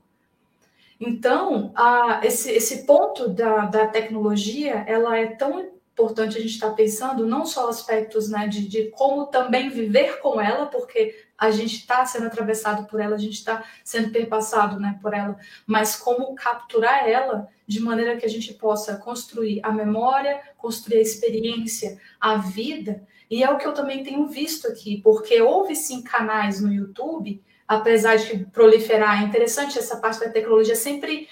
Então, 1.00 1.72
a, 1.74 2.20
esse, 2.22 2.50
esse 2.50 2.84
ponto 2.84 3.28
da, 3.28 3.64
da 3.64 3.86
tecnologia, 3.86 4.84
ela 4.86 5.16
é 5.16 5.26
tão 5.26 5.70
importante 5.92 6.36
a 6.36 6.40
gente 6.40 6.52
estar 6.52 6.68
tá 6.68 6.74
pensando 6.74 7.26
não 7.26 7.46
só 7.46 7.70
aspectos 7.70 8.28
né, 8.28 8.46
de, 8.46 8.68
de 8.68 8.90
como 8.90 9.26
também 9.26 9.70
viver 9.70 10.20
com 10.20 10.38
ela, 10.38 10.66
porque 10.66 11.18
a 11.38 11.50
gente 11.50 11.76
está 11.76 12.04
sendo 12.04 12.26
atravessado 12.26 12.86
por 12.86 13.00
ela, 13.00 13.14
a 13.14 13.18
gente 13.18 13.38
está 13.38 13.64
sendo 13.82 14.10
perpassado 14.10 14.78
né, 14.78 14.98
por 15.00 15.14
ela, 15.14 15.38
mas 15.66 15.96
como 15.96 16.34
capturar 16.34 17.08
ela 17.08 17.48
de 17.66 17.80
maneira 17.80 18.18
que 18.18 18.26
a 18.26 18.30
gente 18.30 18.52
possa 18.52 18.96
construir 18.98 19.60
a 19.62 19.72
memória, 19.72 20.42
construir 20.58 20.98
a 20.98 21.02
experiência, 21.02 21.98
a 22.20 22.36
vida. 22.36 23.02
E 23.30 23.42
é 23.42 23.50
o 23.50 23.56
que 23.56 23.66
eu 23.66 23.72
também 23.72 24.04
tenho 24.04 24.26
visto 24.26 24.68
aqui, 24.68 25.00
porque 25.02 25.40
houve 25.40 25.74
sim 25.74 26.02
canais 26.02 26.60
no 26.60 26.70
YouTube 26.70 27.42
apesar 27.66 28.16
de 28.16 28.46
proliferar, 28.46 29.22
é 29.22 29.26
interessante 29.26 29.78
essa 29.78 29.96
parte 29.96 30.20
da 30.20 30.30
tecnologia 30.30 30.76
sempre 30.76 31.28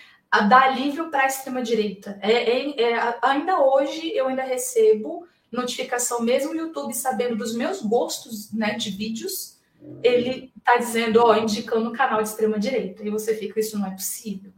dar 0.48 0.64
alívio 0.64 1.10
para 1.10 1.22
a 1.22 1.26
extrema-direita. 1.26 2.18
É, 2.20 2.32
é, 2.32 2.82
é, 2.82 3.18
ainda 3.22 3.60
hoje 3.60 4.10
eu 4.16 4.26
ainda 4.26 4.42
recebo 4.42 5.26
notificação, 5.50 6.20
mesmo 6.20 6.52
o 6.52 6.56
YouTube 6.56 6.92
sabendo 6.92 7.36
dos 7.36 7.54
meus 7.54 7.80
gostos 7.80 8.52
né, 8.52 8.74
de 8.74 8.90
vídeos, 8.90 9.60
ele 10.02 10.52
está 10.56 10.76
dizendo, 10.76 11.22
ó, 11.22 11.36
indicando 11.36 11.88
o 11.88 11.92
canal 11.92 12.22
de 12.22 12.28
extrema-direita. 12.28 13.04
E 13.04 13.10
você 13.10 13.36
fica, 13.36 13.60
isso 13.60 13.78
não 13.78 13.86
é 13.86 13.90
possível. 13.90 14.52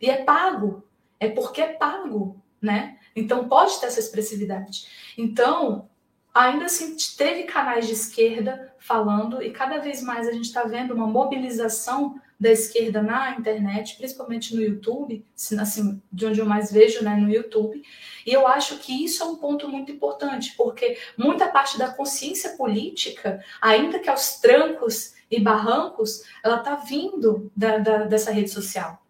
E 0.00 0.08
é 0.08 0.22
pago. 0.22 0.84
É 1.18 1.28
porque 1.28 1.60
é 1.60 1.72
pago, 1.72 2.40
né? 2.60 2.98
Então 3.14 3.48
pode 3.48 3.80
ter 3.80 3.86
essa 3.86 4.00
expressividade. 4.00 4.86
Então, 5.16 5.88
ainda 6.36 6.66
assim 6.66 6.96
teve 7.16 7.44
canais 7.44 7.86
de 7.86 7.94
esquerda 7.94 8.74
falando 8.78 9.42
e 9.42 9.50
cada 9.50 9.78
vez 9.78 10.02
mais 10.02 10.28
a 10.28 10.32
gente 10.32 10.44
está 10.44 10.64
vendo 10.64 10.94
uma 10.94 11.06
mobilização 11.06 12.20
da 12.38 12.50
esquerda 12.50 13.00
na 13.00 13.30
internet, 13.30 13.96
principalmente 13.96 14.54
no 14.54 14.60
YouTube, 14.60 15.24
assim, 15.58 16.02
de 16.12 16.26
onde 16.26 16.38
eu 16.38 16.44
mais 16.44 16.70
vejo, 16.70 17.02
né, 17.02 17.16
no 17.16 17.32
YouTube. 17.32 17.82
E 18.26 18.32
eu 18.32 18.46
acho 18.46 18.76
que 18.78 19.04
isso 19.04 19.22
é 19.22 19.26
um 19.26 19.36
ponto 19.36 19.68
muito 19.68 19.90
importante, 19.90 20.54
porque 20.54 20.98
muita 21.16 21.48
parte 21.48 21.78
da 21.78 21.88
consciência 21.88 22.50
política, 22.50 23.42
ainda 23.60 23.98
que 23.98 24.10
aos 24.10 24.38
trancos 24.38 25.14
e 25.30 25.40
barrancos, 25.40 26.24
ela 26.44 26.58
está 26.58 26.74
vindo 26.76 27.50
da, 27.56 27.78
da, 27.78 27.98
dessa 28.04 28.30
rede 28.30 28.50
social. 28.50 29.02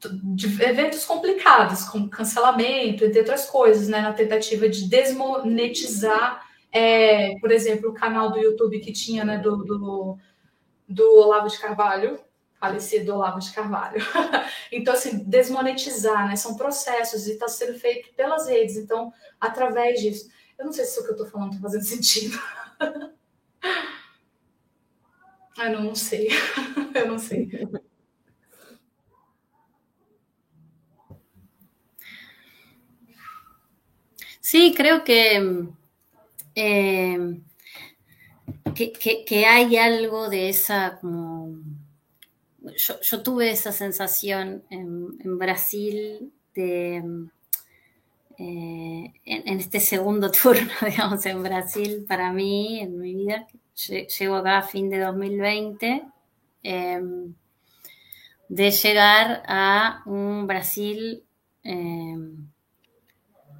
De 0.00 0.46
eventos 0.62 1.04
complicados, 1.04 1.84
como 1.84 2.08
cancelamento, 2.08 3.04
entre 3.04 3.18
outras 3.18 3.46
coisas, 3.46 3.88
né, 3.88 4.00
na 4.00 4.12
tentativa 4.14 4.68
de 4.68 4.88
desmonetizar 4.88 6.53
é, 6.74 7.38
por 7.38 7.52
exemplo, 7.52 7.90
o 7.90 7.94
canal 7.94 8.32
do 8.32 8.38
YouTube 8.40 8.80
que 8.80 8.92
tinha 8.92 9.24
né, 9.24 9.38
do, 9.38 9.58
do, 9.58 10.18
do 10.88 11.18
Olavo 11.20 11.48
de 11.48 11.56
Carvalho, 11.56 12.18
falecido 12.58 13.14
Olavo 13.14 13.38
de 13.38 13.52
Carvalho. 13.52 14.00
então, 14.72 14.92
assim, 14.92 15.22
desmonetizar, 15.24 16.26
né? 16.26 16.34
São 16.34 16.56
processos 16.56 17.28
e 17.28 17.34
está 17.34 17.46
sendo 17.46 17.78
feito 17.78 18.12
pelas 18.14 18.48
redes. 18.48 18.76
Então, 18.76 19.12
através 19.40 20.00
disso. 20.00 20.28
Eu 20.58 20.64
não 20.64 20.72
sei 20.72 20.84
se 20.84 20.98
o 20.98 21.04
que 21.04 21.10
eu 21.10 21.12
estou 21.12 21.28
falando 21.28 21.52
está 21.52 21.62
fazendo 21.62 21.84
sentido. 21.84 22.36
ah, 25.56 25.68
não, 25.70 25.84
não 25.84 25.94
sei. 25.94 26.28
eu 26.92 27.06
não 27.06 27.18
sei. 27.18 27.48
Sí, 34.40 34.72
creo 34.72 35.02
que 35.04 35.40
Eh, 36.54 37.40
que, 38.74 39.46
hay 39.46 39.76
algo 39.76 40.28
de 40.28 40.48
esa 40.48 40.98
como... 41.00 41.58
Yo, 42.76 43.22
tuve 43.22 43.50
esa 43.50 43.72
sensación 43.72 44.64
en, 44.70 45.38
Brasil 45.38 46.32
de... 46.54 47.28
Eh, 48.36 49.12
en, 49.24 49.60
este 49.60 49.78
segundo 49.78 50.30
turno, 50.42 50.72
digamos, 50.84 51.24
en 51.26 51.42
Brasil, 51.42 52.04
para 52.08 52.32
mí, 52.32 52.80
en 52.80 52.98
mi 52.98 53.14
vida, 53.14 53.46
llego 54.18 54.36
acá 54.36 54.58
a 54.58 54.62
fin 54.62 54.90
de 54.90 54.98
2020, 54.98 56.02
em, 56.62 57.34
de 58.48 58.70
llegar 58.70 59.42
a 59.46 60.02
un 60.06 60.46
Brasil 60.46 61.24
em, 61.62 62.48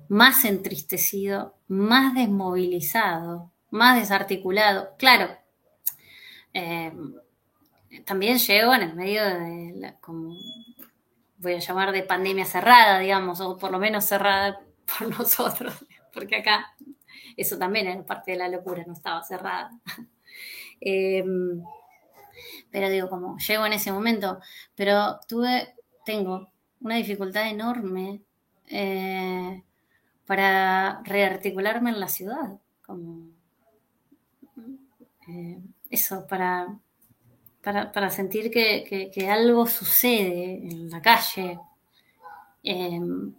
más 0.09 0.45
entristecido, 0.45 1.55
más 1.69 2.15
desmovilizado, 2.15 3.53
más 3.71 3.99
desarticulado. 3.99 4.91
Claro, 4.99 5.37
eh, 6.53 6.93
también 8.05 8.39
llegó 8.39 8.75
en 8.75 8.83
el 8.83 8.95
medio 8.95 9.25
de, 9.25 9.73
la, 9.77 9.97
como 9.97 10.37
voy 11.39 11.55
a 11.55 11.59
llamar 11.59 11.93
de 11.93 12.03
pandemia 12.03 12.45
cerrada, 12.45 12.99
digamos, 12.99 13.41
o 13.41 13.57
por 13.57 13.71
lo 13.71 13.79
menos 13.79 14.05
cerrada 14.05 14.61
por 14.99 15.09
nosotros, 15.19 15.75
porque 16.13 16.37
acá 16.37 16.75
eso 17.37 17.59
también 17.59 17.87
era 17.87 18.05
parte 18.05 18.33
de 18.33 18.39
la 18.39 18.49
locura, 18.49 18.85
no 18.87 18.93
estaba 18.93 19.23
cerrada. 19.23 19.71
Em, 20.81 21.63
pero 22.71 22.91
digo, 22.91 23.09
como 23.09 23.39
llego 23.39 23.65
en 23.65 23.73
ese 23.73 23.93
momento, 23.93 24.41
pero 24.75 25.19
tuve, 25.27 25.75
tengo 26.05 26.51
una 26.81 26.97
dificultad 26.97 27.49
enorme 27.49 28.21
eh, 28.67 29.63
para 30.27 31.03
rearticularme 31.05 31.91
en 31.91 32.01
la 32.01 32.09
ciudad, 32.09 32.59
como 32.83 33.29
eh, 35.29 35.61
eso, 35.91 36.27
para, 36.27 36.79
para, 37.63 38.11
sentir 38.11 38.51
que, 38.51 39.29
algo 39.31 39.67
sucede 39.67 40.67
en 40.67 40.91
la 40.91 41.01
calle. 41.01 41.59
Em, 42.63 43.35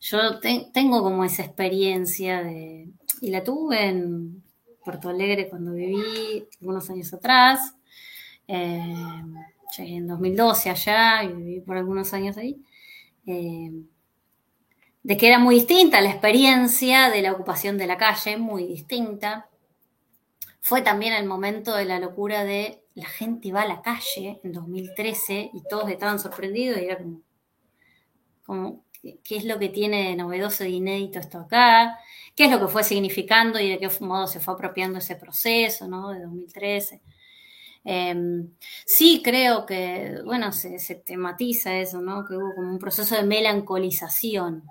yo 0.00 0.40
tengo 0.72 1.02
como 1.02 1.24
esa 1.24 1.44
experiencia 1.44 2.42
de, 2.42 2.88
y 3.20 3.30
la 3.30 3.42
tuve 3.42 3.86
en 3.86 4.42
Puerto 4.84 5.08
Alegre 5.08 5.48
cuando 5.48 5.72
viví 5.72 6.46
algunos 6.60 6.90
años 6.90 7.12
atrás, 7.14 7.74
em, 8.46 9.34
llegué 9.76 9.96
en 9.96 10.06
2012 10.06 10.70
allá 10.70 11.24
y 11.24 11.32
viví 11.32 11.60
por 11.60 11.76
algunos 11.76 12.12
años 12.12 12.36
ahí. 12.36 12.62
De 15.04 15.18
que 15.18 15.28
era 15.28 15.38
muy 15.38 15.56
distinta 15.56 16.00
la 16.00 16.08
experiencia 16.08 17.10
de 17.10 17.20
la 17.20 17.32
ocupación 17.32 17.76
de 17.76 17.86
la 17.86 17.98
calle, 17.98 18.38
muy 18.38 18.66
distinta. 18.66 19.50
Fue 20.62 20.80
también 20.80 21.12
el 21.12 21.26
momento 21.26 21.76
de 21.76 21.84
la 21.84 22.00
locura 22.00 22.42
de 22.42 22.82
la 22.94 23.06
gente 23.06 23.52
va 23.52 23.62
a 23.62 23.68
la 23.68 23.82
calle 23.82 24.40
en 24.42 24.52
2013 24.52 25.50
y 25.52 25.62
todos 25.68 25.90
estaban 25.90 26.18
sorprendidos 26.18 26.80
y 26.80 26.84
era 26.86 26.98
como, 28.46 28.86
¿qué 29.02 29.36
es 29.36 29.44
lo 29.44 29.58
que 29.58 29.68
tiene 29.68 30.08
de 30.08 30.16
novedoso 30.16 30.64
y 30.64 30.76
inédito 30.76 31.18
esto 31.18 31.38
acá? 31.38 31.98
¿Qué 32.34 32.44
es 32.44 32.50
lo 32.50 32.58
que 32.58 32.68
fue 32.68 32.82
significando 32.82 33.60
y 33.60 33.68
de 33.68 33.78
qué 33.78 33.90
modo 34.00 34.26
se 34.26 34.40
fue 34.40 34.54
apropiando 34.54 35.00
ese 35.00 35.16
proceso, 35.16 35.86
¿no? 35.86 36.12
De 36.12 36.20
2013. 36.22 37.02
Em, 37.84 38.54
sí 38.86 39.20
creo 39.22 39.66
que, 39.66 40.22
bueno, 40.24 40.50
se, 40.52 40.78
se, 40.78 40.94
tematiza 40.94 41.76
eso, 41.76 42.00
¿no? 42.00 42.24
Que 42.24 42.36
hubo 42.36 42.54
como 42.54 42.70
un 42.70 42.78
proceso 42.78 43.14
de 43.16 43.24
melancolización 43.24 44.64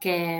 que, 0.00 0.38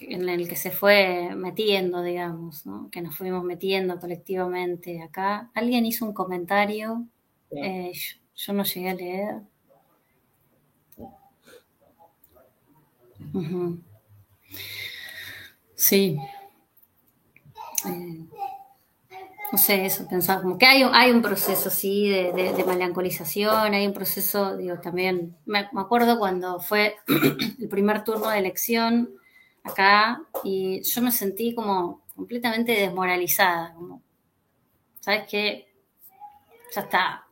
en 0.00 0.28
el 0.28 0.48
que 0.48 0.56
se 0.56 0.70
fue 0.70 1.34
metiendo, 1.34 2.02
digamos, 2.02 2.64
que 2.90 3.02
nos 3.02 3.16
fuimos 3.16 3.44
metiendo 3.44 3.98
colectivamente 3.98 5.02
acá. 5.02 5.50
Alguien 5.54 5.86
hizo 5.86 6.06
un 6.06 6.14
comentario, 6.14 7.06
eh, 7.50 7.92
yo, 8.34 8.52
no 8.52 8.64
llegué 8.64 8.90
a 8.90 8.94
leer. 8.94 9.42
Sí. 15.74 16.18
Eh, 17.86 18.26
no 19.52 19.58
sé, 19.58 19.86
eso, 19.86 20.06
pensaba 20.08 20.42
como 20.42 20.58
que 20.58 20.66
hay, 20.66 20.82
hay 20.92 21.10
un 21.10 21.22
proceso, 21.22 21.70
sí, 21.70 22.08
de, 22.08 22.32
de, 22.32 22.64
melancolización, 22.64 23.74
hay 23.74 23.86
un 23.86 23.92
proceso, 23.92 24.56
digo, 24.56 24.78
también, 24.80 25.36
me, 25.44 25.68
acuerdo 25.76 26.18
cuando 26.18 26.60
fue 26.60 26.96
el 27.58 27.68
primer 27.68 28.04
turno 28.04 28.30
de 28.30 28.38
elección 28.38 29.10
acá 29.64 30.22
y 30.44 30.82
yo 30.82 31.02
me 31.02 31.10
sentí 31.10 31.54
como 31.54 32.02
completamente 32.14 32.72
desmoralizada, 32.72 33.74
como, 33.74 34.02
¿sabes 35.00 35.24
qué? 35.28 35.70
ya 36.74 36.82
está. 36.82 37.26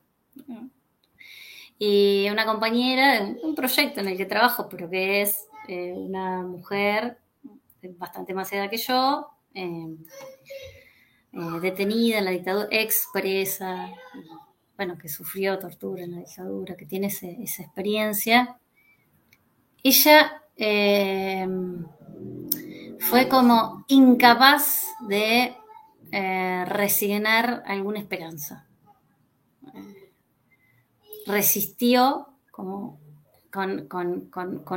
Y 1.78 2.28
una 2.30 2.44
compañera 2.44 3.20
de 3.20 3.40
un 3.42 3.54
proyecto 3.54 4.00
en 4.00 4.08
el 4.08 4.16
que 4.16 4.26
trabajo, 4.26 4.68
pero 4.68 4.90
que 4.90 5.22
es 5.22 5.46
eh, 5.68 5.92
una 5.92 6.42
mujer 6.42 7.18
bastante 7.96 8.34
más 8.34 8.52
edad 8.52 8.68
que 8.68 8.78
yo, 8.78 9.28
eh, 9.54 9.96
eh, 11.38 11.60
detenida 11.60 12.18
en 12.18 12.24
la 12.24 12.30
dictadura, 12.32 12.68
expresa, 12.70 13.90
bueno, 14.76 14.98
que 14.98 15.08
sufrió 15.08 15.58
tortura 15.58 16.02
en 16.04 16.12
la 16.12 16.18
dictadura, 16.18 16.76
que 16.76 16.86
tiene 16.86 17.06
esa 17.06 17.62
experiencia. 17.62 18.58
Ella 19.82 20.42
fue 22.98 23.28
como 23.28 23.84
incapaz 23.88 24.84
de 25.08 25.54
resignar 26.66 27.62
alguna 27.66 28.00
esperanza 28.00 28.68
resistió 31.28 32.28
como 32.50 32.98
con, 33.50 33.86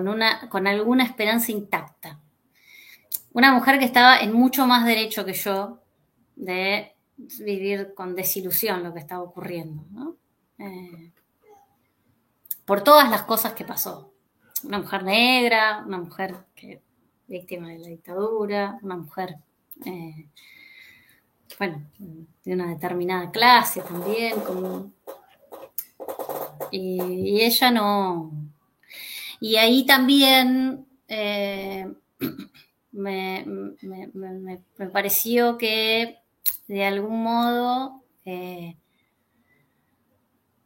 una, 0.07 0.49
con 0.49 0.67
alguna 0.67 1.03
esperanza 1.03 1.51
intacta. 1.51 2.19
Una 3.33 3.53
mujer 3.53 3.79
que 3.79 3.85
estaba 3.85 4.19
en 4.19 4.33
mucho 4.33 4.67
más 4.67 4.85
derecho 4.85 5.25
que 5.25 5.33
yo 5.33 5.80
de 6.41 6.95
vivir 7.39 7.93
con 7.93 8.15
desilusión 8.15 8.83
lo 8.83 8.93
que 8.93 8.99
estaba 8.99 9.21
ocurriendo, 9.21 10.17
eh, 10.57 11.11
por 12.65 12.83
todas 12.83 13.09
las 13.09 13.23
cosas 13.23 13.53
que 13.53 13.63
pasó. 13.63 14.11
Una 14.63 14.79
mujer 14.79 15.03
negra, 15.03 15.83
una 15.85 15.99
mujer 15.99 16.35
que, 16.55 16.81
víctima 17.27 17.69
de 17.69 17.77
la 17.77 17.87
dictadura, 17.87 18.79
una 18.81 18.97
mujer, 18.97 19.37
eh, 19.85 20.27
bueno, 21.59 21.83
de 22.43 22.53
una 22.53 22.67
determinada 22.67 23.29
clase 23.29 23.81
también, 23.81 24.33
y, 26.71 27.41
ella 27.41 27.71
no. 27.71 28.31
Y 29.39 29.57
ahí 29.57 29.85
también 29.85 30.87
eh, 31.07 31.87
me, 32.91 33.45
pareció 34.91 35.57
que 35.57 36.20
de 36.71 36.85
algún 36.85 37.21
modo 37.21 38.01
eh, 38.23 38.77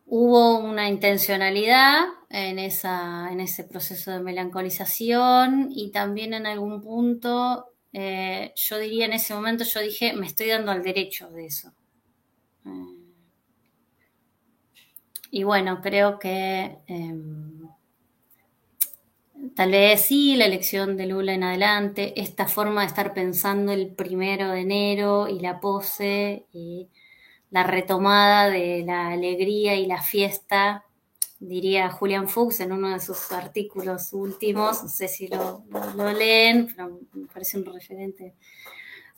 hubo 0.05 0.59
una 0.59 0.87
intencionalidad 0.87 2.03
en, 2.29 2.59
esa, 2.59 3.31
en 3.31 3.39
ese 3.39 3.63
proceso 3.63 4.11
de 4.11 4.19
melancolización 4.19 5.69
y 5.71 5.89
también 5.89 6.35
en 6.35 6.45
algún 6.45 6.79
punto, 6.79 7.73
eh, 7.91 8.53
yo 8.55 8.77
diría 8.77 9.05
en 9.05 9.13
ese 9.13 9.33
momento, 9.33 9.63
yo 9.63 9.79
dije, 9.79 10.13
me 10.13 10.27
estoy 10.27 10.49
dando 10.49 10.71
al 10.71 10.83
derecho 10.83 11.31
de 11.31 11.47
eso. 11.47 11.73
Y 15.31 15.43
bueno, 15.43 15.81
creo 15.81 16.19
que 16.19 16.77
em, 16.85 17.54
tal 19.55 19.71
vez 19.71 20.01
sí, 20.01 20.35
la 20.35 20.45
elección 20.45 20.97
de 20.97 21.07
Lula 21.07 21.33
en 21.33 21.43
adelante, 21.43 22.19
esta 22.19 22.47
forma 22.47 22.81
de 22.81 22.87
estar 22.87 23.13
pensando 23.13 23.71
el 23.71 23.93
primero 23.93 24.51
de 24.51 24.61
enero 24.61 25.27
y 25.27 25.39
la 25.39 25.59
pose 25.59 26.45
y 26.53 26.89
la 27.51 27.63
retomada 27.63 28.49
de 28.49 28.83
la 28.85 29.09
alegría 29.09 29.75
y 29.75 29.85
la 29.85 30.01
fiesta, 30.01 30.85
diría 31.39 31.89
Julian 31.89 32.27
Fuchs 32.27 32.59
en 32.59 32.71
uno 32.71 32.89
de 32.89 32.99
sus 32.99 33.31
artículos 33.31 34.13
últimos, 34.13 34.83
no 34.83 34.89
sé 34.89 35.07
si 35.07 35.27
lo, 35.27 35.63
leen, 36.17 36.67
pero 36.67 36.99
me 37.13 37.27
parece 37.27 37.57
un 37.57 37.65
referente 37.65 38.35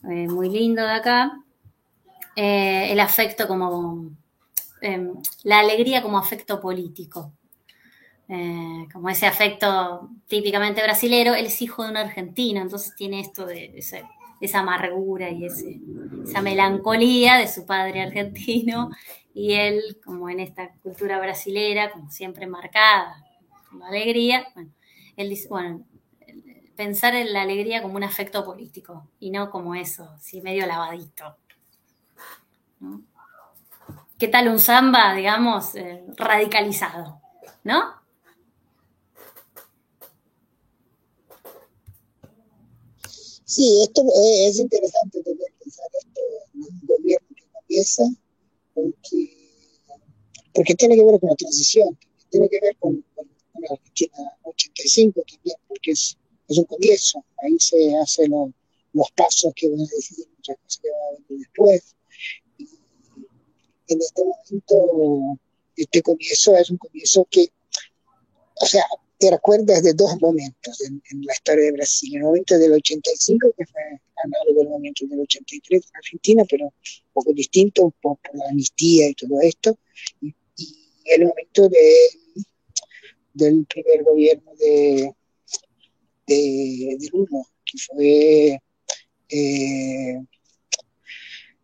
eh, 0.04 0.28
muy 0.28 0.50
lindo 0.50 0.84
de 0.84 0.92
acá. 0.92 1.32
Eh, 2.36 2.92
el 2.92 3.00
afecto 3.00 3.48
como 3.48 4.12
Em, 4.82 5.14
la 5.44 5.60
alegría 5.60 6.02
como 6.02 6.18
afecto 6.18 6.60
político. 6.62 7.34
Eh, 8.30 8.88
como 8.92 9.10
ese 9.10 9.26
afecto 9.26 10.10
típicamente 10.28 10.84
brasilero, 10.84 11.34
él 11.34 11.46
es 11.46 11.62
hijo 11.62 11.84
de 11.84 11.92
un 11.92 11.98
argentino, 11.98 12.62
entonces 12.62 12.94
tiene 12.96 13.22
esto 13.22 13.46
de, 13.46 13.74
esa 14.42 14.60
amargura 14.60 15.30
y 15.30 15.46
esa 15.46 16.42
melancolía 16.42 17.38
de 17.38 17.48
su 17.48 17.66
padre 17.66 18.02
argentino 18.02 18.90
y 19.34 19.54
él, 19.54 20.00
como 20.04 20.30
en 20.30 20.42
esta 20.42 20.74
cultura 20.84 21.20
brasilera, 21.20 21.92
como 21.92 22.10
siempre 22.10 22.48
marcada 22.48 23.24
con 23.70 23.80
la 23.80 23.88
alegría, 23.88 24.46
bueno, 24.56 24.72
él 25.16 25.30
dice, 25.30 25.48
bueno, 25.48 25.86
pensar 26.76 27.16
en 27.16 27.34
la 27.34 27.44
alegría 27.44 27.82
como 27.82 27.96
un 27.96 28.04
afecto 28.04 28.44
político 28.44 29.08
y 29.20 29.32
no 29.32 29.50
como 29.50 29.74
eso, 29.74 30.16
sí, 30.20 30.42
medio 30.42 30.66
lavadito. 30.66 31.38
¿Qué 34.18 34.28
tal 34.28 34.48
un 34.48 34.60
samba, 34.60 35.14
digamos, 35.14 35.76
eh, 35.76 36.04
radicalizado? 36.16 37.22
¿No? 37.64 38.07
Sí, 43.48 43.82
esto 43.82 44.04
es 44.14 44.60
interesante 44.60 45.24
también 45.24 45.50
pensar 45.58 45.86
esto 45.98 46.22
en 46.54 46.64
un 46.64 46.82
gobierno 46.84 47.28
que 47.34 47.46
comienza, 47.48 48.04
porque, 48.74 49.72
porque 50.54 50.76
tiene 50.76 50.98
que 50.98 51.06
ver 51.06 51.18
con 51.18 51.30
la 51.30 51.36
transición, 51.38 51.98
tiene 52.30 52.50
que 52.50 52.60
ver 52.60 52.76
con, 52.78 53.02
la 53.16 53.70
Argentina 53.72 54.38
85 54.44 55.24
también, 55.26 55.56
porque 55.66 55.92
es, 55.92 56.18
es 56.50 56.58
un 56.58 56.66
comienzo, 56.66 57.24
ahí 57.38 57.58
se 57.58 57.96
hacen 57.96 58.54
los 58.92 59.12
pasos 59.12 59.54
que 59.56 59.70
van 59.70 59.80
a 59.80 59.84
decidir 59.96 60.28
muchas 60.36 60.58
cosas 60.58 60.82
que 60.82 60.90
van 60.92 61.00
a 61.00 61.28
venir 61.30 61.48
después. 61.48 61.96
En 63.88 64.02
este 64.02 64.24
momento, 64.26 65.40
este 65.78 66.02
comienzo 66.02 66.58
es 66.58 66.70
un 66.70 66.78
comienzo 66.78 67.26
que, 67.32 67.50
o 68.62 68.66
sea, 68.66 68.84
te 69.18 69.32
recuerdas 69.32 69.84
de 69.84 69.94
dos 69.94 70.20
momentos 70.22 70.82
en, 70.82 71.02
la 71.24 71.34
historia 71.34 71.66
de 71.66 71.72
Brasil. 71.72 72.16
El 72.16 72.24
momento 72.24 72.58
del 72.58 72.74
85, 72.74 73.54
que 73.58 73.66
fue 73.66 73.82
análogo 74.24 74.62
al 74.62 74.70
momento 74.70 75.06
del 75.08 75.22
83 75.22 75.86
en 75.86 75.98
Argentina, 75.98 76.44
pero 76.50 76.66
un 76.66 76.74
poco 77.14 77.34
distinto 77.34 77.94
por, 78.02 78.18
la 78.34 78.46
amnistía 78.50 79.10
y 79.10 79.14
todo 79.14 79.40
esto. 79.42 79.78
Y, 80.22 80.34
el 81.06 81.26
momento 81.26 81.70
de, 81.70 81.94
del 83.34 83.66
primer 83.66 84.04
gobierno 84.04 84.52
de, 84.56 85.10
de, 86.28 86.98
de 87.00 87.10
Lula, 87.14 87.44
que 87.64 87.78
fue, 87.78 88.62
eh, 89.30 90.26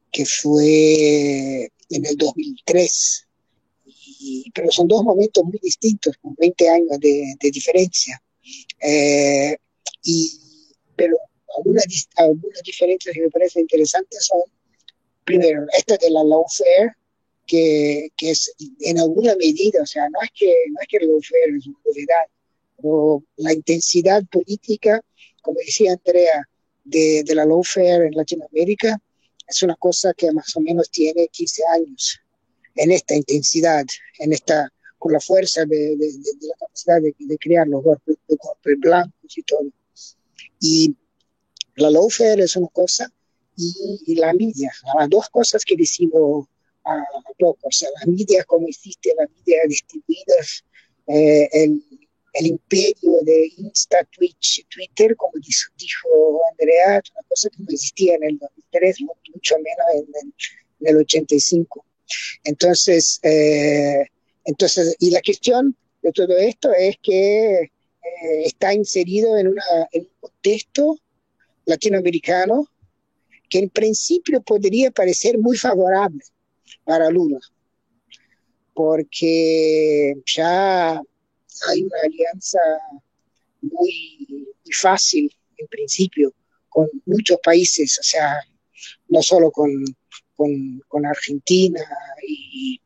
que 0.09 0.25
fue 0.25 1.63
en 1.89 2.05
el 2.05 2.15
2003. 2.15 3.27
Pero 4.53 4.71
son 4.71 4.87
dos 4.87 5.03
momentos 5.03 5.43
muy 5.43 5.59
distintos, 5.61 6.17
con 6.17 6.35
20 6.37 6.69
años 6.69 6.99
de, 6.99 7.35
diferencia. 7.51 8.21
Eh, 8.79 9.55
y, 10.03 10.31
pero 10.95 11.17
algunas, 11.57 11.85
algunas 12.15 12.61
diferencias 12.63 13.13
que 13.13 13.21
me 13.21 13.29
parecen 13.29 13.61
interesantes 13.61 14.25
son, 14.25 14.41
primero, 15.23 15.65
esta 15.77 15.97
de 15.97 16.09
la 16.09 16.23
lawfare, 16.23 16.95
que, 17.45 18.09
que 18.15 18.31
es 18.31 18.53
en 18.79 18.99
alguna 18.99 19.35
medida, 19.35 19.81
o 19.81 19.85
sea, 19.85 20.07
no 20.09 20.19
es 20.21 20.29
que, 20.33 20.53
no 20.71 20.79
es 20.81 20.87
que 20.87 20.97
el 20.97 21.07
lawfare 21.07 21.57
es 21.57 21.67
una 21.67 21.79
novedad, 21.85 22.27
pero 22.77 23.23
la 23.37 23.53
intensidad 23.53 24.23
política, 24.31 25.01
como 25.41 25.57
decía 25.59 25.93
Andrea, 25.93 26.47
de, 26.85 27.23
de 27.25 27.35
la 27.35 27.45
lawfare 27.45 28.07
en 28.07 28.15
Latinoamérica, 28.15 28.99
es 29.47 29.63
una 29.63 29.75
cosa 29.75 30.13
que 30.13 30.31
más 30.31 30.55
o 30.55 30.61
menos 30.61 30.89
tiene 30.89 31.27
15 31.27 31.63
años 31.73 32.22
en 32.75 32.91
esta 32.91 33.15
intensidad, 33.15 33.85
en 34.19 34.33
esta, 34.33 34.71
con 34.97 35.13
la 35.13 35.19
fuerza 35.19 35.65
de, 35.65 35.95
la 35.97 36.55
capacidad 36.59 37.01
de, 37.01 37.37
crear 37.37 37.67
los 37.67 37.83
golpes, 37.83 38.17
blancos 38.79 39.37
y 39.37 39.43
todo. 39.43 39.69
Y 40.59 40.95
la 41.75 41.89
lawfare 41.89 42.43
es 42.43 42.55
una 42.55 42.67
cosa 42.67 43.11
y, 43.55 44.15
la 44.15 44.33
media, 44.33 44.71
las 44.97 45.09
dos 45.09 45.29
cosas 45.29 45.63
que 45.63 45.75
decimos 45.75 46.47
a, 46.85 47.03
poco, 47.37 47.67
o 47.67 47.71
sea, 47.71 47.89
la 47.99 48.11
media 48.11 48.43
como 48.45 48.67
existe, 48.67 49.13
la 49.17 49.27
media 49.27 49.61
distribuida, 49.67 50.35
eh, 51.07 51.49
el, 51.51 51.83
el 52.33 52.47
imperio 52.47 53.19
de 53.21 53.51
Insta, 53.57 54.03
Twitch, 54.05 54.65
Twitter, 54.67 55.15
como 55.15 55.33
dijo, 55.35 56.41
Andrea, 56.51 57.01
una 57.13 57.27
cosa 57.29 57.49
que 57.49 57.57
no 57.59 57.67
existía 57.69 58.15
en 58.15 58.23
el 58.23 58.37
2003, 58.39 59.01
mucho 59.33 59.55
menos 59.57 60.07
en, 60.09 60.33
el 60.87 60.97
85. 60.97 61.85
Entonces, 62.43 63.19
eh, 63.23 64.05
entonces, 64.45 64.95
y 64.99 65.11
la 65.11 65.21
cuestión 65.21 65.75
de 66.01 66.11
todo 66.11 66.37
esto 66.37 66.71
es 66.73 66.97
que 67.01 67.61
eh, 67.61 67.69
está 68.45 68.73
inserido 68.73 69.37
en, 69.37 69.47
una, 69.47 69.63
en 69.91 70.03
un 70.03 70.09
contexto 70.19 70.97
latinoamericano 71.65 72.67
que 73.49 73.59
en 73.59 73.69
principio 73.69 74.41
podría 74.41 74.91
parecer 74.91 75.37
muy 75.37 75.57
favorable 75.57 76.23
para 76.83 77.09
Lula, 77.09 77.39
porque 78.73 80.15
ya 80.25 80.93
hay 81.67 81.83
una 81.83 81.97
alianza 82.03 82.59
muy, 83.61 84.47
fácil 84.71 85.31
en 85.57 85.67
principio 85.67 86.33
con 86.67 86.89
muchos 87.05 87.37
países, 87.43 87.99
o 87.99 88.03
sea, 88.03 88.39
no 89.07 89.21
solo 89.21 89.51
con, 89.51 89.85
con, 90.35 91.05
Argentina 91.05 91.81
y, 92.27 92.79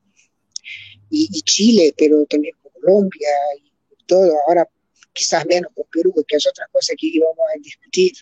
y, 1.09 1.41
Chile, 1.41 1.93
pero 1.97 2.25
también 2.25 2.55
con 2.61 2.71
Colombia 2.73 3.29
y 3.61 4.05
todo, 4.05 4.33
ahora 4.47 4.67
quizás 5.13 5.45
menos 5.45 5.71
con 5.73 5.85
Perú, 5.91 6.13
que 6.27 6.37
es 6.37 6.47
otra 6.47 6.67
cosa 6.71 6.93
que 6.97 7.07
íbamos 7.07 7.45
a 7.53 7.59
discutir, 7.59 8.13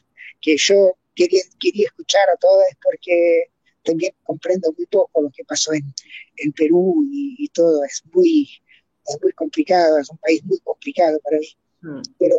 que 0.41 0.55
yo 0.57 0.97
quería, 1.15 1.41
quería 1.59 1.85
escuchar 1.87 2.29
a 2.29 2.37
todas 2.37 2.67
porque 2.81 3.51
también 3.83 4.13
comprendo 4.23 4.73
muy 4.77 4.85
poco 4.87 5.21
lo 5.21 5.29
que 5.29 5.43
pasó 5.45 5.73
en, 5.73 5.93
en 6.37 6.51
Perú 6.53 7.07
y, 7.11 7.47
todo, 7.49 7.83
es 7.83 8.03
muy, 8.13 8.49
es 9.07 9.17
muy 9.21 9.31
complicado, 9.33 9.99
es 9.99 10.09
un 10.09 10.17
país 10.17 10.43
muy 10.43 10.59
complicado 10.59 11.19
para 11.23 11.37
mí. 11.37 11.47
Mm. 11.81 12.01
Pero 12.19 12.37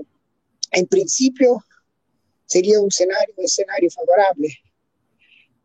en 0.72 0.86
principio 0.86 1.64
sería 2.44 2.80
un 2.80 2.88
escenario, 2.88 3.34
un 3.36 3.44
escenario 3.44 3.90
favorable, 3.90 4.48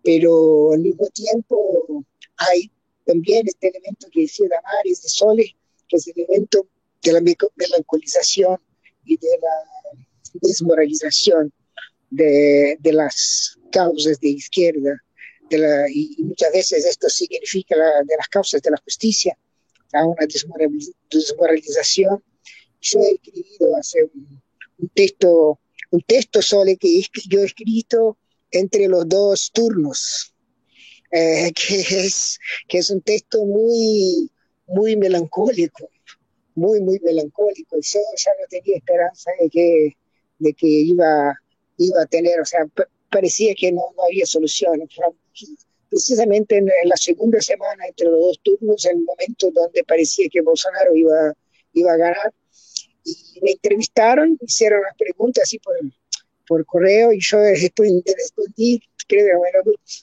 pero 0.03 0.71
al 0.73 0.79
mismo 0.79 1.07
tiempo 1.07 2.05
hay 2.37 2.71
también 3.05 3.47
este 3.47 3.69
elemento 3.69 4.07
que 4.11 4.21
decía 4.21 4.47
Damaris 4.49 5.01
de 5.01 5.09
Sole, 5.09 5.55
que 5.87 5.97
es 5.97 6.07
el 6.07 6.13
elemento 6.17 6.67
de 7.03 7.13
la 7.13 7.21
melancolización 7.21 8.57
y 9.05 9.17
de 9.17 9.37
la 9.41 10.01
desmoralización 10.33 11.51
de, 12.09 12.77
de 12.79 12.93
las 12.93 13.57
causas 13.71 14.19
de 14.19 14.29
izquierda, 14.29 15.01
de 15.49 15.57
la, 15.57 15.89
y, 15.89 16.15
muchas 16.19 16.51
veces 16.53 16.85
esto 16.85 17.09
significa 17.09 17.75
la, 17.75 18.03
de 18.03 18.15
las 18.17 18.27
causas 18.27 18.61
de 18.61 18.71
la 18.71 18.77
justicia, 18.77 19.37
a 19.93 20.05
una 20.05 20.25
desmoralización. 21.09 22.23
Yo 22.79 22.99
he 23.01 23.11
escrito 23.13 23.75
hace 23.77 24.03
un, 24.03 24.41
un 24.77 24.89
texto, 24.89 25.59
un 25.91 26.01
texto 26.01 26.41
Sole 26.41 26.77
que 26.77 27.01
yo 27.29 27.41
he 27.41 27.45
escrito 27.45 28.17
entre 28.51 28.87
los 28.87 29.07
dos 29.07 29.51
turnos, 29.53 30.33
eh, 31.11 31.51
que, 31.55 31.79
es, 31.79 32.39
que 32.67 32.79
es 32.79 32.89
un 32.89 33.01
texto 33.01 33.45
muy, 33.45 34.29
muy 34.67 34.95
melancólico, 34.95 35.89
muy, 36.55 36.81
muy 36.81 36.99
melancólico. 36.99 37.77
Yo 37.81 37.99
ya 38.17 38.31
no 38.39 38.47
tenía 38.49 38.77
esperanza 38.77 39.31
de 39.39 39.49
que, 39.49 39.97
de 40.39 40.53
que 40.53 40.67
iba, 40.67 41.33
iba 41.77 42.01
a 42.01 42.05
tener, 42.05 42.39
o 42.39 42.45
sea, 42.45 42.65
parecía 43.09 43.53
que 43.55 43.71
no, 43.71 43.81
no 43.95 44.03
había 44.03 44.25
solución. 44.25 44.87
Precisamente 45.89 46.57
en, 46.57 46.69
la 46.85 46.95
segunda 46.95 47.41
semana 47.41 47.85
entre 47.85 48.07
los 48.07 48.19
dos 48.19 48.39
turnos, 48.43 48.85
en 48.85 48.99
el 48.99 49.03
momento 49.03 49.51
donde 49.51 49.83
parecía 49.83 50.27
que 50.31 50.41
Bolsonaro 50.41 50.95
iba, 50.95 51.33
iba 51.73 51.91
a 51.91 51.97
ganar, 51.97 52.33
y 53.03 53.39
me 53.41 53.51
entrevistaron, 53.51 54.37
hicieron 54.41 54.81
las 54.83 54.95
preguntas 54.95 55.43
así 55.43 55.59
por, 55.59 55.75
por 56.51 56.65
correo 56.65 57.13
y 57.13 57.21
yo 57.21 57.39
respondí, 57.39 58.03
respondí 58.05 58.81
creo, 59.07 59.37
bueno, 59.37 59.59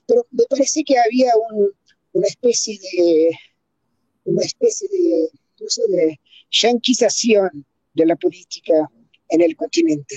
pero 0.07 0.27
me 0.31 0.45
parece 0.49 0.83
que 0.83 0.99
había 0.99 1.31
un, 1.51 1.70
una 2.15 2.27
especie 2.27 2.79
de 2.81 3.39
una 4.25 4.47
especie 4.47 4.89
de, 4.89 5.29
no 5.61 5.69
sé, 5.69 5.83
de 5.89 6.19
yanquización 6.51 7.66
de 7.93 8.07
la 8.07 8.16
política 8.16 8.91
en 9.29 9.43
el 9.43 9.57
continente. 9.57 10.16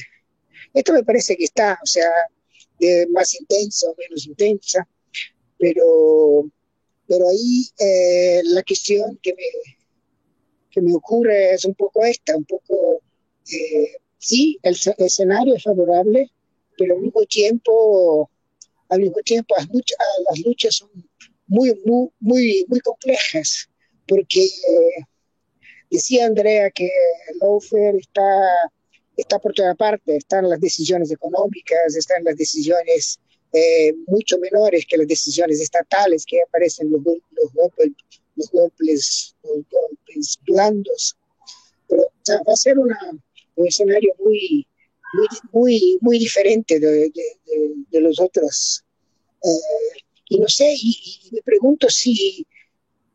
Esto 0.73 0.93
me 0.93 1.03
parece 1.03 1.35
que 1.35 1.43
está, 1.43 1.77
o 1.83 1.85
sea, 1.85 2.09
de 2.79 3.07
más 3.09 3.37
intensa 3.37 3.89
o 3.89 3.95
menos 3.97 4.25
intensa, 4.25 4.87
pero, 5.57 6.49
pero 7.09 7.27
ahí 7.27 7.67
eh, 7.77 8.39
la 8.45 8.63
cuestión 8.63 9.19
que 9.21 9.33
me, 9.33 9.73
que 10.69 10.79
me 10.79 10.95
ocurre 10.95 11.55
es 11.55 11.65
un 11.65 11.75
poco 11.75 12.05
esta, 12.05 12.37
un 12.37 12.45
poco, 12.45 13.01
eh, 13.51 13.97
sí, 14.21 14.59
el, 14.61 14.77
escenario 14.97 15.55
es 15.55 15.63
favorable, 15.63 16.31
pero 16.77 16.95
al 16.95 17.01
mismo 17.01 17.23
tiempo, 17.25 18.29
al 18.89 18.99
mismo 19.01 19.17
tiempo 19.25 19.55
las 19.57 19.67
luchas, 19.69 19.97
las 20.29 20.39
luchas 20.45 20.75
son 20.75 20.89
muy, 21.47 21.77
muy, 21.85 22.09
muy, 22.19 22.65
muy 22.69 22.79
complejas, 22.81 23.67
porque 24.07 24.47
decía 25.89 26.27
Andrea 26.27 26.69
que 26.69 26.89
Lofer 27.41 27.95
está, 27.95 28.71
está 29.17 29.39
por 29.39 29.53
toda 29.53 29.75
parte, 29.75 30.15
están 30.15 30.47
las 30.47 30.61
decisiones 30.61 31.11
económicas, 31.11 31.95
están 31.95 32.23
las 32.23 32.37
decisiones 32.37 33.19
eh, 33.53 33.93
mucho 34.07 34.37
menores 34.39 34.85
que 34.87 34.97
las 34.97 35.07
decisiones 35.07 35.59
estatales 35.59 36.25
que 36.25 36.41
aparecen 36.47 36.89
los, 36.91 37.01
los, 37.03 37.53
golpes, 37.53 37.91
los 38.35 38.49
golpes, 38.51 39.35
los 39.43 39.65
golpes 39.69 40.39
blandos. 40.45 41.17
Pero 41.89 42.03
va 42.47 42.53
a 42.53 42.55
ser 42.55 42.79
una, 42.79 42.97
un 43.55 43.67
escenario 43.67 44.13
muy, 44.19 44.65
muy, 45.13 45.27
muy, 45.51 45.97
muy 46.01 46.19
diferente 46.19 46.79
de, 46.79 47.09
de, 47.09 47.23
de, 47.89 48.01
los 48.01 48.19
otros. 48.19 48.83
Eh, 49.43 50.01
y 50.29 50.39
no 50.39 50.47
sé, 50.47 50.73
y, 50.75 51.29
me 51.31 51.41
pregunto 51.41 51.89
si, 51.89 52.45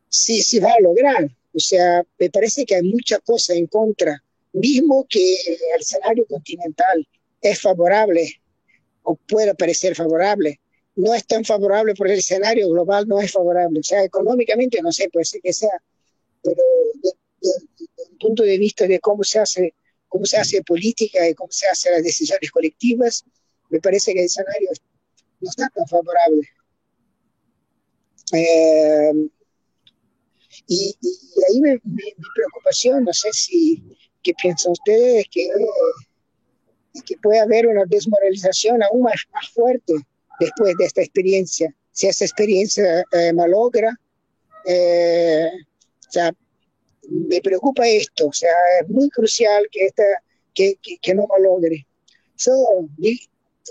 si, 0.09 0.43
si 0.43 0.59
va 0.59 0.73
a 0.73 0.81
lograr. 0.81 1.31
O 1.55 1.59
sea, 1.59 2.05
me 2.19 2.31
parece 2.31 2.67
que 2.67 2.75
hay 2.75 2.83
mucha 2.83 3.19
cosa 3.21 3.55
en 3.55 3.67
contra, 3.67 4.23
mismo 4.53 5.07
que 5.09 5.35
el 5.47 5.81
escenario 5.81 6.27
continental 6.27 7.07
es 7.41 7.61
favorable 7.61 8.41
o 9.03 9.17
puede 9.17 9.55
parecer 9.55 9.95
favorable, 9.95 10.61
no 10.97 11.15
es 11.15 11.27
tan 11.27 11.45
favorable 11.45 11.95
porque 11.95 12.15
el 12.15 12.19
escenario 12.19 12.69
global 12.69 13.07
no 13.07 13.21
es 13.21 13.31
favorable. 13.31 13.81
O 13.81 13.83
sea, 13.83 14.03
económicamente 14.03 14.81
no 14.83 14.91
sé, 14.93 15.09
puede 15.11 15.25
ser 15.25 15.41
que 15.41 15.53
sea, 15.53 15.83
pero 16.43 16.63
desde 17.41 18.11
el 18.11 18.19
punto 18.19 18.43
de 18.43 18.59
vista 18.59 18.87
de 18.87 18.99
cómo 18.99 19.23
se 19.23 19.39
hace 19.39 19.75
cómo 20.17 20.25
se 20.25 20.39
hace 20.39 20.63
política 20.63 21.29
y 21.29 21.35
cómo 21.35 21.53
se 21.53 21.67
hacen 21.67 21.93
las 21.93 22.03
decisiones 22.03 22.51
colectivas, 22.51 23.23
me 23.69 23.81
parece 23.81 24.15
que 24.15 24.21
el 24.21 24.25
escenario 24.25 24.71
no 25.41 25.51
está 25.51 25.69
tan 25.75 25.87
favorable. 25.87 26.41
Eh, 28.33 29.13
y, 30.69 30.97
ahí 31.49 31.61
mi, 31.61 31.79
preocupación, 32.35 33.05
no 33.05 33.13
sé 33.13 33.29
si, 33.35 33.85
¿qué 34.23 34.33
piensan 34.41 34.73
ustedes? 34.73 35.27
Que, 35.31 35.51
que 37.05 37.17
puede 37.19 37.41
haber 37.41 37.67
una 37.67 37.85
desmoralización 37.85 38.83
aún 38.83 39.03
más, 39.03 39.21
más 39.35 39.51
fuerte 39.51 39.93
después 40.41 40.75
de 40.79 40.85
esta 40.87 41.03
experiencia. 41.03 41.75
Si 41.93 42.07
esa 42.07 42.25
experiencia 42.25 43.05
eh, 43.13 43.35
malogra, 43.35 43.95
eh, 44.65 45.51
o 46.09 46.11
sea, 46.11 46.33
me 47.09 47.41
preocupa 47.41 47.89
esto, 47.89 48.29
o 48.29 48.33
sea, 48.33 48.51
es 48.81 48.89
muy 48.89 49.09
crucial 49.11 49.67
que, 49.71 49.87
esta, 49.87 50.05
que, 50.55 50.79
que, 51.03 51.15
no 51.15 51.27
malogre. 51.27 51.87
Yo, 52.37 52.53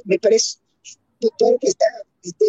me 0.06 0.20
parece, 0.20 0.60
doctor, 1.20 1.58
que 1.60 1.68
está, 1.68 1.86
está, 2.24 2.46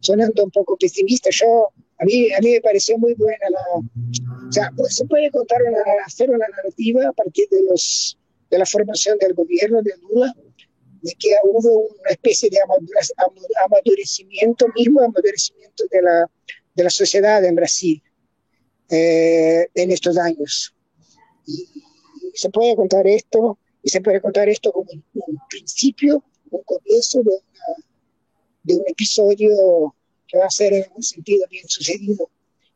sonando 0.00 0.44
un 0.44 0.50
poco 0.50 0.76
pesimista, 0.76 1.30
yo, 1.30 1.68
a 1.98 2.04
mí, 2.04 2.32
a 2.32 2.40
mí 2.40 2.52
me 2.52 2.60
pareció 2.60 2.98
muy 2.98 3.14
buena 3.14 3.50
la, 3.50 3.60
o 3.78 4.52
sea, 4.52 4.70
pues, 4.76 4.96
se 4.96 5.04
puede 5.06 5.30
contar 5.30 5.62
una, 5.62 5.82
hacer 6.04 6.30
una 6.30 6.46
narrativa 6.48 7.08
a 7.08 7.12
partir 7.12 7.48
de 7.50 7.62
los 7.68 8.18
de 8.50 8.58
la 8.58 8.66
formación 8.66 9.18
del 9.18 9.34
gobierno 9.34 9.82
de 9.82 9.94
Lula, 10.02 10.32
de 11.02 11.12
que 11.18 11.30
hubo 11.44 11.88
una 11.88 12.10
especie 12.10 12.48
de 12.50 12.58
amadurecimiento, 13.64 14.66
mismo 14.76 15.00
amadurecimiento 15.00 15.84
de 15.90 16.02
la, 16.02 16.30
de 16.74 16.84
la 16.84 16.90
sociedad 16.90 17.44
en 17.44 17.54
Brasil 17.56 18.02
eh, 18.88 19.68
en 19.74 19.90
estos 19.90 20.16
años. 20.18 20.74
Y, 21.46 21.68
se 22.34 22.50
puede 22.50 22.74
contar 22.74 23.06
esto, 23.06 23.58
y 23.82 23.90
se 23.90 24.00
puede 24.00 24.20
contar 24.20 24.48
esto 24.48 24.72
como 24.72 24.90
un, 24.90 25.38
principio, 25.48 26.24
un 26.50 26.62
comienzo 26.64 27.22
de, 27.22 27.38
de 28.64 28.74
un 28.74 28.82
episodio 28.88 29.94
que 30.26 30.38
va 30.38 30.46
a 30.46 30.50
ser 30.50 30.72
en 30.72 30.84
un 30.96 31.02
sentido 31.02 31.46
bien 31.48 31.68
sucedido, 31.68 32.28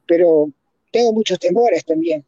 pero 0.06 0.48
tengo 0.92 1.12
muchos 1.12 1.40
temores 1.40 1.84
también. 1.84 2.24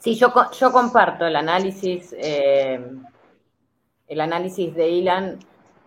Sí, 0.00 0.14
yo, 0.14 0.32
yo 0.58 0.72
comparto 0.72 1.26
el 1.26 1.36
análisis, 1.36 2.14
eh, 2.16 2.80
el 4.06 4.20
análisis 4.20 4.74
de 4.74 4.88
Ilan, 4.88 5.38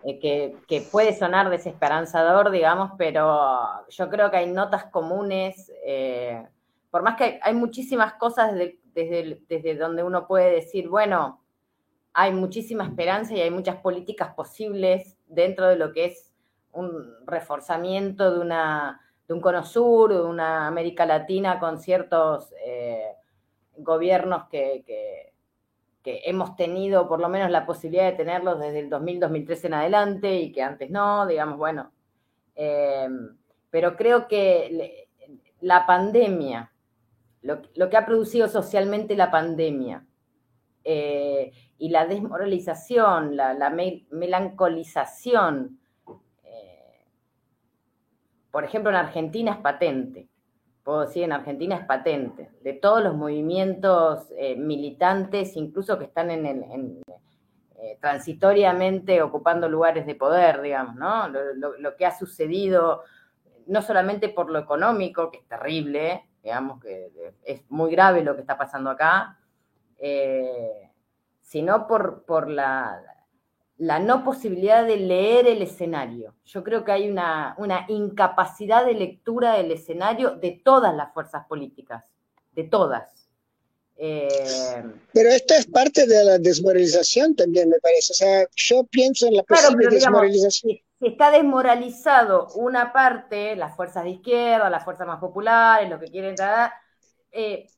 eh, 0.04 0.56
que, 0.66 0.80
puede 0.90 1.16
sonar 1.16 1.50
desesperanzador, 1.50 2.50
digamos, 2.50 2.92
pero 2.98 3.86
yo 3.88 4.08
creo 4.10 4.30
que 4.30 4.38
hay 4.38 4.50
notas 4.50 4.86
comunes, 4.86 5.70
eh, 5.84 6.46
por 6.90 7.02
más 7.02 7.16
que 7.16 7.38
hay, 7.42 7.54
muchísimas 7.54 8.14
cosas 8.14 8.54
desde, 8.54 9.40
desde 9.48 9.76
donde 9.76 10.02
uno 10.02 10.26
puede 10.26 10.50
decir, 10.50 10.88
bueno, 10.88 11.40
hay 12.14 12.32
muchísima 12.32 12.84
esperanza 12.84 13.34
y 13.34 13.40
hay 13.40 13.50
muchas 13.50 13.76
políticas 13.76 14.34
posibles 14.34 15.16
dentro 15.26 15.68
de 15.68 15.76
lo 15.76 15.92
que 15.92 16.06
es 16.06 16.32
un 16.72 17.14
reforzamiento 17.26 18.32
de, 18.32 18.40
una, 18.40 19.00
de 19.28 19.34
un 19.34 19.40
cono 19.40 19.64
sur, 19.64 20.12
de 20.12 20.20
una 20.20 20.66
América 20.66 21.06
Latina 21.06 21.58
con 21.58 21.78
ciertos 21.78 22.52
gobiernos 23.76 24.48
que, 24.48 25.31
hemos 26.04 26.56
tenido 26.56 27.08
por 27.08 27.20
lo 27.20 27.28
menos 27.28 27.50
la 27.50 27.64
posibilidad 27.64 28.10
de 28.10 28.16
tenerlos 28.16 28.58
desde 28.58 28.80
el 28.80 28.90
2000-2003 28.90 29.64
en 29.66 29.74
adelante 29.74 30.34
y 30.34 30.52
que 30.52 30.62
antes 30.62 30.90
no, 30.90 31.26
digamos, 31.26 31.58
bueno. 31.58 31.92
Eh, 32.54 33.08
pero 33.70 33.96
creo 33.96 34.28
que 34.28 35.08
la 35.60 35.86
pandemia, 35.86 36.72
lo, 37.40 37.62
que 37.88 37.96
ha 37.96 38.04
producido 38.04 38.48
socialmente 38.48 39.16
la 39.16 39.30
pandemia 39.30 40.04
eh, 40.84 41.52
y 41.78 41.88
la 41.88 42.06
desmoralización, 42.06 43.36
la, 43.36 43.72
melancolización, 44.10 45.80
eh, 46.44 47.06
por 48.50 48.64
ejemplo, 48.64 48.90
en 48.90 48.96
Argentina 48.96 49.52
es 49.52 49.58
patente, 49.58 50.28
puedo 50.82 51.02
decir, 51.02 51.24
en 51.24 51.32
Argentina 51.32 51.76
es 51.76 51.86
patente, 51.86 52.50
de 52.62 52.72
todos 52.72 53.02
los 53.02 53.14
movimientos 53.14 54.28
eh, 54.36 54.56
militantes, 54.56 55.56
incluso 55.56 55.98
que 55.98 56.06
están 56.06 56.30
en, 56.30 57.02
eh, 57.76 57.98
transitoriamente 58.00 59.22
ocupando 59.22 59.68
lugares 59.68 60.06
de 60.06 60.14
poder, 60.14 60.60
digamos, 60.60 60.96
¿no? 60.96 61.28
Lo, 61.28 61.96
que 61.96 62.06
ha 62.06 62.16
sucedido, 62.16 63.02
no 63.66 63.82
solamente 63.82 64.28
por 64.28 64.50
lo 64.50 64.58
económico, 64.58 65.30
que 65.30 65.38
es 65.38 65.48
terrible, 65.48 66.28
digamos 66.42 66.80
que 66.80 67.10
es 67.44 67.62
muy 67.70 67.92
grave 67.92 68.22
lo 68.22 68.34
que 68.34 68.40
está 68.40 68.58
pasando 68.58 68.90
acá, 68.90 69.38
eh, 69.98 70.90
sino 71.40 71.86
por, 71.86 72.24
por 72.24 72.48
la, 72.50 73.00
la 73.78 73.98
no 73.98 74.22
posibilidad 74.24 74.86
de 74.86 74.96
leer 74.96 75.46
el 75.46 75.62
escenario. 75.62 76.34
Yo 76.44 76.62
creo 76.62 76.84
que 76.84 76.92
hay 76.92 77.10
una, 77.10 77.54
una, 77.58 77.86
incapacidad 77.88 78.84
de 78.84 78.94
lectura 78.94 79.54
del 79.54 79.72
escenario 79.72 80.36
de 80.36 80.60
todas 80.64 80.94
las 80.94 81.12
fuerzas 81.12 81.46
políticas, 81.46 82.04
de 82.52 82.64
todas. 82.64 83.22
Eh, 83.96 84.82
pero 85.12 85.28
esto 85.28 85.54
es 85.54 85.66
parte 85.66 86.06
de 86.06 86.24
la 86.24 86.38
desmoralización 86.38 87.36
también, 87.36 87.68
me 87.68 87.78
parece. 87.78 88.12
O 88.12 88.16
sea, 88.16 88.46
yo 88.56 88.84
pienso 88.84 89.26
en 89.26 89.36
la 89.36 89.42
posible 89.42 89.88
desmoralización. 89.88 90.72
si, 90.72 91.06
está 91.06 91.30
desmoralizado 91.30 92.48
una 92.54 92.92
parte, 92.92 93.56
las 93.56 93.76
fuerzas 93.76 94.04
de 94.04 94.10
izquierda, 94.10 94.70
las 94.70 94.84
fuerzas 94.84 95.06
más 95.06 95.20
populares, 95.20 95.88
lo 95.88 95.98
que 95.98 96.10
quieren 96.10 96.34
dar, 96.34 96.72
eh, 97.30 97.68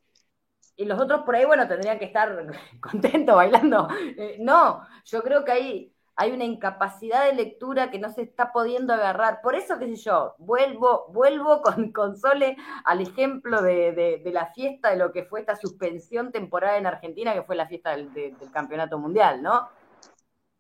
y 0.77 0.85
los 0.85 1.01
otros 1.01 1.23
por 1.23 1.35
ahí, 1.37 1.45
bueno, 1.45 1.69
tendrían 1.69 1.99
que 1.99 2.07
estar 2.07 2.47
contentos 2.81 3.37
bailando. 3.37 3.89
Eh, 4.17 4.39
no, 4.41 4.87
yo 5.05 5.23
creo 5.23 5.45
que 5.45 5.53
hay 5.53 5.95
hay 6.17 6.31
una 6.31 6.45
incapacidad 6.45 7.25
de 7.27 7.35
lectura 7.35 7.91
que 7.91 7.99
no 7.99 8.11
se 8.13 8.23
está 8.23 8.53
pudiendo 8.53 8.93
agarrar. 8.93 9.41
Por 9.43 9.55
eso, 9.57 9.79
qué 9.79 9.87
sé 9.87 9.97
yo, 9.97 10.35
vuelvo, 10.39 11.07
vuelvo 11.13 11.61
con, 11.63 11.93
con 11.93 12.17
Sole 12.17 12.57
al 12.85 13.01
ejemplo 13.01 13.63
de, 13.63 14.23
la 14.33 14.47
fiesta 14.53 14.91
de 14.91 14.97
lo 14.97 15.13
que 15.13 15.25
fue 15.25 15.41
esta 15.41 15.57
suspensión 15.57 16.33
temporal 16.33 16.77
en 16.77 16.87
Argentina, 16.87 17.35
que 17.35 17.43
fue 17.43 17.57
la 17.57 17.67
fiesta 17.67 17.97
del, 17.97 18.37
campeonato 18.53 18.99
mundial, 18.99 19.43
¿no? 19.43 19.69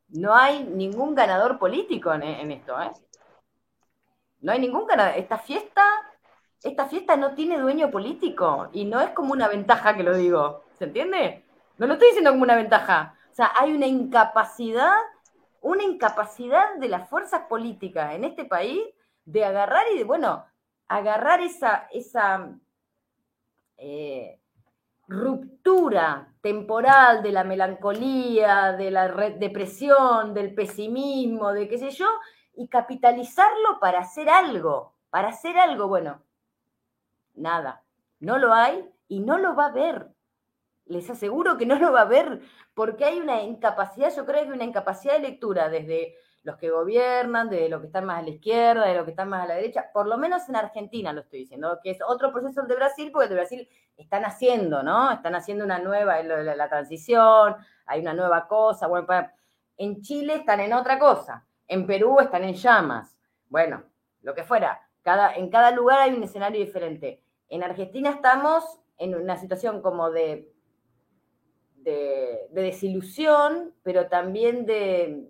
No 0.08 0.34
hay 0.34 0.64
ningún 0.64 1.14
ganador 1.14 1.58
político 1.58 2.12
en, 2.12 2.50
esto, 2.50 2.80
¿eh? 2.80 2.92
No 4.40 4.52
hay 4.52 4.60
ningún 4.60 4.86
ganador. 4.86 5.14
Esta 5.16 5.38
fiesta, 5.38 5.82
esta 6.64 6.86
fiesta 6.86 7.16
no 7.16 7.34
tiene 7.34 7.60
dueño 7.60 7.90
político 7.90 8.68
y 8.72 8.84
no 8.84 9.00
es 9.00 9.10
como 9.10 9.32
una 9.32 9.48
ventaja 9.48 9.96
que 9.96 10.02
lo 10.02 10.16
digo, 10.16 10.64
¿se 10.78 10.84
entiende? 10.84 11.44
No 11.78 11.86
lo 11.86 11.94
estoy 11.94 12.08
diciendo 12.08 12.30
como 12.30 12.42
una 12.42 12.56
ventaja. 12.56 13.16
O 13.30 13.34
sea, 13.34 13.52
hay 13.58 13.72
una 13.72 13.86
incapacidad 13.86 14.96
una 15.64 15.82
incapacidad 15.82 16.74
de 16.78 16.88
las 16.88 17.08
fuerzas 17.08 17.46
políticas 17.48 18.14
en 18.14 18.24
este 18.24 18.44
país 18.44 18.82
de 19.24 19.46
agarrar 19.46 19.84
y 19.94 19.98
de, 19.98 20.04
bueno, 20.04 20.44
agarrar 20.88 21.40
esa, 21.40 21.88
esa 21.90 22.50
eh, 23.78 24.38
ruptura 25.08 26.34
temporal 26.42 27.22
de 27.22 27.32
la 27.32 27.44
melancolía, 27.44 28.72
de 28.72 28.90
la 28.90 29.08
depresión, 29.08 30.34
del 30.34 30.54
pesimismo, 30.54 31.54
de 31.54 31.66
qué 31.66 31.78
sé 31.78 31.90
yo, 31.92 32.08
y 32.54 32.68
capitalizarlo 32.68 33.80
para 33.80 34.00
hacer 34.00 34.28
algo, 34.28 34.92
para 35.08 35.28
hacer 35.28 35.56
algo, 35.56 35.88
bueno, 35.88 36.20
nada, 37.34 37.84
no 38.20 38.38
lo 38.38 38.52
hay 38.52 38.88
y 39.08 39.20
no 39.20 39.38
lo 39.38 39.54
va 39.54 39.66
a 39.66 39.72
ver 39.72 40.14
les 40.86 41.08
aseguro 41.08 41.56
que 41.56 41.66
no 41.66 41.78
lo 41.78 41.92
va 41.92 42.02
a 42.02 42.06
ver, 42.06 42.40
porque 42.74 43.04
hay 43.04 43.20
una 43.20 43.42
incapacidad, 43.42 44.14
yo 44.14 44.24
creo 44.26 44.42
que 44.42 44.48
hay 44.48 44.52
una 44.52 44.64
incapacidad 44.64 45.14
de 45.14 45.20
lectura 45.20 45.68
desde 45.68 46.14
los 46.42 46.56
que 46.58 46.70
gobiernan, 46.70 47.48
de 47.48 47.70
los 47.70 47.80
que 47.80 47.86
están 47.86 48.04
más 48.04 48.18
a 48.18 48.22
la 48.22 48.30
izquierda, 48.30 48.86
de 48.86 48.94
los 48.94 49.04
que 49.04 49.12
están 49.12 49.30
más 49.30 49.44
a 49.44 49.46
la 49.46 49.54
derecha, 49.54 49.90
por 49.94 50.06
lo 50.06 50.18
menos 50.18 50.46
en 50.48 50.56
Argentina 50.56 51.12
lo 51.12 51.22
estoy 51.22 51.40
diciendo, 51.40 51.78
que 51.82 51.90
es 51.90 51.98
otro 52.06 52.32
proceso 52.32 52.62
de 52.62 52.74
Brasil, 52.74 53.10
porque 53.12 53.28
de 53.28 53.34
Brasil 53.34 53.68
están 53.96 54.24
haciendo, 54.24 54.82
¿no? 54.82 55.10
Están 55.10 55.34
haciendo 55.34 55.64
una 55.64 55.78
nueva, 55.78 56.22
la, 56.22 56.54
la 56.54 56.68
transición, 56.68 57.56
hay 57.86 58.00
una 58.00 58.12
nueva 58.12 58.46
cosa, 58.46 58.86
bueno, 58.86 59.06
en 59.76 60.02
Chile 60.02 60.34
están 60.34 60.60
en 60.60 60.74
otra 60.74 60.98
cosa, 60.98 61.46
en 61.66 61.86
Perú 61.86 62.20
están 62.20 62.44
en 62.44 62.54
llamas, 62.54 63.16
bueno, 63.48 63.84
lo 64.20 64.34
que 64.34 64.44
fuera, 64.44 64.80
cada, 65.02 65.34
en 65.34 65.48
cada 65.48 65.70
lugar 65.70 66.00
hay 66.00 66.12
un 66.12 66.22
escenario 66.22 66.60
diferente. 66.60 67.23
En 67.48 67.62
Argentina 67.62 68.10
estamos 68.10 68.64
en 68.98 69.14
una 69.14 69.36
situación 69.36 69.82
como 69.82 70.10
de 70.10 70.54
de, 71.84 72.48
desilusión, 72.50 73.74
pero 73.82 74.08
también 74.08 74.66
de, 74.66 75.28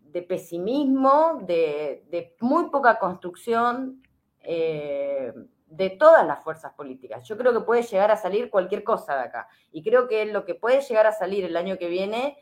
de 0.00 0.22
pesimismo, 0.22 1.40
de, 1.46 2.34
muy 2.40 2.70
poca 2.70 2.98
construcción 2.98 4.02
eh, 4.40 5.32
de 5.66 5.90
todas 5.90 6.26
las 6.26 6.42
fuerzas 6.42 6.72
políticas. 6.74 7.26
Yo 7.28 7.36
creo 7.36 7.52
que 7.52 7.60
puede 7.60 7.82
llegar 7.82 8.10
a 8.10 8.16
salir 8.16 8.50
cualquier 8.50 8.82
cosa 8.82 9.16
de 9.16 9.22
acá. 9.22 9.48
Y 9.70 9.82
creo 9.82 10.08
que 10.08 10.24
lo 10.26 10.44
que 10.44 10.54
puede 10.54 10.80
llegar 10.80 11.06
a 11.06 11.12
salir 11.12 11.44
el 11.44 11.56
año 11.56 11.78
que 11.78 11.88
viene, 11.88 12.38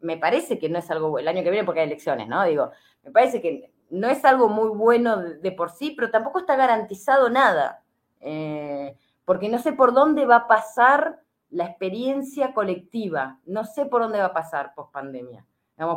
me 0.00 0.16
parece 0.16 0.58
que 0.58 0.68
no 0.68 0.78
es 0.78 0.90
algo, 0.90 1.18
el 1.18 1.28
año 1.28 1.42
que 1.42 1.50
viene 1.50 1.66
porque 1.66 1.80
hay 1.80 1.86
elecciones, 1.86 2.28
¿no? 2.28 2.44
Digo, 2.44 2.70
me 3.02 3.10
parece 3.10 3.40
que 3.40 3.72
no 3.90 4.08
es 4.08 4.24
algo 4.24 4.48
muy 4.48 4.68
bueno 4.68 5.16
de, 5.18 5.52
por 5.52 5.70
sí, 5.70 5.92
pero 5.96 6.10
tampoco 6.10 6.40
está 6.40 6.56
garantizado 6.56 7.28
nada. 7.28 7.82
Eh, 8.20 8.96
porque 9.24 9.48
no 9.48 9.58
sé 9.58 9.72
por 9.72 9.92
dónde 9.92 10.26
va 10.26 10.36
a 10.36 10.48
pasar 10.48 11.20
la 11.50 11.66
experiencia 11.66 12.54
colectiva. 12.54 13.38
No 13.44 13.64
sé 13.64 13.86
por 13.86 14.02
dónde 14.02 14.18
va 14.18 14.26
a 14.26 14.32
pasar 14.32 14.74
post 14.74 14.92
pandemia. 14.92 15.44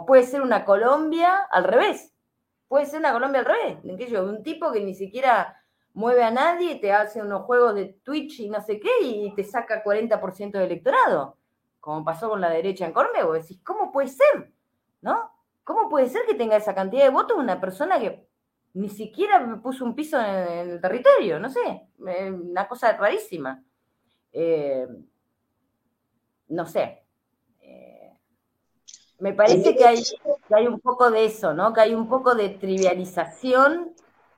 puede 0.05 0.23
ser 0.23 0.41
una 0.41 0.65
Colombia 0.65 1.37
al 1.51 1.63
revés. 1.63 2.13
Puede 2.67 2.85
ser 2.85 2.99
una 2.99 3.13
Colombia 3.13 3.39
al 3.41 3.45
revés. 3.45 3.77
¿En 3.83 3.97
qué 3.97 4.07
yo? 4.07 4.23
Un 4.23 4.43
tipo 4.43 4.71
que 4.71 4.81
ni 4.81 4.95
siquiera 4.95 5.63
mueve 5.93 6.23
a 6.23 6.31
nadie, 6.31 6.75
te 6.75 6.91
hace 6.91 7.21
unos 7.21 7.43
juegos 7.43 7.75
de 7.75 7.85
Twitch 8.03 8.39
y 8.39 8.49
no 8.49 8.61
sé 8.61 8.79
qué, 8.79 8.89
y 9.01 9.33
te 9.35 9.43
saca 9.43 9.83
40% 9.83 10.51
del 10.51 10.63
electorado. 10.63 11.37
Como 11.79 12.03
pasó 12.03 12.29
con 12.29 12.41
la 12.41 12.49
derecha 12.49 12.85
en 12.85 12.93
Colombia, 12.93 13.25
vos 13.25 13.35
decís, 13.35 13.59
¿cómo 13.63 13.91
puede 13.91 14.07
ser? 14.07 14.51
¿No? 15.01 15.32
¿Cómo 15.63 15.89
puede 15.89 16.09
ser 16.09 16.23
que 16.27 16.35
tenga 16.35 16.57
esa 16.57 16.75
cantidad 16.75 17.03
de 17.03 17.09
votos 17.09 17.37
una 17.37 17.59
persona 17.61 17.99
que 17.99 18.27
ni 18.73 18.89
siquiera 18.89 19.59
puso 19.61 19.85
un 19.85 19.95
piso 19.95 20.19
en 20.19 20.69
el 20.69 20.81
territorio? 20.81 21.39
No 21.39 21.49
sé, 21.49 21.87
una 21.97 22.67
cosa 22.67 22.93
rarísima. 22.97 23.63
Eh, 24.31 24.87
no 26.49 26.65
sé. 26.65 27.03
Eh, 27.61 28.11
me 29.19 29.33
parece 29.33 29.75
que 29.75 29.85
hay, 29.85 30.03
hay 30.49 30.67
un 30.67 30.79
poco 30.79 31.11
de 31.11 31.25
eso, 31.25 31.53
¿no? 31.53 31.71
Que 31.73 31.81
hay 31.81 31.93
un 31.93 32.09
poco 32.09 32.35
de 32.35 32.49
trivialización 32.49 33.93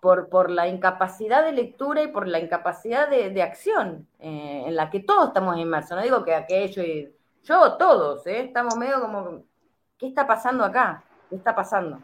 por, 0.05 0.29
por 0.29 0.51
la 0.51 0.67
incapacidad 0.67 1.43
de 1.43 1.51
lectura 1.51 2.03
y 2.03 2.07
por 2.07 2.27
la 2.27 2.39
incapacidad 2.39 3.09
de, 3.09 3.41
acción 3.41 4.07
eh, 4.19 4.65
en 4.67 4.75
la 4.75 4.91
que 4.91 4.99
todos 4.99 5.29
estamos 5.29 5.57
inmersos. 5.57 5.97
No 5.97 6.03
digo 6.03 6.23
que 6.23 6.35
aquello 6.35 6.83
y 6.83 7.11
yo, 7.43 7.73
todos, 7.77 8.27
¿eh? 8.27 8.41
estamos 8.41 8.77
medio 8.77 9.01
como, 9.01 9.43
¿qué 9.97 10.07
está 10.07 10.27
pasando 10.27 10.63
acá? 10.63 11.03
¿Qué 11.35 11.39
está 11.39 11.53
pasando? 11.53 12.01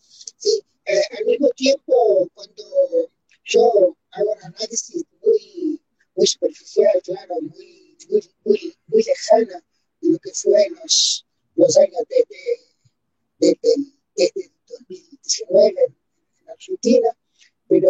Sí, 0.00 0.64
al 1.18 1.26
mismo 1.26 1.48
tiempo, 1.50 2.28
cuando 2.34 2.64
yo 3.44 3.94
hago 4.10 4.32
un 4.32 4.42
análisis 4.42 5.04
muy 5.24 5.80
muy 6.16 6.26
superficial, 6.26 7.00
claro, 7.04 7.36
muy, 7.40 7.96
muy, 8.10 8.20
muy, 8.44 8.76
muy 8.88 9.02
lejana 9.04 9.64
de 10.00 10.10
lo 10.10 10.18
que 10.18 10.32
fue 10.34 10.68
los, 10.70 11.24
los 11.54 11.76
años 11.76 12.02
desde, 12.08 13.54
desde, 14.16 14.50
2019 14.66 15.74
en 16.40 16.50
Argentina, 16.50 17.16
pero 17.68 17.88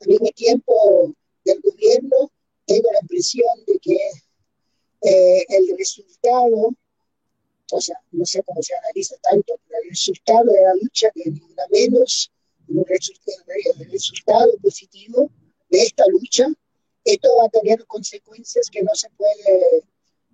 al 0.00 0.06
mismo 0.06 0.28
tiempo 0.36 1.12
del 1.44 1.60
gobierno 1.60 2.30
tengo 2.66 2.92
la 2.92 3.00
impresión 3.00 3.48
de 3.66 3.78
que 3.80 3.98
eh, 5.00 5.44
el 5.48 5.76
resultado, 5.76 6.70
sea, 7.80 7.96
no 8.12 8.24
sé 8.24 8.42
cómo 8.42 8.62
se 8.62 8.74
analiza 8.76 9.16
tanto, 9.22 9.54
pero 9.66 9.82
el 9.82 9.90
resultado 9.90 10.44
de 10.52 10.62
la 10.62 10.74
lucha 10.74 11.10
que 11.14 11.30
ni 11.30 11.40
una 11.40 11.66
menos, 11.70 12.30
el 12.68 13.90
resultado 13.90 14.56
positivo 14.62 15.30
de 15.68 15.82
esta 15.82 16.04
lucha 16.08 16.46
esto 17.04 17.28
va 17.38 17.44
a 17.44 17.48
tener 17.48 17.84
consecuencias 17.86 18.68
que 18.70 18.82
no 18.82 18.94
se 18.94 19.08
puede, 19.10 19.84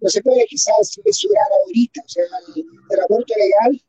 no 0.01 0.09
se 0.09 0.23
puede 0.23 0.47
quizás 0.47 0.98
mesurar 1.05 1.47
ahorita. 1.65 2.02
O 2.05 2.09
sea, 2.09 2.24
el, 2.55 3.01
aborto 3.01 3.35
legal 3.36 3.82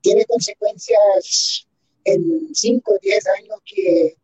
tiene 0.00 0.24
consecuencias 0.26 1.66
en 2.04 2.54
5 2.54 2.92
o 2.92 2.98
10 3.00 3.26
años 3.38 3.58
que, 3.64 4.16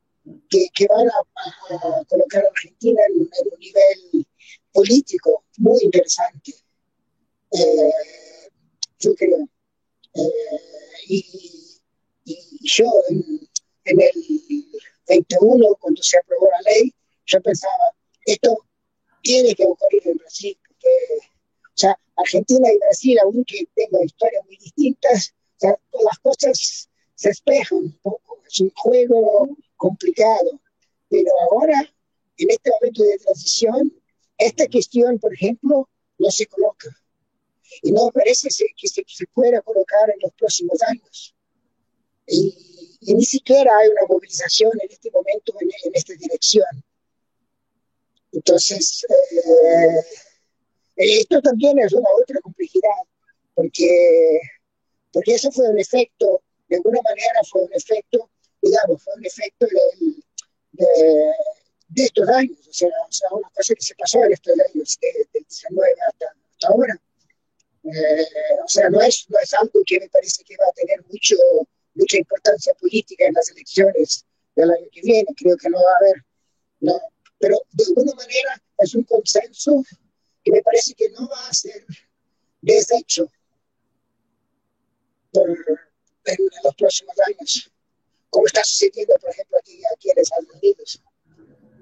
que, 0.48 0.86
van 0.88 1.06
a, 1.08 2.04
colocar 2.08 2.44
a 2.44 2.48
Argentina 2.48 3.00
en, 3.08 3.20
un 3.20 3.60
nivel 3.60 4.26
político 4.72 5.44
muy 5.58 5.78
interesante. 5.84 6.52
Eh, 7.52 7.90
yo 9.00 9.14
creo. 9.14 9.48
Eh, 10.14 10.22
y, 11.08 11.66
yo 12.62 12.84
en, 13.08 13.40
en 13.84 14.00
el 14.00 14.66
21, 15.08 15.74
cuando 15.80 16.02
se 16.02 16.18
aprobó 16.18 16.48
la 16.50 16.70
ley, 16.70 16.94
yo 17.26 17.40
pensaba, 17.40 17.74
esto 18.24 18.66
tiene 19.22 19.54
que 19.54 19.64
ocurrir 19.64 20.02
en 20.06 20.18
Brasil, 20.18 20.56
porque 20.66 20.88
o 21.66 21.78
sea, 21.80 21.98
Argentina 22.16 22.68
y 22.72 22.78
Brasil, 22.78 23.18
aunque 23.22 23.66
tengan 23.74 24.04
historias 24.04 24.44
muy 24.44 24.56
distintas, 24.58 25.34
o 25.56 25.60
sea, 25.60 25.78
las 26.04 26.18
cosas 26.18 26.88
se 27.14 27.30
espeja 27.30 27.74
un 27.74 27.92
poco, 28.02 28.42
es 28.46 28.60
un 28.60 28.70
juego 28.76 29.48
complicado, 29.76 30.60
pero 31.08 31.30
ahora, 31.50 31.80
en 32.36 32.50
este 32.50 32.70
momento 32.70 33.02
de 33.02 33.18
transición, 33.18 33.92
esta 34.38 34.66
cuestión, 34.68 35.18
por 35.18 35.34
ejemplo, 35.34 35.88
no 36.18 36.30
se 36.30 36.46
coloca. 36.46 36.88
Y 37.82 37.92
no 37.92 38.10
parece 38.12 38.48
que 38.76 38.88
se, 38.88 39.04
se 39.06 39.26
pueda 39.28 39.60
colocar 39.62 40.10
en 40.10 40.18
los 40.20 40.32
próximos 40.32 40.80
años. 40.82 41.34
Y, 42.26 43.14
ni 43.14 43.24
siquiera 43.24 43.70
hay 43.78 43.88
una 43.88 44.02
movilización 44.08 44.70
en 44.82 44.90
este 44.90 45.10
momento 45.10 45.54
en, 45.60 45.70
esta 45.94 46.12
dirección. 46.14 46.66
Entonces, 48.30 49.04
eh, 49.10 50.04
esto 50.96 51.40
también 51.40 51.78
es 51.78 51.92
una 51.94 52.08
otra 52.22 52.38
complejidad, 52.40 53.02
porque, 53.54 54.38
porque 55.12 55.34
eso 55.34 55.50
fue 55.50 55.70
un 55.70 55.80
efecto, 55.80 56.42
de 56.68 56.76
alguna 56.76 57.00
manera 57.02 57.40
fue 57.50 57.62
un 57.62 57.72
efecto, 57.72 58.30
digamos, 58.60 59.02
fue 59.02 59.14
un 59.14 59.24
efecto 59.24 59.66
de, 59.66 60.84
de, 61.88 62.04
estos 62.04 62.28
años, 62.28 62.58
o 62.68 62.72
sea, 62.72 62.88
o 63.08 63.12
sea, 63.12 63.28
una 63.32 63.48
cosa 63.48 63.74
que 63.74 63.82
se 63.82 63.94
pasó 63.94 64.22
en 64.24 64.32
estos 64.32 64.52
años, 64.52 64.98
del 65.00 65.28
de 65.32 65.40
19 65.40 65.90
hasta, 66.06 66.26
hasta 66.26 66.68
ahora. 66.68 67.00
Eh, 67.84 68.26
o 68.62 68.68
sea, 68.68 68.90
no 68.90 69.00
es, 69.00 69.26
no 69.28 69.38
es 69.38 69.54
algo 69.54 69.80
que 69.86 70.00
me 70.00 70.08
parece 70.08 70.44
que 70.44 70.56
va 70.56 70.66
a 70.68 70.72
tener 70.72 71.02
mucho, 71.06 71.36
mucha 71.94 72.18
importancia 72.18 72.74
política 72.74 73.26
en 73.26 73.34
las 73.34 73.50
elecciones 73.50 74.24
del 74.54 74.70
año 74.70 74.86
que 74.92 75.00
viene, 75.00 75.28
creo 75.36 75.56
que 75.56 75.70
no 75.70 75.78
va 75.82 75.90
a 75.90 75.96
haber, 75.96 76.24
¿no? 76.80 77.00
pero 77.40 77.58
de 77.72 77.84
alguna 77.84 78.12
manera 78.14 78.62
es 78.78 78.94
un 78.94 79.02
consenso 79.04 79.82
que 80.44 80.52
me 80.52 80.62
parece 80.62 80.94
que 80.94 81.08
no 81.10 81.26
va 81.28 81.48
a 81.48 81.54
ser 81.54 81.84
deshecho 82.60 83.26
por, 85.32 85.48
en, 85.50 86.36
los 86.62 86.74
próximos 86.76 87.14
años, 87.26 87.72
como 88.28 88.46
está 88.46 88.62
sucediendo, 88.62 89.14
por 89.20 89.30
ejemplo, 89.30 89.58
aquí, 89.58 89.80
aquí 89.96 90.10
en 90.10 90.18
Estados 90.18 90.46
Unidos. 90.54 91.02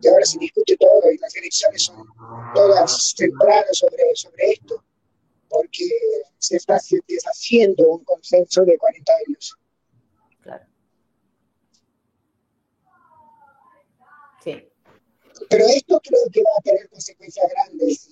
que 0.00 0.08
ahora 0.08 0.24
se 0.24 0.38
discute 0.38 0.76
todo 0.76 1.10
y 1.10 1.18
las 1.18 1.34
elecciones 1.34 1.82
son 1.82 2.06
todas 2.54 3.14
centradas 3.16 3.76
sobre, 3.76 4.14
sobre 4.14 4.52
esto, 4.52 4.84
porque 5.48 5.88
se 6.38 6.56
está 6.56 6.78
deshaciendo 7.06 7.88
un 7.88 8.04
consenso 8.04 8.64
de 8.64 8.78
40 8.78 9.12
años. 9.26 9.56
Claro. 10.40 10.66
Sí. 14.44 14.68
Pero 15.48 15.64
esto 15.66 16.00
creo 16.00 16.20
que 16.32 16.42
va 16.42 16.50
a 16.58 16.62
tener 16.62 16.88
consecuencias 16.90 17.50
grandes 17.50 18.08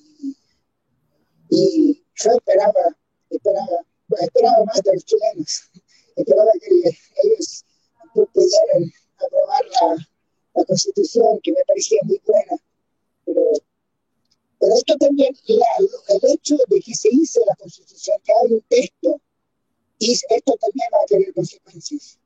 y 1.50 2.04
yo 2.14 2.30
esperaba, 2.32 2.96
esperaba, 3.30 3.84
esperaba 4.20 4.64
más 4.64 4.82
de 4.82 4.92
los 4.94 5.04
chilenos. 5.04 5.70
Esperaba 6.16 6.50
que 6.60 6.90
ellos 7.24 7.64
pudieran 8.12 8.92
aprobar 9.18 9.64
la, 9.80 10.06
la 10.54 10.64
constitución, 10.64 11.38
que 11.42 11.52
me 11.52 11.64
parecía 11.66 12.00
muy 12.04 12.20
buena. 12.26 12.56
Pero, 13.24 13.42
pero 14.66 14.78
esto 14.78 14.96
también, 14.96 15.32
el 15.46 16.30
hecho 16.32 16.56
de 16.68 16.80
que 16.80 16.92
se 16.92 17.08
hizo 17.12 17.40
la 17.46 17.54
constitución, 17.54 18.16
que 18.24 18.32
hay 18.32 18.52
un 18.54 18.60
texto, 18.62 19.20
y 19.96 20.10
esto 20.10 20.54
también 20.60 20.88
va 20.92 20.98
a 21.02 21.06
tener 21.06 21.32
consecuencias. 21.32 22.18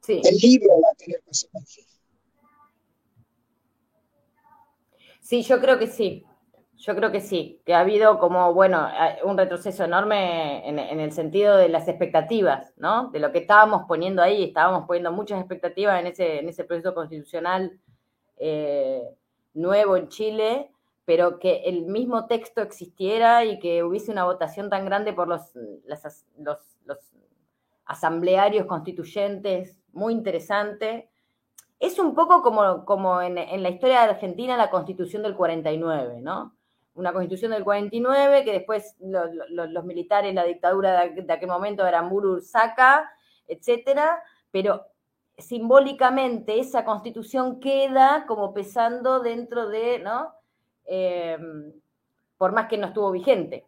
Sí. 0.00 0.20
El 0.24 0.36
libro 0.38 0.80
va 0.82 0.88
a 0.90 0.94
tener 0.96 1.22
consecuencias. 1.22 1.86
Sí, 5.20 5.42
yo 5.42 5.60
creo 5.60 5.78
que 5.78 5.86
sí. 5.86 6.26
Yo 6.78 6.96
creo 6.96 7.12
que 7.12 7.20
sí, 7.20 7.62
que 7.64 7.74
ha 7.74 7.80
habido 7.80 8.18
como, 8.18 8.52
bueno, 8.52 8.88
un 9.22 9.38
retroceso 9.38 9.84
enorme 9.84 10.68
en, 10.68 10.78
el 10.78 11.12
sentido 11.12 11.56
de 11.56 11.68
las 11.68 11.86
expectativas, 11.86 12.74
¿no? 12.76 13.10
De 13.10 13.20
lo 13.20 13.30
que 13.30 13.38
estábamos 13.38 13.84
poniendo 13.86 14.20
ahí, 14.20 14.42
estábamos 14.42 14.84
poniendo 14.86 15.12
muchas 15.12 15.38
expectativas 15.38 16.00
en 16.00 16.08
ese, 16.08 16.40
en 16.40 16.48
ese 16.48 16.64
proceso 16.64 16.92
constitucional 16.92 17.78
eh, 18.36 19.00
nuevo 19.54 19.96
en 19.96 20.08
Chile, 20.08 20.73
pero 21.04 21.38
que 21.38 21.62
el 21.64 21.86
mismo 21.86 22.26
texto 22.26 22.62
existiera 22.62 23.44
y 23.44 23.58
que 23.58 23.82
hubiese 23.82 24.10
una 24.10 24.24
votación 24.24 24.70
tan 24.70 24.84
grande 24.84 25.12
por 25.12 25.28
los, 25.28 25.54
los, 25.54 26.58
los 26.84 26.98
asamblearios 27.84 28.66
constituyentes, 28.66 29.76
muy 29.92 30.12
interesante. 30.14 31.10
Es 31.78 31.98
un 31.98 32.14
poco 32.14 32.42
como, 32.42 32.84
como 32.84 33.20
en, 33.20 33.36
en, 33.36 33.62
la 33.62 33.70
historia 33.70 34.02
de 34.02 34.10
Argentina 34.10 34.56
la 34.56 34.70
constitución 34.70 35.22
del 35.22 35.36
49, 35.36 36.20
¿no? 36.22 36.54
una 36.94 37.12
constitución 37.12 37.50
del 37.50 37.64
49, 37.64 38.44
que 38.44 38.52
después 38.52 38.96
los 39.00 39.84
militares, 39.84 40.32
la 40.34 40.44
dictadura 40.44 41.08
de, 41.08 41.32
aquel 41.32 41.48
momento 41.48 41.86
era 41.86 42.08
Saca, 42.40 43.10
etcétera, 43.48 44.22
pero 44.50 44.86
simbólicamente 45.36 46.60
esa 46.60 46.84
constitución 46.84 47.58
queda 47.58 48.24
como 48.26 48.54
pesando 48.54 49.20
dentro 49.20 49.68
de, 49.68 49.98
¿no? 49.98 50.32
Eh, 50.86 51.38
por 52.36 52.52
más 52.52 52.66
que 52.66 52.78
no 52.78 52.88
estuvo 52.88 53.10
vigente 53.10 53.66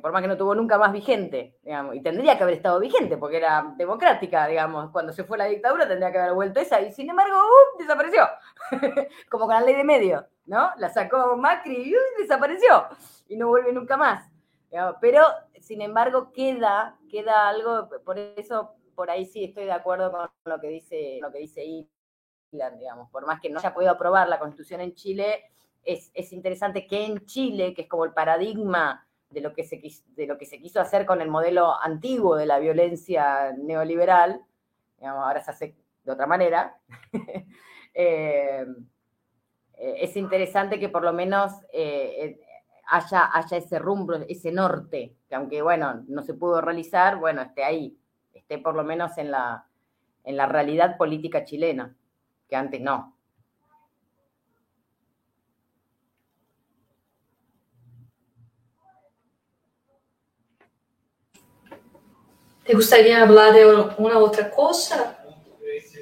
por 0.00 0.12
más 0.12 0.22
que 0.22 0.28
no 0.28 0.36
tuvo 0.36 0.54
nunca 0.54 0.76
más 0.76 0.92
vigente, 0.92 1.56
digamos, 1.62 1.94
y 1.94 2.02
tendría 2.02 2.36
que 2.36 2.42
haber 2.42 2.56
estado 2.56 2.80
vigente 2.80 3.16
porque 3.16 3.36
era 3.36 3.74
democrática, 3.76 4.46
digamos, 4.48 4.90
cuando 4.90 5.12
se 5.12 5.22
fue 5.22 5.38
la 5.38 5.44
dictadura 5.44 5.86
tendría 5.86 6.10
que 6.10 6.18
haber 6.18 6.34
vuelto 6.34 6.58
esa, 6.58 6.80
y 6.80 6.92
sin 6.92 7.10
embargo, 7.10 7.36
¡uh! 7.36 7.78
desapareció, 7.78 8.28
como 9.30 9.46
con 9.46 9.54
la 9.54 9.60
ley 9.60 9.76
de 9.76 9.84
medios, 9.84 10.24
¿no? 10.46 10.72
La 10.78 10.88
sacó 10.88 11.36
Macri 11.36 11.90
y 11.90 11.94
¡uh! 11.94 11.98
desapareció, 12.18 12.86
y 13.28 13.36
no 13.36 13.48
vuelve 13.48 13.72
nunca 13.72 13.96
más. 13.96 14.28
Pero, 15.00 15.22
sin 15.60 15.82
embargo, 15.82 16.32
queda, 16.32 16.96
queda 17.10 17.48
algo, 17.48 17.88
por 18.04 18.18
eso, 18.18 18.72
por 18.94 19.10
ahí 19.10 19.26
sí 19.26 19.44
estoy 19.44 19.64
de 19.64 19.72
acuerdo 19.72 20.10
con 20.10 20.28
lo 20.44 20.60
que 20.60 20.68
dice, 20.68 21.18
lo 21.20 21.30
que 21.30 21.38
dice 21.38 21.62
digamos, 22.50 23.10
por 23.10 23.26
más 23.26 23.40
que 23.40 23.48
no 23.48 23.60
haya 23.60 23.72
podido 23.72 23.92
aprobar 23.92 24.28
la 24.28 24.38
constitución 24.38 24.80
en 24.80 24.94
Chile, 24.94 25.52
es, 25.84 26.10
es 26.14 26.32
interesante 26.32 26.86
que 26.86 27.04
en 27.04 27.26
Chile, 27.26 27.74
que 27.74 27.82
es 27.82 27.88
como 27.88 28.04
el 28.04 28.12
paradigma 28.12 29.06
de 29.30 29.40
lo, 29.40 29.52
que 29.54 29.64
se, 29.64 29.80
de 30.14 30.26
lo 30.26 30.38
que 30.38 30.46
se 30.46 30.60
quiso 30.60 30.80
hacer 30.80 31.06
con 31.06 31.20
el 31.20 31.28
modelo 31.28 31.80
antiguo 31.80 32.36
de 32.36 32.46
la 32.46 32.58
violencia 32.58 33.52
neoliberal, 33.52 34.40
ahora 35.00 35.42
se 35.42 35.50
hace 35.50 35.74
de 36.04 36.12
otra 36.12 36.26
manera, 36.26 36.76
eh, 37.94 38.66
eh, 39.74 39.96
es 40.00 40.16
interesante 40.16 40.78
que 40.78 40.88
por 40.88 41.02
lo 41.02 41.12
menos 41.12 41.52
eh, 41.72 42.40
haya, 42.88 43.30
haya 43.32 43.56
ese 43.56 43.78
rumbo, 43.78 44.14
ese 44.28 44.52
norte, 44.52 45.16
que 45.28 45.34
aunque 45.34 45.62
bueno, 45.62 46.04
no 46.08 46.22
se 46.22 46.34
pudo 46.34 46.60
realizar, 46.60 47.18
bueno, 47.18 47.42
esté 47.42 47.64
ahí, 47.64 47.96
esté 48.32 48.58
por 48.58 48.74
lo 48.74 48.84
menos 48.84 49.16
en 49.18 49.30
la, 49.30 49.66
en 50.24 50.36
la 50.36 50.46
realidad 50.46 50.96
política 50.96 51.44
chilena, 51.44 51.94
que 52.48 52.56
antes 52.56 52.80
no. 52.80 53.11
¿Te 62.72 62.76
gustaría 62.76 63.20
hablar 63.20 63.52
de 63.52 63.66
una 63.98 64.18
otra 64.18 64.50
cosa? 64.50 65.22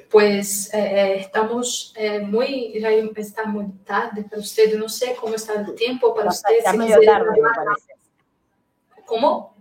Pues 0.09 0.73
eh, 0.73 1.17
estamos 1.19 1.93
eh, 1.97 2.21
muy, 2.21 2.79
ya 2.79 2.91
está 3.17 3.43
muy 3.43 3.65
tarde 3.83 4.23
para 4.23 4.39
usted, 4.39 4.77
no 4.77 4.87
sé 4.87 5.13
cómo 5.19 5.35
está 5.35 5.55
el 5.55 5.75
tiempo 5.75 6.15
para 6.15 6.29
usted. 6.29 6.59
Está 6.59 6.71
medio 6.71 7.01
tarde, 7.01 7.29
me 7.29 7.49
parece. 7.49 7.93
¿Cómo? 9.05 9.53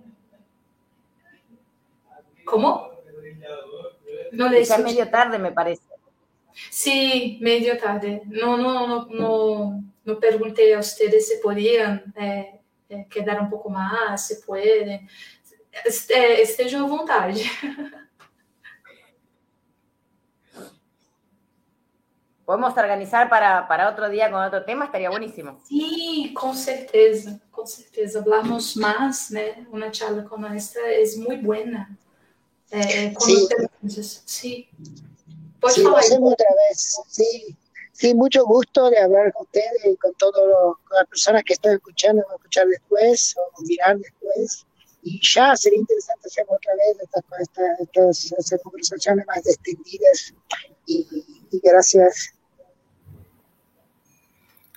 ¿Cómo? 2.44 2.92
No 4.30 4.48
le 4.48 4.60
está 4.60 4.78
medio 4.78 5.10
tarde, 5.10 5.36
me 5.40 5.50
parece. 5.50 5.82
Sí, 6.70 7.38
medio 7.42 7.76
tarde. 7.76 8.22
No, 8.26 8.56
no, 8.56 8.86
no, 8.86 9.06
no, 9.10 9.82
no 10.04 10.18
pregunté 10.20 10.72
a 10.76 10.78
ustedes 10.78 11.26
si 11.26 11.38
podían 11.38 12.14
eh, 12.16 12.60
quedar 13.08 13.40
un 13.40 13.50
poco 13.50 13.68
más, 13.68 14.28
si 14.28 14.36
pueden 14.46 15.08
estejam 15.86 16.84
à 16.84 16.88
vontade. 16.88 17.44
Podemos 22.50 22.76
organizar 22.76 23.28
para, 23.28 23.62
para 23.62 23.88
outro 23.88 24.10
dia 24.10 24.28
com 24.28 24.34
outro 24.34 24.64
tema, 24.64 24.86
estaria 24.86 25.08
bueníssimo. 25.08 25.60
Sim, 25.62 26.34
com 26.34 26.52
certeza, 26.52 27.40
com 27.52 27.64
certeza. 27.64 28.18
Hablamos 28.18 28.74
más, 28.74 29.30
né? 29.30 29.64
Uma 29.70 29.92
charla 29.92 30.24
como 30.24 30.48
esta 30.48 30.80
é 30.80 31.04
muito 31.16 31.44
boa. 31.44 31.86
Eh, 32.72 33.14
sí. 33.20 33.48
sí. 34.26 34.68
Pode 35.60 35.74
sí, 35.74 35.82
falar. 35.84 36.02
Lo 36.10 36.24
outra 36.24 36.48
vez. 36.68 37.00
Sí. 37.06 37.56
sí, 37.92 38.14
mucho 38.16 38.44
gusto 38.44 38.90
de 38.90 38.98
hablar 38.98 39.32
con 39.32 39.42
ustedes 39.42 39.84
y 39.84 39.96
con 39.98 40.12
todas 40.14 40.42
las 40.90 41.06
personas 41.06 41.44
que 41.44 41.52
están 41.52 41.74
escuchando, 41.74 42.20
a 42.28 42.34
escuchar 42.34 42.66
después 42.66 43.36
o 43.36 43.62
mirar 43.62 43.96
después. 43.96 44.66
Y 45.02 45.20
ya 45.22 45.56
sería 45.56 45.78
interesante 45.78 46.28
hacer 46.28 46.46
otra 46.48 46.74
vez 46.74 46.96
estas, 47.00 48.30
estas, 48.38 48.60
conversaciones 48.62 49.26
más 49.26 49.46
extendidas 49.46 50.34
y, 50.86 51.06
gracias. 51.62 52.34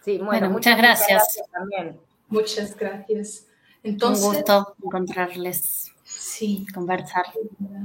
Sí, 0.04 0.18
bueno, 0.18 0.50
muchas, 0.50 0.78
gracias. 0.78 1.42
también. 1.52 2.00
Muchas 2.28 2.76
gracias. 2.76 3.48
Entonces, 3.84 4.26
Un 4.26 4.34
gusto 4.34 4.76
encontrarles. 4.84 5.92
Sí. 6.04 6.66
Conversar. 6.74 7.26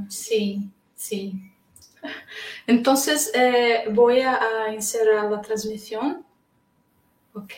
Sí, 0.09 0.70
sí. 0.94 1.52
Entonces 2.66 3.32
eh, 3.35 3.85
voy 3.93 4.20
a, 4.20 4.39
a 4.40 4.73
encerrar 4.73 5.31
la 5.31 5.40
transmisión. 5.40 6.24
Ok. 7.35 7.52